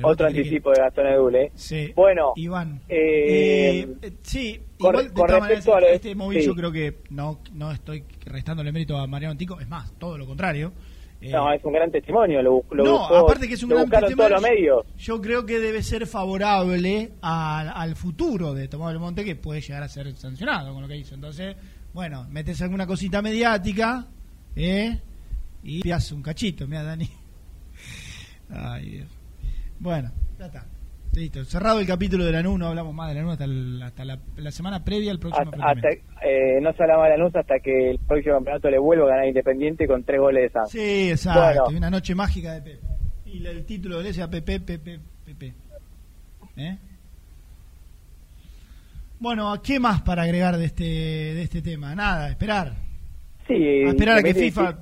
Otro 0.02 0.26
anticipo 0.26 0.70
de 0.72 0.80
Gastón 0.80 1.06
Edul, 1.06 1.36
¿eh? 1.36 1.52
Sí. 1.54 1.92
Bueno, 1.94 2.32
Iván. 2.34 2.80
eh, 2.88 3.86
Eh, 4.02 4.12
sí, 4.22 4.60
con- 4.76 4.90
igual, 4.96 5.04
de 5.08 5.12
con 5.14 5.26
todas 5.28 5.40
respecto 5.48 5.70
maneras, 5.70 5.76
a 5.76 5.80
lo 5.80 5.86
este 5.94 6.14
móvil 6.16 6.40
sí. 6.40 6.46
yo 6.46 6.54
creo 6.56 6.72
que 6.72 6.98
no, 7.10 7.38
no 7.52 7.70
estoy 7.70 8.04
restándole 8.26 8.72
mérito 8.72 8.98
a 8.98 9.06
Mariano 9.06 9.30
Antico, 9.32 9.60
es 9.60 9.68
más, 9.68 9.92
todo 9.98 10.18
lo 10.18 10.26
contrario. 10.26 10.72
Eh, 11.20 11.30
No, 11.30 11.50
es 11.52 11.64
un 11.64 11.72
gran 11.72 11.92
testimonio. 11.92 12.42
Lo, 12.42 12.64
lo 12.72 12.84
no, 12.84 12.98
buscó- 12.98 13.16
aparte 13.18 13.46
que 13.46 13.54
es 13.54 13.62
un 13.62 13.70
gran 13.70 13.88
testimonio. 13.88 14.84
Yo 14.98 15.20
creo 15.20 15.46
que 15.46 15.60
debe 15.60 15.80
ser 15.84 16.08
favorable 16.08 17.12
al, 17.22 17.68
al 17.72 17.94
futuro 17.94 18.52
de 18.52 18.66
Tomás 18.66 18.88
Belmonte, 18.92 19.24
que 19.24 19.36
puede 19.36 19.60
llegar 19.60 19.84
a 19.84 19.88
ser 19.88 20.12
sancionado 20.16 20.72
con 20.74 20.82
lo 20.82 20.88
que 20.88 20.96
hizo. 20.96 21.14
Entonces, 21.14 21.56
bueno, 21.92 22.26
metes 22.30 22.60
alguna 22.62 22.84
cosita 22.86 23.22
mediática, 23.22 24.06
¿eh? 24.56 24.98
Y 25.62 25.82
pias 25.82 26.10
un 26.10 26.20
cachito, 26.20 26.66
mira, 26.66 26.82
Dani. 26.82 27.08
Ay, 28.50 28.90
Dios. 28.90 29.08
Bueno, 29.78 30.10
ya 30.38 30.46
está. 30.46 30.66
Listo. 31.14 31.44
Cerrado 31.44 31.78
el 31.78 31.86
capítulo 31.86 32.24
de 32.24 32.32
la 32.32 32.42
NU, 32.42 32.58
no 32.58 32.66
hablamos 32.66 32.92
más 32.92 33.08
de 33.08 33.14
la 33.14 33.22
NU 33.22 33.30
hasta, 33.30 33.44
el- 33.44 33.80
hasta 33.82 34.04
la, 34.04 34.18
la 34.36 34.50
semana 34.50 34.84
previa 34.84 35.12
al 35.12 35.20
próximo 35.20 35.50
Hasta, 35.52 35.70
hasta- 35.70 35.88
eh, 36.26 36.58
no 36.60 36.72
se 36.72 36.82
hablaba 36.82 37.04
de 37.04 37.10
la 37.10 37.16
Lanús 37.18 37.36
hasta 37.36 37.60
que 37.60 37.90
el 37.92 37.98
próximo 38.00 38.34
campeonato 38.34 38.68
le 38.68 38.78
vuelva 38.78 39.04
a 39.06 39.08
ganar 39.10 39.26
Independiente 39.28 39.86
con 39.86 40.02
tres 40.02 40.18
goles 40.20 40.42
de 40.42 40.50
San. 40.50 40.66
Sí, 40.66 41.10
exacto. 41.10 41.62
Bueno, 41.64 41.78
una 41.78 41.90
noche 41.90 42.14
mágica 42.16 42.54
de 42.54 42.62
Pepe. 42.62 42.80
Y 43.26 43.46
el 43.46 43.64
título 43.64 44.02
de 44.02 44.08
ese 44.10 44.26
Pepe, 44.26 44.58
Pepe, 44.60 44.98
Pepe. 45.24 45.54
¿Eh? 46.56 46.78
Bueno, 49.20 49.60
¿qué 49.62 49.78
más 49.80 50.02
para 50.02 50.22
agregar 50.22 50.56
de 50.56 50.64
este 50.66 50.84
de 50.84 51.42
este 51.42 51.62
tema? 51.62 51.94
Nada, 51.94 52.28
esperar. 52.28 52.74
sí, 53.46 53.54
A 53.54 53.88
esperar 53.90 54.18
a 54.18 54.22
que 54.22 54.34
FIFA 54.34 54.78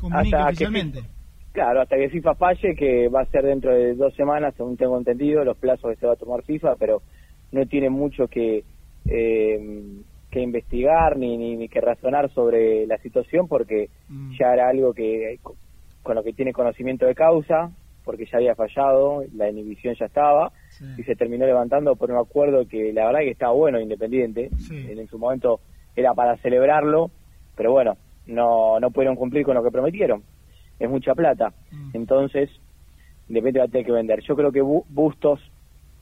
comunique 0.00 0.36
hasta 0.36 0.46
que 0.48 0.52
oficialmente. 0.66 1.02
Claro, 1.56 1.80
hasta 1.80 1.96
que 1.96 2.10
FIFA 2.10 2.34
falle, 2.34 2.74
que 2.74 3.08
va 3.08 3.22
a 3.22 3.30
ser 3.30 3.42
dentro 3.42 3.74
de 3.74 3.94
dos 3.94 4.14
semanas, 4.14 4.52
según 4.58 4.76
tengo 4.76 4.98
entendido, 4.98 5.42
los 5.42 5.56
plazos 5.56 5.90
que 5.90 5.96
se 5.96 6.06
va 6.06 6.12
a 6.12 6.16
tomar 6.16 6.42
FIFA, 6.42 6.76
pero 6.76 7.00
no 7.50 7.64
tiene 7.64 7.88
mucho 7.88 8.28
que 8.28 8.62
eh, 9.06 10.02
que 10.30 10.40
investigar 10.42 11.16
ni, 11.16 11.38
ni, 11.38 11.56
ni 11.56 11.70
que 11.70 11.80
razonar 11.80 12.30
sobre 12.34 12.86
la 12.86 12.98
situación, 12.98 13.48
porque 13.48 13.88
ya 14.38 14.52
era 14.52 14.68
algo 14.68 14.92
que 14.92 15.38
con 16.02 16.16
lo 16.16 16.22
que 16.22 16.34
tiene 16.34 16.52
conocimiento 16.52 17.06
de 17.06 17.14
causa, 17.14 17.70
porque 18.04 18.26
ya 18.26 18.36
había 18.36 18.54
fallado, 18.54 19.24
la 19.34 19.48
inhibición 19.48 19.94
ya 19.98 20.04
estaba, 20.04 20.52
y 20.98 21.04
se 21.04 21.16
terminó 21.16 21.46
levantando 21.46 21.96
por 21.96 22.10
un 22.10 22.18
acuerdo 22.18 22.68
que 22.68 22.92
la 22.92 23.06
verdad 23.06 23.20
que 23.20 23.30
estaba 23.30 23.52
bueno, 23.52 23.80
independiente, 23.80 24.50
en, 24.70 24.98
en 24.98 25.08
su 25.08 25.18
momento 25.18 25.60
era 25.96 26.12
para 26.12 26.36
celebrarlo, 26.36 27.10
pero 27.56 27.72
bueno, 27.72 27.96
no, 28.26 28.78
no 28.78 28.90
pudieron 28.90 29.16
cumplir 29.16 29.46
con 29.46 29.54
lo 29.54 29.64
que 29.64 29.70
prometieron 29.70 30.22
es 30.78 30.88
mucha 30.90 31.14
plata. 31.14 31.52
Entonces, 31.92 32.50
Independiente 33.28 33.58
va 33.60 33.64
a 33.64 33.68
tener 33.68 33.86
que 33.86 33.92
vender. 33.92 34.20
Yo 34.22 34.36
creo 34.36 34.52
que 34.52 34.62
Bu- 34.62 34.84
Bustos 34.88 35.40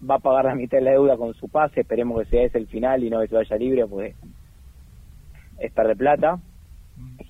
va 0.08 0.16
a 0.16 0.18
pagar 0.18 0.44
la 0.44 0.54
mitad 0.54 0.76
de 0.78 0.84
la 0.84 0.90
deuda 0.90 1.16
con 1.16 1.32
su 1.34 1.48
pase. 1.48 1.80
Esperemos 1.80 2.22
que 2.22 2.28
sea 2.30 2.42
ese 2.44 2.58
el 2.58 2.66
final 2.66 3.02
y 3.02 3.08
no 3.10 3.20
que 3.20 3.28
se 3.28 3.34
vaya 3.34 3.56
libre, 3.56 3.86
porque 3.86 4.14
es 5.58 5.72
perder 5.72 5.96
plata. 5.96 6.38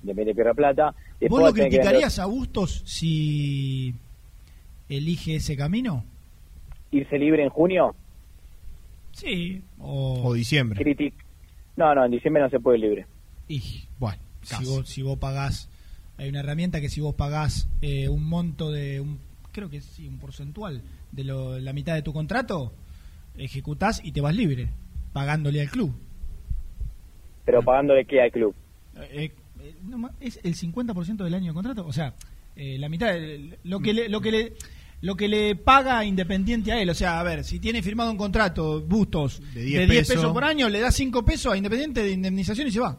Independiente 0.01 0.35
pierde 0.35 0.53
plata. 0.53 0.93
Después 1.19 1.41
¿Vos 1.41 1.49
lo 1.49 1.53
criticarías 1.53 2.19
a 2.19 2.25
Bustos 2.25 2.81
si 2.85 3.93
elige 4.89 5.35
ese 5.35 5.55
camino? 5.55 6.03
irse 6.91 7.17
libre 7.17 7.43
en 7.43 7.49
junio? 7.49 7.93
Sí. 9.11 9.61
O, 9.79 10.21
O 10.29 10.33
diciembre. 10.33 10.81
Critic. 10.81 11.13
No, 11.77 11.93
no, 11.95 12.05
en 12.05 12.11
diciembre 12.11 12.41
no 12.43 12.49
se 12.49 12.59
puede 12.59 12.77
ir 12.77 12.83
libre. 12.85 13.05
Y, 13.47 13.83
bueno, 13.99 14.21
si 14.41 14.63
vos, 14.65 14.87
si 14.89 15.01
vos 15.01 15.17
pagás, 15.17 15.69
hay 16.17 16.29
una 16.29 16.39
herramienta 16.39 16.81
que 16.81 16.89
si 16.89 17.01
vos 17.01 17.15
pagás 17.15 17.67
eh, 17.81 18.07
un 18.09 18.23
monto 18.27 18.71
de, 18.71 18.99
un, 19.01 19.19
creo 19.51 19.69
que 19.69 19.81
sí, 19.81 20.07
un 20.07 20.17
porcentual 20.19 20.81
de 21.11 21.23
lo- 21.23 21.59
la 21.59 21.73
mitad 21.73 21.93
de 21.95 22.01
tu 22.01 22.13
contrato, 22.13 22.73
ejecutás 23.37 24.01
y 24.03 24.11
te 24.11 24.21
vas 24.21 24.35
libre, 24.35 24.69
pagándole 25.13 25.61
al 25.61 25.69
club. 25.69 25.93
Pero 27.45 27.61
pagándole 27.63 28.05
qué 28.05 28.21
al 28.21 28.31
club. 28.31 28.55
Eh, 28.97 29.31
eh, 29.61 29.75
no 29.83 30.09
¿Es 30.19 30.39
el 30.43 30.55
50% 30.55 31.23
del 31.23 31.33
año 31.33 31.47
de 31.47 31.53
contrato? 31.53 31.85
O 31.85 31.93
sea, 31.93 32.13
eh, 32.55 32.77
la 32.79 32.89
mitad, 32.89 33.07
de- 33.13 33.57
lo 33.63 33.79
que 33.79 33.93
le, 33.93 34.09
lo 34.09 34.21
que 34.21 34.31
le 34.31 34.53
lo 35.01 35.15
que 35.15 35.27
le 35.27 35.55
paga 35.55 36.03
Independiente 36.05 36.71
a 36.71 36.81
él, 36.81 36.89
o 36.89 36.95
sea, 36.95 37.19
a 37.19 37.23
ver, 37.23 37.43
si 37.43 37.59
tiene 37.59 37.83
firmado 37.83 38.09
un 38.09 38.17
contrato, 38.17 38.81
Bustos, 38.81 39.39
De 39.53 39.59
de 39.59 39.65
10 39.65 39.89
10, 39.89 39.89
pesos. 40.07 40.15
pesos 40.15 40.33
por 40.33 40.43
año, 40.45 40.67
le 40.69 40.79
da 40.79 40.89
5 40.91 41.23
pesos 41.23 41.53
a 41.53 41.57
Independiente 41.57 42.01
de 42.01 42.11
indemnización 42.11 42.67
y 42.67 42.71
se 42.71 42.79
va. 42.79 42.97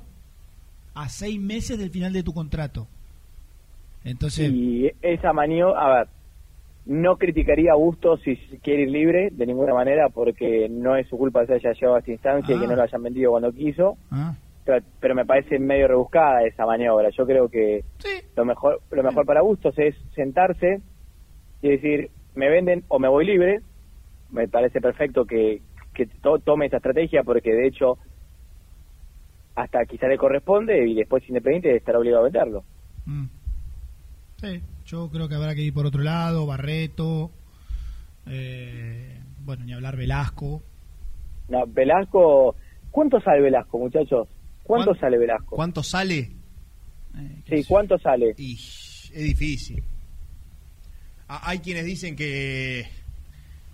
A 0.95 1.09
6 1.09 1.41
meses 1.41 1.79
del 1.79 1.91
final 1.91 2.13
de 2.13 2.23
tu 2.23 2.33
contrato. 2.33 2.87
Entonces, 4.07 4.51
Y 4.51 4.91
esa 5.03 5.33
maniobra, 5.33 5.81
a 5.81 5.99
ver, 5.99 6.09
no 6.87 7.17
criticaría 7.17 7.73
a 7.73 7.77
Bustos 7.77 8.21
si 8.23 8.37
quiere 8.63 8.83
ir 8.83 8.91
libre 8.91 9.29
de 9.33 9.45
ninguna 9.47 9.75
manera, 9.75 10.09
porque 10.09 10.69
no 10.71 10.95
es 10.97 11.09
su 11.09 11.19
culpa 11.19 11.41
que 11.41 11.47
se 11.49 11.55
haya 11.69 11.73
llevado 11.73 11.97
a 11.97 11.99
esta 11.99 12.13
instancia 12.13 12.55
y 12.55 12.59
que 12.61 12.65
Ah. 12.65 12.69
no 12.69 12.77
lo 12.77 12.83
hayan 12.83 13.03
vendido 13.03 13.31
cuando 13.33 13.53
quiso. 13.53 13.99
ah, 14.13 14.35
pero, 14.65 14.85
pero 15.01 15.15
me 15.15 15.25
parece 15.27 15.59
medio 15.59 15.89
rebuscada 15.89 16.45
esa 16.45 16.65
maniobra. 16.67 17.11
Yo 17.11 17.27
creo 17.27 17.49
que 17.49 17.85
lo 18.37 18.45
mejor 18.45 18.81
lo 18.91 19.03
mejor 19.03 19.27
para 19.27 19.43
Bustos 19.43 19.77
es 19.79 19.95
sentarse 20.15 20.81
y 21.63 21.69
decir, 21.71 22.11
me 22.35 22.49
venden 22.49 22.85
o 22.89 22.99
me 23.01 23.09
voy 23.09 23.27
libre. 23.27 23.61
Me 24.31 24.47
parece 24.49 24.81
perfecto 24.81 25.25
que, 25.25 25.63
que 25.95 26.07
to- 26.07 26.39
tome 26.41 26.67
esa 26.67 26.77
estrategia 26.79 27.23
porque 27.25 27.53
de 27.53 27.67
hecho 27.69 27.99
hasta 29.55 29.85
quizá 29.87 30.07
le 30.09 30.19
corresponde 30.19 30.87
y 30.87 30.95
después 30.95 31.27
Independiente 31.29 31.75
estará 31.77 31.99
obligado 31.99 32.23
a 32.23 32.25
venderlo. 32.25 32.65
mm. 33.07 33.25
Sí, 34.41 34.63
yo 34.85 35.09
creo 35.11 35.29
que 35.29 35.35
habrá 35.35 35.55
que 35.55 35.63
ir 35.63 35.73
por 35.75 35.87
otro 35.87 36.03
lado, 36.03 36.47
Barreto, 36.47 37.31
eh, 38.27 39.21
bueno, 39.45 39.65
ni 39.65 39.73
hablar 39.73 39.97
Velasco. 39.97 40.63
No, 41.49 41.65
Velasco, 41.67 42.57
¿cuánto 42.91 43.21
sale 43.21 43.41
Velasco, 43.43 43.79
muchachos? 43.79 44.29
¿Cuánto 44.63 44.91
¿Cuán- 44.91 45.01
sale 45.01 45.19
Velasco? 45.19 45.57
¿Cuánto 45.57 45.83
sale? 45.83 46.33
Sí, 47.49 47.65
¿cuánto 47.67 47.99
sale? 47.99 48.31
Es 48.37 49.11
difícil. 49.15 49.83
A- 51.29 51.49
Hay 51.51 51.61
quienes 51.61 51.85
dicen 51.85 52.15
que 52.17 52.87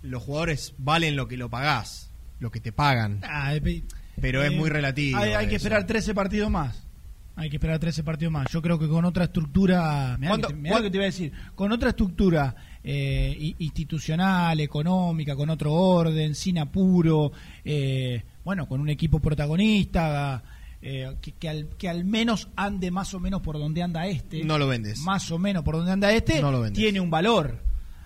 los 0.01 0.23
jugadores 0.23 0.73
valen 0.77 1.15
lo 1.15 1.27
que 1.27 1.35
lo 1.37 1.49
pagás, 1.49 2.11
lo 2.39 2.51
que 2.51 2.59
te 2.59 2.71
pagan. 2.71 3.19
Ah, 3.23 3.55
eh, 3.55 3.83
Pero 4.21 4.43
es 4.43 4.51
eh, 4.51 4.55
muy 4.55 4.69
relativo. 4.69 5.17
Hay, 5.17 5.31
hay 5.33 5.47
que 5.47 5.55
esperar 5.55 5.85
13 5.85 6.13
partidos 6.13 6.49
más. 6.49 6.87
Hay 7.35 7.49
que 7.49 7.55
esperar 7.57 7.79
13 7.79 8.03
partidos 8.03 8.31
más. 8.31 8.47
Yo 8.51 8.61
creo 8.61 8.77
que 8.77 8.87
con 8.87 9.05
otra 9.05 9.23
estructura, 9.23 10.15
mirá 10.19 10.29
¿Cuánto- 10.29 10.47
que 10.49 10.53
te- 10.53 10.59
mirá 10.59 10.77
lo 10.77 10.83
que 10.83 10.89
te 10.91 10.97
iba 10.97 11.03
a 11.03 11.07
decir, 11.07 11.31
con 11.55 11.71
otra 11.71 11.89
estructura 11.89 12.55
eh, 12.83 13.35
i- 13.39 13.55
institucional, 13.59 14.59
económica, 14.59 15.35
con 15.35 15.49
otro 15.49 15.73
orden, 15.73 16.35
sin 16.35 16.59
apuro, 16.59 17.31
eh, 17.65 18.21
bueno, 18.43 18.67
con 18.67 18.81
un 18.81 18.89
equipo 18.89 19.19
protagonista, 19.19 20.43
eh, 20.81 21.15
que, 21.21 21.31
que 21.31 21.49
al, 21.49 21.69
que 21.77 21.89
al 21.89 22.03
menos 22.05 22.49
ande 22.55 22.91
más 22.91 23.13
o 23.13 23.19
menos 23.19 23.41
por 23.41 23.57
donde 23.57 23.81
anda 23.81 24.05
este. 24.05 24.43
No 24.43 24.57
lo 24.57 24.67
vendes. 24.67 24.99
Más 24.99 25.31
o 25.31 25.39
menos 25.39 25.63
por 25.63 25.75
donde 25.77 25.91
anda 25.93 26.11
este, 26.11 26.41
No 26.41 26.51
lo 26.51 26.61
vendes. 26.61 26.77
tiene 26.77 26.99
un 26.99 27.09
valor. 27.09 27.57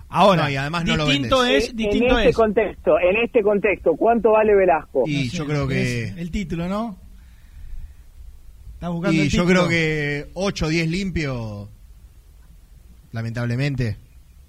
Ahora, 0.09 0.43
No, 0.43 0.49
y 0.51 0.55
además 0.55 0.85
no 0.85 0.95
lo 0.95 1.05
distinto 1.07 1.39
vendes. 1.41 1.63
es, 1.65 1.69
en 1.71 1.75
distinto 1.75 2.17
este 2.17 2.29
es. 2.29 2.35
contexto, 2.35 2.99
en 2.99 3.17
este 3.25 3.41
contexto, 3.43 3.91
¿cuánto 3.97 4.31
vale 4.31 4.55
Velasco? 4.55 5.03
Y 5.05 5.15
No 5.25 5.31
sé, 5.31 5.37
yo 5.37 5.45
creo 5.45 5.67
que. 5.67 6.03
es 6.05 6.17
el 6.17 6.31
título, 6.31 6.69
¿no? 6.69 6.97
Buscando 8.81 9.11
Y 9.11 9.19
el 9.21 9.29
yo 9.29 9.41
título. 9.43 9.67
creo 9.67 9.69
que 9.69 10.29
8 10.33 10.65
o 10.65 10.69
10 10.69 10.89
limpio, 10.89 11.69
lamentablemente. 13.11 13.97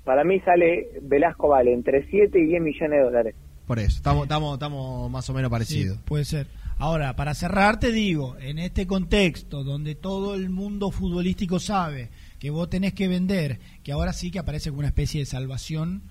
Para 0.05 0.25
mí 0.25 0.41
sale, 0.41 0.89
Velasco 1.03 1.49
vale 1.49 1.73
entre 1.73 2.07
7 2.09 2.39
y 2.39 2.47
10 2.47 2.63
millones 2.63 2.91
de 2.91 3.05
dólares. 3.05 3.35
Por 3.67 3.79
eso, 3.79 3.97
estamos, 3.97 4.23
estamos, 4.25 4.55
estamos 4.55 5.11
más 5.11 5.29
o 5.29 5.35
menos 5.35 5.51
parecidos. 5.51 5.97
Sí, 5.97 6.03
puede 6.07 6.25
ser. 6.25 6.47
Ahora, 6.79 7.17
para 7.17 7.35
cerrar, 7.35 7.81
te 7.81 7.91
digo, 7.91 8.37
en 8.41 8.59
este 8.59 8.87
contexto 8.87 9.65
donde 9.65 9.95
todo 9.95 10.35
el 10.35 10.49
mundo 10.49 10.91
futbolístico 10.91 11.59
sabe 11.59 12.09
que 12.39 12.51
vos 12.51 12.71
tenés 12.71 12.95
que 12.95 13.09
vender, 13.09 13.59
que 13.83 13.93
ahora 13.93 14.13
sí 14.13 14.31
que 14.31 14.39
aparece 14.39 14.71
como 14.71 14.79
una 14.81 14.89
especie 14.89 15.21
de 15.21 15.27
salvación 15.27 16.03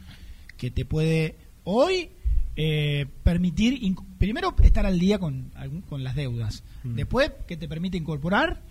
que 0.57 0.69
te 0.69 0.83
puede 0.85 1.35
hoy 1.63 2.09
eh, 2.59 3.05
permitir, 3.23 3.79
primero, 4.17 4.53
estar 4.63 4.85
al 4.85 4.97
día 4.99 5.19
con, 5.19 5.51
con 5.87 6.03
las 6.03 6.15
deudas, 6.15 6.63
después 6.83 7.31
que 7.47 7.55
te 7.55 7.67
permite 7.69 7.97
incorporar 7.97 8.63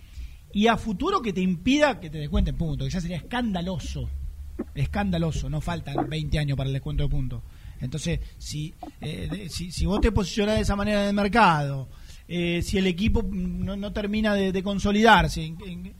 y 0.53 0.67
a 0.67 0.77
futuro 0.77 1.21
que 1.21 1.31
te 1.33 1.41
impida 1.41 1.99
que 1.99 2.09
te 2.09 2.17
descuenten 2.19 2.55
puntos, 2.57 2.85
que 2.87 2.93
ya 2.93 3.01
sería 3.01 3.17
escandaloso, 3.17 4.09
escandaloso, 4.75 5.49
no 5.49 5.61
faltan 5.61 6.09
20 6.09 6.37
años 6.39 6.57
para 6.57 6.67
el 6.67 6.73
descuento 6.73 7.03
de 7.03 7.09
puntos. 7.09 7.41
Entonces, 7.79 8.19
si, 8.37 8.73
eh, 9.01 9.27
de- 9.31 9.49
si, 9.49 9.71
si 9.71 9.85
vos 9.85 10.01
te 10.01 10.11
posicionás 10.11 10.55
de 10.55 10.61
esa 10.61 10.75
manera 10.75 11.03
en 11.03 11.09
el 11.09 11.13
mercado, 11.13 11.87
eh, 12.27 12.61
si 12.63 12.77
el 12.77 12.87
equipo 12.87 13.23
no, 13.23 13.75
no 13.77 13.93
termina 13.93 14.33
de, 14.33 14.51
de 14.51 14.63
consolidarse 14.63 15.43
en- 15.45 15.57
en- 15.65 15.93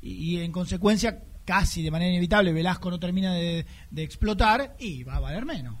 y, 0.00 0.10
y 0.12 0.40
en 0.40 0.52
consecuencia 0.52 1.22
casi 1.44 1.82
de 1.82 1.90
manera 1.90 2.10
inevitable 2.10 2.52
Velasco 2.52 2.90
no 2.90 2.98
termina 2.98 3.34
de, 3.34 3.66
de 3.90 4.02
explotar 4.02 4.76
y 4.78 5.02
va 5.02 5.16
a 5.16 5.20
valer 5.20 5.44
menos. 5.44 5.74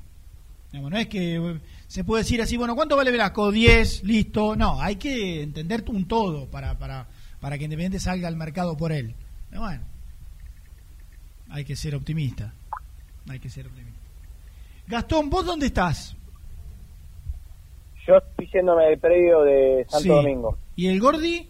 No 0.80 0.96
es 0.96 1.06
que 1.08 1.36
eh, 1.36 1.60
se 1.86 2.04
puede 2.04 2.22
decir 2.22 2.42
así, 2.42 2.56
bueno, 2.56 2.74
¿cuánto 2.74 2.96
vale 2.96 3.10
Velasco? 3.10 3.50
10, 3.52 4.04
listo. 4.04 4.56
No, 4.56 4.80
hay 4.80 4.96
que 4.96 5.42
entender 5.42 5.84
un 5.88 6.06
todo 6.06 6.46
para, 6.46 6.78
para, 6.78 7.06
para 7.40 7.58
que 7.58 7.64
Independiente 7.64 8.00
salga 8.00 8.28
al 8.28 8.36
mercado 8.36 8.76
por 8.76 8.92
él. 8.92 9.14
Pero 9.50 9.62
bueno, 9.62 9.82
hay 11.50 11.64
que 11.64 11.76
ser 11.76 11.94
optimista. 11.94 12.52
Hay 13.28 13.38
que 13.38 13.48
ser 13.48 13.66
optimista. 13.66 14.00
Gastón, 14.86 15.30
¿vos 15.30 15.46
dónde 15.46 15.66
estás? 15.66 16.16
Yo 18.06 18.16
estoy 18.16 18.50
yéndome 18.52 18.84
del 18.84 18.98
predio 18.98 19.42
de 19.42 19.86
Santo 19.88 20.02
Sí. 20.02 20.08
Domingo. 20.08 20.58
¿Y 20.76 20.88
el 20.88 21.00
Gordi? 21.00 21.48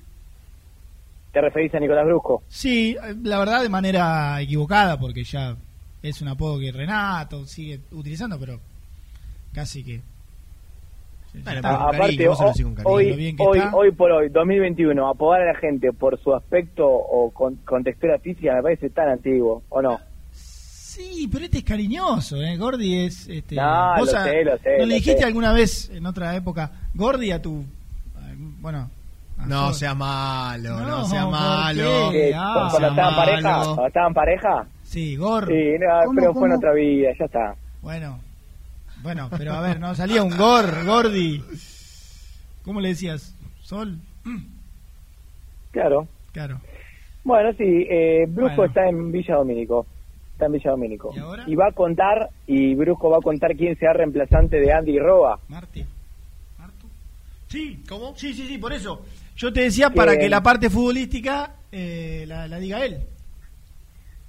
¿Te 1.33 1.41
referís 1.41 1.75
a 1.75 1.81
Nicolás 1.81 2.05
Brusco? 2.07 2.45
Sí, 2.47 2.97
eh, 3.03 3.15
la 3.25 3.39
verdad 3.41 3.63
de 3.63 3.69
manera 3.69 4.41
equivocada, 4.41 5.01
porque 5.01 5.25
ya 5.25 5.57
es 6.01 6.23
un 6.23 6.29
apodo 6.29 6.61
que 6.61 6.71
Renato 6.71 7.45
sigue 7.45 7.81
utilizando, 7.91 8.39
pero 8.39 8.61
casi 9.55 9.85
que. 9.85 10.01
Bueno, 11.33 11.51
está. 11.51 11.51
pero 11.51 11.63
con 11.63 11.95
Aparte, 11.97 12.17
cariño, 12.17 12.33
hoy, 12.85 13.35
hoy, 13.39 13.59
está. 13.59 13.75
hoy 13.77 13.91
por 13.93 14.13
hoy, 14.13 14.29
2021, 14.29 15.09
apodar 15.09 15.43
a 15.43 15.53
la 15.53 15.59
gente 15.59 15.93
por 15.93 16.19
su 16.21 16.33
aspecto 16.35 16.87
o 16.87 17.31
con, 17.31 17.57
con 17.65 17.83
textura 17.83 18.19
física 18.21 18.55
me 18.55 18.63
parece 18.63 18.91
tan 18.91 19.09
antiguo, 19.09 19.63
¿o 19.69 19.83
no? 19.83 19.99
Sí, 20.33 21.29
pero 21.33 21.45
este 21.47 21.59
es 21.59 21.65
cariñoso, 21.65 22.37
¿eh? 22.41 22.57
Gordi 22.57 23.05
es. 23.07 23.29
Este, 23.29 23.57
No, 23.57 23.97
lo 23.97 24.03
a- 24.05 24.07
sé, 24.07 24.45
lo 24.45 24.57
sé, 24.59 24.71
¿No 24.75 24.79
lo 24.79 24.87
le 24.87 24.95
dijiste 24.95 25.23
sé. 25.23 25.27
alguna 25.27 25.53
vez 25.53 25.91
en 25.91 26.07
otra 26.07 26.37
época, 26.37 26.71
Gordi 26.95 27.33
a 27.33 27.43
tu. 27.43 27.65
Bueno. 28.61 28.89
a 29.37 29.47
No 29.47 29.73
sea 29.73 29.95
malo, 29.95 30.79
no, 30.79 30.87
No, 30.89 31.05
sea 31.05 31.23
¿por 31.23 31.33
malo. 31.33 32.11
Ah, 32.37 32.69
cuando 32.71 32.89
estaban 32.91 33.15
malo. 33.15 33.17
pareja, 33.17 33.65
cuando 33.65 33.87
estaban 33.89 34.15
pareja, 34.15 34.67
Sí, 34.85 35.17
Gor. 35.17 35.49
sí, 35.49 35.53
no, 35.81 36.07
¿Cómo, 36.07 36.21
pero 36.21 36.33
fue 36.35 36.49
en 36.49 36.55
otra 36.55 36.73
vida, 36.75 37.09
ya 37.19 37.25
está. 37.25 37.57
Bueno, 37.83 38.21
bueno, 39.05 39.29
pero 39.37 39.53
a 39.53 39.61
ver, 39.61 39.79
no 39.79 39.95
salía 39.95 40.23
un 40.25 40.37
Gor, 40.37 40.85
Gordi. 40.87 41.41
¿Cómo 42.65 42.81
le 42.81 42.89
decías? 42.89 43.35
Sol. 43.63 43.99
Claro. 45.71 46.09
Claro. 46.33 46.61
Bueno, 47.23 47.53
sí, 47.59 47.87
eh, 47.89 48.25
Brusco 48.27 48.57
Bueno. 48.57 48.65
está 48.73 48.89
en 48.89 49.13
Villa 49.13 49.37
Domínico. 49.37 49.87
Está 50.33 50.47
en 50.47 50.53
Villa 50.53 50.71
Domínico. 50.71 51.13
¿Y 51.15 51.19
ahora? 51.19 51.45
va 51.49 51.69
a 51.69 51.73
contar, 51.73 52.31
y 52.47 52.75
Brusco 52.75 53.11
va 53.11 53.19
a 53.19 53.21
contar 53.21 53.55
quién 53.57 53.79
será 53.79 53.93
reemplazante 53.93 54.59
de 54.59 54.73
Andy 54.73 54.99
Roa. 54.99 55.39
Marti. 55.49 55.85
¿Martu? 56.59 56.87
Sí. 57.49 57.83
¿Cómo? 57.89 58.15
Sí, 58.17 58.33
sí, 58.33 58.47
sí, 58.49 58.59
por 58.59 58.73
eso. 58.73 59.05
Yo 59.37 59.53
te 59.53 59.61
decía 59.63 59.91
para 59.91 60.17
que 60.17 60.29
la 60.29 60.43
parte 60.43 60.71
futbolística 60.71 61.57
eh, 61.71 62.25
la, 62.27 62.49
la 62.49 62.59
diga 62.59 62.85
él. 62.85 62.99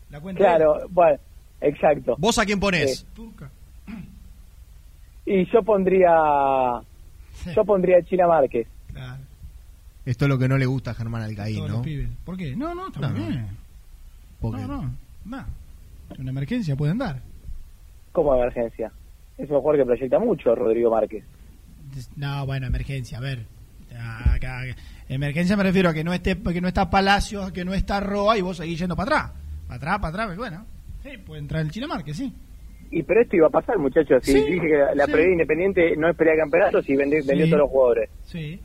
La 0.09 0.19
cuenta 0.19 0.39
Claro, 0.39 0.81
bueno, 0.89 1.17
exacto. 1.61 2.15
¿Vos 2.17 2.37
a 2.39 2.45
quién 2.45 2.59
ponés? 2.59 3.05
Sí. 3.15 3.29
Y 5.25 5.45
yo 5.51 5.63
pondría, 5.63 6.09
yo 7.55 7.65
pondría 7.65 8.01
China 8.03 8.27
Márquez. 8.27 8.67
Claro, 8.93 9.23
Esto 10.05 10.25
es 10.25 10.29
lo 10.29 10.37
que 10.37 10.47
no 10.47 10.57
le 10.57 10.65
gusta 10.67 10.91
a 10.91 10.93
Germán 10.93 11.23
Alcaín, 11.23 11.65
¿no? 11.67 11.81
¿Por 12.23 12.37
qué? 12.37 12.55
No, 12.55 12.75
no, 12.75 12.87
está 12.87 12.99
No, 13.01 13.09
muy 13.09 13.19
no. 13.21 13.27
bien. 13.27 13.47
Porque- 14.39 14.61
No, 14.61 14.67
no. 15.25 15.45
Una 16.19 16.29
emergencia 16.29 16.75
pueden 16.75 16.97
dar. 16.99 17.21
como 18.11 18.33
emergencia. 18.35 18.91
Es 19.37 19.49
un 19.49 19.57
jugador 19.59 19.77
que 19.81 19.85
proyecta 19.85 20.19
mucho, 20.19 20.55
Rodrigo 20.55 20.89
Márquez. 20.91 21.25
No, 22.15 22.45
bueno, 22.45 22.67
emergencia, 22.67 23.17
a 23.17 23.21
ver. 23.21 23.45
Acá- 24.25 24.63
emergencia 25.09 25.57
me 25.57 25.63
refiero 25.63 25.89
a 25.89 25.93
que 25.93 26.03
no 26.03 26.13
esté 26.13 26.37
que 26.41 26.61
no 26.61 26.67
está 26.69 26.89
Palacios, 26.89 27.51
que 27.51 27.65
no 27.65 27.73
está 27.73 27.99
Roa 27.99 28.37
y 28.37 28.41
vos 28.41 28.57
seguís 28.57 28.79
yendo 28.79 28.95
para 28.95 29.17
atrás. 29.17 29.31
Para 29.67 29.75
atrás, 29.77 29.99
para 29.99 30.23
atrás, 30.23 30.37
bueno. 30.37 30.65
Sí, 31.03 31.17
puede 31.25 31.41
entrar 31.41 31.61
el 31.63 31.71
Chile 31.71 31.87
Márquez, 31.87 32.15
sí. 32.15 32.33
Y 32.91 33.03
pero 33.03 33.21
esto 33.21 33.35
iba 33.35 33.47
a 33.47 33.49
pasar, 33.51 33.77
muchachos. 33.77 34.23
Si 34.23 34.31
Sí, 34.33 34.39
dije 34.51 34.67
que 34.67 34.77
la, 34.95 35.05
sí. 35.05 35.11
independiente 35.31 35.95
no 35.97 36.09
es 36.09 36.15
pelear 36.15 36.37
campeonatos 36.37 36.87
y 36.89 36.95
vendió 36.95 37.21
Sí. 37.21 37.27
todos 37.49 37.59
los 37.59 37.69
jugadores. 37.69 38.09
Sí, 38.23 38.59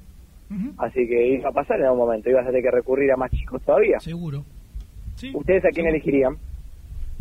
Así 0.79 1.07
que 1.07 1.29
iba 1.35 1.49
a 1.49 1.53
pasar 1.53 1.79
en 1.79 1.87
algún 1.87 2.01
momento. 2.01 2.29
Ibas 2.29 2.43
a 2.45 2.49
tener 2.49 2.63
que 2.65 2.71
recurrir 2.73 3.13
a 3.13 3.17
más 3.17 3.31
chicos 3.31 3.63
todavía. 3.63 4.01
seguro. 4.01 4.45
¿Ustedes 5.35 5.65
a 5.65 5.69
quién 5.69 5.87
elegirían? 5.87 6.37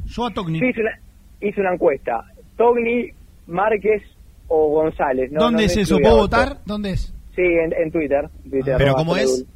Yo 0.06 0.26
a 0.26 0.32
Togni. 0.34 0.58
Hice 0.58 0.82
una, 0.82 1.00
hice 1.42 1.62
una 1.62 1.74
encuesta. 1.74 2.24
Togni, 2.58 3.10
Márquez 3.48 4.02
o 4.48 4.70
González. 4.70 5.32
No, 5.32 5.42
¿Dónde 5.42 5.64
no 5.64 5.66
es 5.68 5.78
eso? 5.78 6.00
¿Puedo 6.00 6.18
votar? 6.18 6.58
¿Dónde 6.66 6.92
es? 6.92 7.14
Sí, 7.36 7.42
en, 7.44 7.72
en 7.74 7.92
Twitter. 7.92 8.28
Twitter, 8.50 8.76
¿Pero 8.78 8.94
cómo 8.96 9.16
es? 9.16 9.26
Edul. 9.26 9.48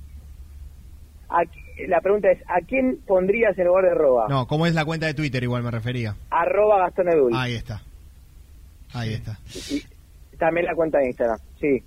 ¿A 1.73 1.75
qui- 1.75 1.87
la 1.87 2.01
pregunta 2.01 2.31
es, 2.31 2.39
¿a 2.47 2.61
quién 2.65 2.99
pondrías 3.07 3.57
en 3.57 3.65
lugar 3.67 3.85
de 3.85 3.93
Roa? 3.95 4.27
No, 4.29 4.47
¿cómo 4.47 4.65
es 4.67 4.73
la 4.73 4.85
cuenta 4.85 5.05
de 5.07 5.13
Twitter? 5.13 5.41
Igual 5.43 5.63
me 5.63 5.71
refería. 5.71 6.15
Arroba 6.29 6.79
Gastón 6.79 7.09
Edul. 7.09 7.33
Ahí 7.35 7.53
está. 7.55 7.81
Ahí 8.93 9.13
está. 9.13 9.39
Y 9.71 9.83
también 10.37 10.65
la 10.67 10.75
cuenta 10.75 10.99
de 10.99 11.07
Instagram. 11.07 11.39
Sí. 11.59 11.83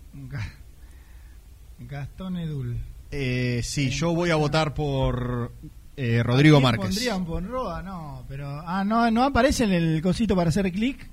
Gastón 1.79 2.37
Edul. 2.39 2.77
Eh, 3.11 3.61
sí, 3.63 3.91
yo 3.91 4.15
voy 4.15 4.31
a 4.31 4.37
votar 4.37 4.75
por 4.75 5.53
eh, 5.97 6.23
Rodrigo 6.23 6.57
¿A 6.57 6.61
quién 6.61 6.71
Márquez. 6.71 6.87
pondrían 6.87 7.25
por 7.25 7.45
Roa? 7.45 7.83
No, 7.83 8.25
pero. 8.29 8.49
Ah, 8.67 8.85
no, 8.85 9.11
no 9.11 9.23
aparece 9.25 9.65
en 9.65 9.73
el 9.73 10.03
cosito 10.03 10.35
para 10.35 10.49
hacer 10.49 10.71
clic. 10.73 11.09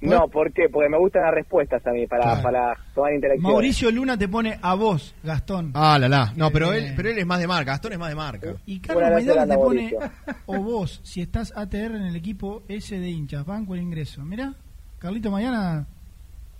No, 0.00 0.28
¿por 0.28 0.52
qué? 0.52 0.68
Porque 0.70 0.88
me 0.90 0.98
gustan 0.98 1.22
las 1.22 1.32
respuestas 1.34 1.84
a 1.86 1.90
mí 1.90 2.06
para, 2.06 2.22
Claro. 2.24 2.42
para 2.42 2.76
tomar 2.94 3.14
interacción. 3.14 3.50
Mauricio 3.50 3.90
Luna 3.90 4.18
te 4.18 4.28
pone 4.28 4.58
a 4.60 4.74
vos, 4.74 5.14
Gastón. 5.24 5.70
Ah, 5.74 5.98
la 5.98 6.06
la. 6.08 6.32
No, 6.36 6.50
pero 6.50 6.72
Eh, 6.74 6.78
él, 6.88 6.92
pero 6.94 7.08
él 7.10 7.18
es 7.18 7.26
más 7.26 7.38
de 7.40 7.46
marca. 7.46 7.72
Gastón 7.72 7.92
es 7.94 7.98
más 7.98 8.10
de 8.10 8.14
marca. 8.14 8.54
Y 8.66 8.78
Carlos 8.80 9.10
Maidana 9.10 9.46
te 9.46 9.54
pone 9.54 9.82
Mauricio. 9.92 9.98
o 10.46 10.58
vos, 10.60 11.00
si 11.02 11.22
estás 11.22 11.52
ATR 11.56 11.96
en 11.96 12.02
el 12.06 12.16
equipo 12.16 12.62
S 12.68 12.98
de 12.98 13.08
hinchas, 13.08 13.46
banco 13.46 13.74
el 13.74 13.80
ingreso. 13.80 14.22
Mira, 14.22 14.52
Carlito 14.98 15.30
Mañana, 15.30 15.86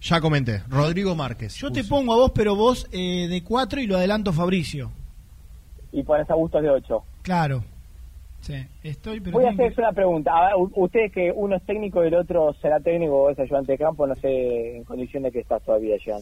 Ya 0.01 0.21
comenté. 0.21 0.63
Rodrigo 0.69 1.15
Márquez. 1.15 1.55
yo 1.57 1.71
te 1.71 1.85
pongo 1.85 2.15
a 2.15 2.17
vos, 2.17 2.33
pero 2.35 2.57
vos 2.57 2.89
eh, 2.91 3.29
de 3.29 3.43
4 3.45 3.81
y 3.83 3.87
lo 3.87 3.97
adelanto 3.97 4.33
Fabricio. 4.33 4.91
Y 5.93 6.03
pones 6.03 6.29
a 6.31 6.35
gustos 6.35 6.63
de 6.63 6.71
8. 6.71 7.03
Claro. 7.23 7.65
Sí, 8.47 8.55
estoy, 8.85 9.19
pero. 9.21 9.33
Voy 9.33 9.45
a 9.47 9.51
hacerles 9.51 9.77
una 9.79 9.93
pregunta. 9.93 10.31
A 10.33 10.47
ver, 10.47 10.55
ustedes 10.77 11.11
que 11.13 11.33
uno 11.35 11.57
es 11.57 11.67
técnico 11.67 12.05
y 12.05 12.09
el 12.09 12.15
otro 12.15 12.55
será 12.63 12.79
técnico 12.81 13.15
o 13.23 13.31
es 13.31 13.39
ayudante 13.39 13.73
de 13.73 13.79
campo, 13.79 14.07
no 14.07 14.15
sé 14.15 14.77
en 14.77 14.85
condición 14.85 15.25
de 15.25 15.33
que 15.33 15.41
estás 15.41 15.63
todavía, 15.65 15.97
Jean. 15.99 16.21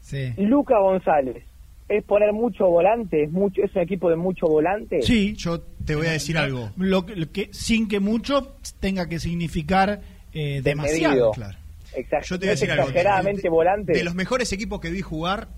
Sí. 0.00 0.32
Luca 0.38 0.78
González, 0.78 1.44
¿es 1.88 2.02
poner 2.04 2.32
mucho 2.32 2.66
volante? 2.66 3.24
¿Es, 3.24 3.30
mucho, 3.30 3.62
¿Es 3.62 3.74
un 3.76 3.82
equipo 3.82 4.08
de 4.08 4.16
mucho 4.16 4.46
volante? 4.46 5.02
Sí. 5.02 5.34
Yo 5.34 5.60
te 5.84 5.94
voy 5.94 6.06
a 6.06 6.12
decir 6.12 6.38
algo. 6.38 6.70
Lo 6.76 7.04
que, 7.04 7.16
lo 7.16 7.30
que- 7.30 7.50
sin 7.52 7.88
que 7.88 8.00
mucho 8.00 8.54
tenga 8.80 9.08
que 9.08 9.18
significar 9.18 10.00
eh, 10.32 10.60
demasiado. 10.62 11.32
Claro. 11.32 11.58
Exacto. 11.94 12.26
Yo 12.28 12.38
te 12.38 12.46
voy 12.46 12.48
a 12.48 12.50
¿No 12.50 12.54
es 12.54 12.60
decir 12.60 12.70
algo. 12.72 12.82
exageradamente 12.88 13.42
de- 13.42 13.48
volante? 13.50 13.92
De 13.92 14.04
los 14.04 14.14
mejores 14.14 14.52
equipos 14.52 14.80
que 14.80 14.90
vi 14.90 15.00
jugar, 15.02 15.48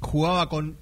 jugaba 0.00 0.48
con 0.48 0.76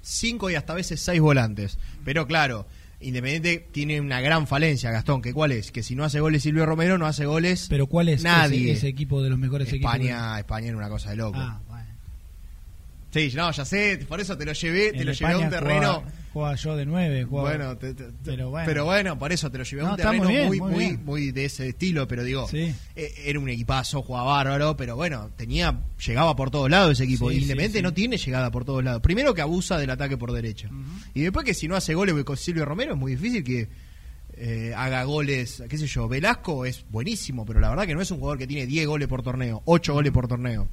cinco 0.00 0.48
y 0.48 0.54
hasta 0.54 0.72
veces 0.74 1.00
seis 1.00 1.20
volantes. 1.20 1.78
Pero 2.04 2.26
claro, 2.26 2.64
Independiente 3.00 3.68
tiene 3.70 4.00
una 4.00 4.20
gran 4.20 4.46
falencia, 4.46 4.90
Gastón. 4.90 5.22
que 5.22 5.32
¿Cuál 5.32 5.52
es? 5.52 5.70
Que 5.70 5.82
si 5.82 5.94
no 5.94 6.02
hace 6.04 6.18
goles 6.20 6.42
Silvio 6.42 6.66
Romero, 6.66 6.98
no 6.98 7.06
hace 7.06 7.26
goles 7.26 7.66
Pero 7.70 7.86
¿cuál 7.86 8.08
es 8.08 8.22
nadie. 8.22 8.64
ese, 8.64 8.72
ese 8.72 8.88
equipo 8.88 9.22
de 9.22 9.30
los 9.30 9.38
mejores 9.38 9.68
equipos? 9.68 9.92
España, 9.94 10.38
España 10.38 10.68
era 10.68 10.76
una 10.76 10.88
cosa 10.88 11.10
de 11.10 11.16
loco. 11.16 11.38
Ah. 11.38 11.60
Sí, 13.10 13.32
no, 13.34 13.50
ya 13.50 13.64
sé, 13.64 14.04
por 14.06 14.20
eso 14.20 14.36
te 14.36 14.44
lo 14.44 14.52
llevé, 14.52 14.92
te 14.92 14.98
En 15.00 15.06
lo 15.06 15.12
llevé 15.12 15.32
a 15.32 15.38
un 15.38 15.48
terreno. 15.48 15.94
Jugaba, 15.94 16.12
jugaba 16.34 16.54
yo 16.56 16.76
de 16.76 16.84
9. 16.86 17.24
Bueno, 17.24 17.76
te- 17.78 17.94
te- 17.94 18.04
te- 18.04 18.12
pero 18.22 18.50
bueno. 18.50 18.66
pero 18.66 18.84
bueno, 18.84 19.18
por 19.18 19.32
eso 19.32 19.50
te 19.50 19.56
lo 19.56 19.64
llevé 19.64 19.82
a 19.82 19.90
un 19.92 19.96
terreno 19.96 20.28
bien, 20.28 20.46
muy, 20.48 20.60
muy 20.60 20.96
muy, 20.98 21.30
de 21.32 21.46
ese 21.46 21.68
estilo, 21.68 22.06
pero 22.06 22.22
digo, 22.22 22.46
Sí. 22.48 22.74
eh, 22.96 23.14
era 23.24 23.40
un 23.40 23.48
equipazo, 23.48 24.02
jugaba 24.02 24.32
bárbaro, 24.32 24.76
pero 24.76 24.94
bueno, 24.94 25.30
tenía, 25.36 25.80
llegaba 26.06 26.36
por 26.36 26.50
todos 26.50 26.68
lados 26.68 26.92
ese 26.92 27.04
equipo. 27.04 27.30
Sí, 27.30 27.36
Independiente 27.36 27.78
sí. 27.78 27.82
no 27.82 27.94
tiene 27.94 28.18
llegada 28.18 28.50
por 28.50 28.66
todos 28.66 28.84
lados. 28.84 29.00
Primero 29.00 29.32
que 29.32 29.40
abusa 29.40 29.78
del 29.78 29.88
ataque 29.88 30.18
por 30.18 30.32
derecha. 30.32 30.68
Y 31.14 31.22
después 31.22 31.46
que 31.46 31.54
si 31.54 31.66
no 31.66 31.76
hace 31.76 31.94
goles 31.94 32.14
con 32.24 32.36
Silvio 32.36 32.66
Romero 32.66 32.92
es 32.92 32.98
muy 32.98 33.12
difícil 33.12 33.42
que 33.42 33.68
eh, 34.40 34.72
haga 34.76 35.02
goles, 35.04 35.62
qué 35.68 35.78
sé 35.78 35.86
yo, 35.86 36.06
Velasco 36.08 36.64
es 36.66 36.84
buenísimo, 36.90 37.44
pero 37.46 37.58
la 37.58 37.70
verdad 37.70 37.86
que 37.86 37.94
no 37.94 38.02
es 38.02 38.10
un 38.10 38.18
jugador 38.18 38.38
que 38.38 38.46
tiene 38.46 38.66
10 38.66 38.86
goles 38.86 39.08
por 39.08 39.22
torneo, 39.22 39.62
8 39.64 39.94
goles 39.94 40.12
por 40.12 40.28
torneo. 40.28 40.68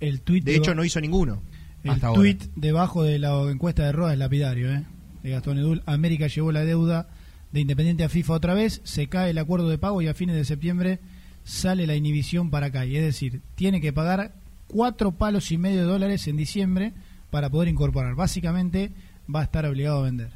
El 0.00 0.20
tweet 0.20 0.42
De 0.42 0.56
hecho 0.56 0.74
no 0.74 0.84
hizo 0.84 1.00
ninguno. 1.00 1.42
El 1.82 2.00
tweet 2.00 2.38
debajo 2.56 3.02
de 3.02 3.18
la 3.18 3.40
encuesta 3.50 3.84
de 3.84 3.92
Roa 3.92 4.12
es 4.12 4.18
lapidario, 4.18 4.72
¿eh? 4.72 4.84
De 5.22 5.30
Gastón 5.30 5.58
Edul. 5.58 5.82
América 5.86 6.26
llevó 6.26 6.52
la 6.52 6.64
deuda 6.64 7.08
de 7.52 7.60
Independiente 7.60 8.04
a 8.04 8.08
FIFA 8.08 8.32
otra 8.32 8.54
vez, 8.54 8.80
se 8.84 9.06
cae 9.06 9.30
el 9.30 9.38
acuerdo 9.38 9.68
de 9.68 9.78
pago 9.78 10.02
y 10.02 10.08
a 10.08 10.14
fines 10.14 10.34
de 10.34 10.44
septiembre 10.44 10.98
sale 11.44 11.86
la 11.86 11.94
inhibición 11.94 12.50
para 12.50 12.66
acá. 12.66 12.84
Y 12.86 12.96
es 12.96 13.04
decir, 13.04 13.42
tiene 13.54 13.80
que 13.80 13.92
pagar 13.92 14.32
cuatro 14.66 15.12
palos 15.12 15.52
y 15.52 15.58
medio 15.58 15.82
de 15.82 15.86
dólares 15.86 16.26
en 16.26 16.36
diciembre 16.36 16.92
para 17.30 17.50
poder 17.50 17.68
incorporar. 17.68 18.14
Básicamente 18.14 18.90
va 19.32 19.40
a 19.40 19.44
estar 19.44 19.64
obligado 19.66 20.00
a 20.00 20.04
vender. 20.04 20.30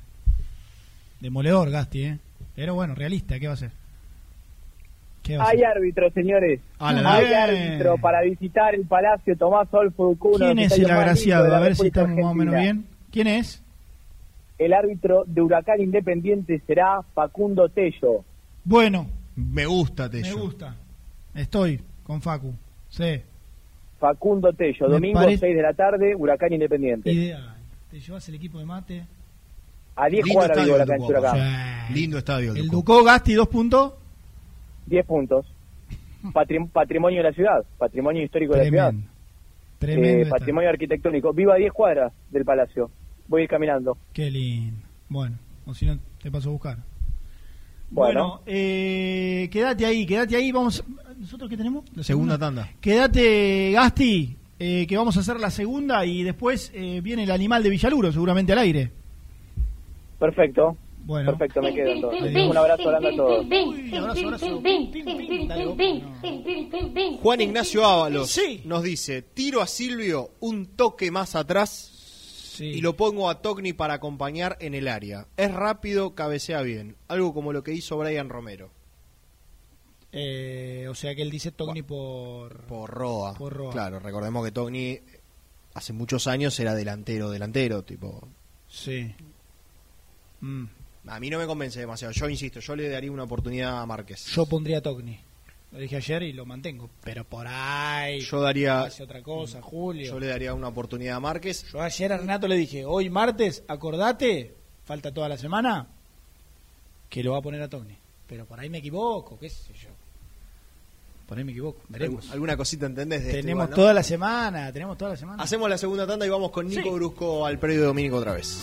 Demoledor, 1.21 1.71
Gasti, 1.71 2.03
¿eh? 2.03 2.19
Pero 2.55 2.75
bueno, 2.75 2.95
realista, 2.95 3.41
¿qué 3.41 3.47
va 3.47 3.53
a 3.53 3.55
hacer? 3.55 3.73
¿Qué 5.29 5.37
va 5.37 5.45
a 5.45 5.49
Hay 5.51 5.63
árbitro, 5.63 6.11
señores. 6.13 6.61
Ah, 6.79 6.89
Hay 6.89 7.27
bien. 7.27 7.39
árbitro 7.39 7.99
para 7.99 8.23
visitar 8.23 8.75
el 8.75 8.87
Palacio 8.87 9.37
Tomás 9.37 9.69
Olfo 9.73 10.09
Urcuno. 10.09 10.39
¿Quién 10.39 10.59
es 10.59 10.79
el 10.79 10.91
agraciado? 10.91 11.45
A 11.45 11.49
la 11.49 11.61
ver 11.61 11.77
si 11.77 11.89
estamos 11.89 12.17
más 12.17 12.33
o 12.33 12.35
menos 12.35 12.55
bien. 12.55 12.87
¿Quién 13.13 13.27
es? 13.27 13.63
El 14.59 14.73
árbitro 14.73 15.25
de 15.27 15.43
Huracán 15.43 15.81
Independiente 15.83 16.61
será 16.67 17.03
Facundo 17.15 17.69
Tello. 17.69 18.25
Bueno, 18.65 19.07
Me 19.37 19.67
gusta, 19.67 20.09
Tello. 20.11 20.35
me 20.37 20.43
gusta. 20.43 20.75
Estoy 21.35 21.81
con 22.05 22.23
Facu. 22.23 22.55
Sí. 22.89 23.21
Facundo 24.01 24.53
Tello, 24.55 24.87
Me 24.89 24.95
domingo 24.95 25.21
parece- 25.21 25.41
6 25.47 25.57
de 25.57 25.63
la 25.63 25.75
tarde, 25.75 26.15
Huracán 26.17 26.53
Independiente. 26.55 27.13
Ideal. 27.13 27.55
Te 27.91 28.01
llevas 28.01 28.27
el 28.31 28.35
equipo 28.37 28.59
de 28.59 28.65
mate. 28.65 29.05
A 29.95 30.09
10 30.09 30.25
Lindo 30.25 30.39
cuadras 30.41 30.67
de 30.67 30.73
Huracán. 30.99 31.95
Lindo 31.95 32.19
estadio. 32.19 32.53
El 32.55 32.69
Ducó. 32.69 32.95
Ducó 32.95 33.05
Gasti, 33.05 33.35
dos 33.35 33.49
puntos. 33.49 33.93
10 34.89 35.07
puntos. 35.07 35.47
Patrim- 36.33 36.69
patrimonio 36.69 37.19
de 37.19 37.29
la 37.29 37.33
ciudad, 37.33 37.65
patrimonio 37.79 38.23
histórico 38.25 38.55
de 38.55 38.59
la 38.65 38.69
ciudad. 38.69 38.95
Tremendo. 39.79 40.27
Eh, 40.27 40.29
patrimonio 40.29 40.69
arquitectónico. 40.71 41.33
Viva 41.33 41.55
a 41.55 41.59
10 41.59 41.73
cuadras 41.73 42.13
del 42.31 42.45
Palacio. 42.45 42.91
voy 43.29 43.43
a 43.43 43.45
ir 43.45 43.51
caminando. 43.51 43.97
Qué 44.13 44.31
lindo. 44.31 44.77
Bueno, 45.09 45.37
o 45.67 45.73
si 45.75 45.87
no, 45.87 45.99
te 46.21 46.31
paso 46.31 46.49
a 46.49 46.53
buscar. 46.53 46.79
Bueno. 47.91 48.21
Bueno, 48.31 48.41
eh, 48.47 49.49
quédate 49.51 49.87
ahí, 49.87 50.05
quédate 50.05 50.37
ahí. 50.37 50.51
Vamos. 50.53 50.85
¿Nosotros 51.17 51.49
qué 51.49 51.57
tenemos? 51.57 51.85
¿La 51.95 52.03
Segunda 52.03 52.37
tanda. 52.39 52.69
Quédate, 52.81 53.71
Gasti, 53.73 54.37
eh, 54.59 54.87
que 54.87 54.97
vamos 54.97 55.17
a 55.17 55.21
hacer 55.21 55.39
la 55.41 55.51
segunda 55.51 56.05
y 56.05 56.23
después 56.23 56.71
eh, 56.75 57.01
viene 57.01 57.23
el 57.23 57.31
animal 57.31 57.63
de 57.63 57.71
Villaluro, 57.71 58.13
seguramente 58.13 58.53
al 58.53 58.59
aire. 58.59 58.91
Perfecto. 60.19 60.77
Bueno. 61.09 61.31
Perfecto, 61.31 61.63
me 61.63 61.73
quedo 61.73 61.89
entonces. 61.91 62.37
Un 62.37 62.55
abrazo 62.55 62.87
grande 62.87 63.09
a 63.09 63.17
todos. 63.17 63.47
Juan 67.23 67.41
Ignacio 67.41 67.87
Ábalos 67.87 68.39
nos 68.67 68.83
dice, 68.83 69.23
tiro 69.23 69.63
a 69.63 69.67
Silvio 69.67 70.33
un 70.41 70.77
toque 70.77 71.11
más 71.11 71.35
atrás 71.35 72.59
y 72.61 72.83
lo 72.83 72.95
pongo 72.95 73.31
a 73.31 73.41
Togni 73.41 73.73
para 73.73 73.95
acompañar 73.95 74.59
en 74.61 74.75
el 74.75 74.87
área. 74.87 75.27
Es 75.39 75.51
rápido, 75.51 76.15
cabecea 76.15 76.61
bien. 76.61 76.97
Algo 77.09 77.33
como 77.33 77.55
lo 77.55 77.65
que 77.65 77.73
hizo 77.73 77.97
Brian 77.97 78.29
Romero. 78.29 78.69
Eh, 80.13 80.89
o 80.91 80.95
sea 80.95 81.15
que 81.15 81.23
él 81.23 81.31
dice 81.31 81.53
Togni 81.53 81.81
por... 81.81 82.67
Por 82.67 82.91
Roa. 82.91 83.33
Por 83.33 83.55
Roa. 83.55 83.73
Claro, 83.73 83.99
recordemos 83.99 84.45
que 84.45 84.53
Togni 84.53 85.01
hace 85.73 85.95
muchos 85.95 86.27
años 86.27 86.61
era 86.61 86.75
delantero, 86.75 87.31
delantero, 87.31 87.83
tipo... 87.83 88.29
Sí. 88.69 89.15
Mm. 90.43 90.67
A 91.09 91.19
mí 91.21 91.31
no 91.31 91.39
me 91.39 91.47
convence 91.47 91.81
demasiado. 91.81 92.13
Yo 92.13 92.29
insisto, 92.29 92.61
yo 92.61 92.77
le 92.77 92.89
daría 92.89 93.11
una 93.11 93.25
oportunidad 93.25 93.81
a 93.81 93.87
Márquez. 93.87 94.27
Yo 94.27 94.47
pondría 94.47 94.83
Togni. 94.83 95.19
Lo 95.73 95.79
dije 95.79 95.97
ayer 95.97 96.23
y 96.23 96.33
lo 96.33 96.47
mantengo. 96.47 96.89
Pero 97.05 97.25
por 97.25 97.47
ahí. 97.47 98.21
Yo 98.21 98.41
daría- 98.41 98.83
Hace 98.83 99.03
otra 99.03 99.23
cosa, 99.23 99.61
Julio. 99.61 100.07
Yo 100.13 100.19
le 100.19 100.27
daría 100.29 100.55
una 100.55 100.69
oportunidad 100.69 101.17
a 101.17 101.21
Márquez. 101.21 101.65
Yo 101.73 101.81
ayer 101.83 102.13
a 102.13 102.17
Renato 102.19 102.49
le 102.49 102.57
dije, 102.57 102.85
hoy 102.87 103.11
martes, 103.11 103.63
acordate, 103.69 104.55
falta 104.85 105.13
toda 105.13 105.29
la 105.29 105.37
semana, 105.37 105.87
que 107.11 107.23
lo 107.23 107.33
va 107.33 107.39
a 107.39 107.43
poner 107.43 107.61
a 107.63 107.69
Togni. 107.69 107.97
Pero 108.27 108.47
por 108.47 108.61
ahí 108.61 108.69
me 108.71 108.79
equivoco, 108.79 109.39
qué 109.39 109.49
sé 109.51 109.73
yo. 109.75 109.89
Por 111.27 111.37
ahí 111.37 111.45
me 111.45 111.53
equivoco, 111.53 111.83
veremos. 111.91 112.31
Alguna 112.31 112.57
cosita 112.57 112.87
entendés 112.87 113.21
de 113.23 113.27
esto 113.29 113.41
Tenemos 113.43 113.65
igual, 113.65 113.71
¿no? 113.71 113.77
toda 113.77 113.93
la 113.93 114.03
semana, 114.03 114.73
tenemos 114.73 114.97
toda 114.97 115.11
la 115.11 115.17
semana. 115.19 115.43
Hacemos 115.43 115.69
la 115.69 115.77
segunda 115.77 116.07
tanda 116.07 116.25
y 116.25 116.31
vamos 116.31 116.51
con 116.51 116.67
Nico 116.67 116.83
Sí. 116.83 116.89
Brusco 116.91 117.45
al 117.45 117.59
predio 117.59 117.81
de 117.81 117.87
Domínico 117.89 118.17
otra 118.17 118.33
vez. 118.33 118.63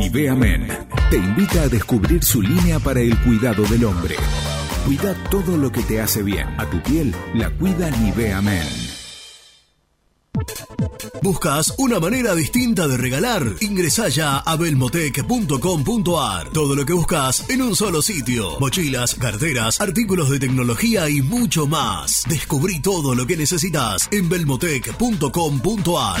Nivea 0.00 0.34
Men 0.34 0.66
te 1.10 1.18
invita 1.18 1.64
a 1.64 1.68
descubrir 1.68 2.24
su 2.24 2.40
línea 2.40 2.78
para 2.78 3.00
el 3.00 3.14
cuidado 3.20 3.64
del 3.64 3.84
hombre. 3.84 4.16
Cuida 4.86 5.12
todo 5.28 5.58
lo 5.58 5.70
que 5.70 5.82
te 5.82 6.00
hace 6.00 6.22
bien. 6.22 6.48
A 6.58 6.64
tu 6.64 6.82
piel 6.82 7.14
la 7.34 7.50
cuida 7.50 7.90
Nivea 7.90 8.40
Men. 8.40 8.66
¿Buscas 11.22 11.74
una 11.76 12.00
manera 12.00 12.34
distinta 12.34 12.88
de 12.88 12.96
regalar? 12.96 13.44
Ingresá 13.60 14.08
ya 14.08 14.38
a 14.38 14.56
belmotec.com.ar. 14.56 16.48
Todo 16.48 16.74
lo 16.74 16.86
que 16.86 16.94
buscas 16.94 17.50
en 17.50 17.60
un 17.60 17.76
solo 17.76 18.00
sitio. 18.00 18.58
Mochilas, 18.58 19.16
carteras, 19.16 19.82
artículos 19.82 20.30
de 20.30 20.38
tecnología 20.38 21.10
y 21.10 21.20
mucho 21.20 21.66
más. 21.66 22.22
Descubrí 22.26 22.80
todo 22.80 23.14
lo 23.14 23.26
que 23.26 23.36
necesitas 23.36 24.08
en 24.10 24.30
belmotec.com.ar. 24.30 26.20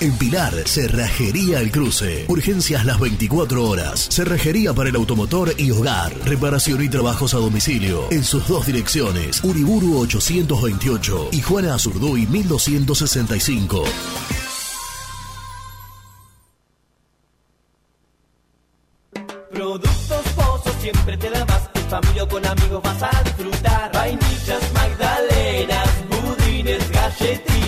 En 0.00 0.16
Pilar, 0.16 0.54
Cerrajería 0.64 1.58
El 1.60 1.72
Cruce. 1.72 2.24
Urgencias 2.28 2.84
las 2.84 3.00
24 3.00 3.64
horas. 3.64 4.06
Cerrajería 4.08 4.72
para 4.72 4.90
el 4.90 4.96
automotor 4.96 5.52
y 5.58 5.72
hogar. 5.72 6.14
Reparación 6.24 6.84
y 6.84 6.88
trabajos 6.88 7.34
a 7.34 7.38
domicilio. 7.38 8.06
En 8.12 8.22
sus 8.22 8.46
dos 8.46 8.64
direcciones. 8.64 9.42
Uriburu 9.42 9.98
828 9.98 11.30
y 11.32 11.40
Juana 11.40 11.74
Azurduy 11.74 12.26
1265. 12.26 13.84
Productos 19.50 20.28
Pozos 20.36 20.76
siempre 20.80 21.16
te 21.16 21.28
da 21.28 21.44
más. 21.44 21.68
En 21.74 21.90
familia 21.90 22.28
con 22.28 22.46
amigos 22.46 22.82
vas 22.84 23.02
a 23.02 23.22
disfrutar. 23.24 23.90
Vainillas, 23.92 24.72
magdalenas, 24.74 25.88
budines, 26.08 26.88
galletitas. 26.92 27.67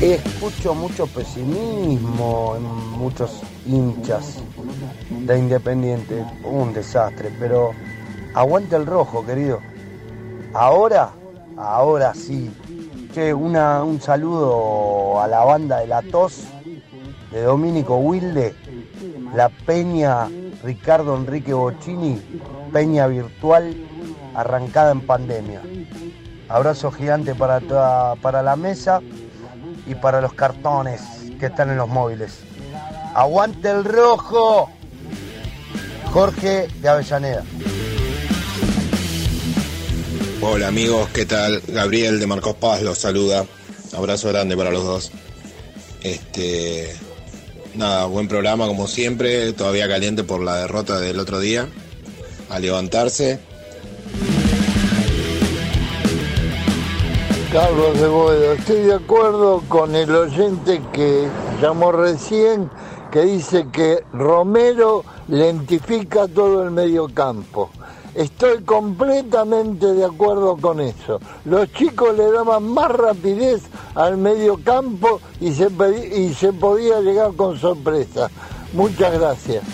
Escucho 0.00 0.74
mucho 0.74 1.06
pesimismo 1.06 2.54
en 2.54 2.64
muchos 2.98 3.40
hinchas 3.64 4.42
de 5.08 5.38
Independiente. 5.38 6.22
Un 6.44 6.74
desastre, 6.74 7.32
pero 7.40 7.70
aguante 8.34 8.76
el 8.76 8.84
rojo, 8.84 9.24
querido. 9.24 9.60
Ahora, 10.52 11.12
ahora 11.56 12.12
sí. 12.12 12.50
Che, 13.14 13.32
una, 13.32 13.82
un 13.82 13.98
saludo 13.98 15.18
a 15.22 15.26
la 15.28 15.42
banda 15.44 15.78
de 15.78 15.86
La 15.86 16.02
Tos, 16.02 16.44
de 17.32 17.40
Domínico 17.40 17.96
Wilde, 17.96 18.54
la 19.34 19.48
Peña 19.48 20.28
Ricardo 20.62 21.16
Enrique 21.16 21.54
Bocini, 21.54 22.20
Peña 22.70 23.06
Virtual, 23.06 23.74
arrancada 24.34 24.92
en 24.92 25.00
pandemia. 25.00 25.62
Abrazo 26.50 26.92
gigante 26.92 27.34
para, 27.34 27.60
toda, 27.60 28.14
para 28.16 28.42
la 28.42 28.56
mesa 28.56 29.00
y 29.86 29.94
para 29.94 30.20
los 30.20 30.34
cartones 30.34 31.00
que 31.38 31.46
están 31.46 31.70
en 31.70 31.76
los 31.76 31.88
móviles. 31.88 32.38
¡Aguante 33.14 33.70
el 33.70 33.84
rojo! 33.84 34.70
Jorge 36.12 36.68
de 36.80 36.88
Avellaneda. 36.88 37.44
Hola 40.40 40.68
amigos, 40.68 41.08
¿qué 41.10 41.26
tal? 41.26 41.60
Gabriel 41.66 42.20
de 42.20 42.26
Marcos 42.26 42.54
Paz 42.56 42.82
los 42.82 42.98
saluda. 42.98 43.46
Abrazo 43.94 44.28
grande 44.28 44.56
para 44.56 44.70
los 44.70 44.84
dos. 44.84 45.12
Este, 46.02 46.94
nada, 47.74 48.06
buen 48.06 48.28
programa 48.28 48.66
como 48.66 48.86
siempre, 48.86 49.52
todavía 49.52 49.88
caliente 49.88 50.24
por 50.24 50.42
la 50.42 50.56
derrota 50.56 51.00
del 51.00 51.18
otro 51.18 51.40
día. 51.40 51.68
A 52.48 52.58
levantarse. 52.58 53.40
Carlos 57.56 57.98
de 57.98 58.06
Boedo, 58.06 58.52
estoy 58.52 58.82
de 58.82 58.94
acuerdo 58.96 59.62
con 59.66 59.96
el 59.96 60.14
oyente 60.14 60.82
que 60.92 61.26
llamó 61.62 61.90
recién, 61.90 62.70
que 63.10 63.22
dice 63.22 63.68
que 63.72 64.04
Romero 64.12 65.06
lentifica 65.28 66.28
todo 66.28 66.64
el 66.64 66.70
medio 66.70 67.08
campo. 67.08 67.70
Estoy 68.14 68.62
completamente 68.62 69.86
de 69.86 70.04
acuerdo 70.04 70.58
con 70.58 70.80
eso. 70.80 71.18
Los 71.46 71.72
chicos 71.72 72.14
le 72.14 72.30
daban 72.30 72.62
más 72.62 72.90
rapidez 72.90 73.62
al 73.94 74.18
medio 74.18 74.60
campo 74.62 75.22
y 75.40 75.46
y 75.46 76.34
se 76.34 76.52
podía 76.52 77.00
llegar 77.00 77.32
con 77.36 77.58
sorpresa. 77.58 78.28
Muchas 78.74 79.18
gracias. 79.18 79.64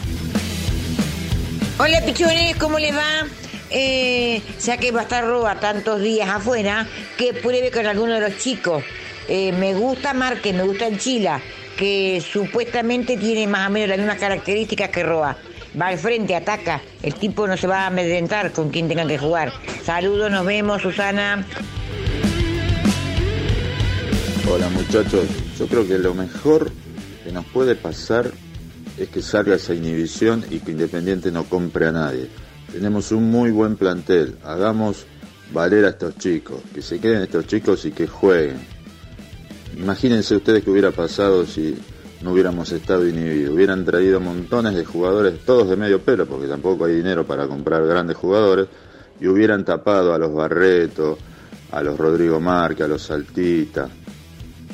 Hola 1.81 2.01
pichones, 2.07 2.55
¿cómo 2.59 2.79
les 2.79 2.95
va? 2.95 3.42
Eh, 3.75 4.43
ya 4.61 4.77
que 4.77 4.91
va 4.91 5.01
a 5.01 5.03
estar 5.05 5.25
Roba 5.25 5.59
tantos 5.59 6.01
días 6.01 6.29
afuera, 6.29 6.87
que 7.17 7.33
pruebe 7.33 7.71
con 7.71 7.87
alguno 7.87 8.15
de 8.15 8.21
los 8.21 8.39
chicos. 8.39 8.85
Eh, 9.29 9.53
me 9.53 9.75
gusta 9.75 10.13
Marque, 10.13 10.53
me 10.53 10.63
gusta 10.63 10.87
Enchila, 10.87 11.41
que 11.77 12.21
supuestamente 12.21 13.17
tiene 13.17 13.47
más 13.47 13.69
o 13.69 13.71
menos 13.71 13.89
las 13.89 13.99
mismas 13.99 14.19
características 14.19 14.91
que 14.91 15.03
Roa. 15.03 15.37
Va 15.81 15.87
al 15.87 15.99
frente, 15.99 16.37
ataca. 16.37 16.83
El 17.03 17.15
tipo 17.15 17.47
no 17.47 17.57
se 17.57 17.67
va 17.67 17.85
a 17.85 17.87
amedrentar 17.87 18.53
con 18.53 18.69
quien 18.69 18.89
tenga 18.89 19.07
que 19.07 19.17
jugar. 19.17 19.53
Saludos, 19.85 20.31
nos 20.31 20.45
vemos, 20.45 20.83
Susana. 20.83 21.47
Hola 24.51 24.69
muchachos, 24.69 25.25
yo 25.59 25.67
creo 25.67 25.89
que 25.89 25.97
lo 25.99 26.13
mejor 26.13 26.71
que 27.25 27.33
nos 27.33 27.47
puede 27.47 27.75
pasar 27.75 28.31
es 28.99 29.09
que 29.09 29.23
salga 29.23 29.55
esa 29.55 29.73
inhibición 29.73 30.45
y 30.51 30.59
que 30.59 30.73
Independiente 30.73 31.31
no 31.31 31.45
compre 31.45 31.87
a 31.87 31.93
nadie. 31.93 32.29
Tenemos 32.73 33.13
un 33.13 33.31
muy 33.31 33.51
buen 33.51 33.77
plantel, 33.77 34.37
hagamos 34.45 35.05
valer 35.53 35.85
a 35.85 35.91
estos 35.91 36.17
chicos, 36.17 36.57
que 36.75 36.81
se 36.81 36.99
queden 36.99 37.23
estos 37.23 37.47
chicos 37.47 37.85
y 37.85 37.93
que 37.93 38.07
jueguen. 38.07 38.67
Imagínense 39.77 40.37
ustedes 40.37 40.65
qué 40.65 40.71
hubiera 40.71 40.91
pasado 40.91 41.45
si 41.45 41.77
no 42.23 42.33
hubiéramos 42.33 42.73
estado 42.73 43.07
inhibidos. 43.07 43.55
Hubieran 43.55 43.85
traído 43.85 44.21
montones 44.21 44.75
de 44.75 44.85
jugadores, 44.85 45.45
todos 45.45 45.69
de 45.69 45.77
medio 45.77 46.01
pelo, 46.01 46.27
porque 46.27 46.47
tampoco 46.47 46.87
hay 46.87 46.95
dinero 46.95 47.27
para 47.27 47.47
comprar 47.47 47.87
grandes 47.87 48.17
jugadores, 48.17 48.69
y 49.21 49.29
hubieran 49.29 49.65
tapado 49.65 50.15
a 50.15 50.19
los 50.19 50.33
Barreto, 50.33 51.19
a 51.71 51.83
los 51.83 51.99
Rodrigo 51.99 52.41
Márquez, 52.41 52.87
a 52.87 52.89
los 52.89 53.03
Saltita. 53.03 53.89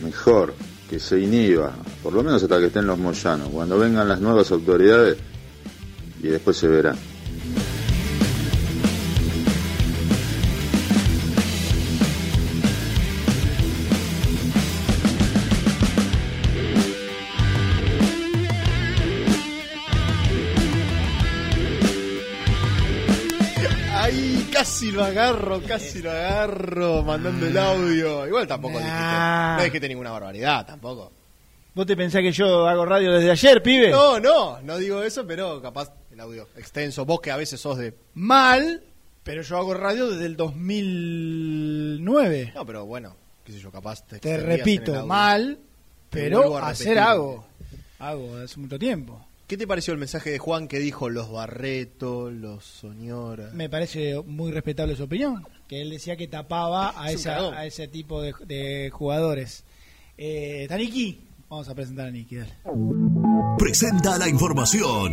Mejor 0.05 0.55
que 0.89 1.01
se 1.01 1.19
inhiba, 1.19 1.73
por 2.03 2.13
lo 2.13 2.23
menos 2.23 2.43
hasta 2.43 2.59
que 2.61 2.67
estén 2.67 2.87
los 2.87 2.99
Moyanos. 2.99 3.49
Cuando 3.49 3.77
vengan 3.77 4.09
las 4.09 4.21
nuevas 4.21 4.51
autoridades, 4.53 5.19
y 6.23 6.29
después 6.29 6.57
se 6.57 6.69
verá. 6.69 6.95
Agarro, 25.19 25.61
casi 25.67 26.01
lo 26.01 26.11
agarro, 26.11 27.03
mandando 27.03 27.47
el 27.47 27.59
audio. 27.59 28.27
Igual 28.27 28.47
tampoco 28.47 28.79
dijiste, 28.79 28.97
no 28.97 29.65
dijiste 29.65 29.89
ninguna 29.89 30.13
barbaridad, 30.13 30.67
tampoco. 30.67 31.13
¿Vos 31.75 31.87
te 31.87 31.97
pensás 31.97 32.23
que 32.23 32.33
yo 32.33 32.67
hago 32.67 32.85
radio 32.85 33.13
desde 33.13 33.31
ayer, 33.31 33.63
pibe? 33.63 33.91
No, 33.91 34.19
no, 34.19 34.61
no 34.63 34.79
digo 34.79 35.03
eso, 35.03 35.25
pero 35.27 35.63
capaz 35.63 35.93
el 36.11 36.19
audio 36.21 36.49
extenso. 36.57 37.05
Vos 37.05 37.21
que 37.21 37.31
a 37.31 37.37
veces 37.37 37.61
sos 37.61 37.79
de... 37.79 37.95
Mal, 38.15 38.83
pero 39.23 39.43
yo 39.43 39.59
hago 39.59 39.75
radio 39.75 40.11
desde 40.11 40.27
el 40.27 40.37
2009. 40.37 42.53
No, 42.55 42.67
pero 42.67 42.87
bueno, 42.87 43.15
qué 43.45 43.53
sé 43.53 43.61
yo, 43.61 43.71
capaz 43.71 44.05
te, 44.07 44.19
Te 44.19 44.39
repito, 44.39 45.07
mal, 45.07 45.59
pero 46.11 46.59
hacer 46.59 46.99
hago. 46.99 47.47
Hago 47.99 48.39
hace 48.39 48.59
mucho 48.59 48.79
tiempo. 48.79 49.25
¿Qué 49.49 49.57
te 49.57 49.67
pareció 49.67 49.95
el 49.95 49.99
mensaje 49.99 50.31
de 50.31 50.39
Juan 50.39 50.69
que 50.69 50.79
dijo 50.79 51.09
los 51.09 51.33
Barreto, 51.33 52.31
los 52.31 52.67
Soñora? 52.67 53.49
Me 53.55 53.71
parece 53.71 54.23
muy 54.27 54.53
respetable 54.53 54.95
su 54.95 55.05
opinión, 55.05 55.43
que 55.67 55.81
él 55.81 55.89
decía 55.89 56.19
que 56.19 56.29
tapaba 56.29 56.93
a, 56.95 57.11
Es 57.11 57.21
esa, 57.21 57.59
a 57.59 57.65
ese 57.65 57.89
tipo 57.89 58.21
de, 58.21 58.35
de 58.45 58.91
jugadores. 58.93 59.65
Eh, 60.19 60.67
Taniki, 60.69 61.25
vamos 61.49 61.67
a 61.67 61.75
presentar 61.75 62.09
a 62.09 62.11
Niki, 62.11 62.37
dale. 62.37 62.53
Presenta 63.59 64.19
la 64.19 64.29
información. 64.29 65.13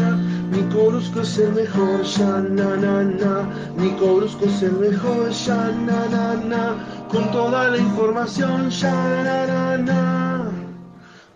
Nico 0.71 0.89
Brusco 0.89 1.19
es 1.19 1.37
el 1.37 1.51
mejor, 1.51 2.01
ya 2.03 2.39
na 2.39 2.77
na 2.77 3.03
na. 3.03 3.43
Nico 3.75 4.15
Brusco 4.15 4.45
es 4.45 4.63
el 4.63 4.71
mejor, 4.71 5.29
ya 5.29 5.69
na 5.69 6.07
na 6.07 6.33
na. 6.35 7.07
Con 7.09 7.29
toda 7.33 7.67
la 7.67 7.77
información, 7.77 8.69
ya 8.69 8.89
na 8.89 9.47
na 9.47 9.77
na. 9.77 10.49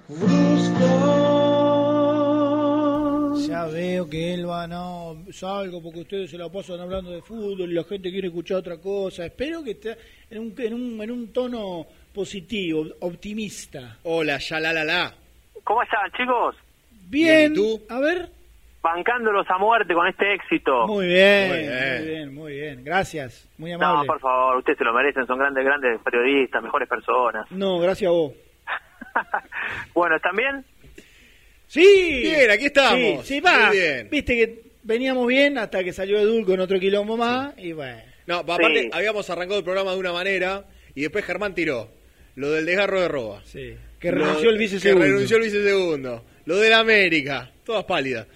Brusco. 0.07 0.86
Ya 3.45 3.66
veo 3.66 4.10
que 4.10 4.36
él 4.36 4.49
va, 4.49 4.68
no, 4.68 5.18
salgo 5.34 5.84
porque 5.84 5.99
ustedes 5.99 6.32
se 6.32 6.38
la 6.38 6.48
pasan 6.48 6.80
hablando 6.80 7.12
de 7.12 7.22
fútbol 7.22 7.70
y 7.70 7.74
la 7.74 7.84
gente 7.84 8.10
quiere 8.10 8.30
escuchar 8.30 8.60
otra 8.60 8.78
cosa. 8.78 9.26
Espero 9.26 9.62
que 9.66 9.72
esté 9.72 9.98
en 10.30 10.40
un, 10.40 10.53
en 10.57 10.74
un, 10.74 11.02
en 11.02 11.12
un 11.12 11.34
tono 11.34 11.86
positivo, 12.14 12.86
optimista. 13.02 13.99
Hola, 14.03 14.38
ya 14.38 14.62
la 14.62 14.72
la 14.72 14.86
la. 14.86 15.14
¿Cómo 15.66 15.84
están, 15.84 16.10
chicos? 16.14 16.56
Bien, 17.10 17.53
a 17.90 17.99
ver. 17.99 18.35
Bancándolos 18.86 19.48
a 19.49 19.57
muerte 19.57 19.95
con 19.95 20.06
este 20.07 20.32
éxito. 20.36 20.86
Muy 20.86 21.07
bien, 21.07 21.48
Muy 21.49 21.57
muy 21.57 22.06
bien. 22.07 22.36
muy 22.36 22.53
bien. 22.53 22.84
Gracias, 22.84 23.49
muy 23.57 23.72
No, 23.72 23.78
amable. 23.78 24.06
por 24.06 24.20
favor, 24.20 24.57
ustedes 24.57 24.78
se 24.78 24.84
lo 24.84 24.94
merecen, 24.94 25.26
son 25.26 25.40
grandes, 25.40 25.66
grandes 25.66 25.99
periodistas, 26.03 26.62
mejores 26.62 26.88
personas. 26.88 27.49
No, 27.49 27.80
gracias 27.80 28.10
a 28.10 28.12
vos. 28.12 28.34
Bueno, 29.95 30.18
¿están 30.18 30.36
bien? 30.36 30.64
Sí. 31.68 32.22
Bien, 32.22 32.52
aquí 32.52 32.66
estamos. 32.66 33.26
Sí, 33.26 33.36
sí, 33.36 33.40
va. 33.40 33.68
Muy 33.70 33.78
bien. 33.78 34.07
Viste 34.12 34.36
que 34.36 34.62
veníamos 34.84 35.26
bien 35.26 35.57
hasta 35.57 35.84
que 35.84 35.91
salió 35.91 36.20
Edul 36.20 36.45
con 36.45 36.60
otro 36.60 36.80
quilombo 36.80 37.18
más 37.18 37.57
y 37.57 37.72
bueno. 37.74 38.02
No, 38.28 38.36
aparte 38.40 38.91
habíamos 38.94 39.28
arrancado 39.32 39.57
el 39.57 39.64
programa 39.64 39.94
de 39.94 39.98
una 39.98 40.14
manera 40.14 40.64
y 40.94 41.02
después 41.02 41.26
Germán 41.26 41.56
tiró 41.56 41.90
lo 42.36 42.52
del 42.52 42.66
desgarro 42.68 43.02
de 43.02 43.07
roba. 43.07 43.41
Sí. 43.45 43.76
Que 43.99 44.12
renunció 44.12 44.49
el 44.52 44.57
vice 44.60 44.80
Que 44.80 44.94
renunció 44.94 45.38
el 45.38 45.44
vice 45.44 45.64
segundo. 45.64 46.24
Lo 46.45 46.57
del 46.57 46.74
América. 46.74 47.49
Todas 47.64 47.86
pálidas. 47.86 48.28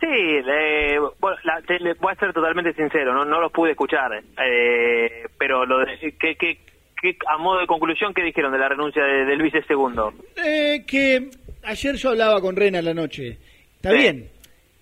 Sí, 0.00 0.06
le- 0.06 0.98
bueno, 1.18 1.36
la- 1.44 1.60
te- 1.66 1.78
le- 1.78 1.94
voy 1.94 2.12
a 2.12 2.18
ser 2.18 2.32
totalmente 2.32 2.72
sincero, 2.72 3.12
no, 3.12 3.24
no 3.24 3.40
los 3.40 3.52
pude 3.52 3.72
escuchar, 3.72 4.10
eh, 4.42 5.24
pero 5.38 5.66
lo 5.66 5.78
de, 5.80 5.98
que, 6.18 6.34
que, 6.36 6.58
que- 7.00 7.16
a 7.28 7.36
modo 7.36 7.60
de 7.60 7.66
conclusión, 7.66 8.14
¿qué 8.14 8.22
dijeron 8.22 8.50
de 8.52 8.58
la 8.58 8.68
renuncia 8.70 9.04
de- 9.04 9.24
del 9.26 9.42
vice 9.42 9.62
segundo? 9.64 10.12
Eh, 10.42 10.84
que 10.86 11.28
ayer 11.64 11.96
yo 11.96 12.10
hablaba 12.10 12.40
con 12.40 12.56
Rena 12.56 12.78
a 12.78 12.82
la 12.82 12.94
noche. 12.94 13.36
Está 13.76 13.90
Sí. 13.90 13.98
bien. 13.98 14.28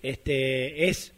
Este 0.01 0.87
es 0.87 1.13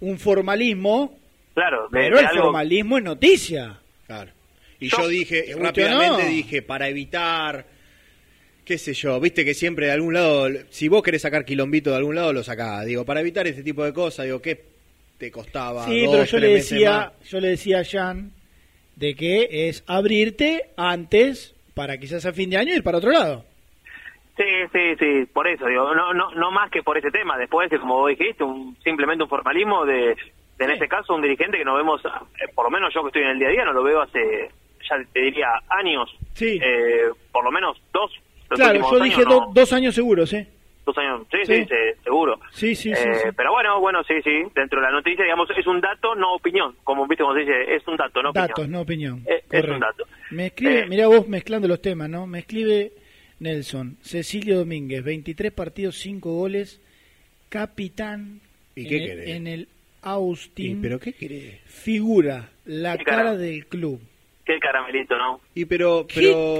un 0.00 0.18
formalismo 0.18 1.16
Claro, 1.54 1.84
de, 1.84 1.98
Pero 2.00 2.16
de 2.16 2.22
el 2.22 2.28
algo... 2.28 2.42
formalismo 2.42 2.98
es 2.98 3.04
noticia. 3.04 3.78
Claro. 4.06 4.30
Y 4.78 4.90
yo, 4.90 5.08
dije, 5.08 5.40
¿te 5.42 5.54
guste 5.54 5.60
o 5.62 5.64
rápidamente 5.64 6.22
no? 6.24 6.28
dije, 6.28 6.60
para 6.60 6.88
evitar, 6.88 7.64
qué 8.66 8.78
sé 8.78 8.92
yo, 8.94 9.18
viste 9.20 9.44
que 9.44 9.54
siempre 9.54 9.86
de 9.86 9.92
algún 9.92 10.12
lado, 10.12 10.48
si 10.70 10.88
vos 10.88 11.02
querés 11.02 11.22
sacar 11.22 11.44
quilombito 11.44 11.90
de 11.90 11.96
algún 11.96 12.16
lado, 12.16 12.32
lo 12.32 12.42
sacás. 12.42 12.84
Digo, 12.84 13.04
para 13.04 13.20
evitar 13.20 13.46
este 13.46 13.62
tipo 13.62 13.84
de 13.84 13.92
cosas, 13.92 14.26
digo, 14.26 14.42
¿qué 14.42 14.60
te 15.16 15.30
costaba? 15.30 15.84
Sí, 15.84 16.04
dos, 16.04 16.12
pero 16.12 16.24
yo 16.24 16.38
le 16.38 16.48
decía, 16.48 16.90
más? 16.90 17.30
yo 17.30 17.40
le 17.40 17.48
decía 17.48 17.80
a 17.80 17.84
Jan 17.84 18.32
de 18.96 19.14
que 19.14 19.68
es 19.68 19.84
abrirte 19.86 20.70
antes 20.76 21.54
para 21.74 21.96
quizás 21.98 22.26
a 22.26 22.32
fin 22.32 22.50
de 22.50 22.56
año 22.56 22.74
ir 22.74 22.82
para 22.82 22.98
otro 22.98 23.12
lado. 23.12 23.44
Sí, 24.36 24.44
sí, 24.72 24.96
sí, 24.98 25.26
por 25.32 25.46
eso, 25.46 25.66
digo, 25.66 25.94
no, 25.94 26.12
no, 26.12 26.32
no 26.32 26.50
más 26.50 26.68
que 26.70 26.82
por 26.82 26.98
ese 26.98 27.10
tema. 27.10 27.38
Después, 27.38 27.70
como 27.78 27.98
vos 27.98 28.10
dijiste, 28.10 28.42
un, 28.42 28.76
simplemente 28.82 29.22
un 29.22 29.30
formalismo 29.30 29.86
de, 29.86 30.16
de, 30.58 30.64
en 30.64 30.70
este 30.72 30.88
caso, 30.88 31.14
un 31.14 31.22
dirigente 31.22 31.56
que 31.56 31.64
no 31.64 31.76
vemos, 31.76 32.02
eh, 32.04 32.48
por 32.52 32.64
lo 32.64 32.70
menos 32.70 32.92
yo 32.92 33.02
que 33.02 33.08
estoy 33.08 33.22
en 33.22 33.30
el 33.30 33.38
día 33.38 33.48
a 33.48 33.52
día, 33.52 33.64
no 33.64 33.72
lo 33.72 33.84
veo 33.84 34.02
hace, 34.02 34.50
ya 34.90 34.96
te 35.12 35.20
diría, 35.20 35.48
años. 35.68 36.14
Sí. 36.34 36.58
Eh, 36.60 37.10
por 37.30 37.44
lo 37.44 37.52
menos 37.52 37.80
dos. 37.92 38.10
Los 38.50 38.58
Claro, 38.60 38.80
yo 38.90 39.00
dije 39.00 39.16
años, 39.22 39.28
do- 39.28 39.40
no. 39.46 39.52
dos 39.52 39.72
años 39.72 39.94
seguros, 39.94 40.32
¿eh? 40.32 40.48
Dos 40.84 40.96
años, 40.98 41.22
sí, 41.32 41.38
Sí. 41.44 41.52
sí, 41.54 41.64
sí, 41.64 42.00
seguro. 42.04 42.38
Sí, 42.52 42.74
sí, 42.76 42.94
sí, 42.94 43.08
Eh, 43.08 43.14
sí. 43.24 43.28
Pero 43.36 43.50
bueno, 43.52 43.80
bueno, 43.80 44.04
sí, 44.04 44.14
sí, 44.22 44.44
dentro 44.54 44.80
de 44.80 44.86
la 44.86 44.92
noticia, 44.92 45.24
digamos, 45.24 45.48
es 45.56 45.66
un 45.66 45.80
dato, 45.80 46.14
no 46.14 46.34
opinión. 46.34 46.76
Como 46.84 47.06
viste, 47.08 47.24
como 47.24 47.34
se 47.34 47.40
dice, 47.40 47.74
es 47.74 47.86
un 47.88 47.96
dato, 47.96 48.22
no 48.22 48.32
Datos, 48.32 48.50
opinión. 48.52 48.70
no 48.70 48.80
opinión. 48.82 49.22
Eh, 49.26 49.38
es 49.38 49.44
Correcto. 49.48 49.74
un 49.74 49.80
dato. 49.80 50.04
Me 50.30 50.46
escribe, 50.46 50.80
Eh. 50.82 50.86
mirá 50.86 51.08
vos 51.08 51.26
mezclando 51.26 51.66
los 51.66 51.82
temas, 51.82 52.08
¿no? 52.08 52.28
Me 52.28 52.38
escribe 52.38 52.92
Nelson, 53.40 53.96
Cecilio 54.00 54.58
Domínguez, 54.58 55.02
23 55.02 55.50
partidos, 55.52 55.96
5 55.98 56.30
goles, 56.32 56.80
capitán 57.48 58.40
¿Y 58.74 58.82
en, 58.82 58.88
qué 58.88 58.96
el, 58.96 59.06
querés? 59.06 59.28
en 59.36 59.46
el 59.46 59.68
Austin. 60.02 60.78
¿Y 60.78 60.82
pero 60.82 61.00
qué 61.00 61.12
querés? 61.12 61.60
Figura, 61.66 62.50
la 62.64 62.96
cara 62.98 63.04
cara- 63.22 63.36
del 63.36 63.66
club. 63.66 64.00
Qué 64.44 64.60
caramelito, 64.60 65.18
¿no? 65.18 65.40
Y 65.54 65.64
pero, 65.64 66.06
¡Qué 66.06 66.20
pero 66.20 66.56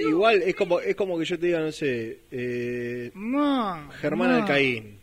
igual 0.00 0.42
es 0.42 0.54
como 0.54 0.80
es 0.80 0.94
como 0.96 1.18
que 1.18 1.24
yo 1.24 1.38
te 1.38 1.46
diga, 1.46 1.60
no 1.60 1.72
sé, 1.72 2.18
eh, 2.30 3.10
No, 3.14 3.90
Germán 4.00 4.30
no. 4.30 4.36
Alcaín, 4.36 4.98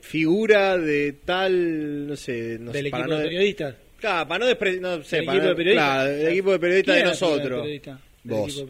figura 0.00 0.76
de 0.78 1.12
tal, 1.24 2.06
no 2.08 2.16
sé, 2.16 2.58
no 2.60 2.72
Del 2.72 2.84
sé, 2.86 2.90
para 2.90 3.02
equipo 3.04 3.14
no 3.14 3.18
de 3.20 3.24
periodistas. 3.28 3.74
Claro, 3.98 4.28
para 4.28 4.38
no, 4.44 4.50
despre- 4.50 4.80
no 4.80 5.02
sé, 5.02 5.16
¿Del 5.16 5.24
para 5.26 5.36
equipo 5.38 5.44
no- 5.44 5.48
de 5.50 5.56
periodistas? 5.56 5.94
claro, 5.94 6.10
del 6.10 6.28
equipo 6.28 6.52
de 6.52 6.58
periodistas 6.58 6.94
de 6.94 7.00
¿Quién 7.02 7.06
era 7.06 7.10
el 7.10 7.16
equipo 7.16 7.26
de 7.26 7.42
nosotros. 7.42 8.00
Vos, 8.22 8.66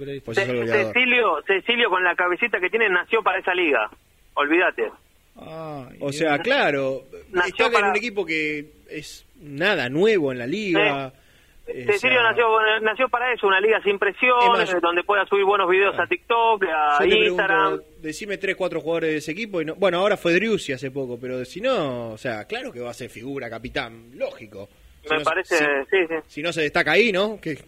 goleador. 0.60 0.92
Cecilio, 0.94 1.42
Cecilio 1.46 1.90
con 1.90 2.04
la 2.04 2.14
cabecita 2.14 2.60
que 2.60 2.70
tiene 2.70 2.88
nació 2.88 3.22
para 3.22 3.40
esa 3.40 3.52
liga. 3.54 3.90
Olvídate. 4.34 4.84
O 6.00 6.12
sea, 6.12 6.38
claro, 6.38 7.04
Nació 7.30 7.50
está 7.50 7.66
en 7.66 7.72
para- 7.72 7.90
un 7.90 7.96
equipo 7.96 8.24
que 8.26 8.66
es 8.88 9.24
nada 9.40 9.88
nuevo 9.88 10.30
en 10.32 10.38
la 10.38 10.46
liga. 10.46 11.08
eh, 11.08 11.19
Cecilio 11.86 12.20
sea, 12.20 12.30
nació, 12.30 12.46
nació 12.82 13.08
para 13.08 13.32
eso, 13.32 13.46
una 13.46 13.60
liga 13.60 13.80
sin 13.82 13.98
presión, 13.98 14.38
Es 14.42 14.48
más, 14.50 14.74
eh, 14.74 14.78
donde 14.82 15.02
pueda 15.04 15.24
subir 15.26 15.44
buenos 15.44 15.68
videos 15.68 15.98
a 15.98 16.06
TikTok, 16.06 16.64
a 16.64 17.04
Instagram. 17.06 17.66
pregunto, 17.78 17.84
decime 18.02 18.38
tres, 18.38 18.56
cuatro 18.56 18.80
jugadores 18.80 19.10
de 19.10 19.16
ese 19.18 19.32
equipo. 19.32 19.60
Y 19.60 19.64
no, 19.64 19.74
bueno, 19.76 19.98
ahora 19.98 20.16
fue 20.16 20.32
Driussi 20.34 20.72
hace 20.72 20.90
poco, 20.90 21.18
pero 21.20 21.44
si 21.44 21.60
no, 21.60 22.10
o 22.10 22.18
sea, 22.18 22.44
claro 22.46 22.72
que 22.72 22.80
va 22.80 22.90
a 22.90 22.94
ser 22.94 23.10
figura, 23.10 23.48
capitán, 23.50 24.10
lógico. 24.16 24.68
Si 25.02 25.08
Me 25.10 25.18
no- 25.18 25.24
parece, 25.24 25.56
si, 25.56 25.64
sí, 25.90 26.06
sí. 26.08 26.14
si 26.26 26.42
no 26.42 26.52
se 26.52 26.62
destaca 26.62 26.92
ahí, 26.92 27.10
¿no? 27.12 27.40
Que, 27.40 27.58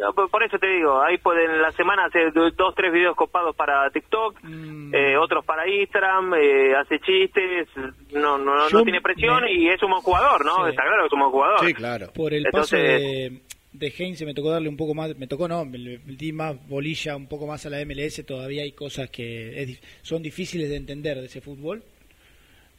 No, 0.00 0.12
por, 0.14 0.42
eso 0.44 0.56
te 0.60 0.68
digo, 0.68 1.02
ahí 1.02 1.18
pueden 1.18 1.50
en 1.50 1.60
la 1.60 1.72
semana 1.72 2.04
hacer 2.06 2.32
do- 2.32 2.52
dos, 2.52 2.72
tres 2.76 2.92
videos 2.92 3.16
copados 3.16 3.56
para 3.56 3.90
TikTok, 3.90 4.38
Mm. 4.44 4.94
eh, 4.94 5.16
otros 5.18 5.44
para 5.44 5.68
Instagram, 5.68 6.34
eh, 6.34 6.72
hace 6.76 7.00
chistes, 7.00 7.66
no, 8.12 8.38
no, 8.38 8.68
no, 8.70 8.82
tiene 8.84 9.00
presión 9.00 9.42
me- 9.42 9.52
y 9.52 9.68
es 9.68 9.82
un 9.82 9.90
buen 9.90 10.02
jugador, 10.02 10.44
¿no? 10.44 10.64
Sí. 10.66 10.70
Está 10.70 10.82
claro 10.84 11.02
que 11.02 11.06
es 11.08 11.12
un 11.12 11.18
buen 11.18 11.32
jugador. 11.32 11.66
Sí, 11.66 11.74
claro. 11.74 12.06
Por 12.14 12.32
el 12.32 12.46
Entonces- 12.46 12.80
paso 12.80 13.02
de, 13.02 13.40
de 13.72 13.92
Heinze 13.96 14.24
me 14.24 14.34
tocó 14.34 14.50
darle 14.50 14.68
un 14.68 14.76
poco 14.76 14.94
más, 14.94 15.16
me 15.16 15.26
tocó 15.26 15.46
no, 15.48 15.64
me, 15.64 15.78
le 15.78 15.98
di 16.06 16.32
más 16.32 16.56
bolilla 16.68 17.16
un 17.16 17.28
poco 17.28 17.46
más 17.46 17.66
a 17.66 17.70
la 17.70 17.84
MLS, 17.84 18.24
todavía 18.26 18.62
hay 18.62 18.72
cosas 18.72 19.10
que 19.10 19.62
es 19.62 19.80
son 20.02 20.22
difíciles 20.22 20.68
de 20.70 20.76
entender 20.76 21.18
de 21.18 21.26
ese 21.26 21.40
fútbol. 21.40 21.82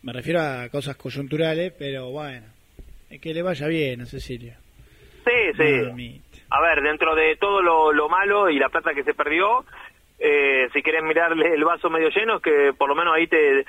Me 0.02 0.14
refiero 0.14 0.40
a 0.40 0.70
cosas 0.70 0.96
coyunturales, 0.96 1.74
pero 1.78 2.10
bueno, 2.10 2.48
eh, 3.10 3.20
que 3.20 3.34
le 3.34 3.42
vaya 3.42 3.68
bien 3.68 4.02
a 4.02 4.06
Cecilia. 4.06 4.58
Sí, 5.26 5.54
sí. 5.58 6.22
A 6.50 6.62
ver, 6.62 6.82
dentro 6.82 7.14
de 7.16 7.36
todo 7.36 7.62
lo, 7.62 7.92
lo 7.92 8.10
malo 8.10 8.50
y 8.50 8.58
la 8.58 8.70
plata 8.70 8.94
que 8.94 9.04
se 9.04 9.14
perdió, 9.14 9.66
eh, 10.18 10.68
si 10.74 10.82
querés 10.82 11.04
mirarle 11.04 11.54
el 11.54 11.64
vaso 11.64 11.90
medio 11.90 12.10
lleno, 12.10 12.38
es 12.38 12.42
que 12.42 12.74
por 12.78 12.90
lo 12.90 12.96
menos 12.96 13.14
ahí 13.16 13.28
te 13.28 13.66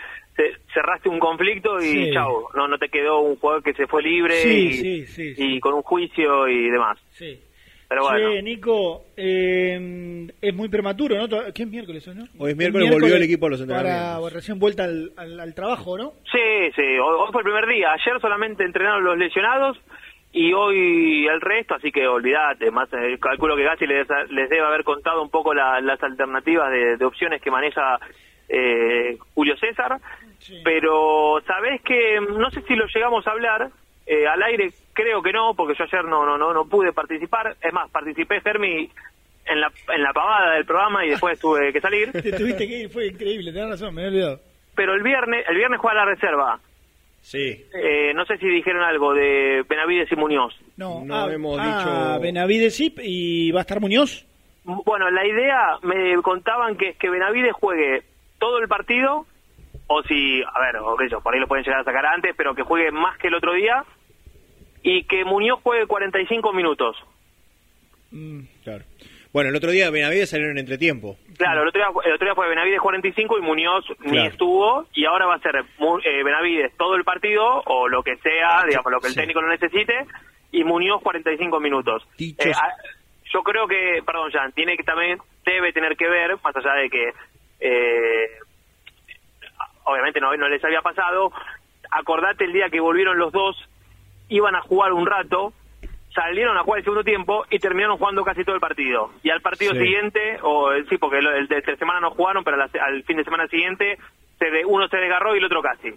cerraste 0.73 1.09
un 1.09 1.19
conflicto 1.19 1.81
y 1.81 2.07
Sí. 2.07 2.11
chau, 2.13 2.49
no, 2.55 2.69
no 2.69 2.79
te 2.79 2.89
quedó 2.89 3.21
un 3.21 3.37
jugador 3.37 3.63
que 3.63 3.75
se 3.75 3.87
fue 3.87 4.03
libre 4.03 4.35
Sí, 4.37 4.49
y, 4.69 4.73
sí, 5.07 5.07
sí, 5.07 5.35
y 5.37 5.61
con 5.61 5.75
un 5.75 5.83
juicio 5.83 6.49
y 6.49 6.71
demás. 6.71 6.99
Sí. 7.11 7.41
Pero 7.89 8.03
bueno, 8.05 8.31
Che, 8.31 8.43
Nico, 8.43 9.05
eh, 9.17 10.29
es 10.41 10.55
muy 10.55 10.69
prematuro, 10.69 11.17
¿no? 11.17 11.53
¿Qué 11.53 11.63
es 11.65 11.69
miércoles 11.69 12.07
hoy, 12.07 12.15
no? 12.15 12.25
Hoy 12.39 12.53
es 12.53 12.57
miércoles, 12.57 12.89
volvió 12.91 13.17
el 13.17 13.23
equipo 13.25 13.47
a 13.47 13.51
los 13.51 13.61
Para 13.63 13.79
entrenamientos. 13.81 14.33
recién 14.33 14.59
vuelta 14.61 14.85
al, 14.85 15.13
al- 15.17 15.41
al 15.41 15.55
trabajo, 15.55 15.99
¿no? 15.99 16.13
sí, 16.31 16.71
sí, 16.77 16.83
hoy, 16.83 17.17
hoy 17.19 17.29
fue 17.33 17.41
el 17.41 17.45
primer 17.47 17.67
día, 17.67 17.93
ayer 17.93 18.21
solamente 18.21 18.63
entrenaron 18.65 19.03
los 19.03 19.19
lesionados 19.19 19.77
y 20.33 20.53
hoy 20.53 21.27
el 21.27 21.41
resto, 21.41 21.75
así 21.75 21.91
que 21.91 22.07
olvídate, 22.07 22.71
más 22.71 22.89
eh, 22.93 23.19
calculo 23.21 23.57
que 23.57 23.65
Gassi 23.65 23.87
les, 23.89 24.07
les 24.31 24.49
debe 24.49 24.63
haber 24.65 24.85
contado 24.85 25.21
un 25.21 25.29
poco 25.31 25.53
la- 25.53 25.81
las 25.81 26.01
alternativas 26.01 26.71
de, 26.71 26.97
de 26.97 27.05
opciones 27.05 27.43
que 27.43 27.51
maneja 27.51 27.99
eh, 28.51 29.17
Julio 29.35 29.57
César, 29.57 29.97
pero 30.65 31.41
sabés 31.47 31.81
que 31.83 32.21
no 32.21 32.51
sé 32.51 32.63
si 32.63 32.75
lo 32.75 32.87
llegamos 32.87 33.27
a 33.27 33.31
hablar 33.31 33.71
eh, 34.07 34.27
al 34.27 34.43
aire, 34.43 34.71
creo 34.93 35.23
que 35.23 35.33
no, 35.33 35.55
porque 35.55 35.75
yo 35.79 35.85
ayer 35.85 36.05
no 36.05 36.25
no 36.27 36.37
no 36.37 36.53
no 36.53 36.65
pude 36.65 36.93
participar, 36.93 37.57
es 37.63 37.73
más, 37.73 37.89
participé 37.91 38.41
Fermi 38.41 38.91
en 39.47 39.61
la 39.61 39.71
en 39.95 40.03
la 40.03 40.13
pavada 40.13 40.55
del 40.55 40.65
programa 40.65 41.05
y 41.07 41.11
después 41.11 41.39
tuve 41.41 41.73
que 41.73 41.81
salir. 41.81 42.11
Te 42.13 42.33
tuviste 42.33 42.67
que 42.67 42.79
ir, 42.81 42.91
fue 42.91 43.07
increíble, 43.09 43.53
tenés 43.53 43.71
razón, 43.71 43.95
me 43.95 44.03
había 44.03 44.11
olvidado. 44.11 44.41
Pero 44.75 44.95
el 44.95 45.03
viernes, 45.03 45.45
el 45.49 45.57
viernes 45.57 45.79
juega 45.81 46.05
la 46.05 46.11
reserva. 46.15 46.59
Sí. 47.23 47.67
Eh, 47.75 48.15
no 48.15 48.25
sé 48.25 48.39
si 48.39 48.49
dijeron 48.49 48.83
algo 48.83 49.13
de 49.13 49.63
Benavides 49.69 50.11
y 50.11 50.17
Muñoz. 50.17 50.59
No, 50.79 51.05
No 51.05 51.15
ah, 51.15 51.29
hemos 51.31 51.59
ah, 51.61 52.15
dicho- 52.17 52.21
Benavides 52.23 52.75
sí, 52.75 52.95
y 53.03 53.51
va 53.53 53.61
a 53.61 53.63
estar 53.63 53.79
Muñoz. 53.79 54.27
Bueno, 54.65 55.11
la 55.11 55.27
idea 55.27 55.79
me 55.83 56.15
contaban 56.23 56.77
que 56.77 56.91
es 56.91 56.97
que 56.97 57.11
Benavides 57.11 57.53
juegue 57.53 58.05
todo 58.41 58.59
el 58.59 58.67
partido, 58.67 59.27
o 59.87 60.03
si, 60.03 60.43
a 60.43 60.61
ver, 60.61 60.77
o 60.79 60.97
qué 60.97 61.07
por 61.23 61.33
ahí 61.35 61.39
lo 61.41 61.47
pueden 61.47 61.65
llegar 61.65 61.81
a 61.81 61.85
sacar 61.85 62.05
antes, 62.07 62.35
pero 62.37 62.55
que 62.57 62.63
juegue 62.63 62.91
más 62.91 63.17
que 63.19 63.29
el 63.29 63.35
otro 63.35 63.53
día, 63.53 63.85
y 64.83 65.05
que 65.05 65.25
Muñoz 65.25 65.61
juegue 65.63 65.87
45 65.87 66.53
minutos. 66.53 66.97
Claro. 68.65 68.85
Bueno, 69.33 69.51
el 69.51 69.57
otro 69.57 69.71
día 69.71 69.91
Benavides 69.91 70.31
salieron 70.31 70.57
en 70.57 70.61
entretiempo. 70.61 71.17
Claro, 71.39 71.63
el 71.63 71.69
otro, 71.69 71.79
día, 71.81 71.89
el 72.05 72.15
otro 72.15 72.27
día 72.27 72.35
fue 72.35 72.49
Benavides 72.49 72.81
45 72.81 73.39
y 73.39 73.43
Muñoz 73.43 73.85
ni 74.01 74.27
estuvo, 74.27 74.87
y 74.93 75.05
ahora 75.05 75.27
va 75.27 75.37
a 75.37 75.39
ser 75.39 75.55
eh, 75.57 76.23
Benavides 76.25 76.77
todo 76.77 76.97
el 76.97 77.05
partido, 77.05 77.63
o 77.67 77.89
lo 77.89 78.03
que 78.03 78.17
sea, 78.17 78.65
digamos, 78.67 78.91
lo 78.91 78.99
que 79.01 79.07
el 79.07 79.13
Sí. 79.15 79.21
técnico 79.21 79.41
lo 79.41 79.49
necesite, 79.49 80.07
y 80.51 80.65
Muñoz 80.65 81.01
45 81.03 81.61
minutos. 81.61 82.03
Eh, 82.19 82.35
yo 83.33 83.43
creo 83.45 83.69
que, 83.69 84.03
perdón, 84.05 84.33
Jan, 84.33 84.51
tiene 84.53 84.77
que 84.77 84.83
también, 84.83 85.19
debe 85.45 85.73
tener 85.73 85.97
que 85.97 86.09
ver, 86.09 86.37
más 86.43 86.57
allá 86.57 86.73
de 86.75 86.91
que, 86.91 87.13
eh, 87.61 88.29
obviamente 89.85 90.21
no, 90.21 90.35
no 90.37 90.49
les 90.49 90.65
había 90.65 90.83
pasado, 90.83 91.33
acordate 91.91 92.45
el 92.45 92.53
día 92.53 92.69
que 92.71 92.81
volvieron 92.81 93.19
los 93.19 93.33
dos, 93.33 93.57
iban 94.29 94.55
a 94.55 94.61
jugar 94.61 94.93
un 94.93 95.07
rato, 95.07 95.53
salieron 96.15 96.57
a 96.57 96.63
jugar 96.63 96.79
el 96.79 96.85
segundo 96.85 97.05
tiempo 97.05 97.45
y 97.51 97.59
terminaron 97.59 97.97
jugando 97.99 98.25
casi 98.25 98.45
todo 98.45 98.55
el 98.55 98.61
partido. 98.61 99.11
Y 99.23 99.31
al 99.31 99.41
partido 99.41 99.73
Sí. 99.73 99.79
siguiente, 99.81 100.39
o 100.43 100.73
eh, 100.73 100.85
sí, 100.89 100.99
porque 100.99 101.19
el, 101.19 101.27
el 101.27 101.49
de 101.49 101.77
semana 101.77 102.01
no 102.01 102.11
jugaron, 102.11 102.45
pero 102.45 102.57
la- 102.57 102.71
al 102.83 103.03
fin 103.05 103.17
de 103.17 103.25
semana 103.25 103.47
siguiente, 103.49 103.99
se 104.39 104.51
de, 104.51 104.65
uno 104.65 104.89
se 104.89 104.97
desgarró 104.97 105.35
y 105.35 105.39
el 105.39 105.45
otro 105.45 105.63
casi. 105.63 105.95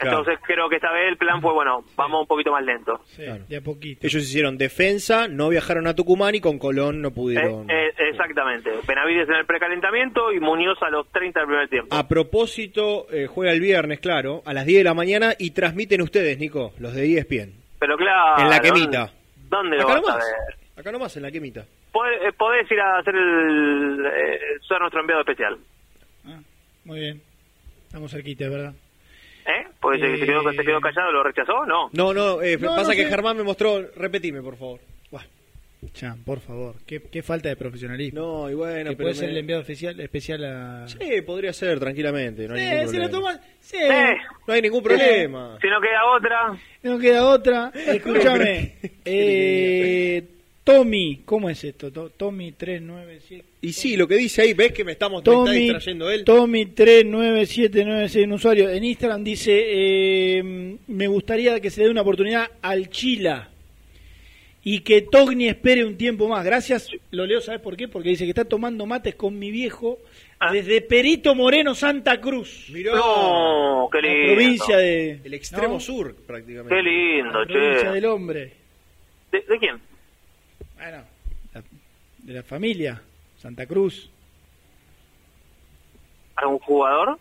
Claro. 0.00 0.18
Entonces 0.18 0.42
creo 0.46 0.68
que 0.68 0.76
esta 0.76 0.90
vez 0.92 1.08
el 1.08 1.16
plan 1.18 1.40
fue, 1.42 1.52
bueno, 1.52 1.84
vamos 1.96 2.22
un 2.22 2.26
poquito 2.26 2.52
más 2.52 2.64
lento. 2.64 3.00
Claro. 3.16 3.44
De 3.48 3.56
a 3.56 3.60
poquito. 3.60 4.06
Ellos 4.06 4.22
hicieron 4.22 4.56
defensa, 4.56 5.28
no 5.28 5.48
viajaron 5.50 5.86
a 5.86 5.94
Tucumán 5.94 6.34
y 6.34 6.40
con 6.40 6.58
Colón 6.58 7.02
no 7.02 7.10
pudieron. 7.10 7.70
Eh, 7.70 7.88
eh, 7.88 8.08
exactamente. 8.10 8.70
Benavides 8.86 9.28
en 9.28 9.34
el 9.36 9.46
precalentamiento 9.46 10.32
y 10.32 10.40
Muñoz 10.40 10.78
a 10.82 10.90
los 10.90 11.06
30 11.12 11.40
del 11.40 11.46
primer 11.48 11.68
tiempo. 11.68 11.94
A 11.94 12.08
propósito, 12.08 13.06
eh, 13.12 13.26
juega 13.26 13.52
el 13.52 13.60
viernes, 13.60 14.00
claro, 14.00 14.42
a 14.46 14.54
las 14.54 14.64
10 14.66 14.78
de 14.80 14.84
la 14.84 14.94
mañana 14.94 15.34
y 15.38 15.50
transmiten 15.50 16.00
ustedes, 16.02 16.38
Nico, 16.38 16.72
los 16.78 16.94
de 16.94 17.18
ESPN. 17.18 17.52
Pero 17.78 17.96
claro. 17.96 18.42
en 18.42 18.50
la 18.50 18.60
quemita. 18.60 19.10
¿Dónde 19.48 19.76
lo 19.76 19.82
Acá 19.82 19.94
vas 19.94 19.96
a 19.96 20.00
nomás. 20.12 20.24
ver? 20.24 20.56
Acá 20.80 20.92
nomás, 20.92 21.16
en 21.16 21.22
la 21.22 21.30
quemita. 21.30 21.64
Podés, 21.92 22.34
podés 22.36 22.70
ir 22.70 22.80
a 22.80 22.98
hacer 22.98 23.14
el. 23.14 24.06
Eh, 24.06 24.38
ser 24.66 24.78
nuestro 24.80 25.00
enviado 25.00 25.20
especial. 25.22 25.58
Muy 26.84 27.00
bien. 27.00 27.20
Estamos 27.86 28.10
cerquita, 28.12 28.48
¿verdad? 28.48 28.72
¿Eh? 29.46 29.66
Porque 29.80 29.98
se- 29.98 30.18
se, 30.18 30.26
quedó, 30.26 30.50
se 30.52 30.64
quedó 30.64 30.80
callado, 30.80 31.12
lo 31.12 31.22
rechazó, 31.22 31.64
no. 31.66 31.88
No, 31.92 32.12
no, 32.14 32.42
eh, 32.42 32.56
No, 32.58 32.68
pasa 32.76 32.90
no 32.90 32.96
que. 32.96 33.06
Germán 33.06 33.36
me 33.36 33.42
mostró, 33.42 33.80
repetime, 33.96 34.42
por 34.42 34.56
favor. 34.56 34.80
Buah. 35.10 35.22
Ya, 35.94 36.14
por 36.26 36.40
favor. 36.40 36.74
Qué, 36.86 37.00
qué 37.10 37.22
falta 37.22 37.48
de 37.48 37.56
profesionalismo. 37.56 38.20
No, 38.20 38.50
y 38.50 38.54
bueno, 38.54 38.90
pero 38.90 38.96
puede 38.98 39.14
ser 39.14 39.26
me- 39.28 39.32
el 39.32 39.38
enviado 39.38 39.62
especial, 39.62 39.98
especial 39.98 40.44
a... 40.44 40.86
Sí, 40.88 41.22
podría 41.22 41.52
ser, 41.54 41.80
tranquilamente. 41.80 42.46
No 42.46 42.54
hay 42.54 42.60
Sí, 42.60 42.66
ningún 42.66 42.88
se 42.88 42.98
lo 42.98 43.30
sí. 43.60 43.76
No 44.46 44.52
hay 44.54 44.62
ningún 44.62 44.82
problema. 44.82 45.58
Si 45.60 45.68
no 45.68 45.80
queda 45.80 46.04
otra. 46.04 46.58
No 46.82 46.98
queda 46.98 47.26
otra. 47.26 47.72
Escúchame. 47.74 48.74
eh, 49.06 50.24
Tommy, 50.72 51.20
¿cómo 51.24 51.50
es 51.50 51.62
esto? 51.64 51.90
To- 51.92 52.10
Tommy 52.10 52.52
397. 52.52 53.44
Y 53.62 53.72
sí, 53.72 53.96
lo 53.96 54.06
que 54.08 54.16
dice 54.16 54.42
ahí, 54.42 54.54
ves 54.54 54.72
que 54.72 54.84
me, 54.84 54.92
estamos, 54.92 55.22
me 55.24 55.30
está 55.32 55.44
Tommy, 55.44 55.58
distrayendo 55.58 56.10
él. 56.10 56.24
Tommy 56.24 56.66
39796, 56.66 58.26
un 58.26 58.32
usuario 58.32 58.70
en 58.70 58.84
Instagram, 58.84 59.24
dice: 59.24 59.52
eh, 59.66 60.76
Me 60.86 61.06
gustaría 61.08 61.60
que 61.60 61.70
se 61.70 61.82
dé 61.84 61.90
una 61.90 62.02
oportunidad 62.02 62.50
al 62.62 62.88
Chila 62.90 63.48
y 64.62 64.80
que 64.80 65.02
Togni 65.02 65.48
espere 65.48 65.84
un 65.84 65.96
tiempo 65.96 66.28
más. 66.28 66.44
Gracias, 66.44 66.88
lo 67.10 67.26
leo, 67.26 67.40
¿sabes 67.40 67.60
por 67.60 67.76
qué? 67.76 67.88
Porque 67.88 68.10
dice 68.10 68.24
que 68.24 68.30
está 68.30 68.44
tomando 68.44 68.86
mates 68.86 69.14
con 69.14 69.38
mi 69.38 69.50
viejo 69.50 69.98
desde 70.52 70.80
Perito 70.82 71.34
Moreno, 71.34 71.74
Santa 71.74 72.20
Cruz. 72.20 72.66
Mirá. 72.72 72.94
No, 72.94 73.88
qué 73.92 74.00
La 74.02 74.08
lindo. 74.08 74.34
provincia 74.34 74.76
de. 74.76 75.20
El 75.24 75.34
extremo 75.34 75.74
¿no? 75.74 75.80
sur, 75.80 76.14
prácticamente. 76.26 76.74
Qué 76.74 76.82
lindo, 76.82 77.40
La 77.40 77.46
provincia 77.46 77.88
che. 77.88 77.94
del 77.94 78.04
hombre. 78.06 78.52
¿De, 79.32 79.40
de 79.48 79.58
quién? 79.58 79.76
Bueno, 80.80 81.02
la- 81.54 81.62
de 82.18 82.32
la 82.32 82.42
familia, 82.42 83.02
Santa 83.36 83.66
Cruz. 83.66 84.10
¿Algún 86.36 86.58
jugador? 86.60 87.18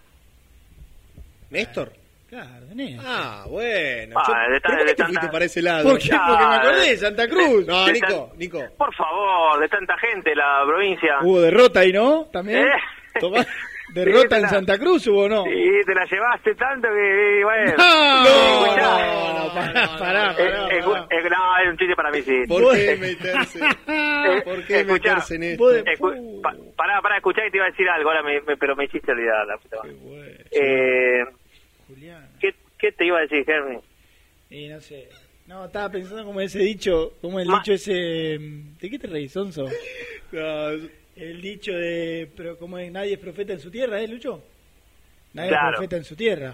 ¿Néstor? 1.49 1.91
Claro, 2.29 2.65
de 2.67 2.75
Néstor. 2.75 3.05
Ah, 3.07 3.45
bueno. 3.49 4.19
Ah, 4.19 4.23
Yo- 4.47 4.53
de 4.53 4.59
tan- 4.61 4.71
¿Pero 4.71 4.77
por 4.77 4.77
qué 4.77 4.85
de 4.85 4.95
te 4.95 5.03
tanta- 5.03 5.31
para 5.31 5.45
ese 5.45 5.61
lado? 5.61 5.89
¿Por 5.89 5.99
qué? 5.99 6.09
Porque 6.09 6.45
me 6.47 6.55
acordé 6.55 6.89
de 6.89 6.97
Santa 6.97 7.27
Cruz. 7.27 7.65
No, 7.67 7.85
De 7.85 7.93
Nico, 7.93 8.07
tan- 8.29 8.37
Nico. 8.39 8.59
Por 8.77 8.95
favor, 8.95 9.59
de 9.59 9.67
tanta 9.67 9.97
gente 9.97 10.35
la 10.35 10.63
provincia. 10.65 11.15
Hubo 11.23 11.41
derrota 11.41 11.79
ahí, 11.81 11.91
¿no? 11.91 12.25
También. 12.31 12.59
¿Eh? 12.65 13.19
Tomá. 13.19 13.45
¿Derrota 13.93 14.27
Sí, 14.29 14.35
en 14.35 14.41
la- 14.43 14.49
Santa 14.49 14.77
Cruz 14.77 15.07
hubo 15.07 15.23
o 15.23 15.29
no? 15.29 15.43
Sí, 15.45 15.51
te 15.85 15.93
la 15.95 16.05
llevaste 16.05 16.55
tanto 16.55 16.87
que, 16.87 17.41
bueno. 17.43 17.73
No, 17.77 18.65
Escuchá. 18.65 19.05
no, 19.07 19.33
no, 19.47 19.53
pará, 19.53 19.73
pará, 19.99 20.31
Eh, 20.31 20.35
pará, 20.37 20.67
eh, 20.77 20.81
pará. 20.83 21.07
eh, 21.09 21.29
no, 21.29 21.57
es 21.63 21.69
un 21.69 21.77
chiste 21.77 21.95
para 21.95 22.11
mí, 22.11 22.21
sí. 22.21 22.43
¿Por 22.47 22.75
qué 22.75 22.95
meterse? 22.97 23.59
eh, 23.87 24.41
¿Por 24.43 24.63
qué 24.65 24.79
escuchá, 24.81 25.09
meterse 25.15 25.35
en 25.35 25.43
esto? 25.43 25.71
escu- 25.71 26.41
pa- 26.41 26.55
pará, 26.75 27.01
pará, 27.01 27.17
escuchá 27.17 27.41
que 27.43 27.51
te 27.51 27.57
iba 27.57 27.65
a 27.65 27.69
decir 27.71 27.87
algo, 27.89 28.09
ahora 28.09 28.23
me, 28.23 28.41
me- 28.41 28.57
pero 28.57 28.75
me 28.75 28.85
hiciste 28.85 29.11
olvidar 29.11 29.45
la 29.47 29.57
puta 29.57 29.77
madre. 29.77 30.45
Eh, 30.51 31.23
Julián. 31.87 32.27
¿qué, 32.39 32.53
¿Qué 32.77 32.91
te 32.91 33.05
iba 33.05 33.17
a 33.17 33.21
decir, 33.21 33.43
Henry? 33.49 33.79
Y 34.51 34.67
no 34.69 34.79
sé. 34.79 35.09
No, 35.47 35.65
estaba 35.65 35.89
pensando 35.89 36.23
como 36.25 36.39
ese 36.41 36.59
dicho, 36.59 37.13
como 37.21 37.39
el 37.39 37.47
Ma- 37.47 37.57
dicho 37.57 37.73
ese... 37.73 38.37
¿De 38.79 38.89
qué 38.89 38.99
te 38.99 39.07
reís, 39.07 39.31
Sonso? 39.31 39.65
No, 40.31 40.69
El 41.19 41.41
dicho 41.41 41.71
de... 41.73 42.29
Pero 42.35 42.57
como 42.57 42.77
es, 42.77 42.91
nadie 42.91 43.13
es 43.13 43.19
profeta 43.19 43.53
en 43.53 43.59
su 43.59 43.69
tierra, 43.69 43.99
¿eh, 44.01 44.07
Lucho? 44.07 44.43
Nadie 45.33 45.49
Claro. 45.49 45.69
es 45.69 45.73
profeta 45.75 45.97
en 45.97 46.03
su 46.05 46.15
tierra. 46.15 46.53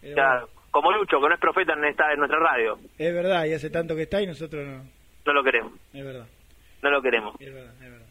Pero 0.00 0.14
Claro, 0.14 0.48
como 0.70 0.90
Lucho, 0.92 1.20
que 1.20 1.28
no 1.28 1.34
es 1.34 1.40
profeta 1.40 1.72
en, 1.74 1.84
esta, 1.84 2.12
en 2.12 2.18
nuestra 2.18 2.38
radio. 2.40 2.78
es 2.98 3.14
verdad, 3.14 3.44
y 3.46 3.52
hace 3.54 3.70
tanto 3.70 3.94
que 3.96 4.02
está 4.02 4.20
y 4.20 4.26
nosotros 4.26 4.66
no. 4.66 4.84
No 5.26 5.32
lo 5.32 5.42
queremos, 5.42 5.72
Es 5.94 6.04
verdad, 6.04 6.26
no 6.82 6.90
lo 6.90 7.00
queremos. 7.00 7.34
es 7.40 7.54
verdad, 7.54 7.72
es 7.74 7.90
verdad. 7.90 8.06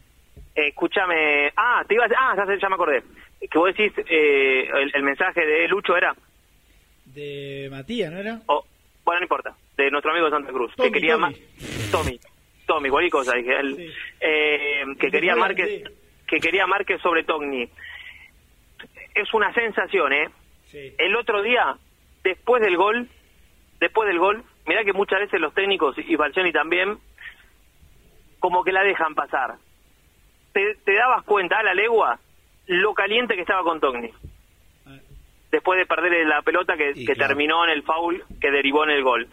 Eh, 0.55 0.67
escúchame, 0.69 1.51
ah, 1.55 1.83
te 1.87 1.93
iba 1.95 2.05
a 2.05 2.07
decir, 2.07 2.17
ah, 2.19 2.33
ya, 2.37 2.57
ya 2.59 2.69
me 2.69 2.75
acordé. 2.75 3.03
Que 3.39 3.57
vos 3.59 3.75
decís, 3.75 3.91
eh, 4.09 4.67
el, 4.73 4.91
el 4.95 5.03
mensaje 5.03 5.45
de 5.45 5.67
Lucho 5.67 5.95
era, 5.97 6.15
De 7.05 7.67
Matías, 7.69 8.11
¿no 8.11 8.19
era? 8.19 8.39
o 8.47 8.65
bueno, 9.03 9.19
no 9.19 9.25
importa, 9.25 9.53
de 9.75 9.91
nuestro 9.91 10.11
amigo 10.11 10.27
de 10.27 10.31
Santa 10.31 10.51
Cruz, 10.53 10.71
Tommy, 10.77 10.89
que 10.89 10.93
quería 10.99 11.13
Tommy. 11.15 11.21
más, 11.25 11.91
Tommy, 11.91 12.19
Tommy, 12.73 12.89
cualquier 12.89 13.11
cosa, 13.11 13.35
dije, 13.35 13.59
él, 13.59 13.75
Sí. 13.75 13.93
eh, 14.21 14.83
que 14.99 15.11
quería 15.11 15.35
Márquez, 15.35 15.67
Holland, 15.83 15.95
que 16.27 16.39
quería 16.39 16.65
Márquez 16.67 17.01
sobre 17.01 17.23
Togni. 17.23 17.69
Es 19.15 19.33
una 19.33 19.53
sensación, 19.53 20.11
¿eh? 20.13 20.29
Sí. 20.65 20.93
El 20.97 21.15
otro 21.15 21.41
día, 21.43 21.75
después 22.23 22.61
del 22.63 22.75
gol, 22.77 23.07
después 23.79 24.07
del 24.07 24.17
gol, 24.19 24.43
mirá 24.65 24.83
que 24.83 24.93
muchas 24.93 25.19
veces 25.19 25.39
los 25.39 25.53
técnicos 25.53 25.95
y 25.99 26.15
Falcioni 26.15 26.51
también, 26.51 26.97
como 28.39 28.63
que 28.63 28.71
la 28.71 28.83
dejan 28.83 29.13
pasar. 29.13 29.55
Te, 30.51 30.75
te 30.83 30.93
dabas 30.93 31.23
cuenta 31.25 31.59
a 31.59 31.63
la 31.63 31.73
legua 31.73 32.19
lo 32.67 32.93
caliente 32.93 33.35
que 33.35 33.41
estaba 33.41 33.63
con 33.63 33.79
Togni. 33.79 34.09
Después 35.51 35.77
de 35.77 35.85
perder 35.85 36.25
la 36.27 36.41
pelota 36.41 36.75
que, 36.75 36.93
Y 36.95 37.05
que 37.05 37.13
claro. 37.13 37.29
terminó 37.29 37.63
en 37.65 37.69
el 37.71 37.83
foul 37.83 38.23
que 38.41 38.49
derivó 38.49 38.83
en 38.85 38.89
el 38.89 39.03
gol. 39.03 39.27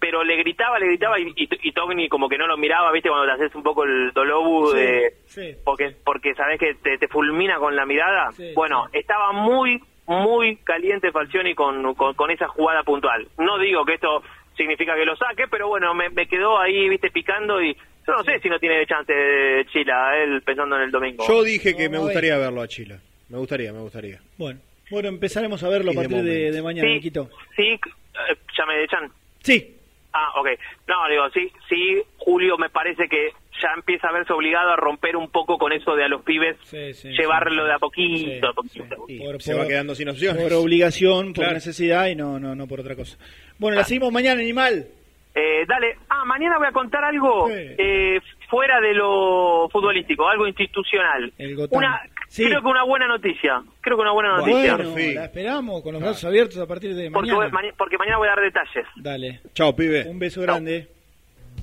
Pero 0.00 0.24
le 0.24 0.36
gritaba, 0.36 0.78
le 0.78 0.86
gritaba 0.86 1.18
y, 1.20 1.28
y, 1.36 1.48
y 1.62 1.72
Togni 1.72 2.08
como 2.08 2.28
que 2.28 2.38
no 2.38 2.46
lo 2.46 2.56
miraba, 2.56 2.90
¿viste? 2.90 3.10
Cuando 3.10 3.26
te 3.26 3.32
haces 3.44 3.54
un 3.54 3.62
poco 3.62 3.84
el 3.84 4.12
dolobu 4.12 4.72
Sí, 4.72 4.78
de... 4.78 5.14
sí. 5.26 5.54
Porque, 5.64 5.94
porque 6.04 6.34
sabes 6.34 6.58
que 6.58 6.74
te, 6.74 6.96
te 6.96 7.06
fulmina 7.08 7.58
con 7.58 7.76
la 7.76 7.84
mirada. 7.84 8.32
Sí, 8.32 8.52
bueno, 8.54 8.86
estaba 8.94 9.32
muy, 9.32 9.78
muy 10.06 10.56
caliente 10.56 11.12
Falcioni 11.12 11.54
con, 11.54 11.94
con, 11.94 12.14
con 12.14 12.30
esa 12.30 12.48
jugada 12.48 12.82
puntual. 12.82 13.28
No 13.38 13.58
digo 13.58 13.84
que 13.84 13.94
esto 13.94 14.22
significa 14.56 14.94
que 14.96 15.04
lo 15.04 15.16
saque, 15.16 15.44
pero 15.50 15.68
bueno, 15.68 15.92
me, 15.94 16.08
me 16.10 16.26
quedó 16.26 16.58
ahí, 16.58 16.88
viste, 16.88 17.10
picando 17.10 17.62
y 17.62 17.74
yo 18.06 18.14
no 18.14 18.24
sé 18.24 18.40
si 18.40 18.48
no 18.48 18.58
tiene 18.58 18.86
chance 18.86 19.12
de 19.12 19.66
Chila, 19.66 20.16
él 20.16 20.40
pensando 20.42 20.76
en 20.76 20.82
el 20.82 20.90
domingo. 20.90 21.24
Yo 21.28 21.42
dije 21.42 21.76
que 21.76 21.88
me 21.90 21.98
gustaría 21.98 22.38
verlo 22.38 22.62
a 22.62 22.68
Chila. 22.68 22.98
Me 23.28 23.36
gustaría, 23.38 23.72
me 23.72 23.80
gustaría. 23.80 24.18
Bueno, 24.38 24.58
bueno, 24.90 25.08
empezaremos 25.08 25.62
a 25.62 25.68
verlo 25.68 25.90
a 25.90 25.94
de 25.94 26.00
partir 26.08 26.22
de, 26.52 26.62
mañana, 26.62 26.88
sí, 26.88 27.10
sí, 27.54 27.62
eh, 27.62 28.36
ya 28.56 28.66
me 28.66 28.82
echan. 28.82 29.12
Sí, 29.42 29.76
Ah, 30.12 30.32
ok. 30.40 30.48
No, 30.88 30.94
digo, 31.08 31.30
sí, 31.30 31.50
sí, 31.68 32.02
Julio 32.18 32.58
me 32.58 32.68
parece 32.70 33.08
que 33.08 33.30
ya 33.62 33.68
empieza 33.76 34.08
a 34.08 34.12
verse 34.12 34.32
obligado 34.32 34.70
a 34.72 34.76
romper 34.76 35.16
un 35.16 35.30
poco 35.30 35.56
con 35.58 35.72
eso 35.72 35.94
de 35.94 36.04
a 36.04 36.08
los 36.08 36.22
pibes, 36.22 36.56
Sí, 36.64 36.94
sí, 36.94 37.10
llevarlo 37.10 37.62
sí, 37.62 37.68
de 37.68 37.72
a 37.72 37.76
sí. 37.76 37.80
poquito, 37.80 38.48
a 38.48 38.52
poquito. 38.54 38.96
Por- 39.24 39.42
se 39.42 39.52
por- 39.52 39.62
va 39.62 39.68
quedando 39.68 39.94
sin 39.94 40.08
opciones. 40.08 40.42
por 40.42 40.52
obligación, 40.54 41.26
por 41.32 41.44
Claro. 41.44 41.52
necesidad 41.54 42.06
y 42.08 42.16
no, 42.16 42.38
no, 42.40 42.54
no 42.54 42.66
por 42.66 42.80
otra 42.80 42.96
cosa. 42.96 43.18
Bueno, 43.58 43.76
la 43.76 43.84
seguimos 43.84 44.12
mañana, 44.12 44.40
animal. 44.40 44.86
Eh, 45.34 45.64
dale, 45.68 45.96
ah, 46.08 46.24
mañana 46.24 46.58
voy 46.58 46.66
a 46.66 46.72
contar 46.72 47.04
algo 47.04 47.46
Sí. 47.48 47.54
eh, 47.78 48.20
fuera 48.48 48.80
de 48.80 48.94
lo 48.94 49.68
futbolístico, 49.70 50.26
algo 50.28 50.48
institucional. 50.48 51.32
El 51.38 51.54
Gotán. 51.54 51.78
Una, 51.78 52.00
Sí. 52.32 52.44
Creo 52.44 52.60
que 52.62 52.68
una 52.68 52.84
buena 52.84 53.08
noticia, 53.08 53.60
creo 53.80 53.96
que 53.96 54.02
una 54.02 54.12
buena 54.12 54.36
noticia. 54.36 54.76
Bueno, 54.76 54.94
la 55.14 55.24
esperamos 55.24 55.82
con 55.82 55.94
los 55.94 56.00
brazos 56.00 56.24
abiertos 56.26 56.58
a 56.58 56.66
partir 56.66 56.94
de 56.94 57.10
porque, 57.10 57.32
mañana. 57.32 57.50
voy- 57.60 57.72
porque 57.76 57.98
mañana 57.98 58.18
voy 58.18 58.28
a 58.28 58.30
dar 58.30 58.40
detalles. 58.40 58.86
Dale, 58.94 59.40
Chao, 59.52 59.74
pibe. 59.74 60.06
un 60.08 60.20
beso 60.20 60.40
grande. 60.42 60.86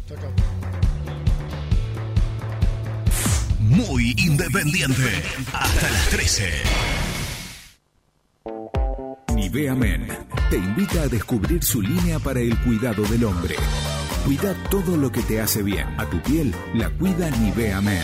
Chau, 0.09 0.17
chau. 0.17 0.29
Muy 3.61 4.13
independiente. 4.17 5.03
Hasta 5.53 5.89
las 5.89 6.09
13. 6.09 6.49
Nivea 9.35 9.73
Men 9.75 10.07
te 10.49 10.57
invita 10.57 11.03
a 11.03 11.07
descubrir 11.07 11.63
su 11.63 11.81
línea 11.81 12.19
para 12.19 12.41
el 12.41 12.57
cuidado 12.59 13.03
del 13.03 13.23
hombre. 13.23 13.55
Cuida 14.25 14.53
todo 14.69 14.97
lo 14.97 15.09
que 15.11 15.21
te 15.21 15.39
hace 15.39 15.63
bien. 15.63 15.87
A 15.97 16.05
tu 16.09 16.19
piel 16.21 16.53
la 16.73 16.89
cuida 16.89 17.29
Nivea 17.29 17.79
Men. 17.79 18.03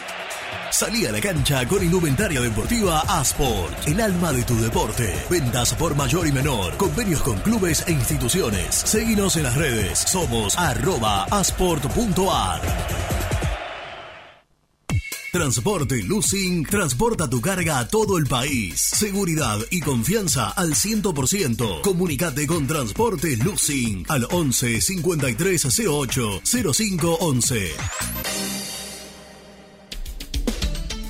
Salí 0.81 1.05
a 1.05 1.11
la 1.11 1.21
cancha 1.21 1.67
con 1.67 1.83
indumentaria 1.83 2.41
deportiva 2.41 3.01
Asport, 3.01 3.87
el 3.87 4.01
alma 4.01 4.33
de 4.33 4.41
tu 4.41 4.59
deporte. 4.59 5.13
Ventas 5.29 5.75
por 5.75 5.95
mayor 5.95 6.25
y 6.25 6.31
menor, 6.31 6.75
convenios 6.75 7.21
con 7.21 7.37
clubes 7.41 7.83
e 7.85 7.91
instituciones. 7.91 8.73
Seguinos 8.73 9.35
en 9.35 9.43
las 9.43 9.55
redes, 9.55 9.99
somos 9.99 10.57
arroba 10.57 11.25
asport.ar. 11.25 12.61
Transporte 15.31 16.01
Lucing 16.01 16.65
transporta 16.65 17.29
tu 17.29 17.39
carga 17.41 17.77
a 17.77 17.87
todo 17.87 18.17
el 18.17 18.25
país. 18.25 18.81
Seguridad 18.81 19.59
y 19.69 19.81
confianza 19.81 20.49
al 20.49 20.73
100%. 20.73 21.81
Comunicate 21.81 22.47
con 22.47 22.65
Transporte 22.65 23.37
Lucing 23.37 24.03
al 24.09 24.27
11 24.31 24.81
53 24.81 25.79
08 25.87 26.41
05 26.73 27.17
11. 27.21 27.71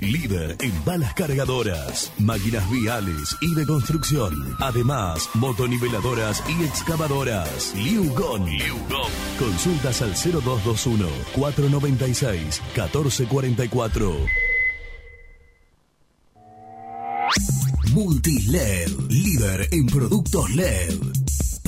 Líder 0.00 0.56
en 0.60 0.84
balas 0.84 1.14
cargadoras, 1.14 2.12
máquinas 2.18 2.70
viales 2.70 3.36
y 3.40 3.54
de 3.54 3.66
construcción. 3.66 4.56
Además, 4.60 5.28
motoniveladoras 5.34 6.42
y 6.48 6.64
excavadoras. 6.64 7.74
Liugon. 7.74 8.46
Consultas 9.38 10.02
al 10.02 10.12
0221 10.12 11.08
496 11.34 12.62
1444. 12.74 14.16
Multiled, 17.92 18.90
líder 19.08 19.68
en 19.72 19.86
productos 19.86 20.50
LED. 20.50 20.94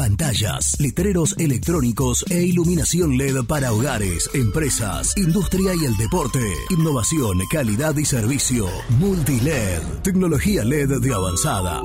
Pantallas, 0.01 0.81
letreros 0.81 1.37
electrónicos 1.37 2.25
e 2.31 2.41
iluminación 2.43 3.19
LED 3.19 3.45
para 3.47 3.71
hogares, 3.71 4.31
empresas, 4.33 5.15
industria 5.19 5.75
y 5.75 5.85
el 5.85 5.95
deporte. 5.99 6.41
Innovación, 6.71 7.39
calidad 7.51 7.95
y 7.99 8.07
servicio. 8.07 8.67
Multiled, 8.99 9.83
tecnología 10.03 10.65
LED 10.65 11.03
de 11.03 11.15
avanzada. 11.15 11.83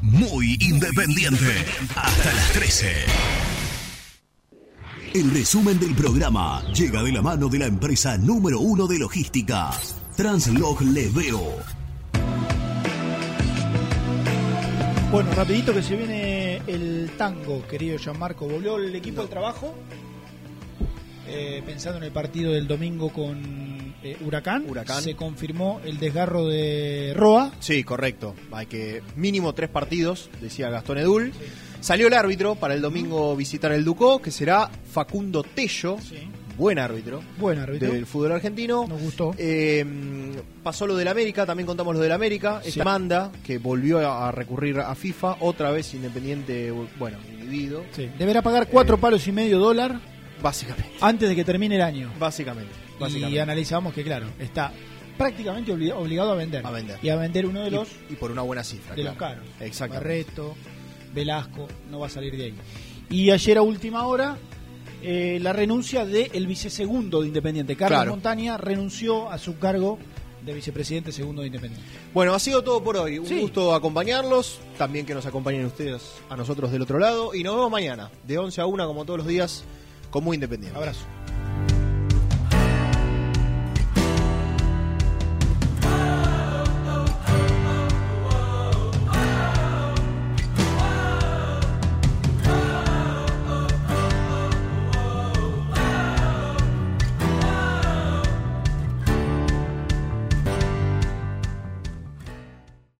Muy 0.00 0.56
independiente. 0.60 1.66
Hasta 1.94 2.32
las 2.32 2.52
13. 2.52 2.92
El 5.12 5.30
resumen 5.30 5.78
del 5.78 5.94
programa 5.94 6.62
llega 6.72 7.02
de 7.02 7.12
la 7.12 7.20
mano 7.20 7.50
de 7.50 7.58
la 7.58 7.66
empresa 7.66 8.16
número 8.16 8.60
uno 8.60 8.86
de 8.86 8.98
logística, 8.98 9.72
Translog 10.16 10.80
Leveo. 10.80 11.83
Bueno, 15.14 15.30
rapidito 15.32 15.72
que 15.72 15.80
se 15.80 15.94
viene 15.94 16.60
el 16.66 17.12
tango, 17.16 17.64
querido 17.68 17.96
Gianmarco. 17.98 18.48
Volvió 18.48 18.78
el 18.78 18.92
equipo 18.96 19.22
de 19.22 19.28
trabajo, 19.28 19.72
eh, 21.28 21.62
pensando 21.64 21.98
en 21.98 22.02
el 22.02 22.10
partido 22.10 22.50
del 22.50 22.66
domingo 22.66 23.10
con 23.10 23.94
eh, 24.02 24.16
Huracán. 24.26 24.64
Huracán. 24.68 25.04
Se 25.04 25.14
confirmó 25.14 25.80
el 25.84 26.00
desgarro 26.00 26.48
de 26.48 27.12
Roa. 27.14 27.52
Sí, 27.60 27.84
correcto. 27.84 28.34
Hay 28.50 28.66
que 28.66 29.04
mínimo 29.14 29.52
tres 29.52 29.70
partidos, 29.70 30.30
decía 30.40 30.68
Gastón 30.68 30.98
Edul. 30.98 31.32
Salió 31.78 32.08
el 32.08 32.14
árbitro 32.14 32.56
para 32.56 32.74
el 32.74 32.82
domingo 32.82 33.36
visitar 33.36 33.70
el 33.70 33.84
Ducó, 33.84 34.20
que 34.20 34.32
será 34.32 34.68
Facundo 34.90 35.44
Tello. 35.44 35.96
Buen 36.56 36.78
árbitro. 36.78 37.22
Buen 37.38 37.58
árbitro. 37.58 37.90
Del 37.92 38.06
fútbol 38.06 38.32
argentino. 38.32 38.86
Nos 38.86 39.00
gustó. 39.00 39.34
Eh, 39.38 39.84
pasó 40.62 40.86
lo 40.86 40.94
del 40.96 41.08
América, 41.08 41.44
también 41.44 41.66
contamos 41.66 41.94
lo 41.94 42.00
del 42.00 42.12
América. 42.12 42.60
Sí. 42.62 42.68
Esta 42.70 42.84
manda 42.84 43.32
que 43.44 43.58
volvió 43.58 43.98
a 44.08 44.30
recurrir 44.30 44.78
a 44.78 44.94
FIFA, 44.94 45.38
otra 45.40 45.70
vez 45.72 45.92
Independiente, 45.94 46.70
bueno, 46.98 47.18
inhibido. 47.32 47.84
Sí. 47.92 48.08
Deberá 48.18 48.40
pagar 48.42 48.68
cuatro 48.68 48.98
palos 48.98 49.26
y 49.26 49.32
medio 49.32 49.58
dólar 49.58 49.98
Básicamente. 50.42 50.92
antes 51.00 51.28
de 51.28 51.34
que 51.36 51.44
termine 51.44 51.74
el 51.76 51.82
año. 51.82 52.12
Básicamente. 52.18 52.72
Y 52.96 53.00
básicamente. 53.00 53.40
analizamos 53.40 53.92
que, 53.92 54.04
claro, 54.04 54.26
está 54.38 54.72
prácticamente 55.18 55.72
obli- 55.72 55.92
obligado 55.92 56.32
a 56.32 56.34
vender. 56.36 56.64
A 56.66 56.70
vender. 56.70 56.98
Y 57.02 57.08
a 57.08 57.16
vender 57.16 57.46
uno 57.46 57.62
de 57.62 57.68
Y- 57.68 57.70
los 57.72 57.88
y, 58.10 58.14
por 58.14 58.30
una 58.30 58.42
buena 58.42 58.62
cifra. 58.62 58.94
de 58.94 59.02
los 59.04 59.16
claro. 59.16 59.40
caros. 59.42 59.50
Exactamente. 59.60 60.08
Barreto, 60.08 60.54
Velasco, 61.12 61.68
no 61.90 61.98
va 62.00 62.06
a 62.06 62.10
salir 62.10 62.36
de 62.36 62.44
ahí. 62.44 62.54
Y 63.10 63.30
ayer 63.30 63.58
a 63.58 63.62
última 63.62 64.06
hora, 64.06 64.36
eh, 65.04 65.38
la 65.40 65.52
renuncia 65.52 66.04
del 66.06 66.46
vicesegundo 66.46 67.20
de 67.22 67.28
Independiente. 67.28 67.76
Carlos 67.76 67.96
Claro. 67.98 68.10
Montaña 68.12 68.56
renunció 68.56 69.30
a 69.30 69.38
su 69.38 69.58
cargo 69.58 69.98
de 70.44 70.52
vicepresidente 70.54 71.12
segundo 71.12 71.40
de 71.42 71.48
Independiente. 71.48 71.86
Bueno, 72.12 72.34
ha 72.34 72.38
sido 72.38 72.62
todo 72.62 72.82
por 72.82 72.96
hoy. 72.96 73.18
Un 73.18 73.26
Sí. 73.26 73.40
gusto 73.40 73.74
acompañarlos. 73.74 74.58
También 74.78 75.06
que 75.06 75.14
nos 75.14 75.26
acompañen 75.26 75.64
ustedes 75.66 76.02
a 76.28 76.36
nosotros 76.36 76.70
del 76.72 76.82
otro 76.82 76.98
lado. 76.98 77.34
Y 77.34 77.42
nos 77.42 77.54
vemos 77.54 77.70
mañana, 77.70 78.10
de 78.26 78.38
11 78.38 78.60
a 78.60 78.66
1, 78.66 78.86
como 78.86 79.04
todos 79.04 79.18
los 79.18 79.26
días, 79.26 79.64
con 80.10 80.24
Muy 80.24 80.34
Independiente. 80.36 80.76
Abrazo. 80.76 81.04